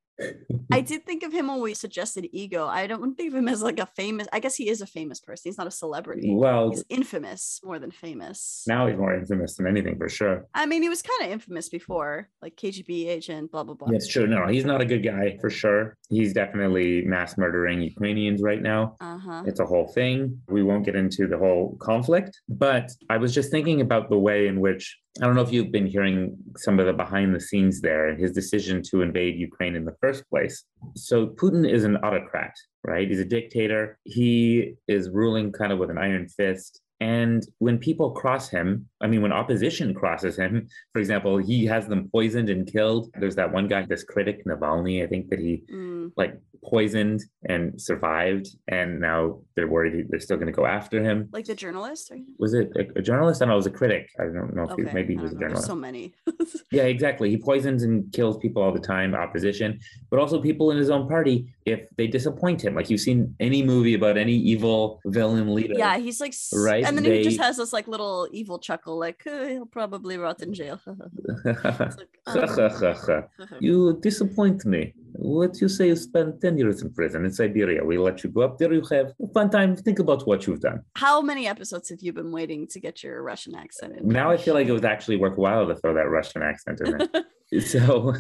I 0.73 0.81
did 0.81 1.05
think 1.05 1.23
of 1.25 1.33
him 1.33 1.49
when 1.49 1.61
we 1.61 1.75
suggested 1.75 2.27
ego. 2.33 2.67
I 2.67 2.87
don't 2.87 3.15
think 3.17 3.33
of 3.33 3.39
him 3.39 3.49
as 3.49 3.63
like 3.63 3.79
a 3.79 3.85
famous. 3.85 4.27
I 4.33 4.41
guess 4.41 4.55
he 4.55 4.71
is 4.71 4.81
a 4.81 4.87
famous 4.87 5.21
person. 5.21 5.43
He's 5.51 5.59
not 5.59 5.67
a 5.67 5.71
celebrity. 5.71 6.35
Well, 6.35 6.71
He's 6.71 6.85
infamous 6.89 7.61
more 7.63 7.79
than 7.79 7.91
famous. 7.91 8.65
now 8.67 8.87
he's 8.87 8.97
more 8.97 9.15
infamous 9.15 9.57
than 9.57 9.67
anything 9.67 9.99
for 9.99 10.09
sure. 10.09 10.47
I 10.55 10.65
mean, 10.65 10.83
he 10.83 10.89
was 10.89 11.03
kind 11.03 11.27
of 11.27 11.33
infamous 11.33 11.69
before, 11.69 12.31
like 12.41 12.57
KGB 12.57 13.09
agent, 13.09 13.53
blah 13.53 13.65
blah 13.65 13.75
blah. 13.75 13.89
That's 13.91 14.09
true. 14.09 14.27
No, 14.27 14.47
he's 14.47 14.65
not 14.65 14.81
a 14.81 14.87
good 14.87 15.05
guy 15.05 15.37
for 15.39 15.51
sure. 15.51 15.99
He's 16.09 16.33
definitely 16.33 17.05
mass 17.05 17.37
murdering 17.37 17.83
Ukrainians 17.83 18.43
right 18.43 18.63
now. 18.63 18.97
Uh 19.01 19.19
huh. 19.19 19.43
It's 19.47 19.61
a 19.61 19.67
whole 19.67 19.89
thing. 19.89 20.41
We 20.49 20.63
won't 20.63 20.85
get 20.85 20.95
into 20.95 21.27
the 21.27 21.39
whole 21.39 21.77
conflict, 21.81 22.41
but 22.49 22.91
I 23.11 23.17
was 23.17 23.35
just 23.35 23.51
thinking 23.51 23.81
about 23.81 24.09
the 24.09 24.19
way 24.19 24.47
in 24.47 24.61
which 24.61 24.97
I 25.21 25.25
don't 25.25 25.35
know 25.35 25.43
if 25.43 25.53
you've 25.53 25.73
been 25.73 25.87
hearing 25.87 26.37
some 26.57 26.79
of 26.79 26.87
the 26.87 26.93
behind 26.93 27.35
the 27.35 27.41
scenes 27.41 27.81
there 27.81 28.09
and 28.09 28.21
his 28.21 28.33
decision 28.33 28.83
to 28.91 29.01
invade 29.01 29.37
Ukraine 29.37 29.75
in 29.75 29.85
the 29.85 29.97
first 30.01 30.29
place. 30.29 30.65
So 30.95 31.29
Putin 31.29 31.69
is 31.69 31.85
an 31.85 31.97
autocrat, 31.97 32.53
right? 32.85 33.09
He's 33.09 33.21
a 33.21 33.25
dictator. 33.25 33.99
He 34.05 34.75
is 34.89 35.11
ruling 35.11 35.53
kind 35.53 35.73
of 35.73 35.79
with 35.79 35.91
an 35.91 35.99
iron 35.99 36.29
fist. 36.29 36.83
And 37.01 37.43
when 37.59 37.79
people 37.79 38.11
cross 38.13 38.49
him, 38.49 38.89
I 39.03 39.07
mean, 39.09 39.21
when 39.23 39.33
opposition 39.33 39.93
crosses 39.95 40.37
him, 40.37 40.69
for 40.93 41.01
example, 41.01 41.37
he 41.37 41.67
has 41.67 41.87
them 41.87 42.09
poisoned 42.11 42.49
and 42.49 42.71
killed. 42.71 43.11
There's 43.21 43.37
that 43.37 43.53
one 43.53 43.69
guy, 43.69 43.83
this 43.85 44.05
critic, 44.05 44.45
Navalny, 44.47 45.03
I 45.05 45.07
think 45.07 45.29
that 45.31 45.39
he 45.39 45.63
Mm, 45.73 46.13
like 46.17 46.35
poisoned 46.65 47.23
and 47.49 47.81
survived. 47.81 48.49
And 48.69 49.01
now 49.01 49.41
they're 49.55 49.69
worried 49.69 50.07
they're 50.09 50.21
still 50.21 50.37
going 50.37 50.47
to 50.49 50.53
go 50.53 50.67
after 50.67 51.03
him. 51.03 51.29
like 51.33 51.45
the 51.47 51.55
journalist. 51.55 52.11
Or... 52.11 52.19
Was 52.39 52.55
it 52.55 52.71
a, 52.77 52.99
a 52.99 53.03
journalist? 53.03 53.41
I 53.41 53.45
don't 53.45 53.51
know, 53.51 53.55
it 53.55 53.57
was 53.65 53.67
a 53.67 53.71
critic. 53.71 54.09
I 54.19 54.25
don't 54.25 54.55
know 54.57 54.65
if 54.65 54.71
Okay. 54.73 54.85
he, 54.89 54.95
maybe 54.95 55.15
he 55.15 55.21
was 55.21 55.33
a 55.33 55.35
don't. 55.35 55.41
There's 55.41 55.67
journalist. 55.67 55.67
so 55.67 55.75
many. 55.77 56.15
Yeah, 56.73 56.85
exactly. 56.85 57.31
He 57.31 57.37
poisons 57.37 57.83
and 57.85 58.13
kills 58.13 58.37
people 58.39 58.61
all 58.63 58.73
the 58.73 58.81
time, 58.81 59.15
opposition, 59.15 59.79
but 60.11 60.19
also 60.19 60.41
people 60.41 60.71
in 60.73 60.77
his 60.79 60.91
own 60.91 61.09
party 61.09 61.47
if 61.65 61.81
they 61.97 62.07
disappoint 62.07 62.63
him. 62.65 62.75
Like 62.75 62.91
you've 62.91 63.01
seen 63.01 63.35
any 63.41 63.63
movie 63.63 63.95
about 63.95 64.17
any 64.19 64.35
evil 64.35 65.01
villain 65.07 65.55
leader. 65.55 65.75
yeah, 65.77 65.97
he's 65.99 66.21
like, 66.21 66.35
Right, 66.55 66.85
And 66.85 66.97
then 66.97 67.05
he 67.05 67.23
just 67.23 67.41
has 67.41 67.57
this 67.57 67.73
like 67.73 67.87
little 67.89 68.29
evil 68.33 68.59
chuckle, 68.59 68.86
like 68.95 69.27
"Uh, 69.27 69.47
he'll 69.47 69.67
probably 69.67 70.19
rot 70.19 70.43
in 70.43 70.53
jail. 70.53 70.81
Like, 70.87 71.93
"Oh." 72.27 73.23
you 73.61 73.99
disappoint 74.01 74.65
me. 74.65 74.95
What 75.13 75.61
you 75.61 75.69
say 75.69 75.89
you 75.89 75.97
spent 75.97 76.41
10 76.41 76.59
years 76.59 76.83
in 76.83 76.93
prison 76.93 77.25
in 77.25 77.33
Siberia. 77.33 77.85
We 77.85 77.97
let 77.97 78.23
you 78.23 78.31
go 78.31 78.43
up 78.43 78.59
there. 78.59 78.73
You 78.73 78.83
have 78.91 79.13
a 79.23 79.29
fun 79.33 79.51
time. 79.51 79.75
Think 79.75 79.99
about 79.99 80.27
what 80.27 80.47
you've 80.47 80.61
done. 80.61 80.83
How 80.97 81.23
many 81.23 81.47
episodes 81.47 81.89
have 81.89 82.01
you 82.03 82.13
been 82.13 82.33
waiting 82.33 82.67
to 82.69 82.81
get 82.81 83.03
your 83.03 83.23
Russian 83.23 83.55
accent 83.55 83.97
in? 83.97 84.09
Now 84.09 84.31
I 84.31 84.37
feel 84.37 84.55
like 84.55 84.67
it 84.67 84.73
was 84.73 84.85
actually 84.85 85.17
worthwhile 85.17 85.67
to 85.69 85.75
throw 85.77 85.95
that 85.95 86.11
Russian 86.11 86.43
accent 86.43 86.81
in 86.85 86.99
there. 86.99 87.25
so 87.61 88.13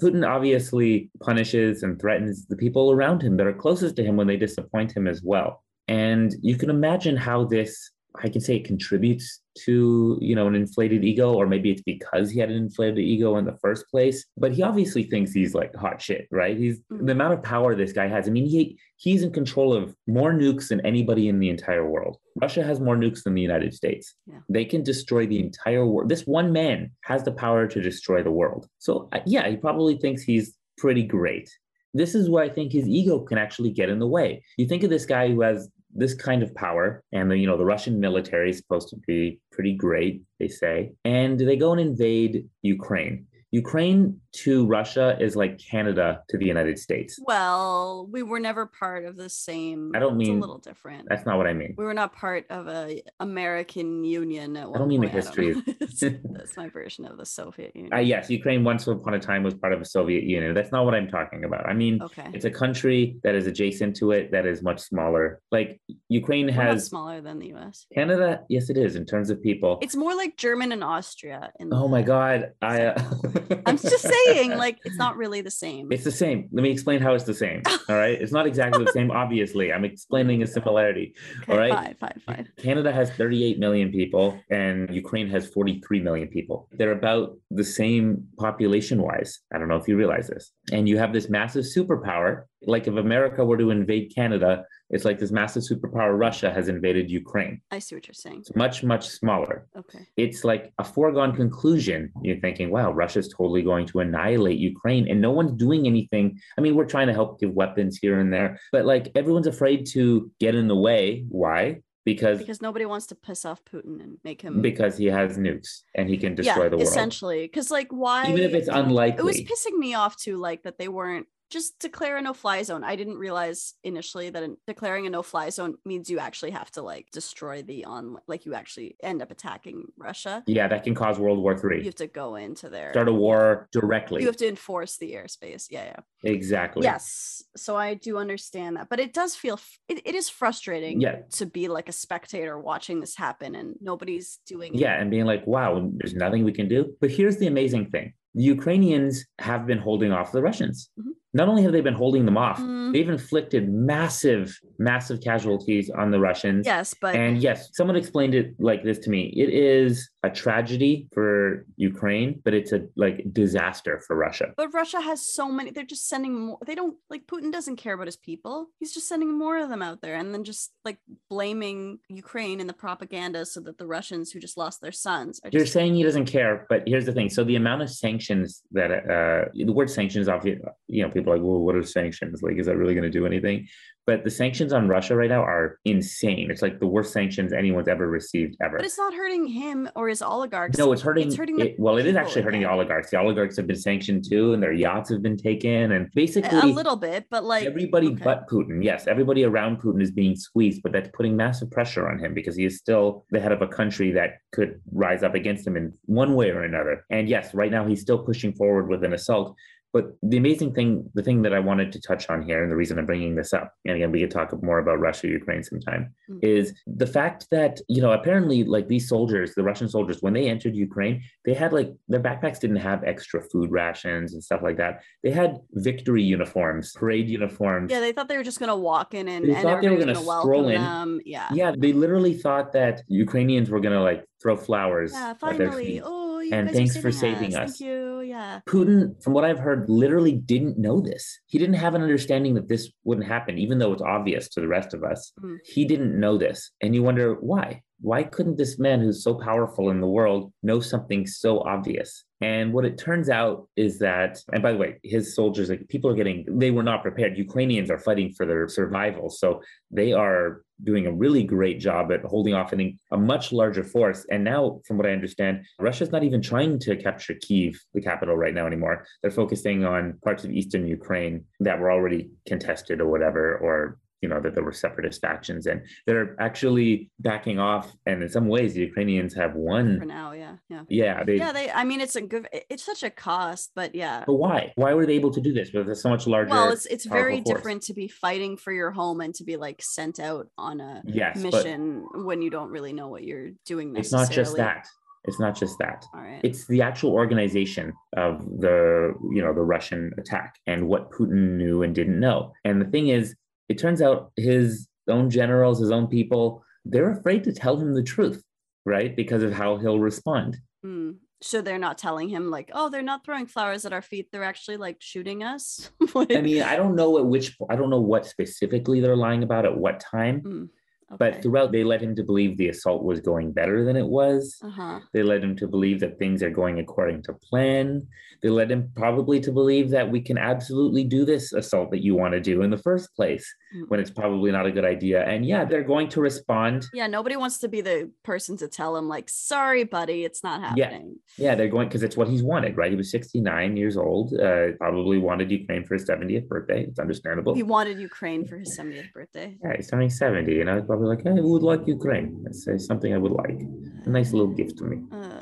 Putin 0.00 0.26
obviously 0.26 1.10
punishes 1.20 1.82
and 1.82 2.00
threatens 2.00 2.46
the 2.46 2.56
people 2.56 2.92
around 2.92 3.22
him 3.22 3.36
that 3.36 3.46
are 3.46 3.52
closest 3.52 3.96
to 3.96 4.04
him 4.04 4.16
when 4.16 4.26
they 4.26 4.36
disappoint 4.36 4.96
him 4.96 5.06
as 5.06 5.22
well. 5.22 5.62
And 5.88 6.34
you 6.40 6.56
can 6.56 6.70
imagine 6.70 7.16
how 7.16 7.44
this, 7.44 7.90
I 8.16 8.28
can 8.28 8.40
say 8.40 8.56
it 8.56 8.64
contributes 8.64 9.40
to, 9.58 10.18
you 10.20 10.34
know, 10.34 10.46
an 10.46 10.54
inflated 10.54 11.04
ego, 11.04 11.32
or 11.34 11.46
maybe 11.46 11.70
it's 11.70 11.82
because 11.82 12.30
he 12.30 12.40
had 12.40 12.50
an 12.50 12.56
inflated 12.56 12.98
ego 12.98 13.36
in 13.36 13.44
the 13.44 13.56
first 13.62 13.88
place. 13.88 14.26
But 14.36 14.52
he 14.52 14.62
obviously 14.62 15.04
thinks 15.04 15.32
he's 15.32 15.54
like 15.54 15.74
hot 15.76 16.00
shit, 16.02 16.26
right? 16.30 16.56
He's 16.56 16.80
Mhm. 16.90 17.06
the 17.06 17.12
amount 17.12 17.34
of 17.34 17.42
power 17.42 17.74
this 17.74 17.92
guy 17.92 18.08
has. 18.08 18.26
I 18.28 18.30
mean, 18.32 18.46
he 18.46 18.78
he's 18.96 19.22
in 19.22 19.32
control 19.32 19.72
of 19.72 19.94
more 20.06 20.32
nukes 20.32 20.68
than 20.68 20.84
anybody 20.84 21.28
in 21.28 21.38
the 21.38 21.48
entire 21.48 21.88
world. 21.88 22.18
Russia 22.40 22.62
has 22.62 22.80
more 22.80 22.96
nukes 22.96 23.22
than 23.22 23.34
the 23.34 23.40
United 23.42 23.72
States. 23.74 24.14
Yeah. 24.26 24.40
They 24.48 24.64
can 24.64 24.82
destroy 24.82 25.26
the 25.26 25.38
entire 25.40 25.86
world. 25.86 26.08
This 26.10 26.26
one 26.26 26.52
man 26.52 26.90
has 27.04 27.22
the 27.24 27.32
power 27.32 27.66
to 27.66 27.80
destroy 27.80 28.22
the 28.22 28.30
world. 28.30 28.66
So 28.78 29.08
yeah, 29.26 29.48
he 29.48 29.56
probably 29.56 29.96
thinks 29.96 30.22
he's 30.22 30.54
pretty 30.76 31.02
great. 31.02 31.48
This 31.94 32.14
is 32.14 32.28
where 32.30 32.44
I 32.44 32.48
think 32.48 32.72
his 32.72 32.86
ego 32.86 33.20
can 33.20 33.38
actually 33.38 33.70
get 33.70 33.88
in 33.88 33.98
the 33.98 34.06
way. 34.06 34.42
You 34.58 34.66
think 34.66 34.82
of 34.84 34.90
this 34.90 35.06
guy 35.06 35.28
who 35.28 35.40
has 35.40 35.68
this 35.94 36.14
kind 36.14 36.42
of 36.42 36.54
power, 36.54 37.02
and 37.12 37.30
the 37.30 37.36
you 37.36 37.46
know 37.46 37.56
the 37.56 37.64
Russian 37.64 38.00
military 38.00 38.50
is 38.50 38.58
supposed 38.58 38.88
to 38.90 38.96
be 39.06 39.40
pretty 39.52 39.74
great, 39.74 40.22
they 40.38 40.48
say, 40.48 40.92
and 41.04 41.38
they 41.38 41.56
go 41.56 41.72
and 41.72 41.80
invade 41.80 42.48
Ukraine. 42.62 43.26
Ukraine 43.52 44.20
to 44.32 44.66
Russia 44.66 45.16
is 45.20 45.36
like 45.36 45.58
Canada 45.58 46.22
to 46.28 46.38
the 46.38 46.46
United 46.46 46.78
States. 46.78 47.18
Well, 47.22 48.08
we 48.10 48.22
were 48.22 48.40
never 48.40 48.66
part 48.66 49.04
of 49.04 49.16
the 49.16 49.28
same. 49.28 49.92
I 49.94 49.98
don't 49.98 50.16
mean- 50.16 50.38
a 50.38 50.40
little 50.40 50.58
different. 50.58 51.08
That's 51.08 51.26
not 51.26 51.36
what 51.36 51.46
I 51.46 51.52
mean. 51.52 51.74
we 51.76 51.84
were 51.84 51.94
not 51.94 52.14
part 52.14 52.46
of 52.50 52.68
a 52.68 53.02
American 53.18 54.04
Union. 54.04 54.56
At 54.56 54.72
don't 54.72 54.88
mean 54.88 55.00
the 55.00 55.08
history 55.08 55.54
That's 56.00 56.56
my 56.56 56.68
version 56.68 57.04
of 57.06 57.16
the 57.18 57.26
Soviet 57.26 57.74
Union. 57.74 57.92
Uh, 57.92 57.98
yes, 57.98 58.30
Ukraine 58.30 58.64
once 58.64 58.86
upon 58.86 59.14
a 59.14 59.18
time 59.18 59.42
was 59.42 59.54
part 59.54 59.72
of 59.72 59.78
the 59.78 59.84
Soviet 59.84 60.24
Union. 60.24 60.54
That's 60.54 60.72
not 60.72 60.84
what 60.84 60.94
I'm 60.94 61.08
talking 61.08 61.44
about. 61.44 61.66
I 61.66 61.74
mean, 61.74 62.00
Okay. 62.02 62.28
it's 62.32 62.44
a 62.44 62.50
country 62.50 63.16
that 63.24 63.34
is 63.34 63.46
adjacent 63.46 63.96
to 63.96 64.12
it 64.12 64.32
that 64.32 64.46
is 64.46 64.62
much 64.62 64.80
smaller. 64.80 65.40
Like 65.50 65.80
Ukraine 66.08 66.46
We're 66.46 66.52
has 66.52 66.86
smaller 66.86 67.20
than 67.20 67.38
the 67.38 67.48
U.S. 67.48 67.86
Canada. 67.94 68.40
Yes, 68.48 68.70
it 68.70 68.76
is 68.76 68.96
in 68.96 69.04
terms 69.06 69.30
of 69.30 69.42
people. 69.42 69.78
It's 69.82 69.96
more 69.96 70.14
like 70.14 70.36
German 70.36 70.72
and 70.72 70.84
Austria. 70.84 71.52
In 71.58 71.72
oh 71.72 71.88
my 71.88 72.02
God, 72.02 72.52
I. 72.62 72.82
Uh, 72.86 73.02
I'm 73.66 73.76
just 73.76 74.02
saying, 74.02 74.19
like, 74.56 74.78
it's 74.84 74.96
not 74.96 75.16
really 75.16 75.40
the 75.40 75.50
same. 75.50 75.90
It's 75.90 76.04
the 76.04 76.12
same. 76.12 76.48
Let 76.52 76.62
me 76.62 76.70
explain 76.70 77.00
how 77.00 77.14
it's 77.14 77.24
the 77.24 77.34
same. 77.34 77.62
All 77.88 77.96
right, 77.96 78.20
it's 78.20 78.32
not 78.32 78.46
exactly 78.46 78.84
the 78.84 78.92
same. 78.92 79.10
Obviously, 79.22 79.72
I'm 79.72 79.84
explaining 79.84 80.42
a 80.42 80.46
similarity. 80.46 81.14
okay, 81.42 81.52
all 81.52 81.58
right. 81.58 81.72
Fine, 81.72 81.96
fine, 82.00 82.22
fine. 82.26 82.48
Canada 82.56 82.92
has 82.92 83.10
38 83.12 83.58
million 83.58 83.90
people 83.90 84.38
and 84.50 84.94
Ukraine 84.94 85.28
has 85.28 85.48
43 85.48 86.00
million 86.00 86.28
people. 86.28 86.68
They're 86.72 86.92
about 86.92 87.36
the 87.50 87.64
same 87.64 88.26
population 88.38 89.02
wise. 89.02 89.40
I 89.52 89.58
don't 89.58 89.68
know 89.68 89.76
if 89.76 89.88
you 89.88 89.96
realize 89.96 90.28
this. 90.28 90.52
And 90.72 90.88
you 90.88 90.98
have 90.98 91.12
this 91.12 91.28
massive 91.28 91.64
superpower. 91.64 92.44
Like 92.62 92.86
if 92.86 92.94
America 92.94 93.44
were 93.44 93.56
to 93.56 93.70
invade 93.70 94.12
Canada, 94.14 94.64
it's 94.90 95.04
like 95.04 95.18
this 95.18 95.30
massive 95.30 95.62
superpower 95.62 96.18
Russia 96.18 96.52
has 96.52 96.68
invaded 96.68 97.10
Ukraine. 97.10 97.60
I 97.70 97.78
see 97.78 97.94
what 97.94 98.06
you're 98.08 98.14
saying. 98.14 98.40
It's 98.40 98.54
much, 98.56 98.82
much 98.82 99.08
smaller. 99.08 99.66
Okay. 99.76 100.06
It's 100.16 100.44
like 100.44 100.72
a 100.78 100.84
foregone 100.84 101.34
conclusion. 101.34 102.12
You're 102.22 102.40
thinking, 102.40 102.70
wow, 102.70 102.92
Russia's 102.92 103.28
totally 103.28 103.62
going 103.62 103.86
to 103.86 104.00
annihilate 104.00 104.58
Ukraine 104.58 105.08
and 105.08 105.20
no 105.20 105.30
one's 105.30 105.52
doing 105.52 105.86
anything. 105.86 106.38
I 106.58 106.60
mean, 106.60 106.74
we're 106.74 106.86
trying 106.86 107.06
to 107.06 107.12
help 107.14 107.40
give 107.40 107.52
weapons 107.52 107.98
here 108.02 108.18
and 108.20 108.32
there, 108.32 108.58
but 108.72 108.84
like 108.84 109.10
everyone's 109.14 109.46
afraid 109.46 109.86
to 109.92 110.30
get 110.40 110.54
in 110.54 110.66
the 110.68 110.76
way. 110.76 111.24
Why? 111.28 111.82
Because 112.04 112.38
Because 112.38 112.62
nobody 112.62 112.86
wants 112.86 113.06
to 113.08 113.14
piss 113.14 113.44
off 113.44 113.60
Putin 113.64 114.00
and 114.02 114.16
make 114.24 114.40
him. 114.42 114.62
because 114.62 114.96
he 114.96 115.06
has 115.06 115.36
nukes 115.36 115.82
and 115.94 116.08
he 116.08 116.16
can 116.16 116.34
destroy 116.34 116.64
yeah, 116.64 116.68
the 116.70 116.76
world. 116.78 116.88
essentially. 116.88 117.42
Because 117.42 117.70
like, 117.70 117.88
why? 117.90 118.26
Even 118.26 118.42
if 118.42 118.54
it's 118.54 118.68
unlikely 118.68 119.20
It 119.20 119.24
was 119.24 119.40
pissing 119.42 119.78
me 119.78 119.94
off 119.94 120.16
too, 120.16 120.36
like 120.38 120.62
that 120.62 120.78
they 120.78 120.88
weren't 120.88 121.26
just 121.50 121.78
declare 121.80 122.16
a 122.16 122.22
no-fly 122.22 122.62
zone. 122.62 122.84
I 122.84 122.96
didn't 122.96 123.18
realize 123.18 123.74
initially 123.82 124.30
that 124.30 124.48
declaring 124.66 125.06
a 125.06 125.10
no-fly 125.10 125.50
zone 125.50 125.76
means 125.84 126.08
you 126.08 126.18
actually 126.18 126.52
have 126.52 126.70
to 126.72 126.82
like 126.82 127.10
destroy 127.10 127.62
the 127.62 127.84
on 127.84 128.16
like 128.28 128.46
you 128.46 128.54
actually 128.54 128.96
end 129.02 129.20
up 129.20 129.30
attacking 129.30 129.86
Russia. 129.96 130.44
Yeah, 130.46 130.68
that 130.68 130.84
can 130.84 130.94
cause 130.94 131.18
World 131.18 131.40
War 131.40 131.56
Three. 131.56 131.78
You 131.78 131.86
have 131.86 131.96
to 131.96 132.06
go 132.06 132.36
into 132.36 132.68
there. 132.68 132.92
Start 132.92 133.08
a 133.08 133.12
war 133.12 133.68
directly. 133.72 134.20
You 134.20 134.28
have 134.28 134.36
to 134.36 134.48
enforce 134.48 134.96
the 134.96 135.12
airspace. 135.12 135.66
Yeah, 135.70 135.84
yeah. 135.84 136.30
Exactly. 136.30 136.84
Yes. 136.84 137.42
So 137.56 137.76
I 137.76 137.94
do 137.94 138.16
understand 138.16 138.76
that, 138.76 138.88
but 138.88 139.00
it 139.00 139.12
does 139.12 139.34
feel 139.34 139.58
it, 139.88 140.00
it 140.04 140.14
is 140.14 140.28
frustrating. 140.28 141.00
Yeah. 141.00 141.16
To 141.32 141.46
be 141.46 141.68
like 141.68 141.88
a 141.88 141.92
spectator 141.92 142.58
watching 142.58 143.00
this 143.00 143.16
happen 143.16 143.54
and 143.54 143.74
nobody's 143.80 144.38
doing. 144.46 144.74
Yeah, 144.74 145.00
and 145.00 145.10
being 145.10 145.26
like, 145.26 145.46
wow, 145.46 145.90
there's 145.94 146.14
nothing 146.14 146.44
we 146.44 146.52
can 146.52 146.68
do. 146.68 146.94
But 147.00 147.10
here's 147.10 147.38
the 147.38 147.48
amazing 147.48 147.90
thing: 147.90 148.12
the 148.34 148.44
Ukrainians 148.44 149.24
have 149.40 149.66
been 149.66 149.78
holding 149.78 150.12
off 150.12 150.30
the 150.32 150.42
Russians. 150.42 150.90
Mm-hmm 150.98 151.10
not 151.32 151.48
only 151.48 151.62
have 151.62 151.72
they 151.72 151.80
been 151.80 151.94
holding 151.94 152.24
them 152.24 152.36
off, 152.36 152.58
mm. 152.58 152.92
they've 152.92 153.08
inflicted 153.08 153.68
massive, 153.68 154.58
massive 154.78 155.20
casualties 155.20 155.88
on 155.90 156.10
the 156.10 156.18
Russians. 156.18 156.66
Yes, 156.66 156.94
but 157.00 157.14
and 157.14 157.38
yes, 157.38 157.70
someone 157.72 157.96
explained 157.96 158.34
it 158.34 158.54
like 158.58 158.82
this 158.82 158.98
to 159.00 159.10
me. 159.10 159.32
It 159.36 159.50
is 159.50 160.10
a 160.22 160.30
tragedy 160.30 161.08
for 161.12 161.64
Ukraine, 161.76 162.40
but 162.44 162.52
it's 162.52 162.72
a 162.72 162.82
like 162.96 163.24
disaster 163.32 164.02
for 164.06 164.16
Russia. 164.16 164.52
But 164.56 164.74
Russia 164.74 165.00
has 165.00 165.24
so 165.24 165.48
many. 165.48 165.70
They're 165.70 165.84
just 165.84 166.08
sending 166.08 166.38
more. 166.38 166.58
They 166.66 166.74
don't 166.74 166.96
like 167.08 167.26
Putin 167.26 167.52
doesn't 167.52 167.76
care 167.76 167.94
about 167.94 168.08
his 168.08 168.16
people. 168.16 168.66
He's 168.80 168.92
just 168.92 169.08
sending 169.08 169.36
more 169.38 169.58
of 169.58 169.68
them 169.68 169.82
out 169.82 170.00
there, 170.02 170.16
and 170.16 170.34
then 170.34 170.42
just 170.42 170.72
like 170.84 170.98
blaming 171.28 172.00
Ukraine 172.08 172.60
in 172.60 172.66
the 172.66 172.72
propaganda, 172.72 173.46
so 173.46 173.60
that 173.60 173.78
the 173.78 173.86
Russians 173.86 174.32
who 174.32 174.40
just 174.40 174.56
lost 174.56 174.80
their 174.80 174.92
sons. 174.92 175.40
Just- 175.44 175.54
You're 175.54 175.66
saying 175.66 175.94
he 175.94 176.02
doesn't 176.02 176.26
care, 176.26 176.66
but 176.68 176.82
here's 176.86 177.06
the 177.06 177.12
thing. 177.12 177.30
So 177.30 177.44
the 177.44 177.56
amount 177.56 177.82
of 177.82 177.90
sanctions 177.90 178.62
that 178.72 178.90
uh, 178.90 179.50
the 179.54 179.72
word 179.72 179.90
sanctions, 179.90 180.28
obviously, 180.28 180.60
you 180.88 181.02
know 181.02 181.19
people 181.20 181.32
are 181.32 181.36
like, 181.36 181.44
well, 181.44 181.60
what 181.60 181.74
are 181.74 181.82
sanctions? 181.82 182.42
Like, 182.42 182.56
is 182.56 182.66
that 182.66 182.76
really 182.76 182.94
going 182.94 183.04
to 183.04 183.10
do 183.10 183.26
anything? 183.26 183.68
But 184.06 184.24
the 184.24 184.30
sanctions 184.30 184.72
on 184.72 184.88
Russia 184.88 185.14
right 185.14 185.28
now 185.28 185.42
are 185.42 185.78
insane. 185.84 186.50
It's 186.50 186.62
like 186.62 186.80
the 186.80 186.86
worst 186.86 187.12
sanctions 187.12 187.52
anyone's 187.52 187.86
ever 187.86 188.08
received 188.08 188.56
ever. 188.60 188.78
But 188.78 188.86
it's 188.86 188.98
not 188.98 189.14
hurting 189.14 189.46
him 189.46 189.88
or 189.94 190.08
his 190.08 190.22
oligarchs. 190.22 190.78
No, 190.78 190.92
it's 190.92 191.02
hurting. 191.02 191.28
It's 191.28 191.36
hurting 191.36 191.60
it, 191.60 191.78
well, 191.78 191.98
it 191.98 192.06
is 192.06 192.16
actually 192.16 192.42
hurting 192.42 192.62
the 192.62 192.70
oligarchs. 192.70 193.10
The 193.10 193.18
oligarchs 193.18 193.56
have 193.56 193.66
been 193.66 193.76
sanctioned 193.76 194.24
too, 194.28 194.52
and 194.52 194.62
their 194.62 194.72
yachts 194.72 195.10
have 195.10 195.22
been 195.22 195.36
taken, 195.36 195.92
and 195.92 196.10
basically 196.12 196.58
a 196.58 196.66
little 196.66 196.96
bit, 196.96 197.26
but 197.30 197.44
like 197.44 197.66
everybody 197.66 198.08
okay. 198.08 198.24
but 198.24 198.48
Putin. 198.48 198.82
Yes, 198.82 199.06
everybody 199.06 199.44
around 199.44 199.80
Putin 199.80 200.02
is 200.02 200.10
being 200.10 200.34
squeezed, 200.34 200.82
but 200.82 200.92
that's 200.92 201.10
putting 201.12 201.36
massive 201.36 201.70
pressure 201.70 202.08
on 202.08 202.18
him 202.18 202.34
because 202.34 202.56
he 202.56 202.64
is 202.64 202.78
still 202.78 203.26
the 203.30 203.38
head 203.38 203.52
of 203.52 203.62
a 203.62 203.68
country 203.68 204.10
that 204.12 204.38
could 204.52 204.80
rise 204.92 205.22
up 205.22 205.34
against 205.34 205.66
him 205.66 205.76
in 205.76 205.92
one 206.06 206.34
way 206.34 206.50
or 206.50 206.62
another. 206.62 207.04
And 207.10 207.28
yes, 207.28 207.54
right 207.54 207.70
now 207.70 207.86
he's 207.86 208.00
still 208.00 208.18
pushing 208.18 208.54
forward 208.54 208.88
with 208.88 209.04
an 209.04 209.12
assault 209.12 209.56
but 209.92 210.12
the 210.22 210.36
amazing 210.36 210.72
thing, 210.74 211.10
the 211.14 211.22
thing 211.22 211.42
that 211.42 211.52
I 211.52 211.58
wanted 211.58 211.92
to 211.92 212.00
touch 212.00 212.30
on 212.30 212.42
here, 212.42 212.62
and 212.62 212.70
the 212.70 212.76
reason 212.76 212.98
I'm 212.98 213.06
bringing 213.06 213.34
this 213.34 213.52
up, 213.52 213.72
and 213.84 213.96
again, 213.96 214.12
we 214.12 214.20
could 214.20 214.30
talk 214.30 214.50
more 214.62 214.78
about 214.78 215.00
Russia, 215.00 215.28
Ukraine 215.28 215.62
sometime, 215.64 216.14
mm-hmm. 216.30 216.38
is 216.42 216.74
the 216.86 217.06
fact 217.06 217.46
that, 217.50 217.80
you 217.88 218.00
know, 218.00 218.12
apparently, 218.12 218.64
like 218.64 218.88
these 218.88 219.08
soldiers, 219.08 219.54
the 219.54 219.62
Russian 219.62 219.88
soldiers, 219.88 220.22
when 220.22 220.32
they 220.32 220.48
entered 220.48 220.76
Ukraine, 220.76 221.22
they 221.44 221.54
had 221.54 221.72
like 221.72 221.92
their 222.08 222.20
backpacks 222.20 222.60
didn't 222.60 222.76
have 222.76 223.02
extra 223.04 223.42
food 223.42 223.70
rations 223.70 224.34
and 224.34 224.42
stuff 224.42 224.60
like 224.62 224.76
that. 224.76 225.02
They 225.22 225.30
had 225.30 225.58
victory 225.72 226.22
uniforms, 226.22 226.92
parade 226.92 227.28
uniforms. 227.28 227.90
Yeah, 227.90 228.00
they 228.00 228.12
thought 228.12 228.28
they 228.28 228.36
were 228.36 228.44
just 228.44 228.60
going 228.60 228.68
to 228.68 228.76
walk 228.76 229.14
in 229.14 229.28
and, 229.28 229.48
they 229.48 229.54
and 229.54 229.62
thought 229.62 229.82
they 229.82 229.88
were 229.88 229.96
going 229.96 230.08
to 230.08 230.16
stroll 230.16 230.68
in. 230.68 230.80
Them. 230.80 231.20
Yeah. 231.24 231.48
Yeah, 231.52 231.74
they 231.76 231.92
literally 231.92 232.34
thought 232.34 232.72
that 232.72 233.02
Ukrainians 233.08 233.70
were 233.70 233.80
going 233.80 233.94
to 233.94 234.02
like 234.02 234.24
throw 234.40 234.56
flowers. 234.56 235.12
Yeah, 235.12 235.34
finally. 235.34 236.00
Oh, 236.02 236.29
and 236.52 236.70
thanks 236.70 236.96
for 236.96 237.12
saving 237.12 237.54
us. 237.54 237.72
us. 237.72 237.78
Thank 237.78 237.90
you 237.90 238.10
yeah. 238.30 238.60
Putin, 238.66 239.22
from 239.22 239.32
what 239.32 239.44
I've 239.44 239.58
heard, 239.58 239.90
literally 239.90 240.32
didn't 240.32 240.78
know 240.78 241.00
this. 241.00 241.40
He 241.46 241.58
didn't 241.58 241.74
have 241.74 241.94
an 241.94 242.02
understanding 242.02 242.54
that 242.54 242.68
this 242.68 242.90
wouldn't 243.04 243.26
happen, 243.26 243.58
even 243.58 243.78
though 243.78 243.92
it's 243.92 244.02
obvious 244.02 244.48
to 244.50 244.60
the 244.60 244.68
rest 244.68 244.94
of 244.94 245.02
us. 245.02 245.32
Mm. 245.42 245.58
He 245.64 245.84
didn't 245.84 246.18
know 246.18 246.38
this. 246.38 246.70
And 246.80 246.94
you 246.94 247.02
wonder 247.02 247.34
why? 247.34 247.82
Why 248.00 248.22
couldn't 248.22 248.56
this 248.56 248.78
man 248.78 249.00
who's 249.00 249.22
so 249.22 249.34
powerful 249.34 249.90
in 249.90 250.00
the 250.00 250.06
world 250.06 250.52
know 250.62 250.80
something 250.80 251.26
so 251.26 251.60
obvious? 251.60 252.24
And 252.42 252.72
what 252.72 252.86
it 252.86 252.96
turns 252.96 253.28
out 253.28 253.68
is 253.76 253.98
that, 253.98 254.38
and 254.52 254.62
by 254.62 254.72
the 254.72 254.78
way, 254.78 254.98
his 255.02 255.34
soldiers, 255.34 255.68
like 255.68 255.86
people 255.88 256.08
are 256.10 256.14
getting, 256.14 256.46
they 256.48 256.70
were 256.70 256.82
not 256.82 257.02
prepared. 257.02 257.36
Ukrainians 257.36 257.90
are 257.90 257.98
fighting 257.98 258.32
for 258.32 258.46
their 258.46 258.66
survival. 258.66 259.28
So 259.28 259.60
they 259.90 260.14
are 260.14 260.62
doing 260.82 261.06
a 261.06 261.12
really 261.12 261.42
great 261.42 261.78
job 261.78 262.10
at 262.10 262.24
holding 262.24 262.54
off 262.54 262.72
a, 262.72 262.96
a 263.12 263.18
much 263.18 263.52
larger 263.52 263.84
force. 263.84 264.24
And 264.30 264.42
now, 264.42 264.80
from 264.86 264.96
what 264.96 265.06
I 265.06 265.12
understand, 265.12 265.66
Russia's 265.78 266.12
not 266.12 266.24
even 266.24 266.40
trying 266.40 266.78
to 266.78 266.96
capture 266.96 267.34
Kiev, 267.34 267.78
the 267.92 268.00
capital, 268.00 268.34
right 268.34 268.54
now 268.54 268.66
anymore. 268.66 269.04
They're 269.20 269.30
focusing 269.30 269.84
on 269.84 270.18
parts 270.24 270.42
of 270.42 270.50
eastern 270.50 270.86
Ukraine 270.86 271.44
that 271.60 271.78
were 271.78 271.92
already 271.92 272.30
contested 272.46 273.02
or 273.02 273.10
whatever, 273.10 273.58
or 273.58 273.98
you 274.20 274.28
know 274.28 274.40
that 274.40 274.54
there 274.54 274.64
were 274.64 274.72
separatist 274.72 275.20
factions 275.20 275.66
and 275.66 275.82
they're 276.06 276.36
actually 276.40 277.10
backing 277.20 277.58
off. 277.58 277.92
And 278.06 278.22
in 278.22 278.28
some 278.28 278.48
ways 278.48 278.74
the 278.74 278.80
ukrainians 278.80 279.34
have 279.34 279.54
won. 279.54 279.98
For 279.98 280.04
now 280.04 280.32
yeah 280.32 280.56
yeah. 280.68 280.82
Yeah 280.88 281.24
they, 281.24 281.36
yeah 281.36 281.52
they 281.52 281.70
i 281.70 281.84
mean 281.84 282.00
it's 282.00 282.16
a 282.16 282.22
good 282.22 282.48
it's 282.68 282.84
such 282.84 283.02
a 283.02 283.10
cost 283.10 283.70
but 283.74 283.94
yeah. 283.94 284.24
But 284.26 284.34
why? 284.34 284.72
Why 284.76 284.94
were 284.94 285.06
they 285.06 285.14
able 285.14 285.30
to 285.32 285.40
do 285.40 285.52
this? 285.52 285.72
With 285.72 285.96
so 285.96 286.08
much 286.08 286.26
larger 286.26 286.50
well 286.50 286.70
it's 286.70 286.86
it's 286.86 287.06
very 287.06 287.42
force? 287.42 287.56
different 287.56 287.82
to 287.84 287.94
be 287.94 288.08
fighting 288.08 288.56
for 288.56 288.72
your 288.72 288.90
home 288.90 289.20
and 289.20 289.34
to 289.36 289.44
be 289.44 289.56
like 289.56 289.82
sent 289.82 290.20
out 290.20 290.48
on 290.58 290.80
a 290.80 291.02
yes, 291.06 291.36
mission 291.36 292.04
when 292.14 292.42
you 292.42 292.50
don't 292.50 292.70
really 292.70 292.92
know 292.92 293.08
what 293.08 293.24
you're 293.24 293.50
doing 293.66 293.96
it's 293.96 294.12
not 294.12 294.30
just 294.30 294.56
that. 294.56 294.86
It's 295.24 295.38
not 295.38 295.54
just 295.54 295.78
that. 295.78 296.06
It's 296.42 296.66
the 296.66 296.80
actual 296.80 297.12
organization 297.12 297.92
of 298.16 298.42
the, 298.58 299.12
you 299.30 299.42
know, 299.42 299.52
the 299.52 299.60
Russian 299.60 300.12
attack 300.16 300.54
and 300.66 300.88
what 300.88 301.10
Putin 301.10 301.56
knew 301.56 301.82
and 301.82 301.94
didn't 301.94 302.18
know. 302.18 302.52
And 302.64 302.80
the 302.80 302.86
thing 302.86 303.08
is, 303.08 303.36
it 303.70 303.78
turns 303.78 304.02
out 304.02 304.32
his 304.36 304.88
own 305.08 305.30
generals, 305.30 305.78
his 305.78 305.92
own 305.92 306.08
people, 306.08 306.64
they're 306.84 307.12
afraid 307.12 307.44
to 307.44 307.52
tell 307.52 307.78
him 307.78 307.94
the 307.94 308.02
truth, 308.02 308.42
right? 308.84 309.14
Because 309.14 309.44
of 309.44 309.52
how 309.52 309.76
he'll 309.76 310.00
respond. 310.00 310.58
Mm. 310.84 311.18
So 311.40 311.62
they're 311.62 311.78
not 311.78 311.96
telling 311.96 312.28
him 312.28 312.50
like, 312.50 312.70
oh, 312.74 312.90
they're 312.90 313.00
not 313.00 313.24
throwing 313.24 313.46
flowers 313.46 313.86
at 313.86 313.92
our 313.92 314.02
feet. 314.02 314.26
They're 314.30 314.42
actually 314.42 314.76
like 314.76 314.96
shooting 314.98 315.44
us. 315.44 315.90
I 316.16 316.40
mean, 316.40 316.62
I 316.62 316.74
don't 316.74 316.96
know 316.96 317.16
at 317.18 317.24
which, 317.24 317.56
I 317.70 317.76
don't 317.76 317.90
know 317.90 318.00
what 318.00 318.26
specifically 318.26 319.00
they're 319.00 319.16
lying 319.16 319.44
about 319.44 319.64
at 319.64 319.78
what 319.78 320.00
time. 320.00 320.40
Mm. 320.40 320.68
Okay. 321.12 321.16
But 321.18 321.42
throughout, 321.42 321.72
they 321.72 321.82
led 321.82 322.00
him 322.00 322.14
to 322.16 322.22
believe 322.22 322.56
the 322.56 322.68
assault 322.68 323.02
was 323.02 323.20
going 323.20 323.52
better 323.52 323.84
than 323.84 323.96
it 323.96 324.06
was. 324.06 324.56
Uh-huh. 324.62 325.00
They 325.12 325.24
led 325.24 325.42
him 325.42 325.56
to 325.56 325.66
believe 325.66 325.98
that 326.00 326.18
things 326.18 326.42
are 326.42 326.50
going 326.50 326.78
according 326.78 327.22
to 327.24 327.32
plan. 327.32 328.06
They 328.42 328.48
led 328.48 328.70
him 328.70 328.90
probably 328.96 329.40
to 329.40 329.52
believe 329.52 329.90
that 329.90 330.10
we 330.10 330.20
can 330.20 330.38
absolutely 330.38 331.04
do 331.04 331.24
this 331.24 331.52
assault 331.52 331.90
that 331.90 332.02
you 332.02 332.14
want 332.14 332.32
to 332.32 332.40
do 332.40 332.62
in 332.62 332.70
the 332.70 332.78
first 332.78 333.14
place 333.14 333.44
mm-hmm. 333.74 333.84
when 333.88 334.00
it's 334.00 334.10
probably 334.10 334.50
not 334.50 334.66
a 334.66 334.70
good 334.70 334.84
idea. 334.84 335.24
And 335.24 335.44
yeah, 335.44 335.64
they're 335.64 335.82
going 335.82 336.08
to 336.10 336.20
respond. 336.20 336.86
Yeah, 336.94 337.06
nobody 337.06 337.36
wants 337.36 337.58
to 337.58 337.68
be 337.68 337.80
the 337.80 338.10
person 338.22 338.56
to 338.58 338.68
tell 338.68 338.96
him, 338.96 339.08
like, 339.08 339.28
sorry, 339.28 339.84
buddy, 339.84 340.24
it's 340.24 340.42
not 340.42 340.60
happening. 340.60 341.16
Yeah, 341.36 341.50
yeah 341.50 341.54
they're 341.54 341.68
going 341.68 341.88
because 341.88 342.02
it's 342.02 342.16
what 342.16 342.28
he's 342.28 342.42
wanted, 342.42 342.76
right? 342.76 342.90
He 342.90 342.96
was 342.96 343.10
69 343.10 343.76
years 343.76 343.96
old, 343.96 344.32
uh, 344.34 344.68
probably 344.78 345.18
wanted 345.18 345.50
Ukraine 345.50 345.84
for 345.84 345.94
his 345.94 346.08
70th 346.08 346.48
birthday. 346.48 346.84
It's 346.84 346.98
understandable. 346.98 347.54
He 347.54 347.62
wanted 347.62 347.98
Ukraine 347.98 348.46
for 348.46 348.58
his 348.58 348.78
70th 348.78 349.12
birthday. 349.12 349.58
Yeah, 349.62 349.76
he's 349.76 349.90
turning 349.90 350.08
70, 350.08 350.52
you 350.52 350.64
know, 350.64 350.80
probably 351.00 351.16
like, 351.16 351.38
I 351.38 351.40
would 351.40 351.62
like 351.62 351.86
Ukraine. 351.86 352.42
That's 352.42 352.66
uh, 352.68 352.78
something 352.78 353.12
I 353.14 353.18
would 353.18 353.32
like. 353.32 353.60
A 354.04 354.08
nice 354.08 354.32
little 354.32 354.48
gift 354.48 354.78
to 354.78 354.84
me. 354.84 354.98
Uh, 355.12 355.40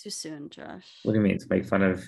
too 0.00 0.10
soon, 0.10 0.48
Josh. 0.50 1.00
What 1.02 1.12
do 1.12 1.18
you 1.18 1.24
mean? 1.24 1.38
To 1.38 1.46
make 1.50 1.66
fun 1.66 1.82
of 1.82 2.02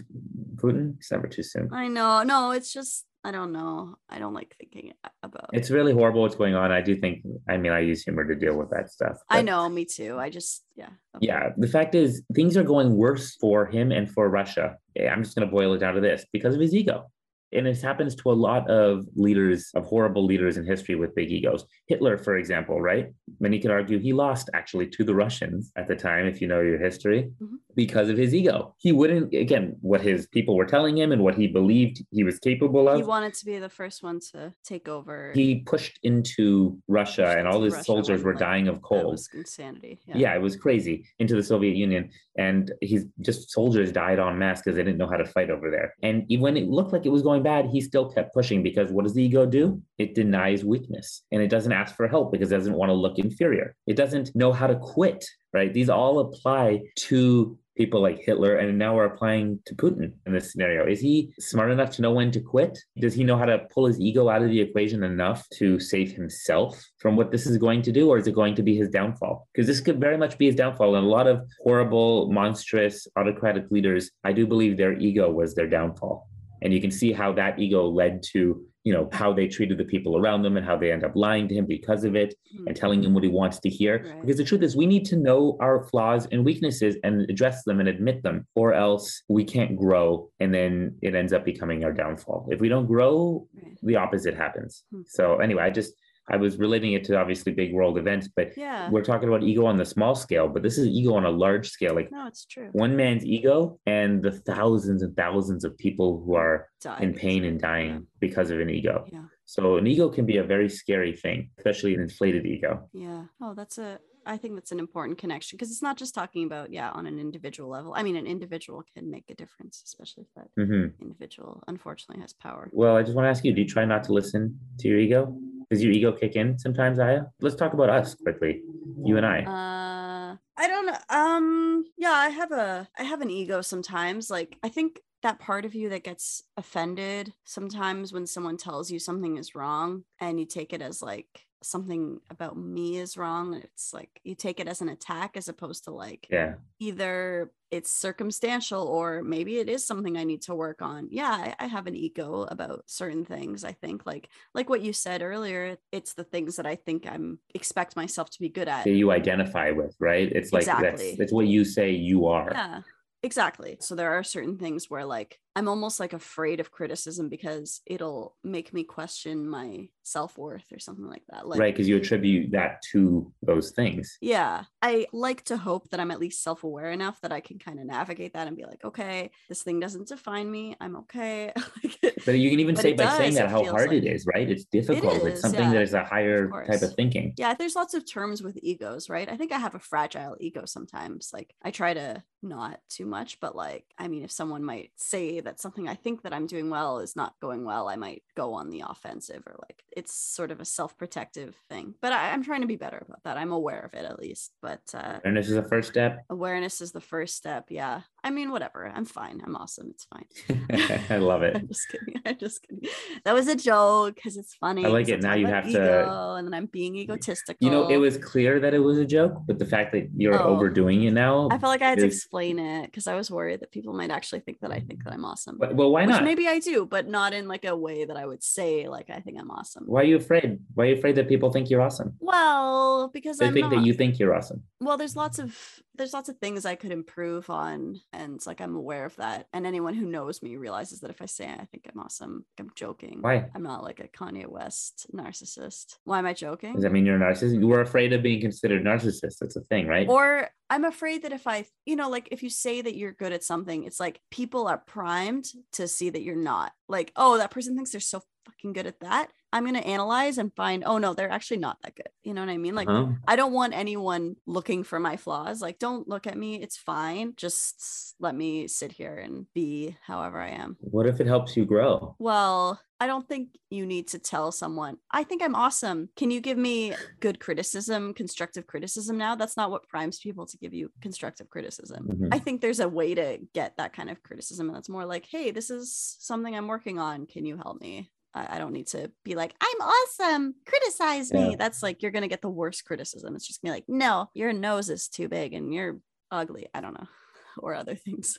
Putin? 0.57 0.97
It's 0.99 1.11
never 1.11 1.29
too 1.29 1.43
soon. 1.43 1.69
I 1.73 1.89
know. 1.89 2.23
No, 2.23 2.53
it's 2.53 2.73
just 2.73 3.05
I 3.25 3.31
don't 3.31 3.53
know. 3.53 3.97
I 4.09 4.19
don't 4.19 4.35
like 4.35 4.57
thinking 4.59 4.93
about. 5.23 5.51
It's 5.53 5.71
really 5.71 5.93
horrible 5.93 6.23
what's 6.23 6.35
going 6.35 6.55
on. 6.55 6.73
I 6.73 6.81
do 6.81 6.97
think. 6.97 7.23
I 7.49 7.57
mean, 7.57 7.71
I 7.71 7.81
use 7.81 8.03
humor 8.03 8.25
to 8.25 8.35
deal 8.35 8.57
with 8.57 8.71
that 8.71 8.91
stuff. 8.91 9.19
I 9.29 9.43
know. 9.43 9.69
Me 9.69 9.85
too. 9.85 10.19
I 10.19 10.31
just 10.31 10.65
yeah. 10.75 10.89
Okay. 11.17 11.27
Yeah. 11.27 11.51
The 11.57 11.69
fact 11.69 11.95
is, 11.95 12.23
things 12.35 12.57
are 12.57 12.65
going 12.65 12.97
worse 12.97 13.37
for 13.37 13.67
him 13.67 13.93
and 13.93 14.11
for 14.11 14.29
Russia. 14.29 14.77
I'm 14.99 15.23
just 15.23 15.37
going 15.37 15.49
to 15.49 15.55
boil 15.55 15.75
it 15.75 15.79
down 15.79 15.95
to 15.95 16.01
this 16.01 16.27
because 16.33 16.55
of 16.55 16.61
his 16.61 16.75
ego 16.75 17.11
and 17.53 17.67
this 17.67 17.83
happens 17.83 18.15
to 18.17 18.31
a 18.31 18.33
lot 18.33 18.69
of 18.71 19.07
leaders 19.15 19.71
of 19.75 19.85
horrible 19.85 20.25
leaders 20.25 20.57
in 20.57 20.67
history 20.67 20.95
with 20.95 21.15
big 21.15 21.31
egos. 21.31 21.65
Hitler 21.87 22.19
for 22.19 22.37
example 22.37 22.81
right? 22.81 23.13
Many 23.41 23.59
could 23.59 23.71
argue 23.71 23.99
he 23.99 24.13
lost 24.13 24.51
actually 24.55 24.89
to 24.89 25.05
the 25.05 25.15
russians 25.15 25.73
at 25.77 25.89
the 25.89 25.97
time 25.97 26.27
if 26.27 26.41
you 26.41 26.49
know 26.49 26.61
your 26.61 26.79
history 26.79 27.31
mm-hmm. 27.43 27.57
because 27.75 28.09
of 28.09 28.17
his 28.17 28.35
ego. 28.35 28.75
He 28.79 28.93
wouldn't 28.93 29.35
again 29.35 29.77
what 29.81 30.01
his 30.01 30.27
people 30.29 30.57
were 30.57 30.67
telling 30.67 30.97
him 30.97 31.13
and 31.13 31.23
what 31.23 31.35
he 31.35 31.47
believed 31.47 32.05
he 32.11 32.25
was 32.25 32.39
capable 32.39 32.89
of. 32.89 32.97
He 32.97 33.03
wanted 33.03 33.35
to 33.35 33.45
be 33.45 33.59
the 33.59 33.69
first 33.69 34.03
one 34.03 34.21
to 34.33 34.53
take 34.65 34.89
over. 34.89 35.33
He 35.35 35.61
pushed 35.61 35.99
into 36.03 36.79
russia 36.89 37.25
pushed 37.25 37.39
and 37.39 37.49
all 37.49 37.63
his 37.63 37.75
Russia 37.75 37.85
soldiers 37.85 38.23
were 38.23 38.33
like, 38.33 38.41
dying 38.41 38.69
of 38.69 38.83
cold. 38.83 39.21
insanity 39.35 40.01
yeah. 40.07 40.17
yeah. 40.17 40.35
it 40.35 40.43
was 40.43 40.57
crazy 40.57 41.05
into 41.19 41.35
the 41.35 41.43
soviet 41.43 41.77
union. 41.77 42.11
And 42.39 42.73
he's 42.81 43.05
just 43.21 43.51
soldiers 43.51 43.93
died 43.93 44.19
en 44.19 44.39
masse 44.39 44.61
because 44.61 44.77
they 44.77 44.83
didn't 44.83 44.99
know 44.99 45.07
how 45.07 45.17
to 45.17 45.27
fight 45.27 45.51
over 45.51 45.71
there. 45.71 45.95
And 46.03 46.25
when 46.39 46.57
it 46.57 46.69
looked 46.69 46.93
like 46.93 47.05
it 47.07 47.11
was 47.11 47.23
going 47.23 47.42
bad, 47.43 47.67
he 47.67 47.81
still 47.81 48.11
kept 48.11 48.35
pushing 48.35 48.63
because 48.63 48.91
what 48.91 49.05
does 49.05 49.15
the 49.15 49.23
ego 49.23 49.47
do? 49.47 49.83
It 49.99 50.15
denies 50.15 50.65
weakness 50.65 51.23
and 51.31 51.43
it 51.43 51.49
doesn't 51.49 51.73
ask 51.73 51.97
for 51.97 52.09
help 52.09 52.33
because 52.33 52.53
it 52.53 52.57
doesn't 52.57 52.75
want 52.75 52.91
to 52.91 52.95
look 52.95 53.19
inferior. 53.19 53.75
It 53.87 53.97
doesn't 53.97 54.35
know 54.35 54.53
how 54.53 54.67
to 54.67 54.77
quit, 54.77 55.25
right? 55.53 55.73
These 55.73 55.91
all 55.91 56.21
apply 56.21 56.83
to 57.09 57.59
people 57.77 58.03
like 58.03 58.19
Hitler, 58.19 58.57
and 58.57 58.79
now 58.79 58.95
we're 58.95 59.07
applying 59.07 59.59
to 59.67 59.75
Putin 59.75 60.13
in 60.27 60.33
this 60.33 60.53
scenario. 60.53 60.87
Is 60.87 61.01
he 61.01 61.33
smart 61.39 61.71
enough 61.71 61.91
to 61.93 62.03
know 62.03 62.13
when 62.13 62.31
to 62.33 62.41
quit? 62.41 62.79
Does 62.99 63.15
he 63.15 63.25
know 63.25 63.37
how 63.37 63.47
to 63.47 63.67
pull 63.73 63.87
his 63.87 64.01
ego 64.01 64.29
out 64.29 64.43
of 64.43 64.51
the 64.51 64.61
equation 64.61 65.03
enough 65.03 65.49
to 65.55 65.81
save 65.81 66.13
himself 66.13 66.83
from 66.99 67.17
what 67.17 67.31
this 67.31 67.47
is 67.47 67.57
going 67.57 67.83
to 67.83 67.93
do, 67.93 68.09
or 68.09 68.19
is 68.19 68.27
it 68.27 68.35
going 68.35 68.55
to 68.57 68.63
be 68.63 68.77
his 68.77 68.91
downfall? 68.91 69.49
Because 69.53 69.67
this 69.67 69.81
could 69.81 70.01
very 70.01 70.19
much 70.19 70.39
be 70.39 70.47
his 70.47 70.55
downfall. 70.55 70.97
And 70.97 71.07
a 71.07 71.09
lot 71.09 71.27
of 71.27 71.47
horrible, 71.63 72.31
monstrous, 72.31 73.07
autocratic 73.17 73.71
leaders, 73.71 74.11
I 74.25 74.33
do 74.33 74.47
believe 74.47 74.77
their 74.77 74.99
ego 74.99 75.31
was 75.31 75.55
their 75.55 75.69
downfall. 75.69 76.29
And 76.63 76.73
you 76.73 76.81
can 76.81 76.91
see 76.91 77.13
how 77.13 77.33
that 77.33 77.59
ego 77.59 77.87
led 77.89 78.23
to 78.33 78.65
you 78.85 78.93
know 78.93 79.09
how 79.13 79.33
they 79.33 79.47
treated 79.47 79.79
the 79.79 79.85
people 79.85 80.19
around 80.19 80.43
them 80.43 80.57
and 80.57 80.67
how 80.67 80.77
they 80.77 80.91
end 80.91 81.05
up 81.05 81.13
lying 81.15 81.47
to 81.49 81.55
him 81.55 81.67
because 81.67 82.05
of 82.05 82.17
it 82.17 82.35
mm-hmm. 82.55 82.67
and 82.67 82.77
telling 82.77 83.03
him 83.03 83.15
what 83.15 83.23
he 83.23 83.29
wants 83.29 83.61
to 83.61 83.69
hear 83.69 84.05
right. 84.05 84.21
because 84.21 84.37
the 84.37 84.45
truth 84.45 84.63
is 84.63 84.77
we 84.77 84.87
need 84.87 85.05
to 85.05 85.17
know 85.17 85.57
our 85.61 85.85
flaws 85.85 86.27
and 86.33 86.45
weaknesses 86.45 86.97
and 87.05 87.29
address 87.31 87.63
them 87.65 87.81
and 87.81 87.89
admit 87.89 88.23
them 88.23 88.47
or 88.57 88.75
else 88.75 89.23
we 89.29 89.45
can't 89.45 89.77
grow 89.77 90.29
and 90.41 90.53
then 90.53 90.97
it 91.01 91.15
ends 91.15 91.33
up 91.33 91.45
becoming 91.45 91.85
our 91.85 91.93
downfall 91.93 92.49
if 92.51 92.61
we 92.61 92.69
don't 92.69 92.87
grow 92.87 93.47
right. 93.63 93.79
the 93.83 93.97
opposite 93.97 94.37
happens 94.37 94.85
mm-hmm. 94.93 95.03
so 95.07 95.39
anyway 95.39 95.63
i 95.63 95.71
just 95.71 95.93
I 96.29 96.37
was 96.37 96.59
relating 96.59 96.93
it 96.93 97.05
to 97.05 97.19
obviously 97.19 97.53
big 97.53 97.73
world 97.73 97.99
events, 97.99 98.29
but 98.35 98.57
yeah. 98.57 98.89
we're 98.91 99.05
talking 99.05 99.29
about 99.29 99.43
ego 99.43 99.67
on 99.67 99.77
the 99.77 99.85
small 99.85 100.15
scale, 100.15 100.49
but 100.49 100.63
this 100.63 100.79
is 100.79 100.87
ego 100.87 101.15
on 101.15 101.25
a 101.25 101.31
large 101.31 101.69
scale. 101.69 101.95
Like 101.95 102.11
no, 102.13 102.27
it's 102.27 102.45
true. 102.45 102.69
One 102.73 102.97
man's 102.97 103.25
ego 103.25 103.79
and 103.87 104.23
the 104.23 104.33
thousands 104.33 105.03
and 105.03 105.17
thousands 105.17 105.65
of 105.65 105.77
people 105.79 106.23
who 106.25 106.35
are 106.35 106.69
in 107.01 107.15
pain 107.15 107.45
and 107.45 107.61
dying 107.61 107.91
yeah. 107.91 107.99
because 108.21 108.51
of 108.51 108.61
an 108.61 108.71
ego. 108.71 109.05
Yeah. 109.13 109.25
So 109.45 109.77
an 109.77 109.87
ego 109.87 110.09
can 110.09 110.25
be 110.25 110.39
a 110.39 110.45
very 110.45 110.69
scary 110.69 111.15
thing, 111.15 111.51
especially 111.59 111.95
an 111.95 112.01
inflated 112.01 112.47
ego. 112.47 112.89
Yeah. 112.93 113.25
Oh, 113.41 113.55
that's 113.55 113.79
a 113.79 113.99
I 114.25 114.37
think 114.37 114.55
that's 114.55 114.73
an 114.73 114.79
important 114.79 115.19
connection 115.19 115.57
because 115.57 115.71
it's 115.71 115.83
not 115.83 115.97
just 115.97 116.15
talking 116.15 116.45
about, 116.45 116.73
yeah, 116.73 116.91
on 116.91 117.07
an 117.07 117.19
individual 117.19 117.69
level. 117.69 117.93
I 117.97 118.03
mean, 118.03 118.17
an 118.17 118.27
individual 118.27 118.85
can 118.95 119.11
make 119.11 119.25
a 119.31 119.35
difference, 119.35 119.83
especially 119.85 120.25
if 120.25 120.35
that 120.37 120.49
mm-hmm. 120.59 121.03
individual 121.03 121.63
unfortunately 121.67 122.21
has 122.23 122.33
power. 122.33 122.71
Well, 122.73 122.97
I 122.97 123.03
just 123.03 123.15
want 123.15 123.27
to 123.27 123.31
ask 123.31 123.45
you, 123.45 123.53
do 123.53 123.63
you 123.63 123.69
try 123.69 123.85
not 123.85 124.05
to 124.05 124.13
listen 124.13 124.59
to 124.79 124.89
your 124.89 124.99
ego? 124.99 125.37
Does 125.73 125.83
your 125.83 125.91
ego 125.91 126.13
kick 126.13 126.37
in 126.37 126.59
sometimes, 126.59 126.99
Aya? 126.99 127.23
Let's 127.41 127.57
talk 127.57 127.73
about 127.73 127.89
us 127.89 128.15
quickly. 128.15 128.61
You 129.07 129.17
and 129.17 129.25
I. 129.25 129.39
Uh 129.41 130.37
I 130.55 130.69
don't. 130.69 130.95
Um 131.09 131.87
yeah, 131.97 132.13
I 132.13 132.29
have 132.29 132.53
a 132.53 132.87
I 132.99 133.05
have 133.05 133.23
an 133.23 133.31
ego 133.31 133.63
sometimes. 133.63 134.29
Like 134.29 134.59
I 134.63 134.69
think 134.69 135.01
that 135.23 135.39
part 135.39 135.65
of 135.65 135.75
you 135.75 135.89
that 135.89 136.05
gets 136.05 136.43
offended 136.59 137.33
sometimes 137.45 138.13
when 138.13 138.27
someone 138.27 138.59
tells 138.59 138.91
you 138.91 138.99
something 138.99 139.39
is 139.39 139.55
wrong 139.55 140.05
and 140.21 140.39
you 140.39 140.45
take 140.45 140.75
it 140.75 140.83
as 140.83 141.01
like 141.01 141.47
something 141.65 142.21
about 142.31 142.57
me 142.57 142.99
is 142.99 143.17
wrong 143.17 143.55
it's 143.55 143.93
like 143.93 144.21
you 144.25 144.35
take 144.35 144.61
it 144.61 144.69
as 144.69 144.81
an 144.81 144.89
attack 144.89 145.37
as 145.37 145.49
opposed 145.49 145.85
to 145.85 145.91
like 145.91 146.27
yeah. 146.31 146.55
either 146.81 147.51
it's 147.71 147.91
circumstantial 147.91 148.83
or 148.83 149.23
maybe 149.23 149.59
it 149.59 149.69
is 149.69 149.87
something 149.87 150.17
i 150.17 150.25
need 150.25 150.43
to 150.43 150.55
work 150.55 150.83
on. 150.83 151.09
Yeah 151.11 151.31
I, 151.31 151.65
I, 151.65 151.67
have 151.67 151.87
an 151.87 151.97
ego 151.97 152.43
about 152.43 152.85
certain 152.87 153.25
things 153.25 153.65
i 153.65 153.73
think 153.73 154.05
like 154.05 154.29
like 154.55 154.69
what 154.69 154.83
you 154.83 154.93
said 154.93 155.23
earlier 155.23 155.79
it's 155.91 156.13
the 156.15 156.25
things 156.25 156.57
that 156.57 156.67
i 156.67 156.77
think 156.77 157.07
i'm 157.11 157.39
expect 157.55 157.97
myself 157.97 158.31
to 158.31 158.41
be 158.41 158.49
good 158.49 158.69
at. 158.69 158.85
That 158.85 158.91
you 158.91 159.11
identify 159.11 159.71
with 159.71 159.97
right? 159.99 160.31
It's 160.31 160.53
like 160.53 160.63
exactly. 160.63 161.07
that's, 161.07 161.19
that's 161.19 161.33
what 161.33 161.47
you 161.47 161.65
say 161.65 161.91
you 161.93 162.27
are. 162.27 162.51
Yeah 162.53 162.83
Exactly. 163.25 163.77
So 163.81 163.95
there 163.95 164.13
are 164.13 164.25
certain 164.25 164.59
things 164.59 164.91
where 164.91 165.05
like 165.05 165.39
I'm 165.55 165.69
almost 165.69 166.01
like 166.01 166.13
afraid 166.13 166.61
of 166.61 166.71
criticism 166.71 167.29
because 167.29 167.81
it'll 167.87 168.37
make 168.43 168.73
me 168.73 168.85
question 168.85 169.49
my 169.49 169.89
self-worth 170.03 170.73
or 170.73 170.79
something 170.79 171.09
like 171.09 171.23
that. 171.29 171.47
Like 171.47 171.61
Right, 171.61 171.75
because 171.75 171.89
you 171.89 171.97
attribute 171.97 172.53
that 172.53 172.83
to 172.93 173.33
those 173.43 173.71
things. 173.73 174.17
Yeah. 174.21 174.65
I 174.81 175.07
like 175.13 175.45
to 175.45 175.57
hope 175.57 175.91
that 175.91 176.01
I'm 176.01 176.11
at 176.11 176.21
least 176.21 176.43
self-aware 176.43 176.91
enough 176.91 177.21
that 177.21 177.33
I 177.33 177.41
can 177.41 177.59
kind 177.59 177.79
of 177.79 177.87
navigate 177.87 178.33
that 178.33 178.47
and 178.47 178.57
be 178.57 178.65
like, 178.65 178.85
okay, 178.85 179.31
this 179.49 179.63
thing 179.63 179.79
doesn't 179.79 180.09
define 180.09 180.51
me. 180.51 180.77
I'm 180.81 180.97
okay. 180.97 181.53
but 182.25 182.39
you 182.39 182.51
can 182.51 182.61
even 182.61 182.77
say 182.77 182.95
by 182.95 183.05
does, 183.05 183.17
saying 183.17 183.35
that 183.35 183.51
how 183.51 183.65
hard 183.65 183.91
like, 183.91 184.03
it 184.03 184.07
is, 184.07 184.27
right? 184.27 184.49
It's 184.49 184.65
difficult. 184.65 185.17
It 185.17 185.23
is, 185.23 185.25
it's 185.25 185.41
something 185.43 185.61
yeah, 185.61 185.73
that 185.73 185.83
is 185.83 185.95
a 185.95 186.05
higher 186.05 186.47
of 186.47 186.67
type 186.67 186.83
of 186.83 186.95
thinking. 186.95 187.35
Yeah, 187.37 187.55
there's 187.55 187.77
lots 187.77 187.95
of 187.95 188.11
terms 188.11 188.43
with 188.43 188.59
egos, 188.63 189.09
right? 189.09 189.29
I 189.29 189.37
think 189.37 189.53
I 189.53 189.59
have 189.59 189.75
a 189.75 189.81
fragile 189.81 190.37
ego 190.41 190.65
sometimes. 190.65 191.31
Like 191.33 191.55
I 191.63 191.71
try 191.71 191.95
to 191.95 192.23
not 192.43 192.81
too 192.89 193.07
much, 193.07 193.39
but 193.41 193.55
like, 193.55 193.85
I 193.99 194.09
mean, 194.09 194.25
if 194.25 194.31
someone 194.31 194.65
might 194.65 194.91
say 194.97 195.41
that 195.43 195.61
something 195.61 195.89
I 195.89 195.95
think 195.95 196.23
that 196.23 196.33
I'm 196.33 196.47
doing 196.47 196.71
well 196.71 196.99
is 196.99 197.17
not 197.17 197.35
going 197.41 197.65
well, 197.65 197.89
I 197.89 197.97
might 197.97 198.23
go 198.37 198.55
on 198.55 198.71
the 198.71 198.85
offensive 198.87 199.43
or 199.47 199.57
like 199.61 199.85
it's 199.97 200.15
sort 200.15 200.51
of 200.51 200.61
a 200.61 200.65
self-protective 200.65 201.55
thing. 201.69 201.95
But 202.01 202.13
I, 202.13 202.29
am 202.29 202.43
trying 202.43 202.63
to 202.63 202.67
be 202.67 202.77
better 202.77 203.03
about 203.07 203.23
that. 203.25 203.37
I'm 203.37 203.53
aware 203.53 203.81
of 203.81 203.95
it 203.95 204.05
at 204.05 204.19
least. 204.19 204.53
But 204.63 204.83
uh, 204.95 205.19
awareness 205.25 205.49
is 205.49 205.55
the 205.55 205.63
first 205.63 205.89
step. 205.89 206.25
Awareness 206.31 206.81
is 206.81 206.93
the 206.93 207.01
first 207.01 207.37
step. 207.37 207.67
Yeah. 207.69 208.03
I 208.25 208.31
mean, 208.31 208.53
whatever. 208.53 208.87
I'm 208.87 209.05
fine. 209.05 209.43
I'm 209.45 209.57
awesome. 209.57 209.91
It's 209.91 210.05
fine. 210.05 211.07
I 211.11 211.17
love 211.17 211.43
it. 211.43 211.57
I'm 211.57 211.67
just 211.67 211.89
kidding. 211.89 212.15
I'm 212.25 212.39
just 212.39 212.63
kidding. 212.63 212.89
That 213.25 213.35
was 213.35 213.49
a 213.49 213.57
joke 213.57 214.15
because 214.15 214.37
it's 214.37 214.55
funny. 214.55 214.85
I 214.85 214.89
like 214.89 215.09
it. 215.09 215.23
Now 215.23 215.35
you 215.35 215.47
have 215.47 215.65
to. 215.65 216.35
And 216.37 216.47
then 216.47 216.55
I'm 216.55 216.67
being 216.67 216.95
egotistical. 216.97 217.67
You 217.67 217.73
know, 217.73 217.89
it 217.89 217.97
was 217.97 218.17
clear 218.19 218.61
that 218.61 218.75
it 218.75 218.79
was 218.79 218.99
a 218.99 219.05
joke, 219.05 219.43
but 219.47 219.59
the 219.59 219.67
fact 219.67 219.93
that 219.93 220.09
you're 220.17 220.41
oh, 220.41 220.55
overdoing 220.55 221.03
it 221.03 221.13
now. 221.13 221.49
I 221.51 221.59
felt 221.59 221.71
like 221.71 221.83
I 221.83 221.91
had 221.91 221.99
is... 221.99 222.05
to 222.05 222.07
explain 222.09 222.59
it 222.59 222.87
because 222.87 223.07
I 223.07 223.15
was 223.15 223.31
worried 223.31 223.61
that 223.61 223.73
people 223.73 223.93
might 223.93 224.11
actually 224.11 224.41
think 224.41 224.61
that 224.61 224.71
I 224.71 224.81
think 224.81 225.03
that 225.05 225.13
I'm 225.13 225.25
awesome. 225.25 225.59
But, 225.59 225.75
well, 225.75 225.91
why 225.91 226.05
not? 226.05 226.23
maybe 226.23 226.47
I 226.47 226.61
do, 226.61 226.87
but 226.87 227.09
not 227.09 227.33
in 227.33 227.49
like 227.49 227.65
a 227.65 227.77
way 227.77 228.05
that 228.05 228.17
I 228.17 228.25
would 228.27 228.43
say 228.43 228.89
like 228.89 229.11
I 229.11 229.21
think 229.21 229.39
I'm 229.41 229.51
awesome. 229.51 229.85
Why 229.87 230.03
are 230.03 230.05
you 230.05 230.17
afraid? 230.17 230.61
Why 230.75 230.85
are 230.85 230.89
you 230.89 230.95
afraid 230.95 231.17
that 231.17 231.29
people 231.29 231.51
think 231.51 231.71
you're 231.71 231.83
awesome? 231.83 232.15
Well, 232.21 233.11
because 233.13 233.39
they 233.39 233.47
I'm 233.47 233.53
think 233.53 233.65
not. 233.65 233.77
that 233.77 233.87
you 233.87 233.95
think 233.95 234.19
you're 234.19 234.35
awesome. 234.35 234.63
Well, 234.81 234.97
there's 234.97 235.17
lots 235.17 235.39
of 235.39 235.59
there's 235.97 236.13
lots 236.13 236.29
of 236.29 236.39
things 236.39 236.65
I 236.65 236.75
could 236.75 236.93
improve 236.93 237.51
on, 237.51 238.01
and 238.13 238.35
it's 238.35 238.47
like 238.47 238.61
I'm 238.61 238.77
aware 238.77 239.05
of 239.05 239.17
that. 239.17 239.47
And 239.53 239.67
anyone 239.67 239.95
who 239.95 240.07
knows 240.07 240.43
me 240.43 240.57
realizes 240.57 241.01
that 241.01 241.11
if 241.11 241.23
I 241.23 241.27
say 241.27 241.47
I 241.47 241.65
think 241.65 241.89
I'm 241.93 242.01
awesome, 242.01 242.45
I'm 242.59 242.71
joking. 242.75 243.19
Why? 243.21 243.49
I'm 243.55 243.63
not 243.63 243.83
like 243.83 244.01
a 244.01 244.09
Kanye 244.09 244.47
West 244.47 245.07
narcissist. 245.15 245.97
Why 246.05 246.19
am 246.19 246.27
I 246.27 246.35
joking? 246.35 246.75
Does 246.75 246.83
that 246.83 246.93
mean 246.93 247.07
you're 247.07 247.17
a 247.17 247.33
narcissist? 247.33 247.59
You 247.59 247.67
were 247.67 247.81
afraid 247.81 248.13
of 248.13 248.23
being 248.23 248.41
considered 248.41 248.85
narcissist. 248.85 249.39
That's 249.41 249.57
a 249.57 249.63
thing, 249.63 249.87
right? 249.87 250.09
Or 250.09 250.49
I'm 250.71 250.85
afraid 250.85 251.23
that 251.23 251.33
if 251.33 251.47
I, 251.47 251.67
you 251.85 251.97
know, 251.97 252.09
like 252.09 252.29
if 252.31 252.43
you 252.43 252.51
say 252.51 252.81
that 252.81 252.97
you're 252.97 253.13
good 253.13 253.33
at 253.33 253.45
something, 253.45 253.85
it's 253.85 254.01
like 254.01 254.21
people 254.31 254.69
are 254.69 254.79
primed 254.79 255.47
to 255.73 255.87
see 255.89 256.11
that 256.11 256.23
you're 256.23 256.37
not. 256.37 256.73
Like, 256.89 257.13
oh, 257.17 257.39
that 257.39 257.51
person 257.51 257.77
thinks 257.77 257.93
they're 257.93 258.01
so 258.01 258.23
fucking 258.47 258.73
good 258.73 258.87
at 258.87 259.01
that. 259.01 259.31
I'm 259.53 259.65
going 259.65 259.75
to 259.75 259.87
analyze 259.87 260.39
and 260.39 260.55
find, 260.55 260.83
oh 260.87 260.99
no, 260.99 261.15
they're 261.15 261.31
actually 261.31 261.59
not 261.59 261.79
that 261.83 261.95
good. 261.95 262.09
You 262.23 262.35
know 262.35 262.41
what 262.41 262.51
I 262.51 262.59
mean? 262.59 262.75
Like, 262.75 262.89
uh-huh. 262.89 263.13
I 263.27 263.37
don't 263.37 263.53
want 263.53 263.75
anyone 263.75 264.37
looking 264.47 264.83
for 264.83 264.99
my 264.99 265.17
flaws. 265.17 265.61
Like, 265.61 265.79
don't 265.79 266.09
look 266.09 266.27
at 266.27 266.39
me. 266.39 266.63
It's 266.63 266.77
fine. 266.77 267.35
Just 267.37 268.15
let 268.19 268.35
me 268.35 268.69
sit 268.69 268.93
here 268.93 269.17
and 269.17 269.47
be 269.55 269.97
however 270.07 270.41
I 270.41 270.51
am. 270.51 270.77
What 270.81 271.07
if 271.07 271.21
it 271.21 271.27
helps 271.27 271.57
you 271.57 271.65
grow? 271.65 272.17
Well, 272.19 272.81
I 272.99 273.09
don't 273.09 273.29
think 273.29 273.49
you 273.69 273.85
need 273.85 274.07
to 274.09 274.21
tell 274.21 274.53
someone, 274.53 274.97
I 275.11 275.25
think 275.25 275.43
I'm 275.43 275.57
awesome. 275.57 276.09
Can 276.17 276.31
you 276.31 276.41
give 276.41 276.57
me 276.57 276.95
good 277.19 277.41
criticism, 277.41 278.15
constructive 278.15 278.69
criticism 278.69 279.19
now? 279.19 279.35
That's 279.35 279.57
not 279.57 279.73
what 279.73 279.89
primes 279.89 280.21
people 280.21 280.47
to 280.47 280.57
give 280.57 280.73
you 280.73 280.93
constructive 281.01 281.51
criticism. 281.51 282.07
Mm-hmm. 282.07 282.29
I 282.31 282.39
think 282.39 282.61
there's 282.61 282.79
a 282.79 282.89
way 282.89 283.15
to 283.17 283.39
get 283.55 283.77
that 283.77 283.93
kind 283.93 284.09
of 284.09 284.23
criticism. 284.23 284.69
And 284.69 284.77
that's 284.77 284.89
more 284.89 285.05
like, 285.05 285.27
hey, 285.27 285.51
this 285.51 285.69
is 285.69 286.17
something 286.21 286.55
I'm 286.55 286.69
working 286.69 287.01
on. 287.01 287.27
Can 287.27 287.45
you 287.45 287.57
help 287.57 287.81
me? 287.81 288.13
I 288.35 288.59
don't 288.59 288.73
need 288.73 288.87
to 288.89 289.11
be 289.25 289.35
like, 289.35 289.55
I'm 289.61 289.81
awesome. 289.81 290.55
Criticize 290.67 291.33
me. 291.33 291.51
Yeah. 291.51 291.57
That's 291.57 291.83
like, 291.83 292.03
you're 292.03 292.11
going 292.13 292.23
to 292.23 292.29
get 292.29 292.41
the 292.41 292.49
worst 292.49 292.85
criticism. 292.85 293.35
It's 293.35 293.47
just 293.47 293.63
gonna 293.63 293.73
be 293.75 293.77
like, 293.77 293.89
no, 293.89 294.31
your 294.35 294.53
nose 294.53 294.89
is 294.89 295.09
too 295.09 295.29
big 295.29 295.53
and 295.53 295.73
you're 295.73 295.99
ugly. 296.31 296.69
I 296.75 296.81
don't 296.81 296.95
know. 296.95 297.09
Or 297.59 297.75
other 297.75 297.95
things. 297.95 298.39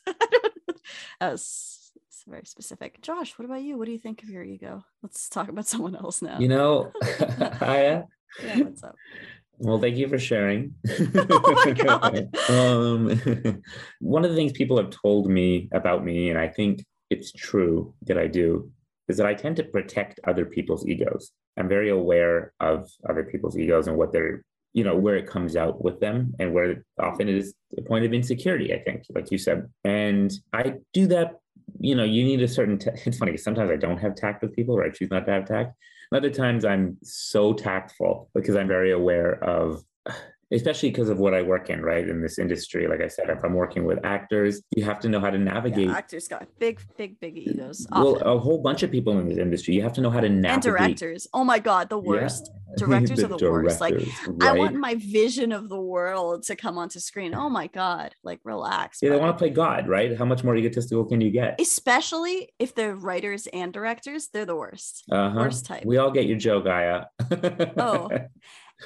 As 1.21 1.91
it's 2.07 2.23
very 2.25 2.45
specific. 2.45 2.99
Josh, 3.01 3.37
what 3.37 3.45
about 3.45 3.61
you? 3.61 3.77
What 3.77 3.85
do 3.85 3.91
you 3.91 3.99
think 3.99 4.23
of 4.23 4.29
your 4.29 4.43
ego? 4.43 4.83
Let's 5.03 5.29
talk 5.29 5.49
about 5.49 5.67
someone 5.73 5.95
else 5.95 6.23
now. 6.23 6.39
You 6.39 6.47
know, 6.47 6.91
Aya. 7.61 8.05
yeah, 8.43 8.57
what's 8.61 8.83
up? 8.83 8.95
Well, 9.59 9.79
thank 9.79 9.97
you 9.97 10.07
for 10.07 10.17
sharing. 10.17 10.73
oh 10.89 11.63
my 11.63 11.71
God. 11.73 12.35
um, 12.49 13.61
one 13.99 14.25
of 14.25 14.31
the 14.31 14.35
things 14.35 14.51
people 14.51 14.77
have 14.77 14.89
told 14.89 15.29
me 15.29 15.69
about 15.71 16.03
me, 16.03 16.31
and 16.31 16.39
I 16.39 16.47
think 16.47 16.83
it's 17.11 17.31
true 17.31 17.93
that 18.07 18.17
I 18.17 18.25
do, 18.27 18.71
is 19.09 19.17
that 19.17 19.25
I 19.25 19.33
tend 19.33 19.57
to 19.57 19.63
protect 19.63 20.19
other 20.25 20.45
people's 20.45 20.87
egos. 20.87 21.31
I'm 21.57 21.67
very 21.67 21.89
aware 21.89 22.53
of 22.59 22.89
other 23.09 23.23
people's 23.23 23.57
egos 23.57 23.87
and 23.87 23.97
what 23.97 24.11
they're, 24.11 24.43
you 24.73 24.83
know, 24.83 24.95
where 24.95 25.15
it 25.15 25.27
comes 25.27 25.55
out 25.55 25.83
with 25.83 25.99
them 25.99 26.33
and 26.39 26.53
where 26.53 26.83
often 26.99 27.29
it 27.29 27.35
is 27.35 27.53
a 27.77 27.81
point 27.81 28.05
of 28.05 28.13
insecurity, 28.13 28.73
I 28.73 28.79
think, 28.79 29.03
like 29.13 29.31
you 29.31 29.37
said. 29.37 29.67
And 29.83 30.33
I 30.51 30.75
do 30.93 31.07
that, 31.07 31.39
you 31.79 31.95
know, 31.95 32.03
you 32.03 32.23
need 32.23 32.41
a 32.41 32.47
certain, 32.47 32.79
t- 32.79 32.89
it's 33.05 33.17
funny, 33.17 33.37
sometimes 33.37 33.71
I 33.71 33.75
don't 33.75 33.97
have 33.97 34.15
tact 34.15 34.41
with 34.41 34.55
people 34.55 34.75
or 34.75 34.83
I 34.83 34.89
choose 34.89 35.11
not 35.11 35.25
to 35.25 35.31
have 35.31 35.45
tact. 35.45 35.75
Other 36.13 36.29
times 36.29 36.63
I'm 36.63 36.97
so 37.01 37.53
tactful 37.53 38.29
because 38.35 38.55
I'm 38.55 38.67
very 38.67 38.91
aware 38.91 39.43
of 39.43 39.83
especially 40.53 40.89
because 40.89 41.09
of 41.09 41.19
what 41.19 41.33
I 41.33 41.41
work 41.41 41.69
in, 41.69 41.81
right? 41.81 42.07
In 42.07 42.21
this 42.21 42.37
industry, 42.39 42.87
like 42.87 43.01
I 43.01 43.07
said, 43.07 43.29
if 43.29 43.43
I'm 43.43 43.53
working 43.53 43.85
with 43.85 43.99
actors, 44.05 44.61
you 44.75 44.83
have 44.83 44.99
to 45.01 45.09
know 45.09 45.19
how 45.19 45.29
to 45.29 45.37
navigate. 45.37 45.87
Yeah, 45.87 45.97
actors 45.97 46.27
got 46.27 46.47
big, 46.59 46.81
big, 46.97 47.19
big 47.19 47.37
egos. 47.37 47.87
well, 47.91 48.17
a 48.17 48.37
whole 48.37 48.61
bunch 48.61 48.83
of 48.83 48.91
people 48.91 49.17
in 49.19 49.27
this 49.27 49.37
industry, 49.37 49.73
you 49.73 49.81
have 49.81 49.93
to 49.93 50.01
know 50.01 50.09
how 50.09 50.19
to 50.19 50.29
navigate. 50.29 50.53
and 50.53 50.63
directors. 50.63 51.27
Oh 51.33 51.43
my 51.43 51.59
god, 51.59 51.89
the 51.89 51.99
worst. 51.99 52.51
Directors 52.75 53.23
are 53.23 53.27
the 53.27 53.37
worst. 53.37 53.79
Like, 53.79 53.93
directors, 53.93 54.33
I 54.41 54.53
want 54.53 54.75
my 54.75 54.95
vision 54.95 55.51
of 55.51 55.69
the 55.69 55.79
world 55.79 56.41
to 56.45 56.55
come 56.55 56.79
onto 56.79 56.99
screen. 56.99 57.35
Oh 57.35 57.47
my 57.47 57.67
god, 57.67 58.15
like 58.23 58.39
relax. 58.43 58.97
Yeah, 58.99 59.11
they 59.11 59.17
want 59.17 59.31
to 59.31 59.37
play 59.37 59.51
God, 59.51 59.87
right? 59.87 60.17
How 60.17 60.25
much 60.25 60.43
more 60.43 60.55
egotistical 60.55 61.05
can 61.05 61.21
you 61.21 61.29
get? 61.29 61.61
Especially 61.61 62.49
if 62.57 62.73
they're 62.73 62.95
writers 62.95 63.47
and 63.53 63.71
directors, 63.71 64.29
they're 64.33 64.45
the 64.45 64.55
worst. 64.55 65.03
Uh-huh. 65.11 65.37
worst 65.37 65.67
type. 65.67 65.85
We 65.85 65.97
all 65.97 66.09
get 66.09 66.25
your 66.25 66.39
joke, 66.39 66.65
Gaia. 66.65 67.05
Oh. 67.77 68.09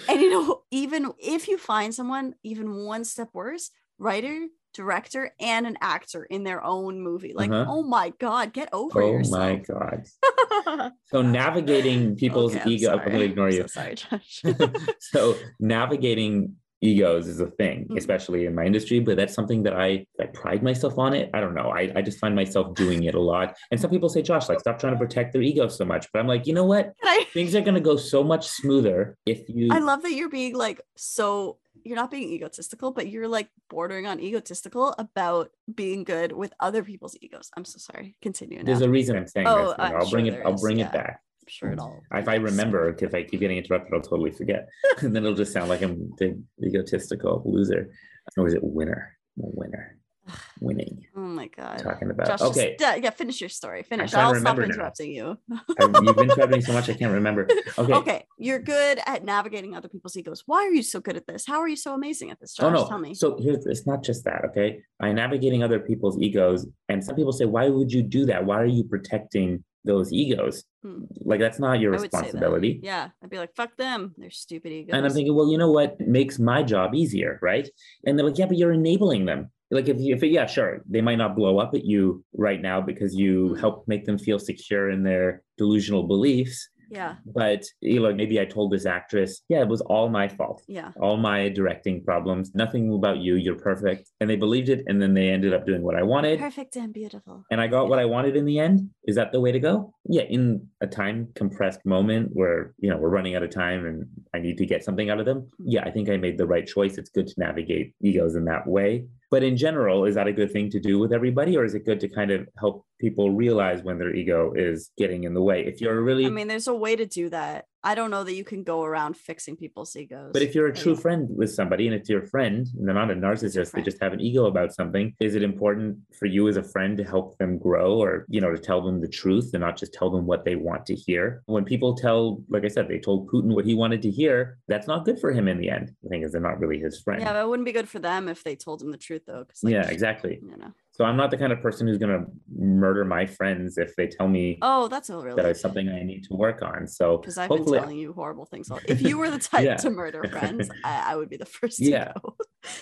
And 0.09 0.21
you 0.21 0.29
know, 0.31 0.63
even 0.71 1.11
if 1.19 1.47
you 1.47 1.57
find 1.57 1.93
someone 1.93 2.35
even 2.43 2.73
one 2.85 3.03
step 3.05 3.29
worse, 3.33 3.71
writer, 3.97 4.47
director, 4.73 5.31
and 5.39 5.65
an 5.65 5.77
actor 5.81 6.23
in 6.25 6.43
their 6.43 6.63
own 6.63 7.01
movie, 7.01 7.33
like, 7.33 7.49
Uh-huh. 7.51 7.65
oh 7.67 7.83
my 7.83 8.13
god, 8.19 8.53
get 8.53 8.69
over 8.73 9.01
yourself. 9.01 9.41
oh 9.41 9.47
yourself. 9.47 9.79
my 9.79 10.85
God. 10.85 10.91
So 11.05 11.21
navigating 11.21 12.15
people's 12.15 12.53
Okay, 12.53 12.61
I'm 12.63 12.69
ego, 12.69 12.91
I'm 12.91 12.97
going 12.99 13.11
to 13.19 13.21
ignore 13.25 13.47
I'm 13.47 13.53
you. 13.53 13.61
So 13.63 13.67
sorry, 13.67 13.95
Josh. 13.95 14.41
so 14.99 15.35
navigating 15.59 16.55
egos 16.81 17.27
is 17.27 17.39
a 17.39 17.47
thing, 17.47 17.87
Mhm. 17.89 17.97
especially 17.97 18.45
in 18.45 18.53
my 18.53 18.63
industry, 18.65 18.99
but 18.99 19.17
that's 19.17 19.33
something 19.33 19.63
that 19.63 19.73
I, 19.73 20.05
I 20.19 20.25
pride 20.27 20.61
myself 20.61 20.97
on 20.99 21.13
it. 21.13 21.29
I 21.33 21.39
don't 21.41 21.55
know. 21.55 21.69
I, 21.69 21.91
I 21.95 22.01
just 22.01 22.19
find 22.19 22.35
myself 22.35 22.75
doing 22.75 23.03
it 23.03 23.15
a 23.15 23.19
lot. 23.19 23.55
And 23.71 23.79
some 23.79 23.89
people 23.89 24.09
say, 24.09 24.21
Josh, 24.21 24.47
like 24.49 24.59
stop 24.59 24.77
trying 24.79 24.93
to 24.93 24.99
protect 24.99 25.33
their 25.33 25.41
ego 25.41 25.67
so 25.67 25.85
much. 25.85 26.07
But 26.13 26.19
I'm 26.19 26.27
like, 26.27 26.45
you 26.45 26.53
know 26.53 26.65
what? 26.65 26.93
I, 27.03 27.25
Things 27.33 27.55
are 27.55 27.61
gonna 27.61 27.79
go 27.81 27.95
so 27.97 28.23
much 28.23 28.47
smoother 28.47 29.17
if 29.25 29.43
you 29.49 29.69
I 29.71 29.79
love 29.79 30.03
that 30.03 30.13
you're 30.13 30.29
being 30.29 30.55
like 30.55 30.81
so 30.95 31.57
you're 31.83 31.95
not 31.95 32.11
being 32.11 32.29
egotistical, 32.33 32.91
but 32.91 33.07
you're 33.07 33.27
like 33.27 33.49
bordering 33.69 34.07
on 34.07 34.19
egotistical 34.19 34.93
about 34.97 35.51
being 35.73 36.03
good 36.03 36.31
with 36.31 36.51
other 36.59 36.83
people's 36.83 37.15
egos. 37.21 37.49
I'm 37.55 37.65
so 37.65 37.77
sorry. 37.79 38.15
Continue 38.21 38.57
now. 38.59 38.65
there's 38.65 38.81
a 38.81 38.89
reason 38.89 39.15
I'm 39.15 39.27
saying 39.27 39.47
Oh, 39.47 39.67
this. 39.69 39.75
and 39.79 39.81
I'm 39.95 40.01
I'll 40.01 40.09
bring 40.09 40.25
sure 40.25 40.35
it, 40.41 40.45
I'll 40.45 40.57
bring 40.57 40.79
it 40.79 40.91
back. 40.91 41.21
I'm 41.47 41.51
sure 41.51 41.71
it 41.71 41.79
mm. 41.79 41.81
all. 41.81 42.03
If 42.13 42.27
I 42.27 42.35
remember, 42.35 42.93
if 42.99 43.13
I 43.15 43.23
keep 43.23 43.39
getting 43.39 43.57
interrupted, 43.57 43.93
I'll 43.93 44.01
totally 44.01 44.31
forget. 44.31 44.67
and 45.01 45.15
then 45.15 45.23
it'll 45.23 45.37
just 45.37 45.53
sound 45.53 45.69
like 45.69 45.81
I'm 45.81 46.11
the 46.17 46.37
egotistical 46.61 47.41
loser. 47.45 47.89
Or 48.37 48.47
is 48.47 48.53
it 48.53 48.59
winner? 48.61 49.17
Winner. 49.37 49.97
Winning. 50.59 51.05
Oh 51.15 51.21
my 51.21 51.47
god. 51.47 51.79
Talking 51.79 52.09
about 52.09 52.27
Josh, 52.27 52.41
okay. 52.41 52.75
just, 52.77 53.01
yeah, 53.01 53.09
finish 53.11 53.39
your 53.39 53.49
story. 53.49 53.83
Finish. 53.83 54.13
I'll 54.13 54.31
stop 54.31 54.35
remember 54.35 54.63
now. 54.63 54.73
interrupting 54.73 55.11
you. 55.13 55.37
I- 55.49 55.85
You've 56.03 56.17
interrupted 56.17 56.49
me 56.49 56.59
so 56.59 56.73
much 56.73 56.89
I 56.89 56.95
can't 56.95 57.13
remember. 57.13 57.47
Okay. 57.77 57.93
Okay, 57.93 58.25
you're 58.37 58.59
good 58.59 58.99
at 59.05 59.23
navigating 59.23 59.73
other 59.73 59.87
people's 59.87 60.17
egos. 60.17 60.43
Why 60.45 60.65
are 60.65 60.73
you 60.73 60.83
so 60.83 60.99
good 60.99 61.15
at 61.15 61.27
this? 61.27 61.45
How 61.45 61.61
are 61.61 61.67
you 61.69 61.77
so 61.77 61.93
amazing 61.93 62.31
at 62.31 62.41
this, 62.41 62.57
oh, 62.59 62.63
Josh? 62.63 62.77
Oh 62.77 62.81
no. 62.81 62.89
Tell 62.89 62.99
me. 62.99 63.13
So 63.13 63.37
here's 63.39 63.65
it's 63.65 63.87
not 63.87 64.03
just 64.03 64.25
that, 64.25 64.43
okay? 64.49 64.81
I'm 64.99 65.15
navigating 65.15 65.63
other 65.63 65.79
people's 65.79 66.19
egos. 66.19 66.67
And 66.89 67.01
some 67.01 67.15
people 67.15 67.31
say, 67.31 67.45
why 67.45 67.69
would 67.69 67.93
you 67.93 68.03
do 68.03 68.25
that? 68.25 68.43
Why 68.43 68.57
are 68.57 68.65
you 68.65 68.83
protecting 68.83 69.63
those 69.87 70.11
egos? 70.13 70.63
Hmm. 70.83 71.03
Like 71.21 71.39
that's 71.39 71.59
not 71.59 71.79
your 71.79 71.95
I 71.95 71.99
would 71.99 72.11
say 72.11 72.17
that. 72.17 72.23
responsibility. 72.25 72.79
Yeah, 72.83 73.09
I'd 73.23 73.29
be 73.29 73.37
like, 73.39 73.55
fuck 73.55 73.75
them. 73.77 74.13
They're 74.17 74.29
stupid 74.29 74.71
egos. 74.71 74.93
And 74.95 75.05
I'm 75.05 75.11
thinking, 75.11 75.35
well, 75.35 75.49
you 75.51 75.57
know 75.57 75.71
what 75.71 75.99
makes 75.99 76.37
my 76.39 76.61
job 76.63 76.93
easier, 76.93 77.39
right? 77.41 77.67
And 78.05 78.17
they're 78.17 78.25
like, 78.27 78.37
yeah, 78.37 78.45
but 78.45 78.57
you're 78.57 78.73
enabling 78.73 79.25
them. 79.25 79.49
Like 79.71 79.89
if 79.89 79.97
you, 79.99 80.15
if 80.15 80.23
yeah, 80.23 80.45
sure, 80.45 80.81
they 80.87 81.01
might 81.01 81.17
not 81.17 81.35
blow 81.35 81.57
up 81.59 81.73
at 81.73 81.83
you 81.83 82.23
right 82.33 82.61
now 82.61 82.79
because 82.81 83.15
you 83.15 83.49
Mm. 83.55 83.59
help 83.59 83.85
make 83.87 84.05
them 84.05 84.17
feel 84.17 84.39
secure 84.39 84.89
in 84.89 85.03
their 85.03 85.41
delusional 85.57 86.03
beliefs. 86.03 86.69
Yeah, 86.89 87.15
But 87.25 87.63
you 87.81 88.01
know, 88.01 88.13
maybe 88.13 88.39
I 88.39 88.45
told 88.45 88.71
this 88.71 88.85
actress, 88.85 89.41
yeah, 89.49 89.61
it 89.61 89.67
was 89.67 89.81
all 89.81 90.09
my 90.09 90.27
fault. 90.27 90.63
yeah. 90.67 90.91
all 91.01 91.17
my 91.17 91.49
directing 91.49 92.03
problems, 92.03 92.53
nothing 92.55 92.93
about 92.93 93.17
you, 93.17 93.35
you're 93.35 93.55
perfect. 93.55 94.09
And 94.19 94.29
they 94.29 94.35
believed 94.35 94.69
it. 94.69 94.83
And 94.87 95.01
then 95.01 95.13
they 95.13 95.29
ended 95.29 95.53
up 95.53 95.65
doing 95.65 95.81
what 95.81 95.95
I 95.95 96.03
wanted. 96.03 96.39
Perfect 96.39 96.75
and 96.75 96.93
beautiful. 96.93 97.43
And 97.51 97.59
I 97.61 97.67
got 97.67 97.89
what 97.89 97.99
I 97.99 98.05
wanted 98.05 98.35
in 98.35 98.45
the 98.45 98.59
end. 98.59 98.89
Is 99.05 99.15
that 99.15 99.31
the 99.31 99.39
way 99.39 99.51
to 99.51 99.59
go? 99.59 99.93
Yeah, 100.09 100.23
in 100.23 100.67
a 100.81 100.87
time 100.87 101.27
compressed 101.35 101.85
moment 101.85 102.29
where, 102.33 102.73
you 102.79 102.89
know, 102.89 102.97
we're 102.97 103.09
running 103.09 103.35
out 103.35 103.43
of 103.43 103.49
time 103.49 103.85
and 103.85 104.05
I 104.33 104.39
need 104.39 104.57
to 104.57 104.65
get 104.65 104.83
something 104.83 105.09
out 105.09 105.19
of 105.19 105.25
them. 105.25 105.39
Hmm. 105.57 105.63
Yeah, 105.65 105.83
I 105.83 105.91
think 105.91 106.09
I 106.09 106.17
made 106.17 106.37
the 106.37 106.47
right 106.47 106.65
choice. 106.65 106.97
It's 106.97 107.09
good 107.09 107.27
to 107.27 107.33
navigate 107.37 107.93
egos 108.01 108.35
in 108.35 108.45
that 108.45 108.67
way. 108.67 109.05
But 109.29 109.43
in 109.43 109.57
general, 109.57 110.05
is 110.05 110.15
that 110.15 110.27
a 110.27 110.33
good 110.33 110.51
thing 110.51 110.69
to 110.71 110.79
do 110.79 110.99
with 110.99 111.11
everybody? 111.11 111.57
Or 111.57 111.65
is 111.65 111.73
it 111.73 111.85
good 111.85 111.99
to 111.99 112.07
kind 112.07 112.31
of 112.31 112.47
help 112.57 112.85
people 112.99 113.31
realize 113.31 113.83
when 113.83 113.97
their 113.97 114.13
ego 114.13 114.53
is 114.55 114.91
getting 114.97 115.25
in 115.25 115.33
the 115.33 115.41
way? 115.41 115.65
If 115.65 115.81
you're 115.81 116.01
really 116.01 116.25
I 116.25 116.29
mean, 116.29 116.47
there's 116.47 116.67
a 116.67 116.73
way 116.73 116.95
to 116.95 117.05
do 117.05 117.29
that. 117.29 117.65
I 117.83 117.95
don't 117.95 118.11
know 118.11 118.23
that 118.23 118.33
you 118.33 118.43
can 118.43 118.63
go 118.63 118.83
around 118.83 119.15
fixing 119.15 119.55
people's 119.55 119.95
egos. 119.95 120.31
But 120.33 120.41
if 120.41 120.55
you're 120.55 120.67
a 120.67 120.73
true 120.73 120.93
don't- 120.93 121.01
friend 121.01 121.27
with 121.29 121.51
somebody 121.53 121.87
and 121.87 121.95
it's 121.95 122.09
your 122.09 122.23
friend, 122.23 122.67
and 122.77 122.87
they're 122.87 122.95
not 122.95 123.11
a 123.11 123.15
narcissist, 123.15 123.71
they 123.71 123.81
just 123.81 124.01
have 124.01 124.13
an 124.13 124.19
ego 124.19 124.45
about 124.45 124.73
something, 124.73 125.13
is 125.19 125.35
it 125.35 125.43
important 125.43 125.97
for 126.17 126.25
you 126.25 126.47
as 126.47 126.57
a 126.57 126.63
friend 126.63 126.97
to 126.97 127.03
help 127.03 127.37
them 127.37 127.57
grow 127.57 127.97
or, 127.97 128.25
you 128.29 128.41
know, 128.41 128.51
to 128.51 128.57
tell 128.57 128.81
them 128.81 128.99
the 128.99 129.07
truth 129.07 129.51
and 129.53 129.61
not 129.61 129.77
just 129.77 129.93
tell 129.93 130.09
them 130.09 130.25
what 130.25 130.43
they 130.43 130.55
want 130.55 130.85
to 130.87 130.95
hear? 130.95 131.43
When 131.45 131.63
people 131.65 131.95
tell, 131.95 132.41
like 132.49 132.65
I 132.65 132.67
said, 132.67 132.87
they 132.87 132.99
told 132.99 133.29
Putin 133.29 133.53
what 133.53 133.65
he 133.65 133.75
wanted 133.75 134.01
to 134.01 134.11
hear, 134.11 134.57
that's 134.67 134.87
not 134.87 135.05
good 135.05 135.19
for 135.19 135.31
him 135.31 135.47
in 135.47 135.57
the 135.57 135.69
end. 135.69 135.91
The 136.03 136.09
thing 136.09 136.23
is, 136.23 136.31
they're 136.31 136.41
not 136.41 136.59
really 136.59 136.79
his 136.79 136.99
friend. 136.99 137.21
yeah, 137.21 137.33
that 137.33 137.47
wouldn't 137.47 137.65
be 137.65 137.71
good 137.71 137.87
for 137.87 137.99
them 137.99 138.27
if 138.27 138.43
they 138.43 138.55
told 138.55 138.81
him 138.81 138.91
the 138.91 138.97
truth, 138.97 139.21
though. 139.27 139.45
like, 139.63 139.71
yeah, 139.71 139.87
exactly. 139.87 140.39
You 140.41 140.57
know. 140.57 140.73
So 140.97 141.05
I'm 141.05 141.15
not 141.15 141.29
the 141.29 141.37
kind 141.37 141.53
of 141.53 141.61
person 141.61 141.85
who's 141.85 141.99
going 141.99 142.09
to 142.19 142.25
murder 142.57 143.05
my 143.05 143.27
friends 143.27 143.77
if 143.77 143.95
they 143.97 144.07
tell 144.07 144.27
me 144.27 144.57
Oh, 144.63 144.87
that's 144.87 145.09
a 145.11 145.13
that 145.13 145.23
really 145.25 145.49
is 145.51 145.61
something 145.61 145.87
I 145.89 146.01
need 146.01 146.23
to 146.23 146.33
work 146.33 146.63
on. 146.63 146.87
So 146.87 147.17
because 147.19 147.37
I've 147.37 147.49
been 147.49 147.65
telling 147.65 147.99
you 147.99 148.13
horrible 148.13 148.45
things. 148.45 148.71
all- 148.71 148.79
If 148.87 149.03
you 149.03 149.19
were 149.19 149.29
the 149.29 149.37
type 149.37 149.63
Yeah. 149.63 149.75
to 149.75 149.91
murder 149.91 150.23
friends, 150.23 150.71
I, 150.83 151.11
I 151.11 151.15
would 151.15 151.29
be 151.29 151.37
the 151.37 151.45
first 151.45 151.77
to 151.77 151.85
Yeah. 151.85 152.13
go. 152.19 152.35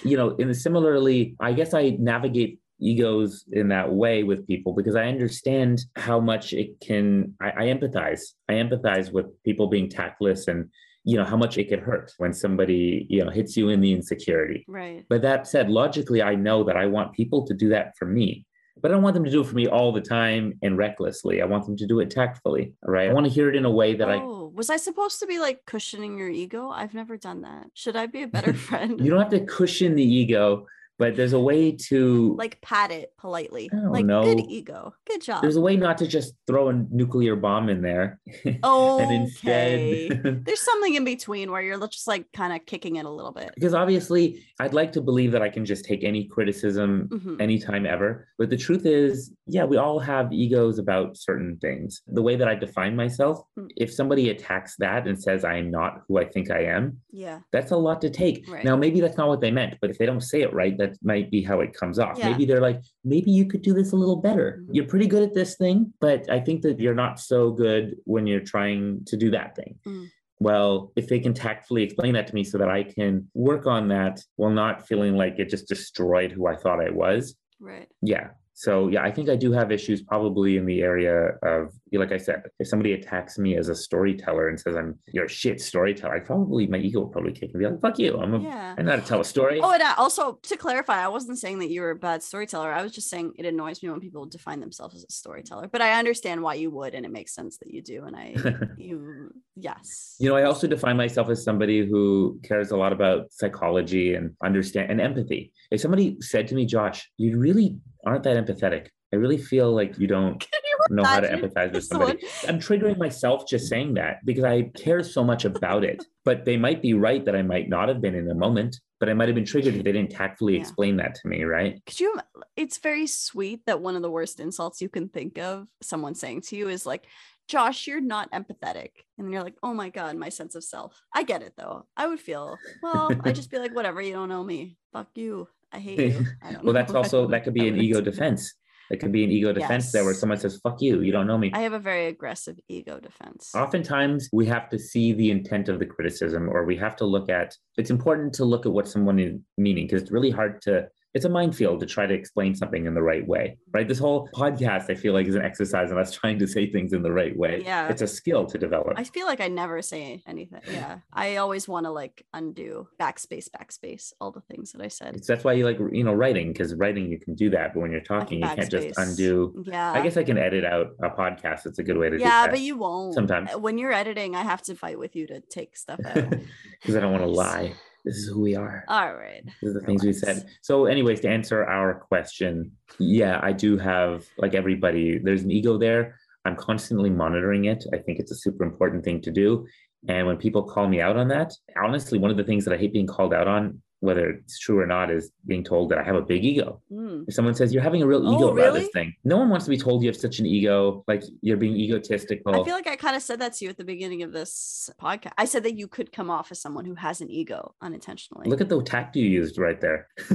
you 0.03 0.15
know, 0.15 0.29
in 0.37 0.53
similarly, 0.53 1.35
I 1.41 1.51
guess 1.51 1.73
I 1.73 1.97
navigate 1.99 2.61
egos 2.79 3.43
in 3.51 3.67
that 3.69 3.91
way 3.91 4.23
with 4.23 4.47
people 4.47 4.71
because 4.73 4.95
I 4.95 5.07
understand 5.07 5.81
how 5.97 6.21
much 6.21 6.53
it 6.53 6.79
can. 6.81 7.33
I, 7.41 7.49
I 7.49 7.63
empathize. 7.65 8.21
I 8.47 8.53
empathize 8.53 9.11
with 9.11 9.25
people 9.43 9.67
being 9.67 9.89
tactless 9.89 10.47
and 10.47 10.69
you 11.05 11.17
know 11.17 11.23
how 11.23 11.37
much 11.37 11.57
it 11.57 11.69
could 11.69 11.79
hurt 11.79 12.11
when 12.17 12.33
somebody 12.33 13.05
you 13.09 13.23
know 13.23 13.29
hits 13.29 13.55
you 13.55 13.69
in 13.69 13.79
the 13.79 13.93
insecurity. 13.93 14.65
Right. 14.67 15.05
But 15.07 15.21
that 15.21 15.47
said, 15.47 15.69
logically, 15.69 16.21
I 16.21 16.35
know 16.35 16.63
that 16.63 16.75
I 16.75 16.87
want 16.87 17.13
people 17.13 17.45
to 17.45 17.53
do 17.53 17.69
that 17.69 17.95
for 17.97 18.05
me. 18.05 18.45
But 18.81 18.91
I 18.91 18.93
don't 18.95 19.03
want 19.03 19.13
them 19.13 19.23
to 19.23 19.31
do 19.31 19.39
it 19.39 19.47
for 19.47 19.55
me 19.55 19.67
all 19.67 19.93
the 19.93 20.01
time 20.01 20.59
and 20.61 20.77
recklessly. 20.77 21.41
I 21.41 21.45
want 21.45 21.65
them 21.65 21.77
to 21.77 21.87
do 21.87 22.01
it 22.01 22.09
tactfully. 22.09 22.73
Right. 22.83 23.09
I 23.09 23.13
want 23.13 23.25
to 23.25 23.31
hear 23.31 23.47
it 23.47 23.55
in 23.55 23.63
a 23.63 23.71
way 23.71 23.95
that 23.95 24.09
I 24.09 24.17
oh, 24.17 24.51
was 24.53 24.69
I 24.69 24.75
supposed 24.75 25.19
to 25.21 25.27
be 25.27 25.39
like 25.39 25.65
cushioning 25.65 26.17
your 26.17 26.29
ego? 26.29 26.69
I've 26.69 26.93
never 26.93 27.15
done 27.15 27.43
that. 27.43 27.67
Should 27.73 27.95
I 27.95 28.07
be 28.07 28.23
a 28.23 28.27
better 28.27 28.53
friend? 28.67 28.99
you 28.99 29.09
don't 29.09 29.21
have 29.21 29.29
to 29.29 29.45
cushion 29.45 29.95
the 29.95 30.03
ego, 30.03 30.67
but 30.97 31.15
there's 31.15 31.33
a 31.33 31.39
way 31.39 31.71
to 31.71 32.35
like 32.37 32.59
pat 32.61 32.91
it 32.91 33.11
politely. 33.17 33.69
I 33.71 33.75
don't 33.75 33.91
Like 33.91 34.07
good 34.07 34.39
ego. 34.49 34.93
Good 35.07 35.21
job. 35.21 35.41
there's 35.41 35.55
a 35.57 35.61
way 35.61 35.75
not 35.75 35.97
to 35.99 36.07
just 36.07 36.33
throw 36.47 36.69
a 36.69 36.73
nuclear 36.73 37.35
bomb 37.35 37.69
in 37.69 37.81
there. 37.81 38.19
Oh, 38.63 38.99
and 39.01 39.11
instead 39.11 40.43
There's 40.45 40.61
something 40.61 40.95
in 40.95 41.03
between 41.03 41.51
where 41.51 41.61
you're 41.61 41.79
just 41.87 42.07
like 42.07 42.31
kind 42.33 42.53
of 42.53 42.65
kicking 42.65 42.95
it 42.97 43.05
a 43.05 43.09
little 43.09 43.31
bit. 43.31 43.51
because 43.55 43.73
obviously 43.73 44.43
I'd 44.59 44.73
like 44.73 44.91
to 44.93 45.01
believe 45.01 45.31
that 45.33 45.41
I 45.41 45.49
can 45.49 45.65
just 45.65 45.85
take 45.85 46.03
any 46.03 46.25
criticism 46.25 47.09
Mhm. 47.11 47.41
anytime 47.41 47.85
ever. 47.85 48.27
But 48.37 48.49
the 48.49 48.57
truth 48.57 48.85
is, 48.85 49.31
yeah, 49.47 49.65
we 49.65 49.77
all 49.77 49.99
have 49.99 50.31
egos 50.31 50.79
about 50.79 51.17
certain 51.17 51.57
things. 51.57 52.01
The 52.07 52.21
way 52.21 52.35
that 52.35 52.47
I 52.47 52.55
define 52.55 52.95
myself, 52.95 53.41
Mm. 53.57 53.69
if 53.77 53.93
somebody 53.93 54.29
attacks 54.29 54.75
that 54.77 55.07
and 55.07 55.21
says 55.21 55.43
I 55.43 55.57
am 55.57 55.71
not 55.71 56.01
who 56.07 56.17
I 56.17 56.25
think 56.25 56.49
I 56.51 56.63
am, 56.65 56.99
Yeah. 57.11 57.39
that's 57.51 57.71
a 57.71 57.77
lot 57.77 58.01
to 58.01 58.09
take. 58.09 58.45
Right. 58.49 58.63
Now, 58.63 58.75
maybe 58.75 59.01
that's 59.01 59.17
not 59.17 59.27
what 59.27 59.41
they 59.41 59.51
meant, 59.51 59.75
but 59.81 59.89
if 59.89 59.97
they 59.97 60.05
don't 60.05 60.21
say 60.21 60.41
it 60.41 60.53
right, 60.53 60.77
that 60.85 60.97
might 61.03 61.31
be 61.31 61.41
how 61.41 61.59
it 61.61 61.73
comes 61.73 61.99
off. 61.99 62.17
Yeah. 62.17 62.29
Maybe 62.31 62.45
they're 62.45 62.61
like, 62.61 62.81
maybe 63.03 63.31
you 63.31 63.45
could 63.45 63.61
do 63.61 63.73
this 63.73 63.91
a 63.91 63.95
little 63.95 64.17
better. 64.17 64.61
Mhm. 64.63 64.75
You're 64.75 64.85
pretty 64.85 65.07
good 65.07 65.23
at 65.23 65.33
this 65.33 65.55
thing, 65.55 65.93
but 65.99 66.29
I 66.29 66.39
think 66.39 66.61
that 66.63 66.79
you're 66.79 66.95
not 66.95 67.19
so 67.19 67.51
good 67.51 67.95
when 68.05 68.27
you're 68.27 68.41
trying 68.41 69.03
to 69.05 69.17
do 69.17 69.31
that 69.31 69.55
thing. 69.55 69.75
Mm. 69.87 70.07
Well, 70.39 70.91
if 70.95 71.07
they 71.07 71.19
can 71.19 71.33
tactfully 71.33 71.83
explain 71.83 72.13
that 72.13 72.27
to 72.27 72.35
me 72.35 72.43
so 72.43 72.57
that 72.57 72.69
I 72.69 72.83
can 72.83 73.29
work 73.33 73.65
on 73.67 73.87
that 73.89 74.21
while 74.35 74.51
not 74.51 74.87
feeling 74.87 75.15
like 75.15 75.39
it 75.39 75.49
just 75.49 75.67
destroyed 75.67 76.31
who 76.31 76.45
I 76.47 76.55
thought 76.55 76.79
I 76.81 76.89
was, 76.91 77.35
Right. 77.59 77.87
yeah. 78.01 78.31
So 78.57 78.87
yeah, 78.87 79.03
I 79.03 79.11
think 79.11 79.29
I 79.29 79.35
do 79.35 79.51
have 79.51 79.69
issues 79.69 80.01
probably 80.01 80.55
in 80.55 80.65
the 80.65 80.81
area 80.81 81.37
of 81.43 81.73
like 81.91 82.13
I 82.13 82.17
said, 82.17 82.43
if 82.59 82.67
somebody 82.67 82.93
attacks 82.93 83.37
me 83.37 83.57
as 83.57 83.69
a 83.69 83.75
storyteller 83.75 84.47
and 84.47 84.59
says 84.59 84.75
I'm 84.75 84.97
you're 85.07 85.25
a 85.25 85.29
shit 85.29 85.61
storyteller, 85.61 86.15
I 86.15 86.19
probably 86.19 86.65
my 86.65 86.77
ego 86.77 87.01
will 87.01 87.07
probably 87.07 87.33
kick 87.33 87.51
and 87.53 87.59
be 87.59 87.65
like, 87.65 87.81
fuck 87.81 87.99
you. 87.99 88.17
I'm 88.17 88.33
a 88.33 88.39
Yeah. 88.39 88.75
I 88.77 88.81
know 88.81 88.91
how 88.91 88.97
to 88.97 89.05
tell 89.05 89.19
a 89.19 89.25
story. 89.25 89.59
Oh, 89.61 89.71
and 89.71 89.83
I, 89.83 89.93
also 89.95 90.39
to 90.41 90.57
clarify, 90.57 91.03
I 91.03 91.09
wasn't 91.09 91.37
saying 91.37 91.59
that 91.59 91.69
you 91.69 91.81
were 91.81 91.91
a 91.91 91.95
bad 91.95 92.23
storyteller. 92.23 92.71
I 92.71 92.81
was 92.81 92.93
just 92.93 93.09
saying 93.09 93.33
it 93.37 93.45
annoys 93.45 93.83
me 93.83 93.89
when 93.89 93.99
people 93.99 94.25
define 94.25 94.61
themselves 94.61 94.95
as 94.95 95.03
a 95.03 95.11
storyteller. 95.11 95.67
But 95.67 95.81
I 95.81 95.99
understand 95.99 96.41
why 96.41 96.53
you 96.53 96.71
would, 96.71 96.95
and 96.95 97.05
it 97.05 97.11
makes 97.11 97.33
sense 97.33 97.57
that 97.57 97.73
you 97.73 97.81
do. 97.81 98.05
And 98.05 98.15
I, 98.15 98.35
you, 98.77 99.31
yes. 99.55 100.15
you 100.17 100.29
know, 100.29 100.37
I 100.37 100.43
also 100.43 100.65
define 100.67 100.95
myself 100.95 101.29
as 101.29 101.43
somebody 101.43 101.85
who 101.85 102.39
cares 102.43 102.71
a 102.71 102.77
lot 102.77 102.93
about 102.93 103.33
psychology 103.33 104.15
and 104.15 104.33
understand 104.43 104.91
and 104.91 105.01
empathy. 105.01 105.51
If 105.71 105.81
somebody 105.81 106.17
said 106.21 106.47
to 106.49 106.55
me, 106.55 106.65
Josh, 106.65 107.11
you 107.17 107.37
really 107.37 107.77
aren't 108.05 108.23
that 108.23 108.37
empathetic. 108.43 108.87
I 109.13 109.17
really 109.17 109.37
feel 109.37 109.71
like 109.73 109.97
you 109.97 110.07
don't 110.07 110.45
you 110.89 110.95
know 110.95 111.03
how 111.03 111.19
to 111.19 111.27
empathize 111.27 111.71
with 111.73 111.85
somebody. 111.85 112.19
I'm 112.47 112.59
triggering 112.59 112.97
myself 112.97 113.47
just 113.47 113.67
saying 113.69 113.93
that 113.95 114.17
because 114.25 114.43
I 114.43 114.63
care 114.75 115.03
so 115.03 115.23
much 115.23 115.45
about 115.45 115.83
it. 115.83 116.03
But 116.25 116.43
they 116.43 116.57
might 116.57 116.81
be 116.81 116.93
right 116.93 117.23
that 117.25 117.35
I 117.35 117.41
might 117.41 117.69
not 117.69 117.87
have 117.87 118.01
been 118.01 118.15
in 118.15 118.25
the 118.27 118.35
moment, 118.35 118.79
but 118.99 119.07
I 119.09 119.13
might 119.13 119.27
have 119.27 119.35
been 119.35 119.45
triggered 119.45 119.75
if 119.75 119.83
they 119.83 119.91
didn't 119.91 120.11
tactfully 120.11 120.55
Yeah. 120.55 120.61
explain 120.61 120.97
that 120.97 121.15
to 121.15 121.27
me, 121.27 121.43
right? 121.43 121.81
Could 121.85 121.99
you? 121.99 122.19
It's 122.57 122.77
very 122.79 123.07
sweet 123.07 123.65
that 123.67 123.79
one 123.81 123.95
of 123.95 124.01
the 124.01 124.11
worst 124.11 124.39
insults 124.39 124.81
you 124.81 124.89
can 124.89 125.07
think 125.07 125.37
of 125.37 125.67
someone 125.81 126.15
saying 126.15 126.41
to 126.41 126.55
you 126.57 126.67
is 126.67 126.85
like, 126.85 127.05
Josh, 127.47 127.85
you're 127.87 128.01
not 128.01 128.31
empathetic. 128.31 128.89
And 129.19 129.31
you're 129.31 129.43
like, 129.43 129.55
oh 129.61 129.73
my 129.73 129.89
God, 129.89 130.17
my 130.17 130.29
sense 130.29 130.55
of 130.55 130.63
self. 130.63 130.99
I 131.13 131.23
get 131.23 131.43
it 131.43 131.53
though. 131.55 131.85
I 131.95 132.07
would 132.07 132.19
feel, 132.19 132.57
well, 132.81 133.11
I'd 133.23 133.35
just 133.41 133.51
be 133.51 133.59
like, 133.59 133.73
whatever, 133.75 134.01
you 134.01 134.13
don't 134.13 134.29
know 134.29 134.43
me. 134.43 134.77
Fuck 134.91 135.09
you. 135.15 135.47
I 135.75 135.79
hate 135.79 135.99
you. 135.99 136.25
I 136.41 136.57
well, 136.63 136.73
that's 136.73 136.93
also 136.99 137.27
that 137.27 137.43
could 137.43 137.53
be 137.53 137.67
an 137.67 137.77
ego 137.77 138.01
defense. 138.01 138.53
That 138.89 138.97
could 138.97 139.11
be 139.11 139.23
an 139.23 139.31
ego 139.31 139.51
defense 139.51 139.91
there 139.91 140.05
where 140.05 140.13
someone 140.13 140.37
says, 140.37 140.59
fuck 140.61 140.79
you, 140.79 141.01
you 141.01 141.11
don't 141.11 141.25
know 141.25 141.39
me. 141.39 141.49
I 141.53 141.61
have 141.61 141.73
a 141.73 141.79
very 141.79 142.05
aggressive 142.05 142.59
ego 142.69 142.99
defense. 142.99 143.51
Oftentimes 143.55 144.29
we 144.31 144.45
have 144.45 144.69
to 144.69 144.77
see 144.77 145.11
the 145.11 145.31
intent 145.31 145.69
of 145.69 145.79
the 145.79 145.87
criticism 145.87 146.47
or 146.49 146.65
we 146.65 146.77
have 146.77 146.95
to 146.97 147.05
look 147.05 147.27
at 147.27 147.55
it's 147.77 147.89
important 147.89 148.33
to 148.33 148.45
look 148.45 148.67
at 148.67 148.71
what 148.71 148.87
someone 148.87 149.17
is 149.17 149.39
meaning 149.57 149.85
because 149.87 150.03
it's 150.03 150.11
really 150.11 150.29
hard 150.29 150.61
to 150.63 150.87
it's 151.15 151.25
a 151.25 151.29
minefield 151.29 151.79
to 151.79 151.85
try 151.85 152.05
to 152.05 152.13
explain 152.13 152.53
something 152.53 152.85
in 152.85 152.93
the 152.93 153.01
right 153.01 153.25
way 153.25 153.57
right 153.73 153.87
this 153.87 153.97
whole 153.97 154.29
podcast 154.35 154.89
i 154.89 154.95
feel 154.95 155.13
like 155.13 155.25
is 155.27 155.35
an 155.35 155.41
exercise 155.41 155.89
in 155.91 155.97
us 155.97 156.11
trying 156.19 156.37
to 156.37 156.45
say 156.47 156.69
things 156.69 156.93
in 156.93 157.01
the 157.01 157.11
right 157.11 157.35
way 157.37 157.61
Yeah. 157.65 157.87
it's 157.87 158.01
a 158.01 158.07
skill 158.07 158.45
to 158.47 158.57
develop 158.57 158.93
I 158.97 159.03
feel 159.05 159.25
like 159.25 159.41
I 159.41 159.47
never 159.47 159.81
say 159.81 160.21
anything. 160.27 160.61
Yeah. 160.71 160.99
I 161.13 161.37
always 161.37 161.67
want 161.67 161.85
to 161.85 161.91
like 161.91 162.25
undo 162.33 162.87
backspace, 163.01 163.47
backspace, 163.49 164.13
all 164.19 164.31
the 164.31 164.41
things 164.41 164.71
that 164.73 164.81
I 164.81 164.89
said. 164.89 165.09
It's- 165.15 165.27
that's 165.27 165.43
why 165.43 165.53
you 165.53 165.63
like 165.65 165.79
you 165.91 166.03
know 166.03 166.13
writing 166.13 166.51
because 166.51 166.73
writing 166.75 167.09
you 167.09 167.19
can 167.19 167.33
do 167.35 167.49
that 167.51 167.73
but 167.73 167.79
when 167.79 167.91
you're 167.91 168.01
talking 168.01 168.39
you 168.41 168.47
can't 168.47 168.69
just 168.69 168.97
undo 168.97 169.63
Yeah. 169.65 169.93
i 169.93 170.01
guess 170.01 170.17
i 170.17 170.23
can 170.23 170.37
edit 170.37 170.65
out 170.65 170.87
a 171.01 171.09
podcast 171.09 171.65
it's 171.65 171.79
a 171.79 171.83
good 171.83 171.97
way 171.97 172.09
to 172.09 172.17
do 172.17 172.23
yeah, 172.23 172.47
but 172.47 172.59
you 172.59 172.77
won't. 172.77 173.13
sometimes. 173.13 173.49
When 173.55 173.77
you're 173.77 173.93
editing, 173.93 174.35
I 174.35 174.43
have 174.43 174.61
to 174.63 174.75
fight 174.75 174.99
with 174.99 175.15
you 175.15 175.25
to 175.27 175.39
take 175.57 175.77
stuff 175.77 175.99
out. 176.05 176.29
because 176.81 176.95
i 176.95 176.99
don't 176.99 177.11
want 177.11 177.23
to 177.23 177.29
lie 177.29 177.73
this 178.05 178.17
is 178.17 178.29
who 178.29 178.39
we 178.41 178.55
are 178.55 178.85
all 178.87 179.15
right. 179.15 179.43
These 179.61 179.71
are 179.71 179.79
the 179.79 179.85
things 179.85 180.03
we 180.03 180.13
said. 180.13 180.45
So, 180.61 180.85
anyways, 180.85 181.19
to 181.21 181.29
answer 181.29 181.65
our 181.65 181.95
question, 181.95 182.71
yeah, 182.99 183.39
I 183.41 183.51
do 183.51 183.77
have 183.77 184.25
like 184.37 184.53
everybody. 184.53 185.17
There's 185.17 185.43
an 185.43 185.51
ego 185.51 185.77
there. 185.77 186.15
I'm 186.45 186.55
constantly 186.55 187.09
monitoring 187.09 187.65
it. 187.65 187.83
I 187.93 187.97
think 187.97 188.19
it's 188.19 188.31
a 188.31 188.35
super 188.35 188.63
important 188.63 189.03
thing 189.03 189.21
to 189.21 189.31
do. 189.31 189.65
And 190.07 190.27
when 190.27 190.37
people 190.37 190.63
call 190.63 190.87
me 190.87 191.01
out 191.01 191.17
on 191.17 191.27
that, 191.29 191.53
honestly, 191.81 192.19
one 192.19 192.31
of 192.31 192.37
the 192.37 192.43
things 192.43 192.63
that 192.65 192.73
I 192.73 192.77
hate 192.77 192.93
being 192.93 193.07
called 193.07 193.33
out 193.33 193.47
on, 193.47 193.81
whether 194.05 194.29
it's 194.29 194.59
true 194.59 194.79
or 194.79 194.85
not, 194.85 195.11
is 195.11 195.31
being 195.45 195.63
told 195.63 195.89
that 195.89 195.97
I 195.97 196.03
have 196.03 196.15
a 196.15 196.21
big 196.21 196.43
ego. 196.43 196.81
Mm. 196.91 197.25
If 197.27 197.33
someone 197.33 197.55
says 197.55 197.73
you're 197.73 197.83
having 197.83 198.01
a 198.01 198.07
real 198.07 198.21
ego 198.21 198.49
Oh, 198.49 198.57
about 198.57 198.73
this 198.73 198.89
thing, 198.93 199.13
no 199.23 199.37
one 199.37 199.49
wants 199.49 199.65
to 199.65 199.71
be 199.71 199.77
told 199.77 200.03
you 200.03 200.09
have 200.09 200.17
such 200.17 200.39
an 200.39 200.45
ego, 200.45 201.03
like 201.07 201.23
you're 201.41 201.57
being 201.57 201.75
egotistical. 201.75 202.61
I 202.61 202.63
feel 202.63 202.75
like 202.75 202.87
I 202.87 202.95
kind 202.95 203.15
of 203.15 203.21
said 203.21 203.39
that 203.39 203.53
to 203.53 203.65
you 203.65 203.69
at 203.69 203.77
the 203.77 203.83
beginning 203.83 204.23
of 204.23 204.31
this 204.31 204.89
podcast. 205.01 205.33
I 205.37 205.45
said 205.45 205.63
that 205.63 205.77
you 205.77 205.87
could 205.87 206.11
come 206.11 206.29
off 206.29 206.51
as 206.51 206.59
someone 206.59 206.85
who 206.85 206.95
has 206.95 207.21
an 207.21 207.29
ego 207.29 207.75
unintentionally. 207.81 208.49
Look 208.49 208.61
at 208.61 208.69
the 208.69 208.81
tact 208.83 209.15
you 209.15 209.27
used 209.27 209.57
right 209.57 209.79
there. 209.81 210.07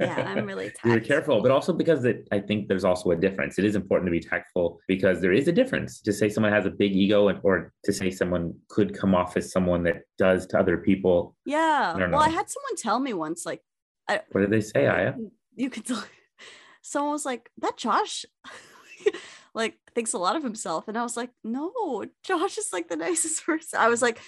yeah, 0.00 0.24
I'm 0.26 0.46
really 0.46 0.72
you 0.84 0.92
were 0.92 1.00
careful, 1.00 1.42
but 1.42 1.50
also 1.50 1.72
because 1.72 2.04
it, 2.04 2.26
I 2.32 2.40
think 2.40 2.68
there's 2.68 2.84
also 2.84 3.10
a 3.10 3.16
difference. 3.16 3.58
It 3.58 3.64
is 3.64 3.74
important 3.74 4.08
to 4.08 4.12
be 4.12 4.20
tactful 4.20 4.80
because 4.88 5.20
there 5.20 5.32
is 5.32 5.48
a 5.48 5.52
difference 5.52 6.00
to 6.02 6.12
say 6.12 6.28
someone 6.28 6.52
has 6.52 6.66
a 6.66 6.70
big 6.70 6.94
ego 6.94 7.28
and, 7.28 7.40
or 7.42 7.72
to 7.84 7.92
say 7.92 8.10
someone 8.10 8.54
could 8.68 8.98
come 8.98 9.14
off 9.14 9.36
as 9.36 9.52
someone 9.52 9.82
that 9.84 10.02
does 10.18 10.46
to 10.48 10.58
other 10.58 10.78
people. 10.78 11.35
Yeah. 11.46 11.94
I 11.96 12.06
Well, 12.08 12.20
I 12.20 12.28
had 12.28 12.50
someone 12.50 12.76
tell 12.76 12.98
me 12.98 13.14
once, 13.14 13.46
like, 13.46 13.62
What 14.08 14.40
did 14.42 14.50
they 14.50 14.60
say, 14.60 14.86
Aya? 14.86 15.14
Mm, 15.14 15.30
you 15.54 15.70
could 15.70 15.86
tell 15.86 16.04
someone 16.82 17.12
was 17.12 17.24
like 17.24 17.50
that 17.58 17.76
josh 17.76 18.24
like 19.54 19.76
thinks 19.94 20.12
a 20.12 20.18
lot 20.18 20.36
of 20.36 20.42
himself 20.44 20.86
and 20.86 20.96
i 20.96 21.02
was 21.02 21.16
like 21.16 21.30
no 21.42 22.04
josh 22.22 22.58
is 22.58 22.68
like 22.72 22.88
the 22.88 22.96
nicest 23.06 23.44
person 23.44 23.80
i 23.80 23.88
was 23.88 24.00
like 24.00 24.20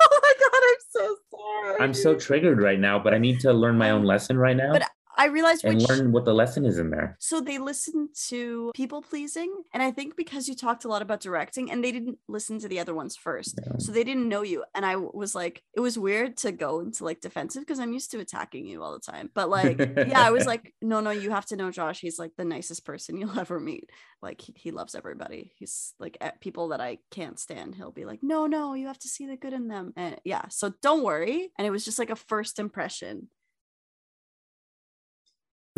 oh 0.00 0.20
my 0.22 0.32
god 0.40 0.62
i'm 0.62 0.82
so 0.88 1.16
sorry 1.30 1.76
I'm 1.80 1.94
so 1.94 2.14
triggered 2.14 2.60
right 2.60 2.78
now, 2.78 2.98
but 2.98 3.14
I 3.14 3.18
need 3.18 3.40
to 3.40 3.52
learn 3.52 3.76
my 3.76 3.90
own 3.90 4.00
um, 4.00 4.06
lesson 4.06 4.38
right 4.38 4.56
now 4.56 4.72
But 4.72 4.88
i 5.18 5.26
realized 5.26 5.64
and 5.64 5.76
which 5.78 5.88
learn 5.88 6.12
what 6.12 6.24
the 6.24 6.32
lesson 6.32 6.64
is 6.64 6.78
in 6.78 6.90
there. 6.90 7.16
so 7.20 7.40
they 7.40 7.58
listened 7.58 8.08
to 8.28 8.70
people 8.74 9.02
pleasing 9.02 9.52
and 9.74 9.82
i 9.82 9.90
think 9.90 10.16
because 10.16 10.48
you 10.48 10.54
talked 10.54 10.84
a 10.84 10.88
lot 10.88 11.02
about 11.02 11.20
directing 11.20 11.70
and 11.70 11.82
they 11.84 11.92
didn't 11.92 12.18
listen 12.28 12.58
to 12.58 12.68
the 12.68 12.78
other 12.80 12.94
ones 12.94 13.16
first 13.16 13.58
Yeah. 13.66 13.72
so 13.78 13.92
they 13.92 14.04
didn't 14.04 14.28
know 14.28 14.42
you 14.42 14.64
and 14.74 14.86
i 14.86 14.96
was 14.96 15.34
like 15.34 15.62
it 15.74 15.80
was 15.80 15.98
weird 15.98 16.36
to 16.38 16.52
go 16.52 16.80
into 16.80 17.04
like 17.04 17.20
defensive 17.20 17.62
because 17.62 17.78
i'm 17.80 17.92
used 17.92 18.10
to 18.12 18.20
attacking 18.20 18.64
you 18.66 18.82
all 18.82 18.92
the 18.92 19.00
time 19.12 19.30
but 19.34 19.50
like 19.50 19.78
yeah 19.78 20.22
i 20.22 20.30
was 20.30 20.46
like 20.52 20.74
no 20.80 21.00
no 21.00 21.10
you 21.10 21.30
have 21.30 21.46
to 21.46 21.56
know 21.56 21.70
josh 21.70 22.00
he's 22.00 22.18
like 22.18 22.32
the 22.36 22.44
nicest 22.44 22.84
person 22.84 23.16
you'll 23.18 23.38
ever 23.44 23.58
meet 23.60 23.90
like 24.22 24.40
he, 24.40 24.52
he 24.56 24.70
loves 24.70 24.94
everybody 24.94 25.52
he's 25.56 25.94
like 25.98 26.16
at 26.20 26.40
people 26.40 26.68
that 26.68 26.80
i 26.80 26.98
can't 27.10 27.38
stand 27.38 27.74
he'll 27.74 27.90
be 27.92 28.04
like 28.04 28.20
no 28.22 28.46
no 28.46 28.74
you 28.74 28.86
have 28.86 28.98
to 28.98 29.08
see 29.08 29.26
the 29.26 29.36
good 29.36 29.52
in 29.52 29.68
them 29.68 29.92
and 29.96 30.20
yeah 30.24 30.46
so 30.48 30.72
don't 30.82 31.02
worry 31.02 31.50
and 31.58 31.66
it 31.66 31.70
was 31.70 31.84
just 31.84 31.98
like 31.98 32.10
a 32.10 32.16
first 32.16 32.58
impression 32.58 33.28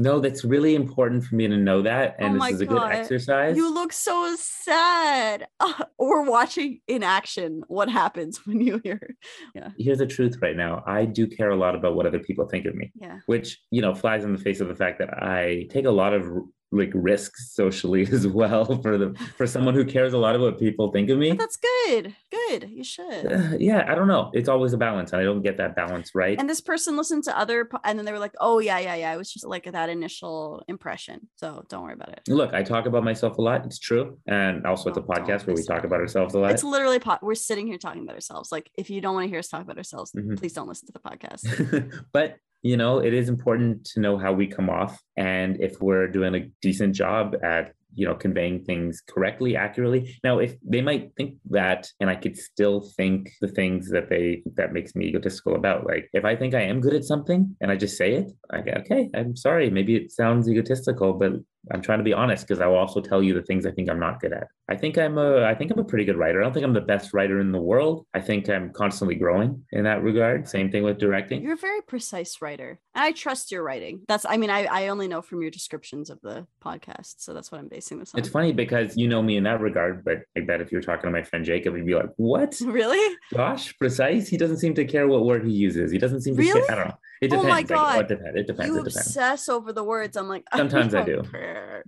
No, 0.01 0.19
that's 0.19 0.45
really 0.45 0.75
important 0.75 1.25
for 1.25 1.35
me 1.35 1.47
to 1.47 1.57
know 1.57 1.83
that. 1.83 2.17
Oh 2.19 2.25
and 2.25 2.41
Oh 2.41 2.45
this 2.47 2.55
is 2.55 2.61
a 2.63 2.67
God. 2.67 2.91
good 2.91 2.99
exercise. 3.01 3.57
You 3.57 3.73
look 3.73 3.93
so 3.93 4.35
sad. 4.39 5.47
We're 5.99 6.23
watching 6.23 6.81
in 6.89 7.03
action 7.03 7.63
what 7.69 7.91
happens 7.91 8.39
when 8.47 8.61
you 8.61 8.81
hear. 8.83 9.15
Yeah. 9.55 9.69
Here's 9.79 9.99
the 9.99 10.07
truth 10.07 10.39
right 10.41 10.57
now. 10.57 10.83
I 10.87 11.05
do 11.05 11.27
care 11.27 11.51
a 11.51 11.57
lot 11.57 11.75
about 11.75 11.97
what 11.97 12.07
other 12.07 12.19
people 12.19 12.47
think 12.49 12.65
of 12.65 12.75
me. 12.75 12.91
Yeah. 12.95 13.19
which 13.27 13.59
you 13.71 13.83
know 13.83 13.95
flies 13.95 14.25
in 14.25 14.33
the 14.33 14.39
face 14.39 14.61
of 14.61 14.69
the 14.69 14.75
fact 14.75 14.99
that 15.01 15.23
I 15.23 15.67
take 15.71 15.85
a 15.85 15.91
lot 15.91 16.15
of 16.15 16.25
like 16.73 16.91
risks 16.95 17.53
socially 17.55 18.03
as 18.13 18.27
well 18.27 18.65
for 18.81 18.97
the 18.97 19.15
for 19.37 19.47
someone 19.47 19.75
who 19.75 19.85
cares 19.85 20.13
a 20.13 20.19
lot 20.19 20.37
about 20.37 20.53
what 20.53 20.59
people 20.61 20.91
think 20.93 21.11
of 21.11 21.19
me. 21.19 21.31
But 21.31 21.39
that's 21.39 21.57
good. 21.57 22.15
Good. 22.31 22.71
You 22.71 22.85
should. 22.85 23.33
Uh, 23.33 23.57
yeah, 23.59 23.85
I 23.91 23.95
don't 23.95 24.07
know. 24.09 24.31
It's 24.35 24.49
always 24.49 24.73
a 24.73 24.77
balance, 24.79 25.13
and 25.13 25.21
I 25.21 25.25
don't 25.25 25.43
get 25.43 25.57
that 25.57 25.75
balance 25.75 26.15
right. 26.15 26.39
And 26.39 26.49
this 26.49 26.61
person 26.61 26.97
listened 26.97 27.25
to 27.25 27.37
other, 27.39 27.65
po- 27.65 27.81
and 27.85 27.99
then 27.99 28.07
they 28.07 28.13
were 28.13 28.19
like, 28.19 28.35
"Oh 28.41 28.59
yeah, 28.61 28.79
yeah, 28.79 28.95
yeah." 28.95 29.13
It 29.13 29.17
was 29.17 29.33
just 29.33 29.47
like 29.47 29.65
that 29.71 29.89
initial 29.89 30.63
impression. 30.69 31.29
So 31.37 31.65
don't 31.69 31.83
worry 31.83 31.95
about 31.95 32.11
it. 32.11 32.21
Look, 32.29 32.55
I 32.55 32.63
talk 32.63 32.87
about 32.87 33.03
myself 33.05 33.39
a 33.39 33.43
lot. 33.43 33.65
It's 33.67 33.79
true, 33.79 34.19
and 34.27 34.65
also 34.67 34.91
it's 34.91 34.99
a 34.99 35.01
Oh, 35.01 35.05
podcast 35.05 35.47
where 35.47 35.57
we 35.57 35.63
talk 35.65 35.85
about 35.85 36.01
ourselves 36.01 36.35
a 36.35 36.39
lot. 36.39 36.53
It's 36.53 36.63
literally 36.65 36.99
po- 37.01 37.19
we're 37.23 37.35
sitting 37.35 37.67
here 37.67 37.79
talking 37.79 38.03
about 38.03 38.15
ourselves. 38.15 38.53
Like 38.53 38.71
if 38.77 38.91
you 38.91 39.01
don't 39.01 39.15
want 39.15 39.25
to 39.25 39.29
hear 39.29 39.41
us 39.41 39.49
talk 39.49 39.63
about 39.63 39.77
ourselves, 39.77 40.13
Mhm. 40.13 40.39
please 40.39 40.53
don't 40.53 40.69
listen 40.69 40.87
to 40.87 40.93
the 40.93 41.01
podcast. 41.01 42.03
but 42.13 42.37
you 42.63 42.77
know, 42.77 42.99
it 42.99 43.15
is 43.15 43.29
important 43.29 43.85
to 43.87 44.01
know 44.01 44.19
how 44.19 44.33
we 44.33 44.47
come 44.47 44.69
off, 44.69 45.01
and 45.17 45.61
if 45.61 45.81
we're 45.81 46.09
doing 46.09 46.35
a 46.35 46.51
decent 46.61 46.95
job 46.95 47.37
at 47.43 47.73
you 47.95 48.07
know 48.07 48.15
conveying 48.15 48.65
things 48.65 49.03
correctly 49.09 49.57
accurately. 49.57 50.17
Now 50.23 50.39
if 50.39 50.55
they 50.63 50.81
might 50.81 51.13
think 51.17 51.37
that 51.51 51.89
and 52.01 52.09
i 52.11 52.15
could 52.15 52.37
still 52.37 52.81
think 52.97 53.31
the 53.41 53.49
things 53.49 53.91
that 53.91 54.09
they 54.09 54.43
that 54.55 54.73
makes 54.73 54.95
me 54.95 55.07
egotistical 55.07 55.57
about 55.57 55.87
like 55.87 56.09
if 56.13 56.25
i 56.25 56.37
think 56.37 56.55
i 56.55 56.63
am 56.63 56.81
good 56.81 56.95
at 56.95 57.05
something 57.05 57.57
and 57.61 57.71
i 57.71 57.77
just 57.77 57.97
say 57.97 58.15
it 58.15 58.31
i 58.51 58.61
go 58.61 58.73
okay 58.73 59.11
i'm 59.15 59.37
sorry 59.37 59.71
maybe 59.71 59.97
it 59.97 60.13
sounds 60.13 60.49
egotistical 60.49 61.13
but 61.13 61.33
i'm 61.73 61.83
trying 61.83 61.99
to 61.99 62.05
be 62.05 62.13
honest 62.13 62.47
because 62.47 62.61
i 62.61 62.67
will 62.67 62.77
also 62.77 63.01
tell 63.01 63.23
you 63.23 63.35
the 63.35 63.43
things 63.43 63.67
i 63.67 63.71
think 63.71 63.91
i'm 63.91 64.01
not 64.01 64.21
good 64.21 64.33
at 64.33 64.49
i 64.69 64.77
think 64.77 64.97
i'm 64.97 65.19
a 65.19 65.45
i 65.45 65.55
think 65.55 65.71
i'm 65.71 65.79
a 65.79 65.85
pretty 65.85 66.05
good 66.05 66.17
writer 66.17 66.41
i 66.41 66.45
don't 66.45 66.53
think 66.53 66.65
i'm 66.65 66.73
the 66.73 66.81
best 66.81 67.13
writer 67.13 67.41
in 67.41 67.53
the 67.53 67.61
world 67.61 68.07
i 68.15 68.21
think 68.21 68.49
i'm 68.49 68.73
constantly 68.73 69.15
growing 69.15 69.63
in 69.73 69.85
that 69.85 70.03
regard 70.03 70.49
same 70.49 70.71
thing 70.71 70.83
with 70.83 70.99
directing 70.99 71.43
You're 71.43 71.55
a 71.55 71.57
very 71.57 71.83
precise 71.83 72.41
writer, 72.41 72.81
and 72.95 73.05
I 73.05 73.13
trust 73.13 73.53
your 73.53 73.63
writing. 73.63 74.01
That's, 74.09 74.25
I 74.29 74.37
mean, 74.37 74.51
I, 74.51 74.65
I 74.65 74.89
only 74.89 75.07
know 75.09 75.23
from 75.23 75.43
your 75.43 75.51
descriptions 75.51 76.11
of 76.11 76.21
the 76.23 76.47
podcast, 76.65 77.17
so 77.19 77.35
that's 77.35 77.53
what 77.53 77.61
I'm 77.61 77.69
basing 77.69 77.99
this 77.99 78.15
on. 78.15 78.19
It's 78.19 78.29
funny 78.29 78.53
because 78.53 78.97
you 78.97 79.07
know 79.09 79.23
me 79.23 79.37
in 79.37 79.45
that 79.45 79.61
regard, 79.61 80.05
but 80.05 80.19
I 80.37 80.41
bet 80.41 80.61
if 80.61 80.73
you 80.73 80.79
were 80.79 80.83
talking 80.83 81.05
to 81.09 81.11
my 81.11 81.23
friend 81.23 81.45
Jacob, 81.45 81.77
he'd 81.77 81.87
be 81.87 81.95
like, 81.95 82.11
"What? 82.17 82.61
Really? 82.65 83.17
Gosh, 83.35 83.77
precise? 83.79 84.29
He 84.29 84.37
doesn't 84.37 84.59
seem 84.59 84.75
to 84.75 84.85
care 84.85 85.07
what 85.09 85.25
word 85.25 85.45
he 85.45 85.53
uses. 85.53 85.93
He 85.93 85.99
doesn't 85.99 86.23
seem 86.23 86.35
to 86.37 86.43
Really? 86.43 86.61
care. 86.67 86.71
I 86.73 86.75
don't 86.75 86.89
know. 86.89 86.99
It 87.21 87.33
Oh 87.35 87.43
depends. 87.43 87.49
my 87.49 87.55
Like, 87.57 87.69
God. 87.69 88.01
it 88.01 88.09
depends. 88.09 88.39
It 88.41 88.47
depends. 88.47 88.67
you 88.69 88.75
It 88.81 88.85
depends. 88.85 88.97
obsess 89.09 89.49
over 89.51 89.73
the 89.75 89.85
words. 89.85 90.17
I'm 90.17 90.29
like, 90.29 90.45
Sometimes 90.57 90.95
I 90.95 91.05
don't 91.05 91.25
do. 91.25 91.31
care. 91.31 91.85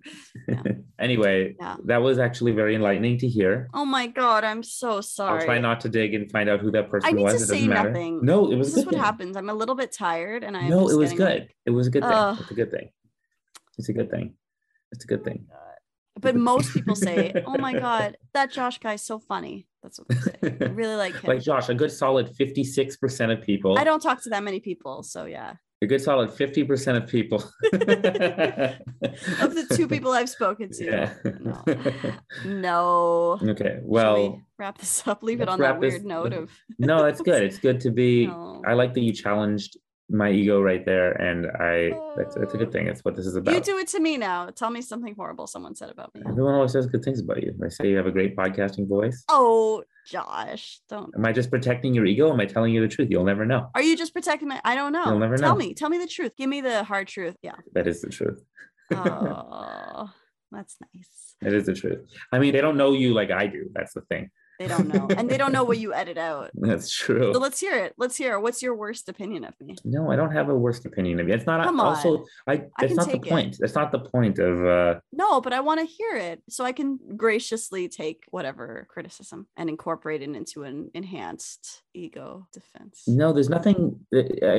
anyway, 0.99 1.57
Yeah. 1.59 1.77
that 1.87 2.03
was 2.03 2.19
actually 2.19 2.53
very 2.53 2.75
enlightening 2.75 3.17
to 3.19 3.29
hear. 3.29 3.69
Oh 3.73 3.85
my 3.87 4.07
god, 4.09 4.45
I'm 4.45 4.63
so 4.63 5.01
sorry. 5.01 5.41
I'll 5.41 5.47
try 5.47 5.59
not 5.59 5.81
to 5.81 5.89
dig 5.89 6.13
and 6.15 6.31
find 6.31 6.49
out 6.51 6.61
who 6.61 6.71
that 6.73 6.91
person 6.91 7.17
need 7.17 7.23
was. 7.23 7.33
to 7.33 7.37
it 7.37 7.41
doesn't 7.41 7.59
say 7.59 7.67
matter. 7.67 7.89
nothing. 7.91 8.21
No, 8.25 8.51
it 8.53 8.57
was 8.57 8.69
This 8.69 8.79
is 8.79 8.85
what 8.87 8.95
thing. 8.95 9.03
happens. 9.03 9.37
I'm 9.37 9.49
a 9.49 9.55
little 9.55 9.75
bit 9.75 9.93
tired, 9.93 10.45
and 10.45 10.57
I'm. 10.57 10.69
No, 10.69 10.89
it 10.91 10.97
was 10.97 11.13
good. 11.13 11.21
like- 11.41 11.57
it 11.65 11.71
was 11.71 11.87
a 11.87 11.91
good 11.91 12.03
thing. 12.03 12.13
Ugh. 12.13 12.37
It's 12.41 12.51
a 12.51 12.55
good 12.55 12.71
thing. 12.71 12.91
It's 13.79 13.89
a 13.89 13.93
good 13.95 14.11
thing. 14.11 14.35
It's 14.93 15.05
a 15.05 15.07
good 15.07 15.25
thing. 15.25 15.47
Oh 15.51 16.21
but 16.21 16.37
most 16.37 16.75
people 16.75 16.95
say, 16.95 17.33
"Oh 17.47 17.57
my 17.57 17.73
god, 17.87 18.19
that 18.35 18.53
Josh 18.53 18.79
guy 18.79 18.95
is 18.95 19.03
so 19.03 19.19
funny." 19.19 19.67
That's 19.83 19.99
what 19.99 20.09
they 20.09 20.15
say. 20.17 20.57
I 20.61 20.65
really 20.71 20.95
like 20.97 21.15
him. 21.15 21.29
like 21.29 21.43
Josh, 21.43 21.69
a 21.69 21.75
good 21.75 21.91
solid 21.91 22.29
56% 22.29 23.33
of 23.33 23.43
people. 23.43 23.79
I 23.79 23.85
don't 23.85 24.01
talk 24.01 24.23
to 24.23 24.31
that 24.31 24.43
many 24.45 24.61
people, 24.61 25.03
so 25.03 25.25
yeah. 25.25 25.55
A 25.83 25.87
good 25.87 26.01
solid 26.01 26.31
50% 26.31 26.97
of 26.97 27.09
people. 27.09 27.43
Of 29.43 29.55
the 29.55 29.67
two 29.75 29.89
people 29.89 30.13
I've 30.13 30.29
spoken 30.29 30.71
to, 30.71 30.85
Yeah. 30.85 31.13
no, 31.41 31.65
no. 32.47 33.39
okay. 33.51 33.79
Well, 33.83 34.15
we 34.35 34.41
wrap 34.59 34.79
this 34.79 35.03
up. 35.09 35.23
Leave 35.25 35.41
it 35.41 35.49
on 35.49 35.59
that 35.59 35.65
wrap 35.73 35.81
this- 35.81 35.95
weird 35.95 36.05
note 36.05 36.33
of 36.33 36.51
no, 36.79 37.05
it's 37.07 37.21
good. 37.21 37.43
It's 37.43 37.59
good 37.59 37.81
to 37.81 37.91
be. 37.91 38.27
No. 38.29 38.63
I 38.67 38.75
like 38.75 38.95
that 38.95 39.01
you 39.01 39.13
challenged 39.13 39.77
my 40.13 40.31
ego 40.31 40.61
right 40.61 40.85
there, 40.85 41.13
and 41.13 41.47
I 41.59 41.93
that's 42.17 42.35
that's 42.35 42.55
a 42.55 42.57
good 42.57 42.71
thing. 42.73 42.87
That's 42.87 43.05
what 43.05 43.17
this 43.17 43.27
is 43.27 43.37
about. 43.37 43.55
You 43.55 43.61
do 43.61 43.79
it 43.79 43.89
to 43.89 44.01
me 44.01 44.17
now. 44.19 44.47
Tell 44.51 44.71
me 44.71 44.83
something 44.83 45.15
horrible 45.15 45.47
someone 45.47 45.75
said 45.75 45.91
about 45.91 46.15
me. 46.15 46.23
Everyone 46.29 46.55
always 46.55 46.73
says 46.73 46.87
good 46.87 47.03
things 47.03 47.21
about 47.21 47.43
you. 47.43 47.55
They 47.59 47.69
say 47.69 47.89
you 47.89 47.97
have 47.97 48.07
a 48.07 48.11
great 48.11 48.37
podcasting 48.37 48.89
voice. 48.89 49.25
Oh, 49.29 49.83
Josh, 50.07 50.81
don't. 50.89 51.15
Am 51.17 51.25
I 51.25 51.33
just 51.33 51.51
protecting 51.51 51.95
your 51.95 52.07
ego? 52.07 52.33
Am 52.33 52.41
I 52.41 52.47
telling 52.47 52.73
you 52.75 52.81
the 52.81 52.89
truth? 52.89 53.09
You'll 53.11 53.25
never 53.25 53.47
know. 53.47 53.71
Are 53.75 53.83
you 53.83 53.97
just 53.97 54.13
protecting 54.15 54.49
my? 54.49 54.61
I 54.65 54.75
don't 54.75 54.93
know. 54.93 55.07
You'll 55.07 55.19
never 55.19 55.37
Tell 55.37 55.53
know. 55.53 55.59
me. 55.59 55.75
Tell 55.75 55.89
me 55.89 55.99
the 55.99 56.07
truth. 56.07 56.33
Give 56.37 56.49
me 56.49 56.61
the 56.61 56.85
hard 56.85 57.09
truth. 57.09 57.37
Yeah. 57.43 57.57
That 57.75 57.87
is 57.87 58.03
the 58.03 58.11
truth. 58.11 58.43
Oh, 58.93 60.11
that's 60.51 60.77
nice. 60.95 61.35
It 61.41 61.55
is 61.55 61.67
the 61.67 61.75
truth. 61.75 62.07
I 62.31 62.39
mean, 62.39 62.53
they 62.53 62.61
don't 62.61 62.77
know 62.77 62.93
you 62.93 63.15
like 63.15 63.31
I 63.31 63.47
do. 63.47 63.71
That's 63.73 63.95
the 63.95 64.03
thing. 64.03 64.31
They 64.59 64.69
don't 64.69 64.89
know, 64.89 65.09
and 65.17 65.29
they 65.29 65.39
don't 65.39 65.53
know 65.53 65.65
what 65.65 65.79
you 65.79 65.93
edit 65.95 66.19
out. 66.19 66.51
That's 66.55 66.91
true. 66.95 67.33
So 67.33 67.41
let's 67.41 67.59
hear 67.59 67.77
it. 67.85 67.95
Let's 67.99 68.17
hear. 68.17 68.35
it. 68.35 68.41
What's 68.41 68.63
your 68.63 68.77
worst 68.77 69.09
opinion 69.09 69.45
of 69.45 69.55
me? 69.61 69.77
No, 69.85 70.11
I 70.11 70.17
don't 70.17 70.31
have 70.33 70.49
a 70.51 70.55
worst 70.55 70.85
opinion 70.87 71.21
of 71.21 71.29
you. 71.29 71.35
It's 71.35 71.47
not 71.47 71.65
Come 71.65 71.81
also 71.81 72.19
on. 72.19 72.25
I 72.47 72.53
I 72.53 72.57
that's 72.57 72.89
can 72.89 72.97
not 72.97 73.07
the 73.07 73.13
take 73.13 73.27
it. 73.27 73.31
point. 73.31 73.57
That's 73.59 73.75
not 73.75 73.93
the 73.93 74.01
point 74.01 74.39
of 74.39 74.65
uh 74.65 75.01
No, 75.13 75.41
but 75.41 75.53
I 75.53 75.61
want 75.61 75.81
to 75.81 75.87
hear 75.87 76.17
it 76.17 76.43
so 76.49 76.65
I 76.65 76.73
can 76.73 76.99
graciously 77.17 77.89
take 77.89 78.25
whatever 78.31 78.87
criticism 78.91 79.47
and 79.57 79.69
incorporate 79.69 80.23
it 80.23 80.31
into 80.37 80.63
an 80.65 80.91
enhanced 80.95 81.83
ego 81.95 82.47
defense. 82.53 83.03
no, 83.07 83.33
there's 83.33 83.51
nothing 83.51 84.01
uh, 84.15 84.19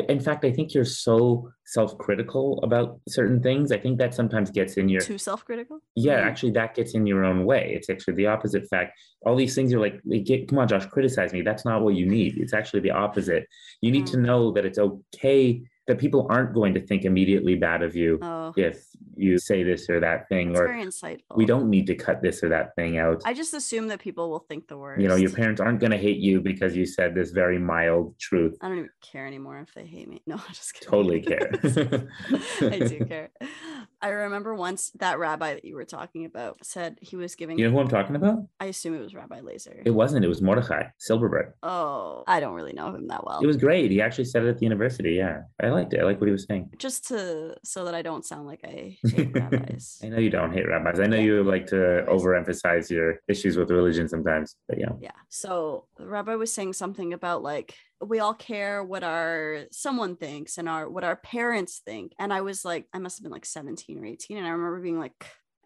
in 0.10 0.20
fact 0.20 0.44
I 0.46 0.52
think 0.52 0.74
you're 0.74 0.86
so 0.86 1.50
self-critical 1.66 2.60
about 2.64 3.00
certain 3.08 3.42
things. 3.42 3.72
I 3.72 3.78
think 3.78 3.98
that 4.00 4.14
sometimes 4.14 4.52
gets 4.52 4.78
in 4.78 4.90
your 4.90 5.02
Too 5.02 5.18
self-critical. 5.18 5.80
yeah, 5.96 6.22
Mm. 6.22 6.26
actually 6.26 6.52
that 6.52 6.76
gets 6.76 6.94
in 6.94 7.06
your 7.06 7.24
own 7.24 7.46
way. 7.46 7.74
It's 7.76 7.90
actually 7.90 8.16
the 8.16 8.28
opposite 8.28 8.68
fact. 8.70 9.00
All 9.26 9.36
these 9.36 9.56
things 9.56 9.74
are 9.74 9.80
like, 9.80 10.00
get, 10.24 10.48
come 10.48 10.60
on, 10.60 10.68
Josh, 10.68 10.86
criticize 10.88 11.34
me. 11.34 11.42
That's 11.42 11.66
not 11.66 11.82
what 11.82 11.96
you 11.96 12.06
need. 12.06 12.38
It's 12.38 12.54
actually 12.54 12.82
the 12.82 12.92
opposite. 12.92 13.48
You 13.82 13.92
need 13.92 14.08
to 14.08 14.18
Mm. 14.18 14.26
know 14.26 14.52
that 14.52 14.66
it's 14.66 14.80
okay 14.80 15.62
that 15.88 15.98
people 15.98 16.28
aren't 16.30 16.54
going 16.54 16.74
to 16.76 16.80
think 16.80 17.04
immediately 17.04 17.56
bad 17.56 17.84
of 17.84 17.96
you 17.96 18.18
Oh, 18.22 18.54
if 18.56 18.86
you 19.16 19.38
say 19.38 19.64
this 19.64 19.90
or 19.90 20.00
that 20.00 20.30
thing, 20.30 20.54
that's 20.54 20.62
or 20.62 20.68
very 20.68 20.84
insightful. 20.84 21.36
we 21.36 21.46
don't 21.46 21.70
need 21.70 21.88
to 21.88 21.96
cut 21.96 22.22
this 22.22 22.42
or 22.44 22.50
that 22.50 22.74
thing 22.76 22.98
out. 22.98 23.22
I 23.26 23.34
just 23.34 23.54
assume 23.54 23.88
that 23.90 24.00
people 24.00 24.30
will 24.30 24.40
think 24.48 24.68
the 24.68 24.78
worst. 24.78 25.02
you 25.02 25.08
know, 25.08 25.16
your 25.16 25.30
parents 25.32 25.60
aren't 25.60 25.80
going 25.80 25.92
to 25.92 25.98
hate 25.98 26.18
you 26.18 26.40
because 26.42 26.76
you 26.76 26.86
said 26.86 27.14
this 27.16 27.32
very 27.32 27.60
mild 27.60 28.18
truth. 28.18 28.58
I 28.62 28.70
don't 28.70 28.78
even 28.78 28.90
care 29.02 29.28
anymore 29.28 29.60
if 29.60 29.74
they 29.74 29.86
hate 29.86 30.08
me. 30.08 30.22
No, 30.26 30.36
I'm 30.36 30.54
just 30.54 30.74
kidding. 30.74 30.90
Totally 30.90 31.22
care. 31.22 31.52
I 32.62 32.80
do 32.80 33.06
care. 33.08 33.30
I 34.02 34.10
remember 34.10 34.56
once 34.56 34.92
that 35.00 35.20
rabbi 35.20 35.54
that 35.56 35.66
you 35.66 35.76
were 35.76 35.86
talking 35.86 36.26
about 36.26 36.66
said 36.66 36.98
he 37.02 37.16
was 37.16 37.36
giving. 37.36 37.58
You 37.60 37.66
know 37.66 37.72
who 37.72 37.80
I'm 37.80 37.88
talking 37.88 38.16
about? 38.16 38.40
I 38.60 38.66
assume 38.66 38.96
it 38.96 39.00
was 39.02 39.14
Rabbi 39.14 39.42
Laser. 39.42 39.82
It 39.86 39.92
wasn't. 39.92 40.26
It 40.26 40.28
was 40.28 40.42
Mordechai 40.42 40.84
Silverbread. 40.98 41.54
oh, 41.64 42.24
I 42.28 42.40
don't 42.40 42.54
really 42.54 42.74
know 42.74 42.94
him 42.96 43.08
that 43.08 43.26
well. 43.26 43.40
It 43.42 43.48
was 43.48 43.58
great. 43.58 43.92
He 43.92 44.02
actually 44.02 44.26
said 44.26 44.44
it 44.44 44.50
at 44.50 44.58
the 44.60 44.64
university. 44.66 45.12
Yeah, 45.14 45.42
I 45.62 45.70
liked 45.74 45.94
it. 45.94 46.00
I 46.00 46.04
like 46.04 46.20
what 46.20 46.28
he 46.28 46.32
was 46.32 46.46
saying. 46.46 46.70
just 46.78 47.08
to 47.10 47.56
so 47.64 47.86
that 47.86 47.96
I 47.96 48.02
don't 48.02 48.26
sound 48.26 48.46
like 48.48 48.62
I 48.64 48.98
hate 49.08 49.34
rabbis. 49.34 50.00
I 50.04 50.10
know 50.10 50.20
you 50.20 50.30
don't 50.30 50.54
hate 50.54 50.68
rabbis. 50.68 51.00
I 51.00 51.06
know 51.08 51.18
Yeah. 51.18 51.24
you 51.24 51.44
like 51.44 51.68
to 51.68 52.06
overemphasize 52.10 52.90
your 52.90 53.20
issues 53.28 53.58
with 53.58 53.70
religion 53.72 54.08
sometimes. 54.08 54.56
But 54.68 54.80
yeah, 54.80 54.94
Yeah. 55.00 55.12
So 55.30 55.86
the 55.98 56.08
rabbi 56.08 56.36
was 56.36 56.54
saying 56.54 56.74
something 56.74 57.14
about 57.14 57.44
like 57.44 57.76
we 58.02 58.20
all 58.20 58.34
care 58.34 58.84
what 58.84 59.04
our 59.04 59.66
someone 59.72 60.16
thinks 60.18 60.58
and 60.58 60.68
our 60.68 60.90
what 60.90 61.04
our 61.04 61.16
parents 61.16 61.82
think. 61.86 62.14
And 62.20 62.34
I 62.34 62.42
was 62.42 62.66
like, 62.66 62.88
I 62.94 63.00
must 63.00 63.18
have 63.18 63.24
been 63.24 63.32
like 63.32 63.46
17 63.46 63.98
or 63.98 64.06
18. 64.06 64.38
And 64.38 64.46
I 64.48 64.50
remember 64.50 64.82
being 64.82 65.00
like, 65.00 65.14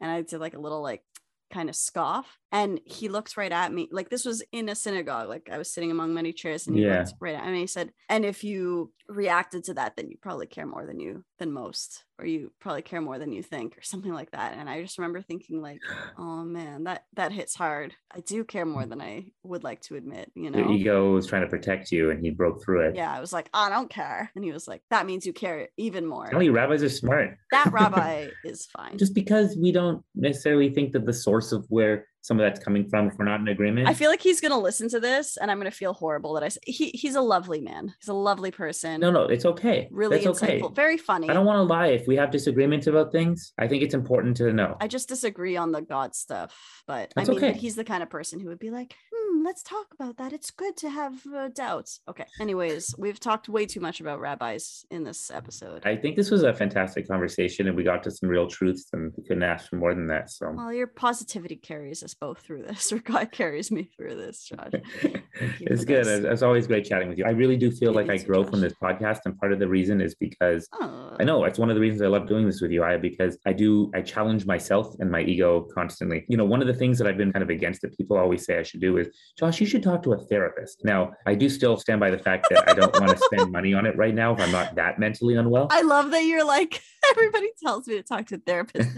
and 0.02 0.12
I 0.12 0.22
did 0.22 0.40
like 0.40 0.54
a 0.54 0.60
little 0.60 0.82
like 0.82 1.04
kind 1.52 1.70
of 1.70 1.76
scoff. 1.76 2.38
And 2.52 2.80
he 2.86 3.10
looked 3.10 3.38
right 3.38 3.52
at 3.52 3.74
me. 3.74 3.90
Like 3.92 4.10
this 4.10 4.26
was 4.26 4.44
in 4.52 4.70
a 4.70 4.76
synagogue. 4.76 5.30
Like 5.30 5.50
I 5.52 5.58
was 5.58 5.72
sitting 5.72 5.92
among 5.92 6.14
many 6.14 6.34
chairs 6.34 6.68
and 6.68 6.76
he 6.76 6.84
Yeah. 6.84 7.00
looked 7.00 7.14
right 7.20 7.36
at 7.36 7.44
me. 7.44 7.48
And 7.48 7.58
he 7.58 7.68
said, 7.68 7.92
and 8.10 8.24
if 8.26 8.44
you 8.44 8.92
reacted 9.10 9.64
to 9.66 9.74
that, 9.76 9.96
then 9.96 10.10
you 10.10 10.18
probably 10.22 10.48
care 10.48 10.66
more 10.66 10.86
than 10.86 11.00
you 11.00 11.24
than 11.40 11.52
most, 11.52 12.04
or 12.20 12.26
you 12.26 12.52
probably 12.60 12.82
care 12.82 13.02
more 13.02 13.20
than 13.20 13.32
you 13.32 13.42
think, 13.42 13.78
or 13.78 13.82
something 13.82 14.14
like 14.14 14.32
that. 14.32 14.56
And 14.58 14.70
I 14.70 14.82
just 14.82 14.98
remember 14.98 15.22
thinking 15.22 15.62
like, 15.62 15.80
oh 16.18 16.44
man, 16.44 16.84
that 16.86 17.04
that 17.14 17.32
hits 17.32 17.56
hard. 17.56 17.94
I 18.14 18.20
do 18.22 18.44
care 18.44 18.66
more 18.66 18.84
mm. 18.84 18.90
than 18.90 19.02
I 19.02 19.26
would 19.44 19.64
like 19.64 19.82
to 19.84 19.96
admit, 19.96 20.32
you 20.36 20.44
your 20.44 20.52
know. 20.52 20.72
ego 20.72 21.14
was 21.14 21.28
trying 21.28 21.44
to 21.44 21.48
protect 21.48 21.92
you, 21.92 22.12
and 22.12 22.20
he 22.20 22.32
broke 22.32 22.64
through 22.64 22.88
it. 22.88 22.96
Yeah, 22.96 23.12
I 23.12 23.20
was 23.20 23.34
like, 23.34 23.50
I 23.54 23.70
don't 23.70 23.90
care. 23.90 24.32
And 24.36 24.44
he 24.44 24.52
was 24.52 24.68
like, 24.68 24.82
that 24.90 25.06
means 25.06 25.26
you 25.26 25.34
care 25.34 25.70
even 25.78 26.06
more. 26.06 26.28
Tell 26.30 26.44
you, 26.44 26.52
rabbis 26.52 26.84
are 26.84 26.90
smart. 26.90 27.38
That 27.52 27.70
rabbi 27.72 28.28
is 28.44 28.66
fine. 28.66 28.98
Just 28.98 29.14
because 29.14 29.58
we 29.62 29.72
don't 29.72 30.04
necessarily 30.16 30.70
think 30.74 30.94
that 30.94 31.06
the 31.06 31.14
source 31.14 31.52
of 31.52 31.66
where 31.70 32.06
some 32.28 32.40
of 32.40 32.46
that's 32.46 32.60
coming 32.60 32.88
from, 32.90 33.08
if 33.08 33.18
we're 33.18 33.24
not 33.24 33.40
in 33.40 33.48
agreement. 33.48 33.88
I 33.88 33.94
feel 33.94 34.10
like 34.10 34.22
he's 34.22 34.42
gonna 34.42 34.60
listen 34.60 34.90
to 34.90 35.00
this 35.00 35.38
and 35.38 35.50
I'm 35.50 35.58
gonna 35.58 35.72
feel 35.72 35.94
horrible 35.94 36.34
that 36.34 36.44
I 36.44 36.50
he 36.66 36.90
he's 36.90 37.16
a 37.16 37.22
lovely 37.22 37.62
man. 37.62 37.94
He's 38.00 38.10
a 38.10 38.14
lovely 38.14 38.52
person. 38.52 39.00
no, 39.00 39.12
no, 39.12 39.24
it's 39.24 39.46
okay. 39.46 39.88
really 39.92 40.20
That's 40.20 40.44
okay. 40.44 40.62
very 40.74 40.98
funny. 40.98 41.30
I 41.30 41.34
don't 41.34 41.46
want 41.46 41.58
to 41.58 41.64
lie. 41.64 41.88
If 41.88 42.06
we 42.06 42.18
have 42.18 42.30
disagreements 42.30 42.88
about 42.88 43.14
things, 43.14 43.54
I 43.58 43.68
think 43.70 43.82
it's 43.82 43.94
important 43.94 44.36
to 44.38 44.52
know. 44.52 44.76
I 44.82 44.88
just 44.90 45.08
disagree 45.08 45.56
on 45.56 45.72
the 45.72 45.82
God 45.82 46.16
stuff, 46.16 46.54
but 46.86 47.14
That's 47.16 47.30
I 47.30 47.32
mean, 47.32 47.44
okay. 47.44 47.58
he's 47.58 47.76
the 47.76 47.86
kind 47.86 48.04
of 48.04 48.10
person 48.10 48.42
who 48.42 48.50
would 48.50 48.60
be 48.60 48.72
like, 48.72 48.94
hmm, 49.14 49.27
let's 49.48 49.64
talk 49.64 49.88
about 49.94 50.18
that. 50.18 50.34
It's 50.34 50.52
good 50.52 50.76
to 50.78 50.90
have 50.90 51.26
uh, 51.34 51.48
doubts. 51.48 52.02
Okay. 52.10 52.26
Anyways, 52.42 52.94
we've 52.98 53.18
talked 53.18 53.48
way 53.48 53.66
too 53.66 53.80
much 53.80 54.02
about 54.02 54.20
rabbis 54.20 54.86
in 54.92 55.06
this 55.06 55.32
episode. 55.32 55.86
I 55.86 55.96
think 55.96 56.18
this 56.18 56.30
was 56.30 56.44
a 56.44 56.54
fantastic 56.54 57.08
conversation, 57.08 57.66
and 57.68 57.78
we 57.78 57.84
got 57.86 58.04
to 58.04 58.12
some 58.12 58.28
real 58.28 58.48
truths, 58.48 58.90
and 58.92 59.14
we 59.16 59.24
couldn't 59.24 59.44
ask 59.44 59.70
for 59.70 59.78
more 59.78 59.96
than 59.96 60.08
that. 60.08 60.30
So. 60.32 60.52
well, 60.52 60.74
your 60.74 60.88
positivity 60.88 61.56
carries 61.56 62.04
us 62.04 62.14
both 62.14 62.40
through 62.40 62.64
this, 62.64 62.92
or 62.92 63.00
God 63.00 63.32
carries 63.32 63.72
me 63.72 63.90
through 63.96 64.16
this, 64.16 64.44
Josh. 64.44 64.82
it's 65.62 65.86
good. 65.86 66.06
this. 66.06 66.26
It's, 66.26 66.42
always 66.42 66.68
great 66.68 66.84
chatting 66.84 67.08
with 67.08 67.18
you. 67.18 67.24
I 67.24 67.30
really 67.30 67.56
do 67.56 67.72
feel 67.72 67.94
like 67.94 68.10
I 68.10 68.18
grow 68.18 68.44
Josh. 68.44 68.52
from 68.52 68.60
this 68.60 68.74
podcast, 68.74 69.22
and 69.24 69.40
part 69.40 69.54
of 69.54 69.60
the 69.60 69.68
reason 69.68 70.02
is 70.02 70.14
because 70.16 70.68
Oh, 70.74 71.16
I 71.22 71.24
know 71.24 71.46
it's 71.46 71.58
one 71.58 71.70
of 71.70 71.76
the 71.76 71.82
reasons 71.82 72.02
I 72.02 72.08
love 72.08 72.28
doing 72.28 72.46
this 72.46 72.60
with 72.60 72.72
you, 72.72 72.84
Aya, 72.84 73.00
because 73.00 73.38
I 73.46 73.54
do 73.54 73.92
I 73.96 74.02
challenge 74.02 74.46
myself 74.46 74.94
and 75.00 75.10
my 75.10 75.22
ego 75.22 75.68
constantly. 75.74 76.26
You 76.28 76.36
know, 76.36 76.46
one 76.46 76.60
of 76.60 76.68
the 76.68 76.74
things 76.74 76.98
that 76.98 77.08
I've 77.08 77.18
been 77.18 77.32
kind 77.32 77.44
of 77.44 77.50
against 77.50 77.82
that 77.84 77.98
people 77.98 78.18
always 78.18 78.46
say 78.46 78.60
I 78.60 78.64
should 78.64 78.82
do 78.82 78.98
is, 78.98 79.08
Josh, 79.38 79.62
you 79.62 79.68
should 79.68 79.84
talk 79.84 80.02
to 80.02 80.14
a 80.14 80.18
therapist. 80.18 80.84
Now, 80.84 81.12
I 81.28 81.36
do 81.36 81.48
still 81.48 81.78
stand 81.78 82.00
by 82.00 82.10
the 82.10 82.18
fact 82.18 82.48
that 82.50 82.68
I 82.68 82.74
don't 82.74 82.92
want 83.00 83.12
to 83.16 83.18
spend 83.20 83.52
money 83.58 83.72
on 83.72 83.86
it 83.86 83.96
right 83.96 84.16
now 84.16 84.34
if 84.34 84.40
I'm 84.40 84.52
not 84.52 84.74
that 84.76 84.98
mentally 84.98 85.36
unwell. 85.36 85.68
I 85.70 85.84
love 85.84 86.10
that 86.10 86.22
you're 86.24 86.44
like, 86.44 86.82
everybody 87.12 87.52
tells 87.64 87.88
me 87.88 87.98
to 87.98 88.04
talk 88.04 88.26
to 88.28 88.36
a 88.36 88.40
therapist. 88.40 88.90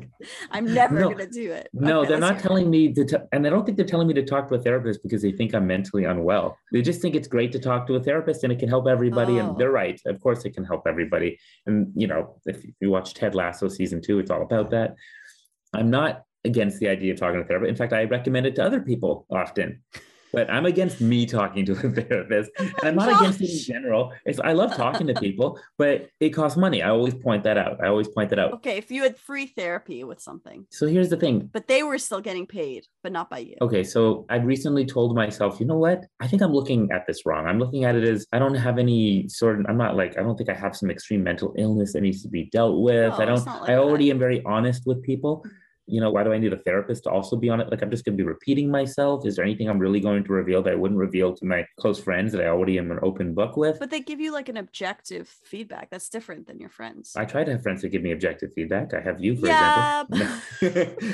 I'm 0.50 0.72
never 0.72 0.98
No. 0.98 1.10
going 1.10 1.18
to 1.18 1.26
do 1.26 1.52
it. 1.52 1.68
No, 1.74 2.00
Okay, 2.00 2.08
they're 2.08 2.18
not 2.18 2.38
telling 2.38 2.70
me 2.70 2.90
to, 2.94 3.04
t- 3.04 3.16
and 3.32 3.46
I 3.46 3.50
don't 3.50 3.66
think 3.66 3.76
they're 3.76 3.84
telling 3.84 4.08
me 4.08 4.14
to 4.14 4.24
talk 4.24 4.48
to 4.48 4.54
a 4.54 4.58
therapist 4.58 5.02
because 5.02 5.20
they 5.20 5.32
think 5.32 5.54
I'm 5.54 5.66
mentally 5.66 6.04
unwell. 6.04 6.56
They 6.72 6.80
just 6.80 7.02
think 7.02 7.14
it's 7.14 7.28
great 7.28 7.52
to 7.52 7.58
talk 7.58 7.86
to 7.88 7.96
a 7.96 8.02
therapist 8.02 8.44
and 8.44 8.52
it 8.52 8.58
can 8.58 8.70
help 8.70 8.88
everybody. 8.88 9.40
Oh. 9.40 9.50
And 9.50 9.58
they're 9.58 9.68
oh. 9.68 9.72
right. 9.72 10.00
Of 10.06 10.22
course, 10.22 10.46
it 10.46 10.54
can 10.54 10.64
help 10.64 10.86
everybody. 10.86 11.38
And, 11.66 11.92
you 11.94 12.06
know, 12.06 12.40
if 12.46 12.64
you 12.80 12.90
watch 12.90 13.12
Ted 13.12 13.34
Lasso 13.34 13.68
season 13.68 14.00
two, 14.00 14.20
it's 14.20 14.30
all 14.30 14.40
about 14.42 14.70
that. 14.70 14.94
I'm 15.74 15.90
not 15.90 16.22
against 16.44 16.78
the 16.80 16.88
idea 16.88 17.12
of 17.12 17.18
talking 17.18 17.38
to 17.38 17.44
a 17.44 17.46
therapist. 17.46 17.70
In 17.70 17.76
fact, 17.76 17.92
I 17.92 18.04
recommend 18.04 18.46
it 18.46 18.56
to 18.56 18.64
other 18.64 18.80
people 18.80 19.26
often. 19.30 19.82
But 20.32 20.50
I'm 20.50 20.64
against 20.64 21.00
me 21.00 21.26
talking 21.26 21.66
to 21.66 21.72
a 21.72 21.74
therapist. 21.90 22.50
And 22.58 22.72
I'm 22.82 22.94
not 22.94 23.20
against 23.20 23.40
it 23.42 23.50
in 23.50 23.58
general. 23.58 24.12
It's, 24.24 24.40
I 24.40 24.52
love 24.52 24.74
talking 24.74 25.06
to 25.08 25.14
people, 25.14 25.60
but 25.76 26.08
it 26.20 26.30
costs 26.30 26.56
money. 26.56 26.82
I 26.82 26.88
always 26.88 27.14
point 27.14 27.44
that 27.44 27.58
out. 27.58 27.84
I 27.84 27.88
always 27.88 28.08
point 28.08 28.30
that 28.30 28.38
out. 28.38 28.52
Okay, 28.54 28.78
if 28.78 28.90
you 28.90 29.02
had 29.02 29.18
free 29.18 29.46
therapy 29.46 30.04
with 30.04 30.20
something, 30.20 30.66
So 30.70 30.86
here's 30.86 31.10
the 31.10 31.16
thing 31.18 31.50
but 31.52 31.68
they 31.68 31.82
were 31.82 31.98
still 31.98 32.20
getting 32.20 32.46
paid, 32.46 32.86
but 33.02 33.12
not 33.12 33.28
by 33.28 33.38
you. 33.38 33.56
Okay, 33.60 33.84
so 33.84 34.24
I've 34.30 34.46
recently 34.46 34.86
told 34.86 35.14
myself, 35.14 35.60
you 35.60 35.66
know 35.66 35.76
what? 35.76 36.06
I 36.20 36.26
think 36.26 36.40
I'm 36.40 36.52
looking 36.52 36.90
at 36.92 37.06
this 37.06 37.26
wrong. 37.26 37.46
I'm 37.46 37.58
looking 37.58 37.84
at 37.84 37.94
it 37.94 38.04
as 38.04 38.26
I 38.32 38.38
don't 38.38 38.54
have 38.54 38.78
any 38.78 39.28
sort 39.28 39.60
of, 39.60 39.66
I'm 39.68 39.76
not 39.76 39.96
like, 39.96 40.18
I 40.18 40.22
don't 40.22 40.36
think 40.36 40.48
I 40.48 40.54
have 40.54 40.74
some 40.74 40.90
extreme 40.90 41.22
mental 41.22 41.54
illness 41.58 41.92
that 41.92 42.00
needs 42.00 42.22
to 42.22 42.28
be 42.28 42.44
dealt 42.46 42.80
with. 42.80 43.10
No, 43.10 43.18
I 43.18 43.24
don't, 43.26 43.44
like 43.46 43.68
I 43.68 43.74
already 43.74 44.06
that. 44.06 44.12
am 44.12 44.18
very 44.18 44.42
honest 44.46 44.84
with 44.86 45.02
people. 45.02 45.44
You 45.86 46.00
know, 46.00 46.10
why 46.10 46.22
do 46.22 46.32
I 46.32 46.38
need 46.38 46.52
a 46.52 46.56
therapist 46.58 47.04
to 47.04 47.10
also 47.10 47.36
be 47.36 47.48
on 47.48 47.60
it? 47.60 47.68
Like, 47.70 47.82
I'm 47.82 47.90
just 47.90 48.04
going 48.04 48.16
to 48.16 48.22
be 48.22 48.26
repeating 48.26 48.70
myself. 48.70 49.26
Is 49.26 49.36
there 49.36 49.44
anything 49.44 49.68
I'm 49.68 49.78
really 49.78 50.00
going 50.00 50.22
to 50.24 50.32
reveal 50.32 50.62
that 50.62 50.72
I 50.72 50.76
wouldn't 50.76 50.98
reveal 50.98 51.34
to 51.34 51.44
my 51.44 51.66
close 51.80 51.98
friends 51.98 52.32
that 52.32 52.40
I 52.40 52.46
already 52.48 52.78
am 52.78 52.90
an 52.92 53.00
open 53.02 53.34
book 53.34 53.56
with? 53.56 53.78
But 53.80 53.90
they 53.90 54.00
give 54.00 54.20
you 54.20 54.32
like 54.32 54.48
an 54.48 54.56
objective 54.56 55.28
feedback. 55.28 55.90
That's 55.90 56.08
different 56.08 56.46
than 56.46 56.60
your 56.60 56.70
friends. 56.70 57.14
I 57.16 57.24
try 57.24 57.42
to 57.44 57.52
have 57.52 57.62
friends 57.62 57.82
that 57.82 57.88
give 57.88 58.02
me 58.02 58.12
objective 58.12 58.52
feedback. 58.54 58.94
I 58.94 59.00
have 59.00 59.20
you, 59.20 59.34
for 59.36 59.46
Yeah, 59.48 59.74
example. 60.10 60.40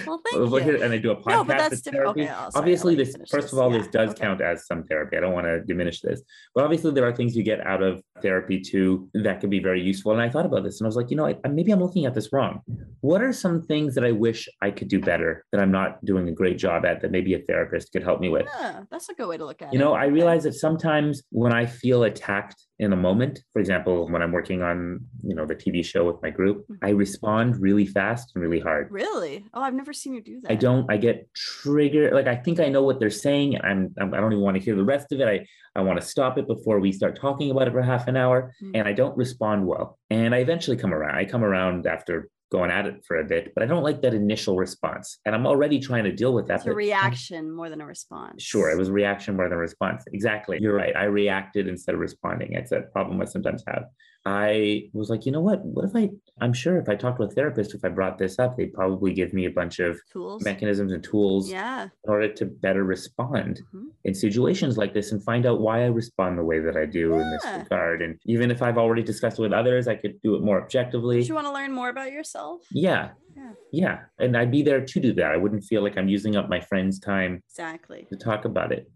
well, 0.07 0.23
thank 0.31 0.67
you. 0.67 0.83
and 0.83 0.93
I 0.93 0.99
do 0.99 1.11
a 1.13 1.17
podcast. 1.17 1.27
No, 1.31 1.45
but 1.45 1.59
that's 1.59 1.81
different. 1.81 2.09
Okay, 2.09 2.29
obviously, 2.55 2.93
I'll 2.95 2.97
let 2.99 3.07
you 3.09 3.21
this 3.23 3.31
first 3.31 3.53
of 3.53 3.59
all, 3.59 3.73
Yeah, 3.73 3.79
this 3.79 3.89
does 3.89 4.11
okay. 4.11 4.21
count 4.21 4.41
as 4.41 4.67
some 4.67 4.85
therapy. 4.85 5.17
I 5.17 5.21
don't 5.21 5.33
want 5.33 5.47
to 5.47 5.61
diminish 5.65 6.01
this, 6.01 6.23
but 6.55 6.65
obviously, 6.65 6.91
there 6.93 7.07
are 7.07 7.13
things 7.15 7.37
you 7.37 7.43
get 7.43 7.67
out 7.67 7.83
of 7.83 8.03
therapy 8.23 8.61
too 8.61 9.09
that 9.15 9.41
could 9.41 9.51
be 9.51 9.61
very 9.61 9.81
useful. 9.83 10.13
And 10.13 10.21
I 10.21 10.29
thought 10.29 10.47
about 10.47 10.65
this, 10.65 10.81
and 10.81 10.87
I 10.87 10.89
was 10.89 10.97
like, 10.97 11.11
you 11.11 11.17
know, 11.17 11.27
I, 11.27 11.37
maybe 11.49 11.73
I'm 11.73 11.81
looking 11.81 12.05
at 12.07 12.15
this 12.15 12.33
wrong. 12.33 12.61
what 13.01 13.23
are 13.23 13.33
some 13.33 13.63
things 13.63 13.95
that 13.95 14.05
I 14.05 14.13
wish 14.13 14.49
I 14.61 14.71
could 14.73 14.89
do 14.89 15.01
better 15.01 15.45
that 15.53 15.61
I'm 15.61 15.71
not 15.71 16.05
doing 16.05 16.29
a 16.29 16.33
great 16.33 16.59
job 16.59 16.85
at 16.85 17.01
that 17.03 17.11
maybe 17.13 17.35
a 17.35 17.39
therapist 17.39 17.93
could 17.93 18.03
help 18.03 18.21
me 18.21 18.29
with? 18.29 18.47
Yeah, 18.61 18.83
that's 18.91 19.09
a 19.09 19.15
good 19.15 19.29
way 19.29 19.37
to 19.37 19.45
look 19.45 19.63
at 19.63 19.67
You 19.67 19.69
it. 19.71 19.73
You 19.75 19.79
know, 19.79 19.93
I 19.95 20.07
realize 20.07 20.43
that 20.45 20.55
sometimes 20.55 21.23
when 21.31 21.53
I 21.53 21.65
feel 21.67 22.03
attacked 22.05 22.57
in 22.81 22.93
a 22.93 22.97
moment, 22.97 23.41
for 23.53 23.61
example, 23.61 24.09
when 24.11 24.23
I'm 24.23 24.33
working 24.33 24.63
on, 24.63 25.01
you 25.23 25.35
know, 25.35 25.47
the 25.47 25.55
TV 25.55 25.85
show 25.85 26.05
with 26.05 26.21
my 26.23 26.31
group, 26.31 26.67
Mhm. 26.69 26.79
I 26.83 26.91
respond 26.91 27.61
really 27.61 27.87
fast 27.87 28.33
and 28.35 28.43
really 28.43 28.61
hard. 28.61 28.91
Really? 28.91 29.45
Oh, 29.55 29.63
I've 29.63 29.75
never 29.75 29.93
seen 29.93 30.15
you 30.15 30.23
do 30.23 30.41
that. 30.43 30.51
I 30.53 30.55
don't, 30.57 30.91
I 30.91 30.97
get 30.97 31.29
triggered. 31.35 32.13
Like 32.13 32.27
I 32.27 32.37
think 32.37 32.61
I 32.61 32.69
know 32.69 32.83
what 32.83 32.99
they're 33.01 33.11
saying. 33.11 33.57
and 33.57 33.65
I'm, 33.99 34.09
I'm 34.09 34.15
I 34.15 34.21
don't 34.21 34.33
even 34.33 34.45
want 34.45 34.57
to 34.57 34.63
hear 34.63 34.75
the 34.77 34.85
rest 34.85 35.13
of 35.13 35.21
it. 35.21 35.29
I, 35.29 35.47
I 35.77 35.83
want 35.83 36.01
to 36.01 36.07
stop 36.07 36.39
it 36.39 36.47
before 36.49 36.81
we 36.81 36.91
start 36.93 37.15
talking 37.17 37.51
about 37.51 37.69
it 37.69 37.73
for 37.73 37.83
half 37.83 38.09
an 38.09 38.17
hour. 38.17 38.53
Mm. 38.63 38.73
And 38.75 38.89
I 38.89 38.93
don't 38.93 39.17
respond 39.17 39.67
well. 39.67 39.99
And 40.11 40.35
I 40.35 40.39
eventually 40.39 40.77
come 40.77 40.93
around. 40.93 41.15
I 41.17 41.25
come 41.25 41.45
around 41.45 41.87
after 41.87 42.29
going 42.51 42.71
at 42.71 42.87
it 42.87 43.05
for 43.05 43.19
a 43.19 43.25
bit, 43.25 43.53
but 43.55 43.63
I 43.63 43.67
don't 43.67 43.83
like 43.83 44.01
that 44.03 44.15
initial 44.15 44.57
response. 44.57 45.19
And 45.27 45.35
I'm 45.35 45.47
already 45.47 45.79
trying 45.79 46.05
to 46.05 46.13
deal 46.13 46.33
with 46.33 46.47
that. 46.49 46.61
It's 46.61 46.67
a 46.67 46.73
reaction 46.73 47.51
more 47.51 47.69
than 47.69 47.81
a 47.81 47.87
response. 47.87 48.43
Sure, 48.43 48.71
it 48.71 48.79
was 48.79 48.89
a 48.89 48.93
reaction 48.93 49.37
more 49.37 49.49
than 49.49 49.59
a 49.59 49.61
response. 49.61 50.05
Exactly. 50.13 50.59
You're 50.61 50.75
right. 50.75 50.97
I 50.97 51.05
reacted 51.05 51.69
instead 51.69 51.95
of 51.95 52.01
responding. 52.01 52.53
It's 52.53 52.73
a 52.73 52.83
problem 52.93 53.21
I 53.21 53.27
sometimes 53.27 53.63
have. 53.67 53.85
I 54.27 54.91
was 54.93 55.09
like, 55.11 55.25
you 55.27 55.33
know 55.33 55.41
what? 55.41 55.65
What 55.65 55.85
if 55.87 55.97
I, 55.97 56.11
I'm 56.41 56.53
sure 56.53 56.79
if 56.79 56.89
I 56.89 56.95
talked 56.97 57.19
to 57.19 57.25
a 57.25 57.31
therapist, 57.31 57.75
if 57.75 57.85
I 57.85 57.89
brought 57.89 58.19
this 58.19 58.39
up, 58.39 58.57
they'd 58.57 58.73
probably 58.73 59.13
give 59.15 59.33
me 59.33 59.47
a 59.47 59.51
bunch 59.51 59.79
of 59.79 59.99
tools. 60.13 60.45
mechanisms 60.45 60.93
and 60.93 61.03
tools 61.03 61.51
Yeah. 61.51 61.85
in 61.85 62.11
order 62.11 62.33
to 62.35 62.45
better 62.47 62.85
respond 62.85 63.63
Mhm. 63.75 63.87
in 64.05 64.15
situations 64.15 64.77
like 64.77 64.93
this 64.93 65.13
and 65.13 65.23
find 65.25 65.47
out 65.47 65.61
why 65.61 65.83
I 65.83 65.87
respond 65.87 66.39
the 66.39 66.45
way 66.45 66.59
that 66.61 66.77
I 66.77 66.85
do 66.85 67.15
in 67.15 67.31
this 67.31 67.45
regard. 67.59 68.03
And 68.03 68.19
even 68.27 68.51
if 68.51 68.61
I've 68.63 68.77
already 68.79 69.03
discussed 69.03 69.39
it 69.39 69.43
with 69.43 69.53
others, 69.53 69.89
I 69.89 69.95
could 69.95 70.21
do 70.23 70.35
it 70.35 70.43
more 70.43 70.61
objectively. 70.63 71.19
Did 71.21 71.29
you 71.29 71.35
want 71.35 71.47
to 71.47 71.53
learn 71.53 71.73
more 71.73 71.89
about 71.89 72.13
yourself? 72.13 72.63
Yeah. 72.71 73.11
Yeah. 73.37 73.53
Yeah. 73.73 73.99
And 74.19 74.37
I'd 74.37 74.51
be 74.51 74.63
there 74.63 74.85
to 74.85 75.01
do 75.01 75.13
that. 75.15 75.31
I 75.31 75.37
wouldn't 75.37 75.65
feel 75.65 75.83
like 75.83 75.97
I'm 75.97 76.09
using 76.09 76.35
up 76.37 76.49
my 76.49 76.61
friend's 76.61 76.99
time 76.99 77.43
Exactly. 77.49 78.07
to 78.11 78.17
talk 78.17 78.45
about 78.45 78.73
it. 78.73 78.91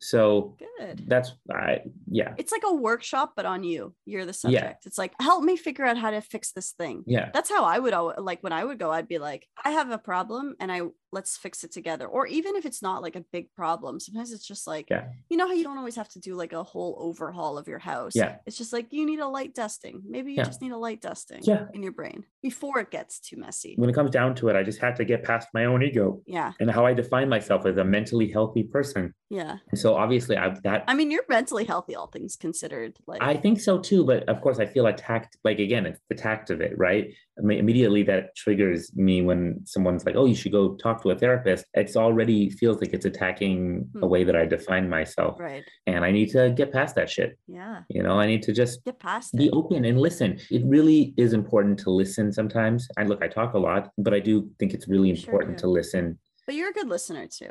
So 0.00 0.56
Good. 0.78 1.04
that's 1.08 1.32
I 1.52 1.82
yeah. 2.08 2.34
It's 2.38 2.52
like 2.52 2.62
a 2.64 2.74
workshop, 2.74 3.32
but 3.36 3.46
on 3.46 3.64
you. 3.64 3.94
You're 4.04 4.26
the 4.26 4.32
subject. 4.32 4.64
Yeah. 4.64 4.86
It's 4.86 4.98
like, 4.98 5.12
help 5.20 5.42
me 5.42 5.56
figure 5.56 5.84
out 5.84 5.98
how 5.98 6.10
to 6.10 6.20
fix 6.20 6.52
this 6.52 6.72
thing. 6.72 7.02
Yeah. 7.06 7.30
That's 7.34 7.50
how 7.50 7.64
I 7.64 7.78
would 7.78 7.92
al- 7.92 8.14
like 8.18 8.42
when 8.42 8.52
I 8.52 8.64
would 8.64 8.78
go, 8.78 8.90
I'd 8.90 9.08
be 9.08 9.18
like, 9.18 9.46
I 9.64 9.70
have 9.70 9.90
a 9.90 9.98
problem 9.98 10.54
and 10.60 10.70
I 10.70 10.82
let's 11.12 11.36
fix 11.36 11.64
it 11.64 11.72
together. 11.72 12.06
Or 12.06 12.26
even 12.26 12.56
if 12.56 12.66
it's 12.66 12.82
not 12.82 13.02
like 13.02 13.16
a 13.16 13.24
big 13.32 13.52
problem, 13.54 13.98
sometimes 14.00 14.32
it's 14.32 14.46
just 14.46 14.66
like, 14.66 14.86
Yeah. 14.90 15.08
you 15.30 15.36
know 15.36 15.46
how 15.46 15.54
you 15.54 15.64
don't 15.64 15.78
always 15.78 15.96
have 15.96 16.08
to 16.10 16.20
do 16.20 16.34
like 16.34 16.52
a 16.52 16.62
whole 16.62 16.96
overhaul 16.98 17.56
of 17.58 17.66
your 17.66 17.78
house. 17.78 18.12
Yeah. 18.14 18.36
It's 18.46 18.58
just 18.58 18.72
like 18.72 18.92
you 18.92 19.06
need 19.06 19.20
a 19.20 19.26
light 19.28 19.54
dusting. 19.54 20.02
Maybe 20.06 20.32
you 20.32 20.38
Yeah. 20.38 20.44
just 20.44 20.60
need 20.60 20.72
a 20.72 20.76
light 20.76 21.00
dusting 21.00 21.40
Yeah. 21.42 21.66
in 21.72 21.82
your 21.82 21.92
brain 21.92 22.24
before 22.42 22.78
it 22.80 22.90
gets 22.90 23.20
too 23.20 23.36
messy. 23.36 23.74
When 23.76 23.88
it 23.88 23.94
comes 23.94 24.10
down 24.10 24.34
to 24.36 24.48
it, 24.48 24.56
I 24.56 24.62
just 24.62 24.80
had 24.80 24.96
to 24.96 25.04
get 25.04 25.22
past 25.24 25.48
my 25.54 25.64
own 25.64 25.82
ego 25.82 26.22
Yeah. 26.26 26.52
and 26.60 26.70
how 26.70 26.84
I 26.84 26.92
define 26.94 27.28
myself 27.28 27.64
as 27.64 27.76
a 27.78 27.84
mentally 27.84 28.28
healthy 28.30 28.62
person. 28.64 29.14
Yeah. 29.30 29.58
And 29.70 29.78
so 29.78 29.94
obviously 29.94 30.36
i've 30.36 30.62
that 30.62 30.84
I 30.88 30.94
mean, 30.94 31.10
you're 31.10 31.24
mentally 31.28 31.64
healthy, 31.64 31.94
all 31.94 32.06
things 32.08 32.36
considered. 32.36 32.98
Like 33.06 33.22
I 33.22 33.34
think 33.36 33.60
so 33.60 33.78
too, 33.78 34.04
but 34.04 34.28
of 34.28 34.40
course 34.40 34.58
I 34.58 34.66
feel 34.66 34.86
attacked. 34.86 35.36
Like 35.44 35.58
again, 35.58 35.86
it's 35.86 36.00
the 36.08 36.14
tact 36.14 36.50
of 36.50 36.60
it, 36.60 36.76
right? 36.76 37.12
Immediately 37.38 38.02
that 38.04 38.34
triggers 38.36 38.94
me 38.96 39.22
when 39.22 39.60
someone's 39.64 40.04
like, 40.04 40.16
"Oh, 40.16 40.26
you 40.26 40.34
should 40.34 40.52
go 40.52 40.74
talk 40.76 41.02
to 41.02 41.10
a 41.10 41.16
therapist." 41.18 41.64
It's 41.74 41.96
already 41.96 42.50
feels 42.50 42.80
like 42.80 42.92
it's 42.92 43.06
attacking 43.06 43.88
a 43.96 43.98
Hmm. 44.00 44.08
way 44.08 44.24
that 44.24 44.34
I 44.36 44.44
define 44.46 44.88
myself, 44.88 45.38
right. 45.38 45.64
and 45.86 46.04
I 46.04 46.10
need 46.10 46.30
to 46.30 46.50
get 46.56 46.72
past 46.72 46.94
that 46.96 47.08
shit. 47.08 47.38
Yeah. 47.46 47.82
You 47.88 48.02
know, 48.02 48.18
I 48.18 48.26
need 48.26 48.42
to 48.44 48.52
just 48.52 48.84
Get 48.84 48.98
past 48.98 49.34
be 49.34 49.46
it. 49.46 49.52
open 49.52 49.84
and 49.84 50.00
listen. 50.00 50.38
It 50.50 50.62
really 50.64 51.14
is 51.16 51.32
important 51.32 51.78
to 51.80 51.90
listen 51.90 52.32
sometimes. 52.32 52.88
I 52.96 53.04
look, 53.04 53.22
I 53.22 53.28
talk 53.28 53.54
a 53.54 53.58
lot, 53.58 53.90
but 53.98 54.12
I 54.14 54.20
do 54.20 54.50
think 54.58 54.74
it's 54.74 54.88
really 54.88 55.14
Sure 55.14 55.30
important 55.30 55.58
do. 55.58 55.62
to 55.62 55.68
listen. 55.68 56.18
But 56.46 56.54
you're 56.56 56.70
a 56.70 56.72
good 56.72 56.88
listener 56.88 57.26
too. 57.28 57.50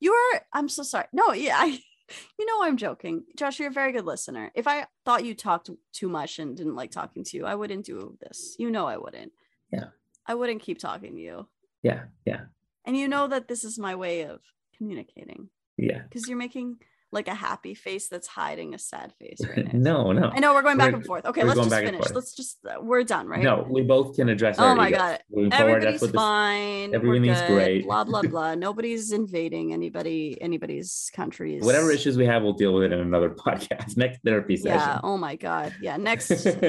You 0.00 0.12
are. 0.12 0.42
I'm 0.52 0.68
so 0.68 0.82
sorry. 0.82 1.06
No, 1.12 1.32
yeah, 1.32 1.56
I. 1.58 1.78
You 2.38 2.46
know 2.46 2.62
I'm 2.62 2.76
joking, 2.76 3.24
Josh. 3.36 3.58
You're 3.58 3.70
a 3.70 3.72
very 3.72 3.92
good 3.92 4.04
listener. 4.04 4.50
If 4.54 4.66
I 4.66 4.86
thought 5.04 5.24
you 5.24 5.34
talked 5.34 5.70
too 5.92 6.08
much 6.08 6.38
and 6.38 6.56
didn't 6.56 6.76
like 6.76 6.90
talking 6.90 7.24
to 7.24 7.36
you, 7.36 7.46
I 7.46 7.54
wouldn't 7.54 7.86
do 7.86 8.18
this. 8.20 8.56
You 8.58 8.70
know 8.70 8.86
I 8.86 8.98
wouldn't. 8.98 9.32
Yeah. 9.72 9.86
I 10.26 10.34
wouldn't 10.34 10.62
keep 10.62 10.78
talking 10.78 11.14
to 11.14 11.20
you, 11.20 11.48
Yeah, 11.82 12.04
yeah, 12.24 12.42
and 12.84 12.96
you 12.96 13.08
know 13.08 13.28
that 13.28 13.48
this 13.48 13.64
is 13.64 13.78
my 13.78 13.94
way 13.94 14.22
of 14.22 14.40
communicating 14.76 15.48
yeah. 15.76 16.02
because 16.02 16.28
you're 16.28 16.38
making 16.38 16.78
like 17.14 17.28
a 17.28 17.34
happy 17.34 17.74
face 17.74 18.08
that's 18.08 18.26
hiding 18.26 18.74
a 18.74 18.78
sad 18.78 19.12
face 19.18 19.40
right 19.48 19.72
now. 19.74 20.04
no, 20.04 20.12
no. 20.12 20.30
I 20.34 20.40
know 20.40 20.52
we're 20.52 20.62
going 20.62 20.76
back 20.76 20.88
We're- 20.88 20.96
and 20.96 21.06
forth. 21.06 21.24
Okay, 21.24 21.44
let's 21.44 21.58
just 21.58 21.74
finish. 21.74 22.10
Let's 22.12 22.34
just 22.34 22.58
uh, 22.66 22.80
we're 22.82 23.04
done, 23.04 23.26
right? 23.28 23.42
No, 23.42 23.66
we 23.68 23.82
both 23.82 24.16
can 24.16 24.28
address 24.28 24.56
Oh 24.58 24.74
my. 24.74 24.90
God. 24.90 25.20
Forward, 25.32 25.52
Everybody's 25.54 26.00
this 26.00 26.10
fine. 26.10 26.94
everything's 26.94 27.40
great. 27.42 27.84
Blah 27.84 28.04
blah 28.04 28.22
blah. 28.32 28.54
Nobody's 28.54 29.12
invading 29.12 29.72
anybody 29.72 30.36
anybody's 30.40 31.10
countries. 31.14 31.64
whatever 31.64 31.90
issues 31.90 32.16
we 32.18 32.26
have, 32.26 32.42
we'll 32.42 32.52
deal 32.52 32.74
with 32.74 32.84
it 32.84 32.92
in 32.92 33.00
another 33.00 33.30
podcast, 33.46 33.96
next 33.96 34.20
therapy 34.24 34.56
session. 34.56 34.78
Yeah. 34.78 35.00
Oh 35.02 35.16
my 35.16 35.36
god. 35.36 35.74
Yeah. 35.80 35.96
Next. 35.96 36.46
All 36.46 36.62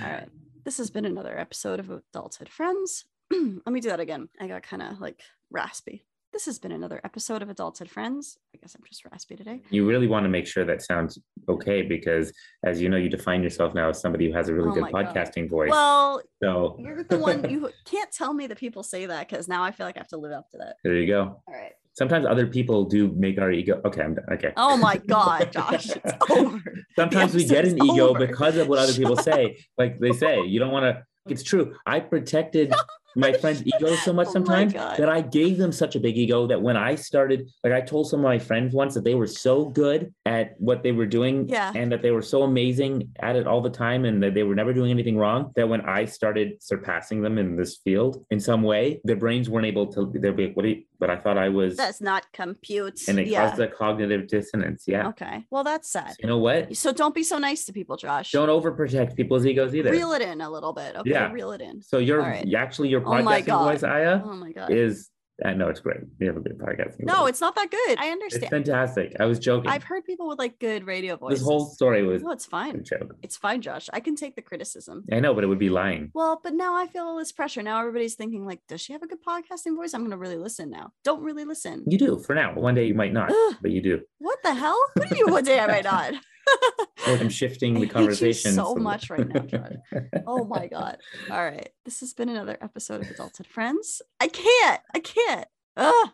right. 0.00 0.28
This 0.64 0.78
has 0.78 0.90
been 0.90 1.04
another 1.04 1.36
episode 1.36 1.80
of 1.80 1.90
Adulthood 1.90 2.48
Friends. 2.48 3.04
Let 3.32 3.66
me 3.72 3.80
do 3.80 3.88
that 3.88 3.98
again. 4.00 4.28
I 4.40 4.46
got 4.46 4.62
kind 4.62 4.82
of 4.82 5.00
like 5.00 5.20
raspy. 5.50 6.04
This 6.32 6.46
has 6.46 6.58
been 6.58 6.72
another 6.72 6.98
episode 7.04 7.42
of 7.42 7.50
Adults 7.50 7.80
Adulthood 7.80 7.90
Friends. 7.92 8.38
I 8.54 8.58
guess 8.58 8.74
I'm 8.74 8.80
just 8.88 9.04
raspy 9.04 9.36
today. 9.36 9.60
you 9.68 9.86
really 9.86 10.06
want 10.06 10.24
to 10.24 10.30
make 10.30 10.46
sure 10.46 10.64
that 10.64 10.80
sounds 10.80 11.18
okay 11.46 11.82
because, 11.82 12.32
as 12.64 12.80
you 12.80 12.88
know, 12.88 12.96
you 12.96 13.10
define 13.10 13.42
yourself 13.42 13.74
now 13.74 13.90
as 13.90 14.00
somebody 14.00 14.28
who 14.30 14.32
has 14.36 14.48
a 14.48 14.54
really 14.54 14.70
Oh 14.70 14.72
good 14.72 14.90
my 14.90 15.02
God. 15.02 15.14
podcasting 15.14 15.50
voice. 15.50 15.68
Well, 15.70 16.22
so 16.42 16.76
you're 16.80 17.04
the 17.04 17.18
one 17.18 17.48
you 17.50 17.68
can't 17.84 18.10
tell 18.10 18.32
me 18.32 18.46
that 18.46 18.56
people 18.56 18.82
say 18.82 19.04
that 19.04 19.28
because 19.28 19.46
now 19.46 19.62
I 19.62 19.72
feel 19.72 19.84
like 19.84 19.98
I 19.98 20.00
have 20.00 20.08
to 20.08 20.16
live 20.16 20.32
up 20.32 20.48
to 20.52 20.58
that. 20.58 20.76
there 20.82 20.94
you 20.94 21.06
go. 21.06 21.42
All 21.46 21.54
right. 21.54 21.72
Sometimes 21.92 22.24
other 22.24 22.46
people 22.46 22.86
do 22.86 23.08
make 23.14 23.38
our 23.38 23.52
ego. 23.52 23.82
Okay, 23.84 24.00
I'm 24.02 24.14
done. 24.14 24.24
Okay. 24.32 24.52
Oh 24.56 24.78
my 24.78 24.96
god, 24.96 25.52
Josh, 25.52 25.90
it's 25.90 26.12
over. 26.30 26.62
Sometimes 26.96 27.34
we 27.34 27.44
get 27.44 27.66
an 27.66 27.76
ego 27.84 28.08
over. 28.08 28.26
because 28.26 28.56
of 28.56 28.68
what 28.68 28.78
other 28.78 28.94
people 28.94 29.16
say. 29.18 29.58
Like 29.76 30.00
they 30.00 30.12
say, 30.12 30.42
you 30.46 30.58
don't 30.58 30.72
want 30.72 30.84
to. 30.84 31.04
It's 31.28 31.42
true. 31.42 31.74
I 31.84 32.00
protected 32.00 32.72
my 33.16 33.32
friend's 33.32 33.62
ego 33.66 33.94
so 33.96 34.12
much 34.12 34.26
Oh 34.32 34.32
sometimes 34.32 34.72
that 34.72 35.08
I 35.08 35.20
gave 35.20 35.58
them 35.58 35.72
such 35.72 35.96
a 35.96 36.00
big 36.00 36.16
ego 36.16 36.46
that 36.46 36.60
when 36.60 36.76
I 36.76 36.94
started, 36.94 37.50
like 37.64 37.72
I 37.72 37.80
told 37.80 38.08
some 38.08 38.20
of 38.20 38.24
my 38.24 38.38
friends 38.38 38.74
once 38.74 38.94
that 38.94 39.04
they 39.04 39.14
were 39.14 39.26
so 39.26 39.66
good 39.66 40.12
at 40.26 40.54
what 40.58 40.82
they 40.82 40.92
were 40.92 41.06
doing 41.06 41.48
Yeah. 41.48 41.72
and 41.74 41.90
that 41.92 42.02
they 42.02 42.10
were 42.10 42.22
so 42.22 42.42
amazing 42.44 43.10
at 43.20 43.36
it 43.36 43.46
all 43.46 43.60
the 43.60 43.70
time 43.70 44.04
and 44.04 44.22
that 44.22 44.34
they 44.34 44.42
were 44.42 44.54
never 44.54 44.72
doing 44.72 44.90
anything 44.90 45.16
wrong 45.16 45.52
that 45.56 45.68
when 45.68 45.80
I 45.82 46.04
started 46.06 46.62
surpassing 46.62 47.22
them 47.22 47.38
in 47.38 47.56
this 47.56 47.78
field 47.84 48.24
in 48.30 48.40
some 48.40 48.62
way, 48.62 49.00
their 49.04 49.16
brains 49.16 49.50
weren't 49.50 49.66
able 49.66 49.86
to, 49.94 50.10
they'd 50.14 50.36
be 50.36 50.46
like, 50.46 50.56
what 50.56 50.62
do 50.64 50.68
you, 50.70 50.82
but 51.02 51.10
I 51.10 51.16
thought 51.16 51.36
I 51.36 51.48
was, 51.48 51.76
That's 51.76 52.00
not 52.00 52.30
compute. 52.32 53.08
and 53.08 53.18
it 53.18 53.26
yeah. 53.26 53.48
caused 53.48 53.60
a 53.60 53.66
cognitive 53.66 54.28
dissonance. 54.28 54.84
Yeah. 54.86 55.08
Okay. 55.08 55.44
Well, 55.50 55.64
that's 55.64 55.90
sad. 55.90 56.14
You 56.20 56.28
know 56.28 56.38
what? 56.38 56.76
So 56.76 56.92
don't 56.92 57.12
be 57.12 57.24
so 57.24 57.38
nice 57.38 57.64
to 57.64 57.72
people, 57.72 57.96
Josh. 57.96 58.30
Don't 58.30 58.48
overprotect 58.48 59.16
people's 59.16 59.44
egos 59.44 59.74
either. 59.74 59.90
reel 59.90 60.12
it 60.12 60.22
in 60.22 60.40
a 60.40 60.48
little 60.48 60.72
bit. 60.72 60.94
Okay. 60.94 61.10
Yeah. 61.10 61.32
Reel 61.32 61.50
it 61.50 61.60
in. 61.60 61.82
So 61.82 61.98
your 61.98 62.22
All 62.22 62.28
right. 62.28 62.54
actually 62.54 62.90
your 62.90 63.00
Oh 63.00 63.10
podcasting 63.10 63.46
God. 63.46 63.64
voice, 63.72 63.82
Aya, 63.82 64.20
Oh 64.24 64.34
my 64.36 64.52
god. 64.52 64.70
is 64.70 65.10
I 65.44 65.54
know 65.54 65.68
it's 65.68 65.80
great. 65.80 65.98
You 66.18 66.26
have 66.28 66.36
a 66.36 66.40
good 66.40 66.58
podcasting. 66.58 67.04
no, 67.04 67.26
it's 67.26 67.40
not 67.40 67.54
that 67.56 67.70
good. 67.70 67.98
I 67.98 68.08
understand. 68.10 68.44
it's 68.44 68.50
fantastic. 68.50 69.16
I 69.18 69.24
was 69.26 69.38
joking. 69.38 69.70
I've 69.70 69.82
heard 69.84 70.04
people 70.04 70.28
with 70.28 70.38
like 70.38 70.58
good 70.58 70.86
radio 70.86 71.16
voices. 71.16 71.40
this 71.40 71.46
whole 71.46 71.66
story 71.66 72.02
was 72.04 72.22
No, 72.22 72.30
it's 72.30 72.46
fine. 72.46 72.84
joke. 72.84 73.16
It's 73.22 73.36
fine, 73.36 73.60
Josh. 73.62 73.88
I 73.92 74.00
can 74.00 74.14
take 74.16 74.36
the 74.36 74.42
criticism. 74.42 75.04
I 75.10 75.20
know, 75.20 75.34
but 75.34 75.44
it 75.44 75.48
would 75.48 75.58
be 75.58 75.70
lying. 75.70 76.10
Well, 76.14 76.40
but 76.42 76.54
now 76.54 76.74
I 76.76 76.86
feel 76.86 77.04
all 77.04 77.18
this 77.18 77.32
pressure. 77.32 77.62
Now 77.62 77.80
everybody's 77.80 78.14
thinking 78.14 78.46
like, 78.46 78.60
does 78.68 78.80
she 78.80 78.92
have 78.92 79.02
a 79.02 79.06
good 79.06 79.22
podcasting 79.24 79.74
voice? 79.76 79.94
I'm 79.94 80.02
gonna 80.02 80.16
really 80.16 80.36
listen 80.38 80.70
now. 80.70 80.92
Don't 81.04 81.22
really 81.22 81.44
listen. 81.44 81.84
You 81.86 81.98
do 81.98 82.18
for 82.18 82.34
now. 82.34 82.54
One 82.54 82.74
day 82.74 82.86
you 82.86 82.94
might 82.94 83.12
not, 83.12 83.30
Ugh. 83.30 83.54
but 83.60 83.70
you 83.70 83.82
do. 83.82 84.00
What 84.18 84.42
the 84.42 84.54
hell? 84.54 84.78
What 84.94 85.08
do 85.08 85.16
you 85.16 85.26
one 85.26 85.44
day 85.44 85.58
I 85.58 85.66
might 85.66 85.84
not? 85.84 86.14
I'm 87.06 87.28
shifting 87.28 87.74
the 87.74 87.86
conversation 87.88 88.52
so 88.52 88.74
much 88.74 89.10
right 89.10 89.26
now, 89.28 89.40
Josh. 89.40 89.72
oh 90.26 90.44
my 90.44 90.66
god. 90.68 90.98
All 91.30 91.44
right. 91.44 91.70
This 91.84 92.00
has 92.00 92.14
been 92.14 92.28
another 92.28 92.56
episode 92.60 93.02
of 93.02 93.08
Adulted 93.08 93.46
Friends. 93.46 94.02
I 94.20 94.28
can't. 94.28 94.80
I 94.94 95.00
can't. 95.00 95.46
Ugh. 95.76 96.10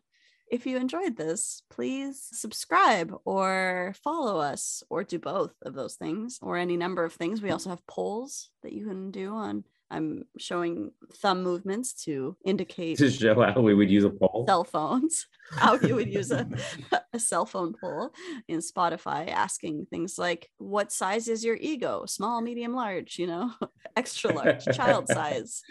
If 0.50 0.66
you 0.66 0.78
enjoyed 0.78 1.16
this, 1.16 1.62
please 1.68 2.26
subscribe 2.32 3.14
or 3.26 3.94
follow 4.02 4.40
us 4.40 4.82
or 4.88 5.04
do 5.04 5.18
both 5.18 5.52
of 5.62 5.74
those 5.74 5.96
things 5.96 6.38
or 6.40 6.56
any 6.56 6.76
number 6.76 7.04
of 7.04 7.12
things. 7.12 7.42
We 7.42 7.50
also 7.50 7.68
have 7.68 7.86
polls 7.86 8.48
that 8.62 8.72
you 8.72 8.86
can 8.86 9.10
do 9.10 9.34
on. 9.34 9.64
I'm 9.90 10.24
showing 10.38 10.92
thumb 11.14 11.42
movements 11.42 11.92
to 12.04 12.36
indicate 12.44 12.98
to 12.98 13.10
show 13.10 13.40
how 13.40 13.60
we 13.60 13.74
would 13.74 13.90
use 13.90 14.04
a 14.04 14.10
poll. 14.10 14.44
cell 14.46 14.64
phones, 14.64 15.26
how 15.52 15.74
you 15.74 15.94
would 15.94 16.12
use 16.12 16.30
a, 16.30 16.46
a 17.12 17.18
cell 17.18 17.46
phone 17.46 17.74
poll 17.78 18.10
in 18.48 18.60
Spotify, 18.60 19.30
asking 19.30 19.86
things 19.90 20.18
like, 20.18 20.50
What 20.58 20.92
size 20.92 21.28
is 21.28 21.44
your 21.44 21.56
ego? 21.60 22.04
Small, 22.06 22.40
medium, 22.40 22.74
large, 22.74 23.18
you 23.18 23.26
know, 23.26 23.52
extra 23.96 24.32
large, 24.32 24.64
child 24.66 25.08
size. 25.08 25.62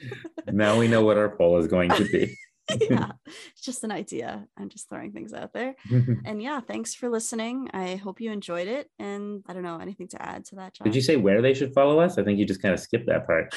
now 0.52 0.77
we 0.77 0.88
know 0.88 1.03
what 1.03 1.18
our 1.18 1.35
poll 1.35 1.57
is 1.60 1.68
going 1.68 1.89
to 1.91 2.06
be. 2.06 2.35
yeah, 2.81 3.11
it's 3.26 3.61
just 3.61 3.85
an 3.85 3.91
idea. 3.91 4.45
I'm 4.57 4.68
just 4.68 4.89
throwing 4.89 5.14
things 5.14 5.31
out 5.31 5.53
there. 5.53 5.76
And 6.26 6.41
yeah, 6.41 6.60
thanks 6.60 6.94
for 6.94 7.10
listening. 7.10 7.69
I 7.73 7.95
hope 7.95 8.19
you 8.19 8.30
enjoyed 8.30 8.68
it. 8.68 8.89
And 8.99 9.41
I 9.48 9.53
don't 9.53 9.64
know, 9.64 9.77
anything 9.77 10.10
to 10.10 10.22
add 10.22 10.44
to 10.45 10.56
that, 10.56 10.73
John? 10.73 10.84
Did 10.84 10.94
you 10.94 11.02
say 11.02 11.15
where 11.15 11.41
they 11.41 11.53
should 11.53 11.73
follow 11.73 11.99
us? 12.02 12.18
I 12.18 12.23
think 12.23 12.39
you 12.39 12.45
just 12.45 12.61
kind 12.61 12.73
of 12.73 12.81
skipped 12.81 13.06
that 13.07 13.26
part. 13.26 13.56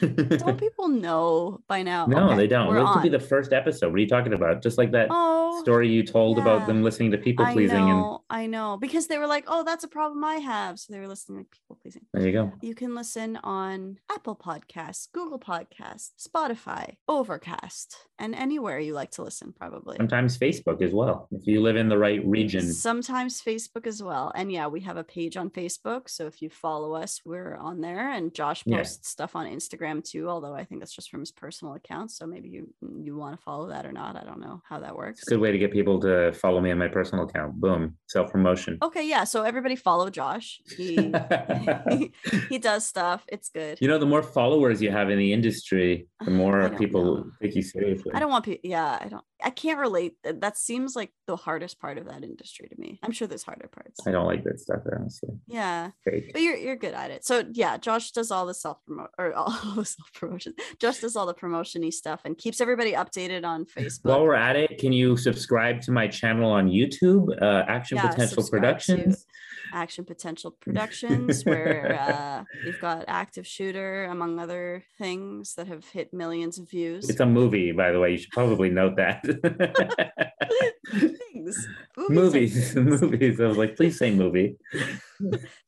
Don't 0.00 0.58
people 0.60 0.88
know 0.88 1.60
by 1.68 1.82
now? 1.82 2.06
no, 2.06 2.26
Okay, 2.30 2.36
they 2.36 2.46
don't. 2.46 2.74
This 2.74 2.90
could 2.92 3.02
be 3.02 3.08
the 3.08 3.18
first 3.20 3.52
episode. 3.52 3.88
What 3.88 3.96
are 3.96 3.98
you 4.00 4.08
talking 4.08 4.32
about? 4.32 4.62
Just 4.62 4.78
like 4.78 4.90
that 4.92 5.08
Oh, 5.10 5.60
story 5.62 5.88
you 5.88 6.02
told 6.02 6.36
yeah. 6.36 6.42
about 6.42 6.66
them 6.66 6.82
listening 6.82 7.10
to 7.12 7.18
people 7.18 7.44
I 7.44 7.52
pleasing, 7.52 7.76
and 7.78 7.88
know, 8.00 8.24
I 8.30 8.46
know, 8.46 8.76
because 8.80 9.06
they 9.06 9.18
were 9.18 9.26
like, 9.26 9.44
"Oh, 9.46 9.62
that's 9.64 9.84
a 9.84 9.88
problem 9.88 10.24
I 10.24 10.36
have," 10.36 10.78
so 10.78 10.92
they 10.92 10.98
were 10.98 11.06
listening 11.08 11.44
to 11.44 11.50
people 11.50 11.78
pleasing. 11.80 12.02
there 12.12 12.26
you 12.26 12.32
go. 12.32 12.52
You 12.60 12.74
can 12.74 12.94
listen 12.94 13.36
on 13.44 13.98
Apple 14.10 14.36
Podcasts, 14.36 15.08
Google 15.12 15.38
Podcasts, 15.38 16.10
Spotify, 16.20 16.94
Overcast, 17.08 17.96
and 18.18 18.34
anywhere 18.34 18.78
you 18.78 18.94
like 18.94 19.10
to 19.12 19.22
listen, 19.22 19.52
probably. 19.52 19.96
Sometimes 19.96 20.38
Facebook 20.38 20.82
as 20.82 20.92
well. 20.92 21.28
If 21.30 21.46
you 21.46 21.60
live 21.62 21.76
in 21.76 21.88
the 21.88 21.98
right 21.98 22.24
region, 22.24 22.72
Sometimes 22.72 23.40
Facebook 23.42 23.86
as 23.86 24.02
well. 24.02 24.32
And 24.34 24.50
yeah, 24.50 24.66
we 24.66 24.80
have 24.80 24.96
a 24.96 25.04
page 25.04 25.36
on 25.36 25.50
Facebook. 25.50 26.08
So 26.08 26.26
if 26.26 26.40
you 26.42 26.50
follow 26.50 26.94
us, 26.94 27.20
we're 27.24 27.56
on 27.56 27.80
there. 27.80 28.10
And 28.10 28.34
Josh 28.34 28.62
Yeah. 28.66 28.78
posts 28.78 29.08
stuff 29.08 29.36
on 29.36 29.46
Instagram 29.46 29.83
too, 30.02 30.28
although 30.28 30.54
I 30.54 30.64
think 30.64 30.80
that's 30.80 30.94
just 30.94 31.10
from 31.10 31.20
his 31.20 31.32
personal 31.32 31.74
account. 31.74 32.10
So 32.10 32.26
maybe 32.26 32.48
you 32.48 32.72
you 33.00 33.16
want 33.16 33.36
to 33.36 33.42
follow 33.42 33.68
that 33.68 33.86
or 33.86 33.92
not. 33.92 34.16
I 34.16 34.24
don't 34.24 34.40
know 34.40 34.62
how 34.68 34.80
that 34.80 34.96
works. 34.96 35.20
it's 35.20 35.28
a 35.28 35.34
good 35.34 35.40
way 35.40 35.52
to 35.52 35.58
get 35.58 35.72
people 35.72 36.00
to 36.00 36.32
follow 36.32 36.60
me 36.60 36.70
on 36.70 36.78
my 36.78 36.88
personal 36.88 37.24
account. 37.24 37.60
Boom, 37.60 37.96
self 38.08 38.30
promotion. 38.30 38.78
Okay, 38.82 39.06
yeah. 39.08 39.24
So 39.24 39.42
everybody 39.42 39.76
follow 39.76 40.10
Josh. 40.10 40.60
He 40.76 41.12
he, 41.90 42.12
he 42.48 42.58
does 42.58 42.86
stuff. 42.86 43.24
It's 43.28 43.48
good. 43.48 43.78
you 43.80 43.88
know, 43.88 43.98
the 43.98 44.06
more 44.06 44.22
followers 44.22 44.80
you 44.80 44.90
have 44.90 45.10
in 45.10 45.18
the 45.18 45.32
industry, 45.32 46.08
the 46.24 46.30
more 46.42 46.68
people 46.70 47.16
know. 47.16 47.30
take 47.42 47.54
you 47.54 47.62
seriously. 47.62 48.12
I 48.14 48.18
don't 48.20 48.30
want 48.30 48.44
people. 48.44 48.68
Yeah, 48.68 48.98
I 49.00 49.08
don't. 49.08 49.24
I 49.44 49.50
can't 49.50 49.78
relate. 49.78 50.16
That 50.24 50.56
seems 50.56 50.96
like 50.96 51.12
the 51.26 51.36
hardest 51.36 51.78
part 51.78 51.98
of 51.98 52.06
that 52.06 52.24
industry 52.24 52.66
to 52.68 52.80
me. 52.80 52.98
I'm 53.02 53.12
sure 53.12 53.28
there's 53.28 53.42
harder 53.42 53.68
parts. 53.68 54.00
I 54.06 54.10
don't 54.10 54.26
like 54.26 54.42
that 54.44 54.58
stuff, 54.58 54.80
honestly. 54.90 55.28
Yeah, 55.46 55.90
Fake. 56.02 56.32
but 56.32 56.40
you're 56.40 56.56
you're 56.56 56.76
good 56.76 56.94
at 56.94 57.10
it. 57.10 57.26
So 57.26 57.44
yeah, 57.52 57.76
Josh 57.76 58.12
does 58.12 58.30
all 58.30 58.46
the 58.46 58.54
self 58.54 58.78
promote 58.86 59.10
or 59.18 59.34
all 59.34 59.50
the 59.76 59.84
self 59.84 60.10
promotion. 60.14 60.54
Josh 60.80 61.00
does 61.00 61.14
all 61.14 61.26
the 61.26 61.34
promotiony 61.34 61.92
stuff 61.92 62.22
and 62.24 62.38
keeps 62.38 62.60
everybody 62.60 62.92
updated 62.92 63.44
on 63.44 63.66
Facebook. 63.66 64.04
While 64.04 64.22
we're 64.22 64.34
at 64.34 64.56
it, 64.56 64.78
can 64.78 64.92
you 64.92 65.16
subscribe 65.18 65.82
to 65.82 65.92
my 65.92 66.08
channel 66.08 66.50
on 66.50 66.70
YouTube, 66.70 67.30
uh, 67.42 67.64
Action 67.68 67.96
Yeah, 67.96 68.08
Potential 68.08 68.42
subscribe 68.42 68.62
to 68.62 68.86
Productions? 68.86 69.26
Action 69.74 70.04
Potential 70.04 70.50
Productions, 70.60 71.44
where 71.44 71.98
uh, 72.00 72.44
we've 72.64 72.80
got 72.88 73.04
Active 73.08 73.46
Shooter 73.46 74.04
among 74.04 74.38
other 74.38 74.84
things 74.98 75.54
that 75.56 75.66
have 75.66 75.84
hit 75.86 76.14
millions 76.14 76.58
of 76.58 76.70
views. 76.70 77.10
It's 77.10 77.20
a 77.20 77.26
movie, 77.26 77.72
by 77.72 77.92
the 77.92 78.00
way. 78.00 78.12
You 78.12 78.18
should 78.18 78.30
probably 78.30 78.70
note 78.70 78.96
that. 78.96 79.22
things, 80.90 81.68
are 81.98 82.08
movies, 82.08 82.74
movies. 82.76 83.40
I 83.40 83.46
was 83.46 83.58
like, 83.58 83.76
please 83.76 83.98
say 83.98 84.10
movie. 84.10 84.56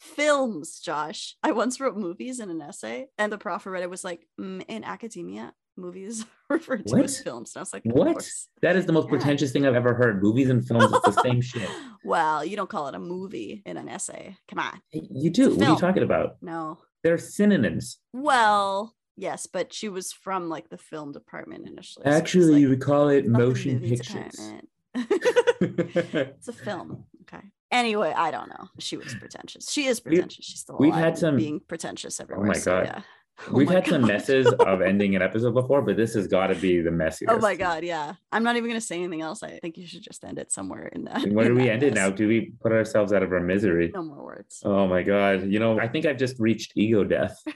films, 0.01 0.81
Josh. 0.81 1.35
I 1.43 1.53
once 1.53 1.81
wrote 1.81 1.97
movies 1.97 2.41
in 2.41 2.51
an 2.51 2.63
essay, 2.63 3.09
and 3.19 3.33
the 3.33 3.39
prof 3.39 3.67
read 3.67 3.83
it 3.83 3.91
was 3.91 4.05
like, 4.05 4.27
"Mm, 4.41 4.65
in 4.69 4.85
academia, 4.85 5.53
movies 5.77 6.25
referred 6.51 6.87
to 6.87 6.97
as 6.97 7.21
films. 7.21 7.53
And 7.55 7.61
I 7.61 7.63
was 7.63 7.73
like, 7.73 7.83
What? 7.85 8.29
That 8.63 8.77
is 8.77 8.87
the 8.87 8.93
most 8.93 9.05
Yeah. 9.07 9.11
pretentious 9.11 9.53
thing 9.53 9.67
I've 9.67 9.75
ever 9.75 9.95
heard. 9.95 10.23
Movies 10.23 10.49
and 10.51 10.67
films, 10.67 10.93
it's 10.93 11.17
the 11.17 11.23
same 11.23 11.41
shit. 11.41 11.69
Well, 12.05 12.45
you 12.45 12.55
don't 12.57 12.71
call 12.71 12.87
it 12.87 12.95
a 12.95 13.01
movie 13.01 13.63
in 13.67 13.77
an 13.77 13.89
essay. 13.89 14.37
Come 14.49 14.61
on. 14.61 14.81
You 14.93 15.29
do. 15.29 15.57
What 15.57 15.67
are 15.67 15.73
you 15.73 15.77
talking 15.79 16.05
about? 16.05 16.37
No. 16.41 16.79
They're 17.03 17.19
synonyms. 17.19 17.99
Well, 18.13 18.95
yes, 19.17 19.49
but 19.49 19.73
she 19.75 19.89
was 19.89 20.13
from 20.13 20.49
like 20.49 20.69
the 20.69 20.79
film 20.79 21.11
department 21.11 21.67
initially. 21.67 22.05
so 22.05 22.11
Actually, 22.17 22.53
like, 22.53 22.61
you 22.61 22.69
would 22.69 22.81
call 22.81 23.09
it 23.09 23.27
motion 23.27 23.81
pictures. 23.81 24.39
it's 25.61 26.47
a 26.49 26.53
film. 26.53 27.05
Okay. 27.23 27.43
Anyway, 27.73 28.13
I 28.17 28.31
don't 28.31 28.49
know. 28.49 28.69
She 28.79 28.97
was 28.97 29.13
pretentious. 29.15 29.71
She 29.73 29.87
is 29.87 30.01
We- 30.05 30.13
pretentious. 30.13 30.45
She's 30.45 30.61
still 30.61 30.77
we've 30.79 30.95
had 30.95 31.19
some- 31.19 31.37
being 31.37 31.61
pretentious 31.67 32.21
everywhere. 32.21 32.47
Oh 32.47 32.49
my 32.49 32.55
so, 32.55 32.71
God. 32.77 32.87
yeah. 32.87 33.01
Oh 33.49 33.53
We've 33.53 33.69
had 33.69 33.87
some 33.87 34.07
messes 34.07 34.47
of 34.61 34.81
ending 34.81 35.15
an 35.15 35.21
episode 35.23 35.53
before, 35.53 35.83
but 35.83 35.97
this 35.97 36.15
has 36.15 36.27
got 36.27 36.47
to 36.47 36.55
be 36.55 36.81
the 36.81 36.91
messiest. 36.91 37.27
Oh 37.29 37.39
my 37.39 37.55
god, 37.55 37.85
yeah. 37.85 38.15
I'm 38.33 38.43
not 38.43 38.57
even 38.57 38.71
gonna 38.71 38.81
say 38.81 38.97
anything 38.97 39.21
else. 39.21 39.43
I 39.43 39.59
think 39.59 39.77
you 39.77 39.87
should 39.87 40.03
just 40.03 40.25
end 40.25 40.39
it 40.39 40.51
somewhere 40.51 40.87
in 40.87 41.05
that. 41.05 41.31
Where 41.31 41.49
do 41.49 41.55
we 41.55 41.69
end 41.69 41.83
it 41.83 41.93
now? 41.95 42.09
Do 42.09 42.27
we 42.29 42.53
put 42.63 42.73
ourselves 42.73 43.13
out 43.13 43.23
of 43.23 43.31
our 43.33 43.41
misery? 43.41 43.93
No 43.95 44.03
more 44.03 44.25
words. 44.25 44.63
Oh 44.65 44.87
my 44.87 45.03
god. 45.03 45.47
You 45.49 45.59
know, 45.59 45.79
I 45.79 45.87
think 45.87 46.07
I've 46.07 46.17
just 46.17 46.39
reached 46.39 46.73
ego 46.77 47.05
death. 47.05 47.37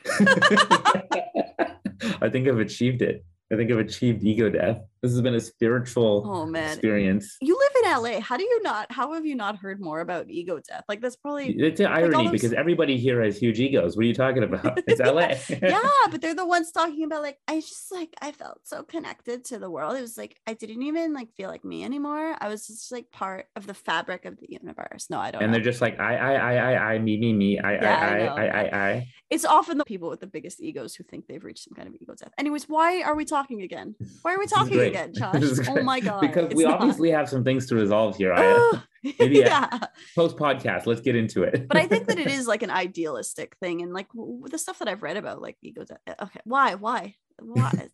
I 2.21 2.29
think 2.31 2.47
I've 2.47 2.59
achieved 2.59 3.01
it. 3.03 3.25
I 3.53 3.57
think 3.57 3.71
I've 3.73 3.79
achieved 3.79 4.23
ego 4.23 4.49
death. 4.51 4.81
This 5.03 5.13
has 5.13 5.23
been 5.23 5.35
a 5.35 5.41
spiritual 5.41 6.25
Oh 6.27 6.45
man. 6.47 6.73
experience. 6.73 7.37
You 7.41 7.57
live 7.59 7.85
in 7.85 8.03
LA. 8.03 8.21
How 8.21 8.37
do 8.37 8.43
you 8.45 8.61
not 8.63 8.93
how 8.93 9.15
have 9.15 9.25
you 9.25 9.35
not 9.35 9.57
heard 9.57 9.81
more 9.81 10.01
about 10.01 10.29
ego 10.29 10.61
death? 10.69 10.85
Like 10.89 11.01
that's 11.01 11.17
probably 11.17 11.49
It's 11.59 11.81
an 11.81 11.87
irony 11.87 12.15
all 12.17 12.23
those- 12.25 12.33
because 12.33 12.53
everybody 12.53 12.99
here 12.99 13.23
has 13.23 13.39
huge 13.39 13.61
egos. 13.61 13.97
What 13.97 14.03
are 14.05 14.09
you 14.09 14.15
talking 14.15 14.43
about? 14.43 14.79
It's 14.87 15.01
LA. 15.01 15.35
yeah, 15.63 15.89
but 16.11 16.21
they're 16.21 16.35
the 16.35 16.47
ones 16.47 16.71
talking 16.73 17.05
about 17.05 17.23
like 17.23 17.39
I 17.49 17.61
just 17.61 17.91
like 17.93 18.13
I 18.21 18.33
felt 18.33 18.61
so 18.65 18.83
connected 18.83 19.45
to 19.47 19.59
the 19.59 19.71
world. 19.71 19.97
It 19.97 20.03
was 20.03 20.19
like 20.19 20.37
I 20.47 20.53
didn't 20.55 20.83
even 20.83 21.15
like 21.15 21.33
feel 21.35 21.49
like 21.49 21.65
me 21.65 21.85
anymore. 21.85 22.37
I 22.39 22.49
was 22.49 22.67
just 22.67 22.93
like 22.93 23.11
part 23.11 23.47
of 23.57 23.67
the 23.67 23.75
fabric 23.75 24.25
of 24.27 24.39
the 24.39 24.49
universe. 24.51 25.07
No, 25.09 25.19
I 25.19 25.31
don't 25.31 25.43
and 25.43 25.51
know. 25.51 25.57
they're 25.57 25.65
just 25.65 25.81
like 25.81 25.99
I, 25.99 26.17
I, 26.17 26.33
I, 26.35 26.55
I, 26.57 26.93
I, 26.95 26.99
me, 26.99 27.17
me, 27.19 27.33
me, 27.33 27.59
I, 27.59 27.73
Yeah, 27.75 27.97
I 27.97 28.19
I. 28.19 28.27
I, 28.27 28.61
I, 28.61 28.89
I, 28.91 29.09
it's 29.31 29.45
often 29.45 29.79
the 29.79 29.85
people 29.85 30.11
with 30.11 30.21
the 30.21 30.27
biggest 30.27 30.61
egos 30.61 30.95
who 30.95 31.05
think 31.05 31.27
they've 31.27 31.43
reached 31.43 31.65
some 31.65 31.75
kind 31.75 31.89
of 31.89 31.95
ego 32.01 32.15
death. 32.19 32.33
Anyways, 32.37 32.69
why 32.69 33.03
are 33.03 33.15
we 33.15 33.25
talking 33.25 33.63
again? 33.63 33.95
Why 34.23 34.35
are 34.35 34.39
we 34.39 34.47
talking 34.47 34.81
Josh? 35.15 35.43
is 35.43 35.69
Oh 35.69 35.83
my 35.83 36.01
god. 36.01 36.21
Because 36.21 36.55
we 36.55 36.65
not. 36.65 36.81
obviously 36.81 37.11
have 37.11 37.29
some 37.29 37.45
things 37.45 37.67
to 37.69 37.75
resolve 37.75 38.17
here. 38.17 38.33
I, 38.33 38.43
Oh, 38.45 38.83
maybe, 39.19 39.45
uh, 39.45 39.49
yeah. 39.49 39.79
post 40.15 40.37
podcast, 40.37 40.87
let's 40.87 41.01
get 41.01 41.17
into 41.17 41.43
it. 41.43 41.67
but 41.69 41.77
I 41.77 41.87
think 41.87 42.07
that 42.09 42.19
it 42.19 42.27
is 42.39 42.47
like 42.47 42.63
an 42.63 42.71
idealistic 42.71 43.57
thing, 43.61 43.81
and 43.83 43.93
like 43.93 44.09
w- 44.13 44.43
the 44.51 44.59
stuff 44.59 44.79
that 44.81 44.89
I've 44.89 45.03
read 45.03 45.17
about 45.17 45.41
like 45.41 45.57
ego 45.63 45.85
death. 45.85 45.99
Uh, 46.07 46.15
uh, 46.19 46.25
okay, 46.25 46.41
why, 46.45 46.75
why, 46.75 47.15
why? 47.39 47.89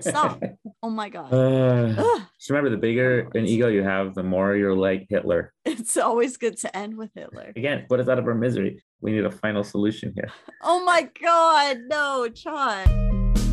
Stop. 0.00 0.42
Oh 0.82 0.90
my 0.90 1.08
god. 1.10 1.32
Uh, 1.32 1.94
just 2.38 2.50
remember, 2.50 2.70
the 2.70 2.76
bigger 2.76 3.28
an 3.34 3.46
ego 3.46 3.68
you 3.68 3.82
have, 3.84 4.14
the 4.14 4.22
more 4.24 4.56
you're 4.56 4.74
like 4.74 5.06
Hitler. 5.08 5.52
It's 5.64 5.96
always 5.96 6.36
good 6.38 6.56
to 6.58 6.76
end 6.76 6.96
with 6.96 7.10
Hitler. 7.14 7.52
Again, 7.54 7.86
put 7.88 8.00
us 8.00 8.08
out 8.08 8.18
of 8.18 8.26
our 8.26 8.34
misery. 8.34 8.82
We 9.00 9.12
need 9.12 9.24
a 9.24 9.30
final 9.30 9.62
solution 9.62 10.12
here. 10.16 10.28
Oh 10.62 10.82
my 10.84 11.08
god, 11.22 11.78
no, 11.88 12.28
John. 12.28 13.44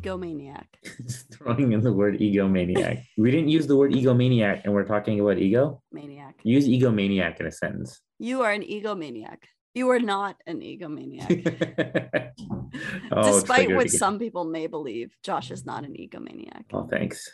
Egomaniac. 0.00 0.66
Throwing 1.32 1.72
in 1.72 1.80
the 1.80 1.92
word 1.92 2.18
egomaniac. 2.18 3.04
we 3.18 3.30
didn't 3.30 3.48
use 3.48 3.66
the 3.66 3.76
word 3.76 3.92
egomaniac, 3.92 4.62
and 4.64 4.72
we're 4.72 4.84
talking 4.84 5.20
about 5.20 5.38
ego. 5.38 5.82
Maniac. 5.92 6.36
Use 6.42 6.66
egomaniac 6.66 7.40
in 7.40 7.46
a 7.46 7.52
sentence. 7.52 8.00
You 8.18 8.42
are 8.42 8.52
an 8.52 8.62
egomaniac. 8.62 9.38
You 9.74 9.88
are 9.90 10.00
not 10.00 10.36
an 10.46 10.60
egomaniac. 10.60 12.32
oh, 13.12 13.22
Despite 13.22 13.72
what 13.72 13.88
some 13.88 14.18
people 14.18 14.44
may 14.44 14.66
believe, 14.66 15.14
Josh 15.22 15.52
is 15.52 15.64
not 15.64 15.84
an 15.84 15.92
egomaniac. 15.92 16.64
Oh, 16.72 16.88
thanks. 16.90 17.30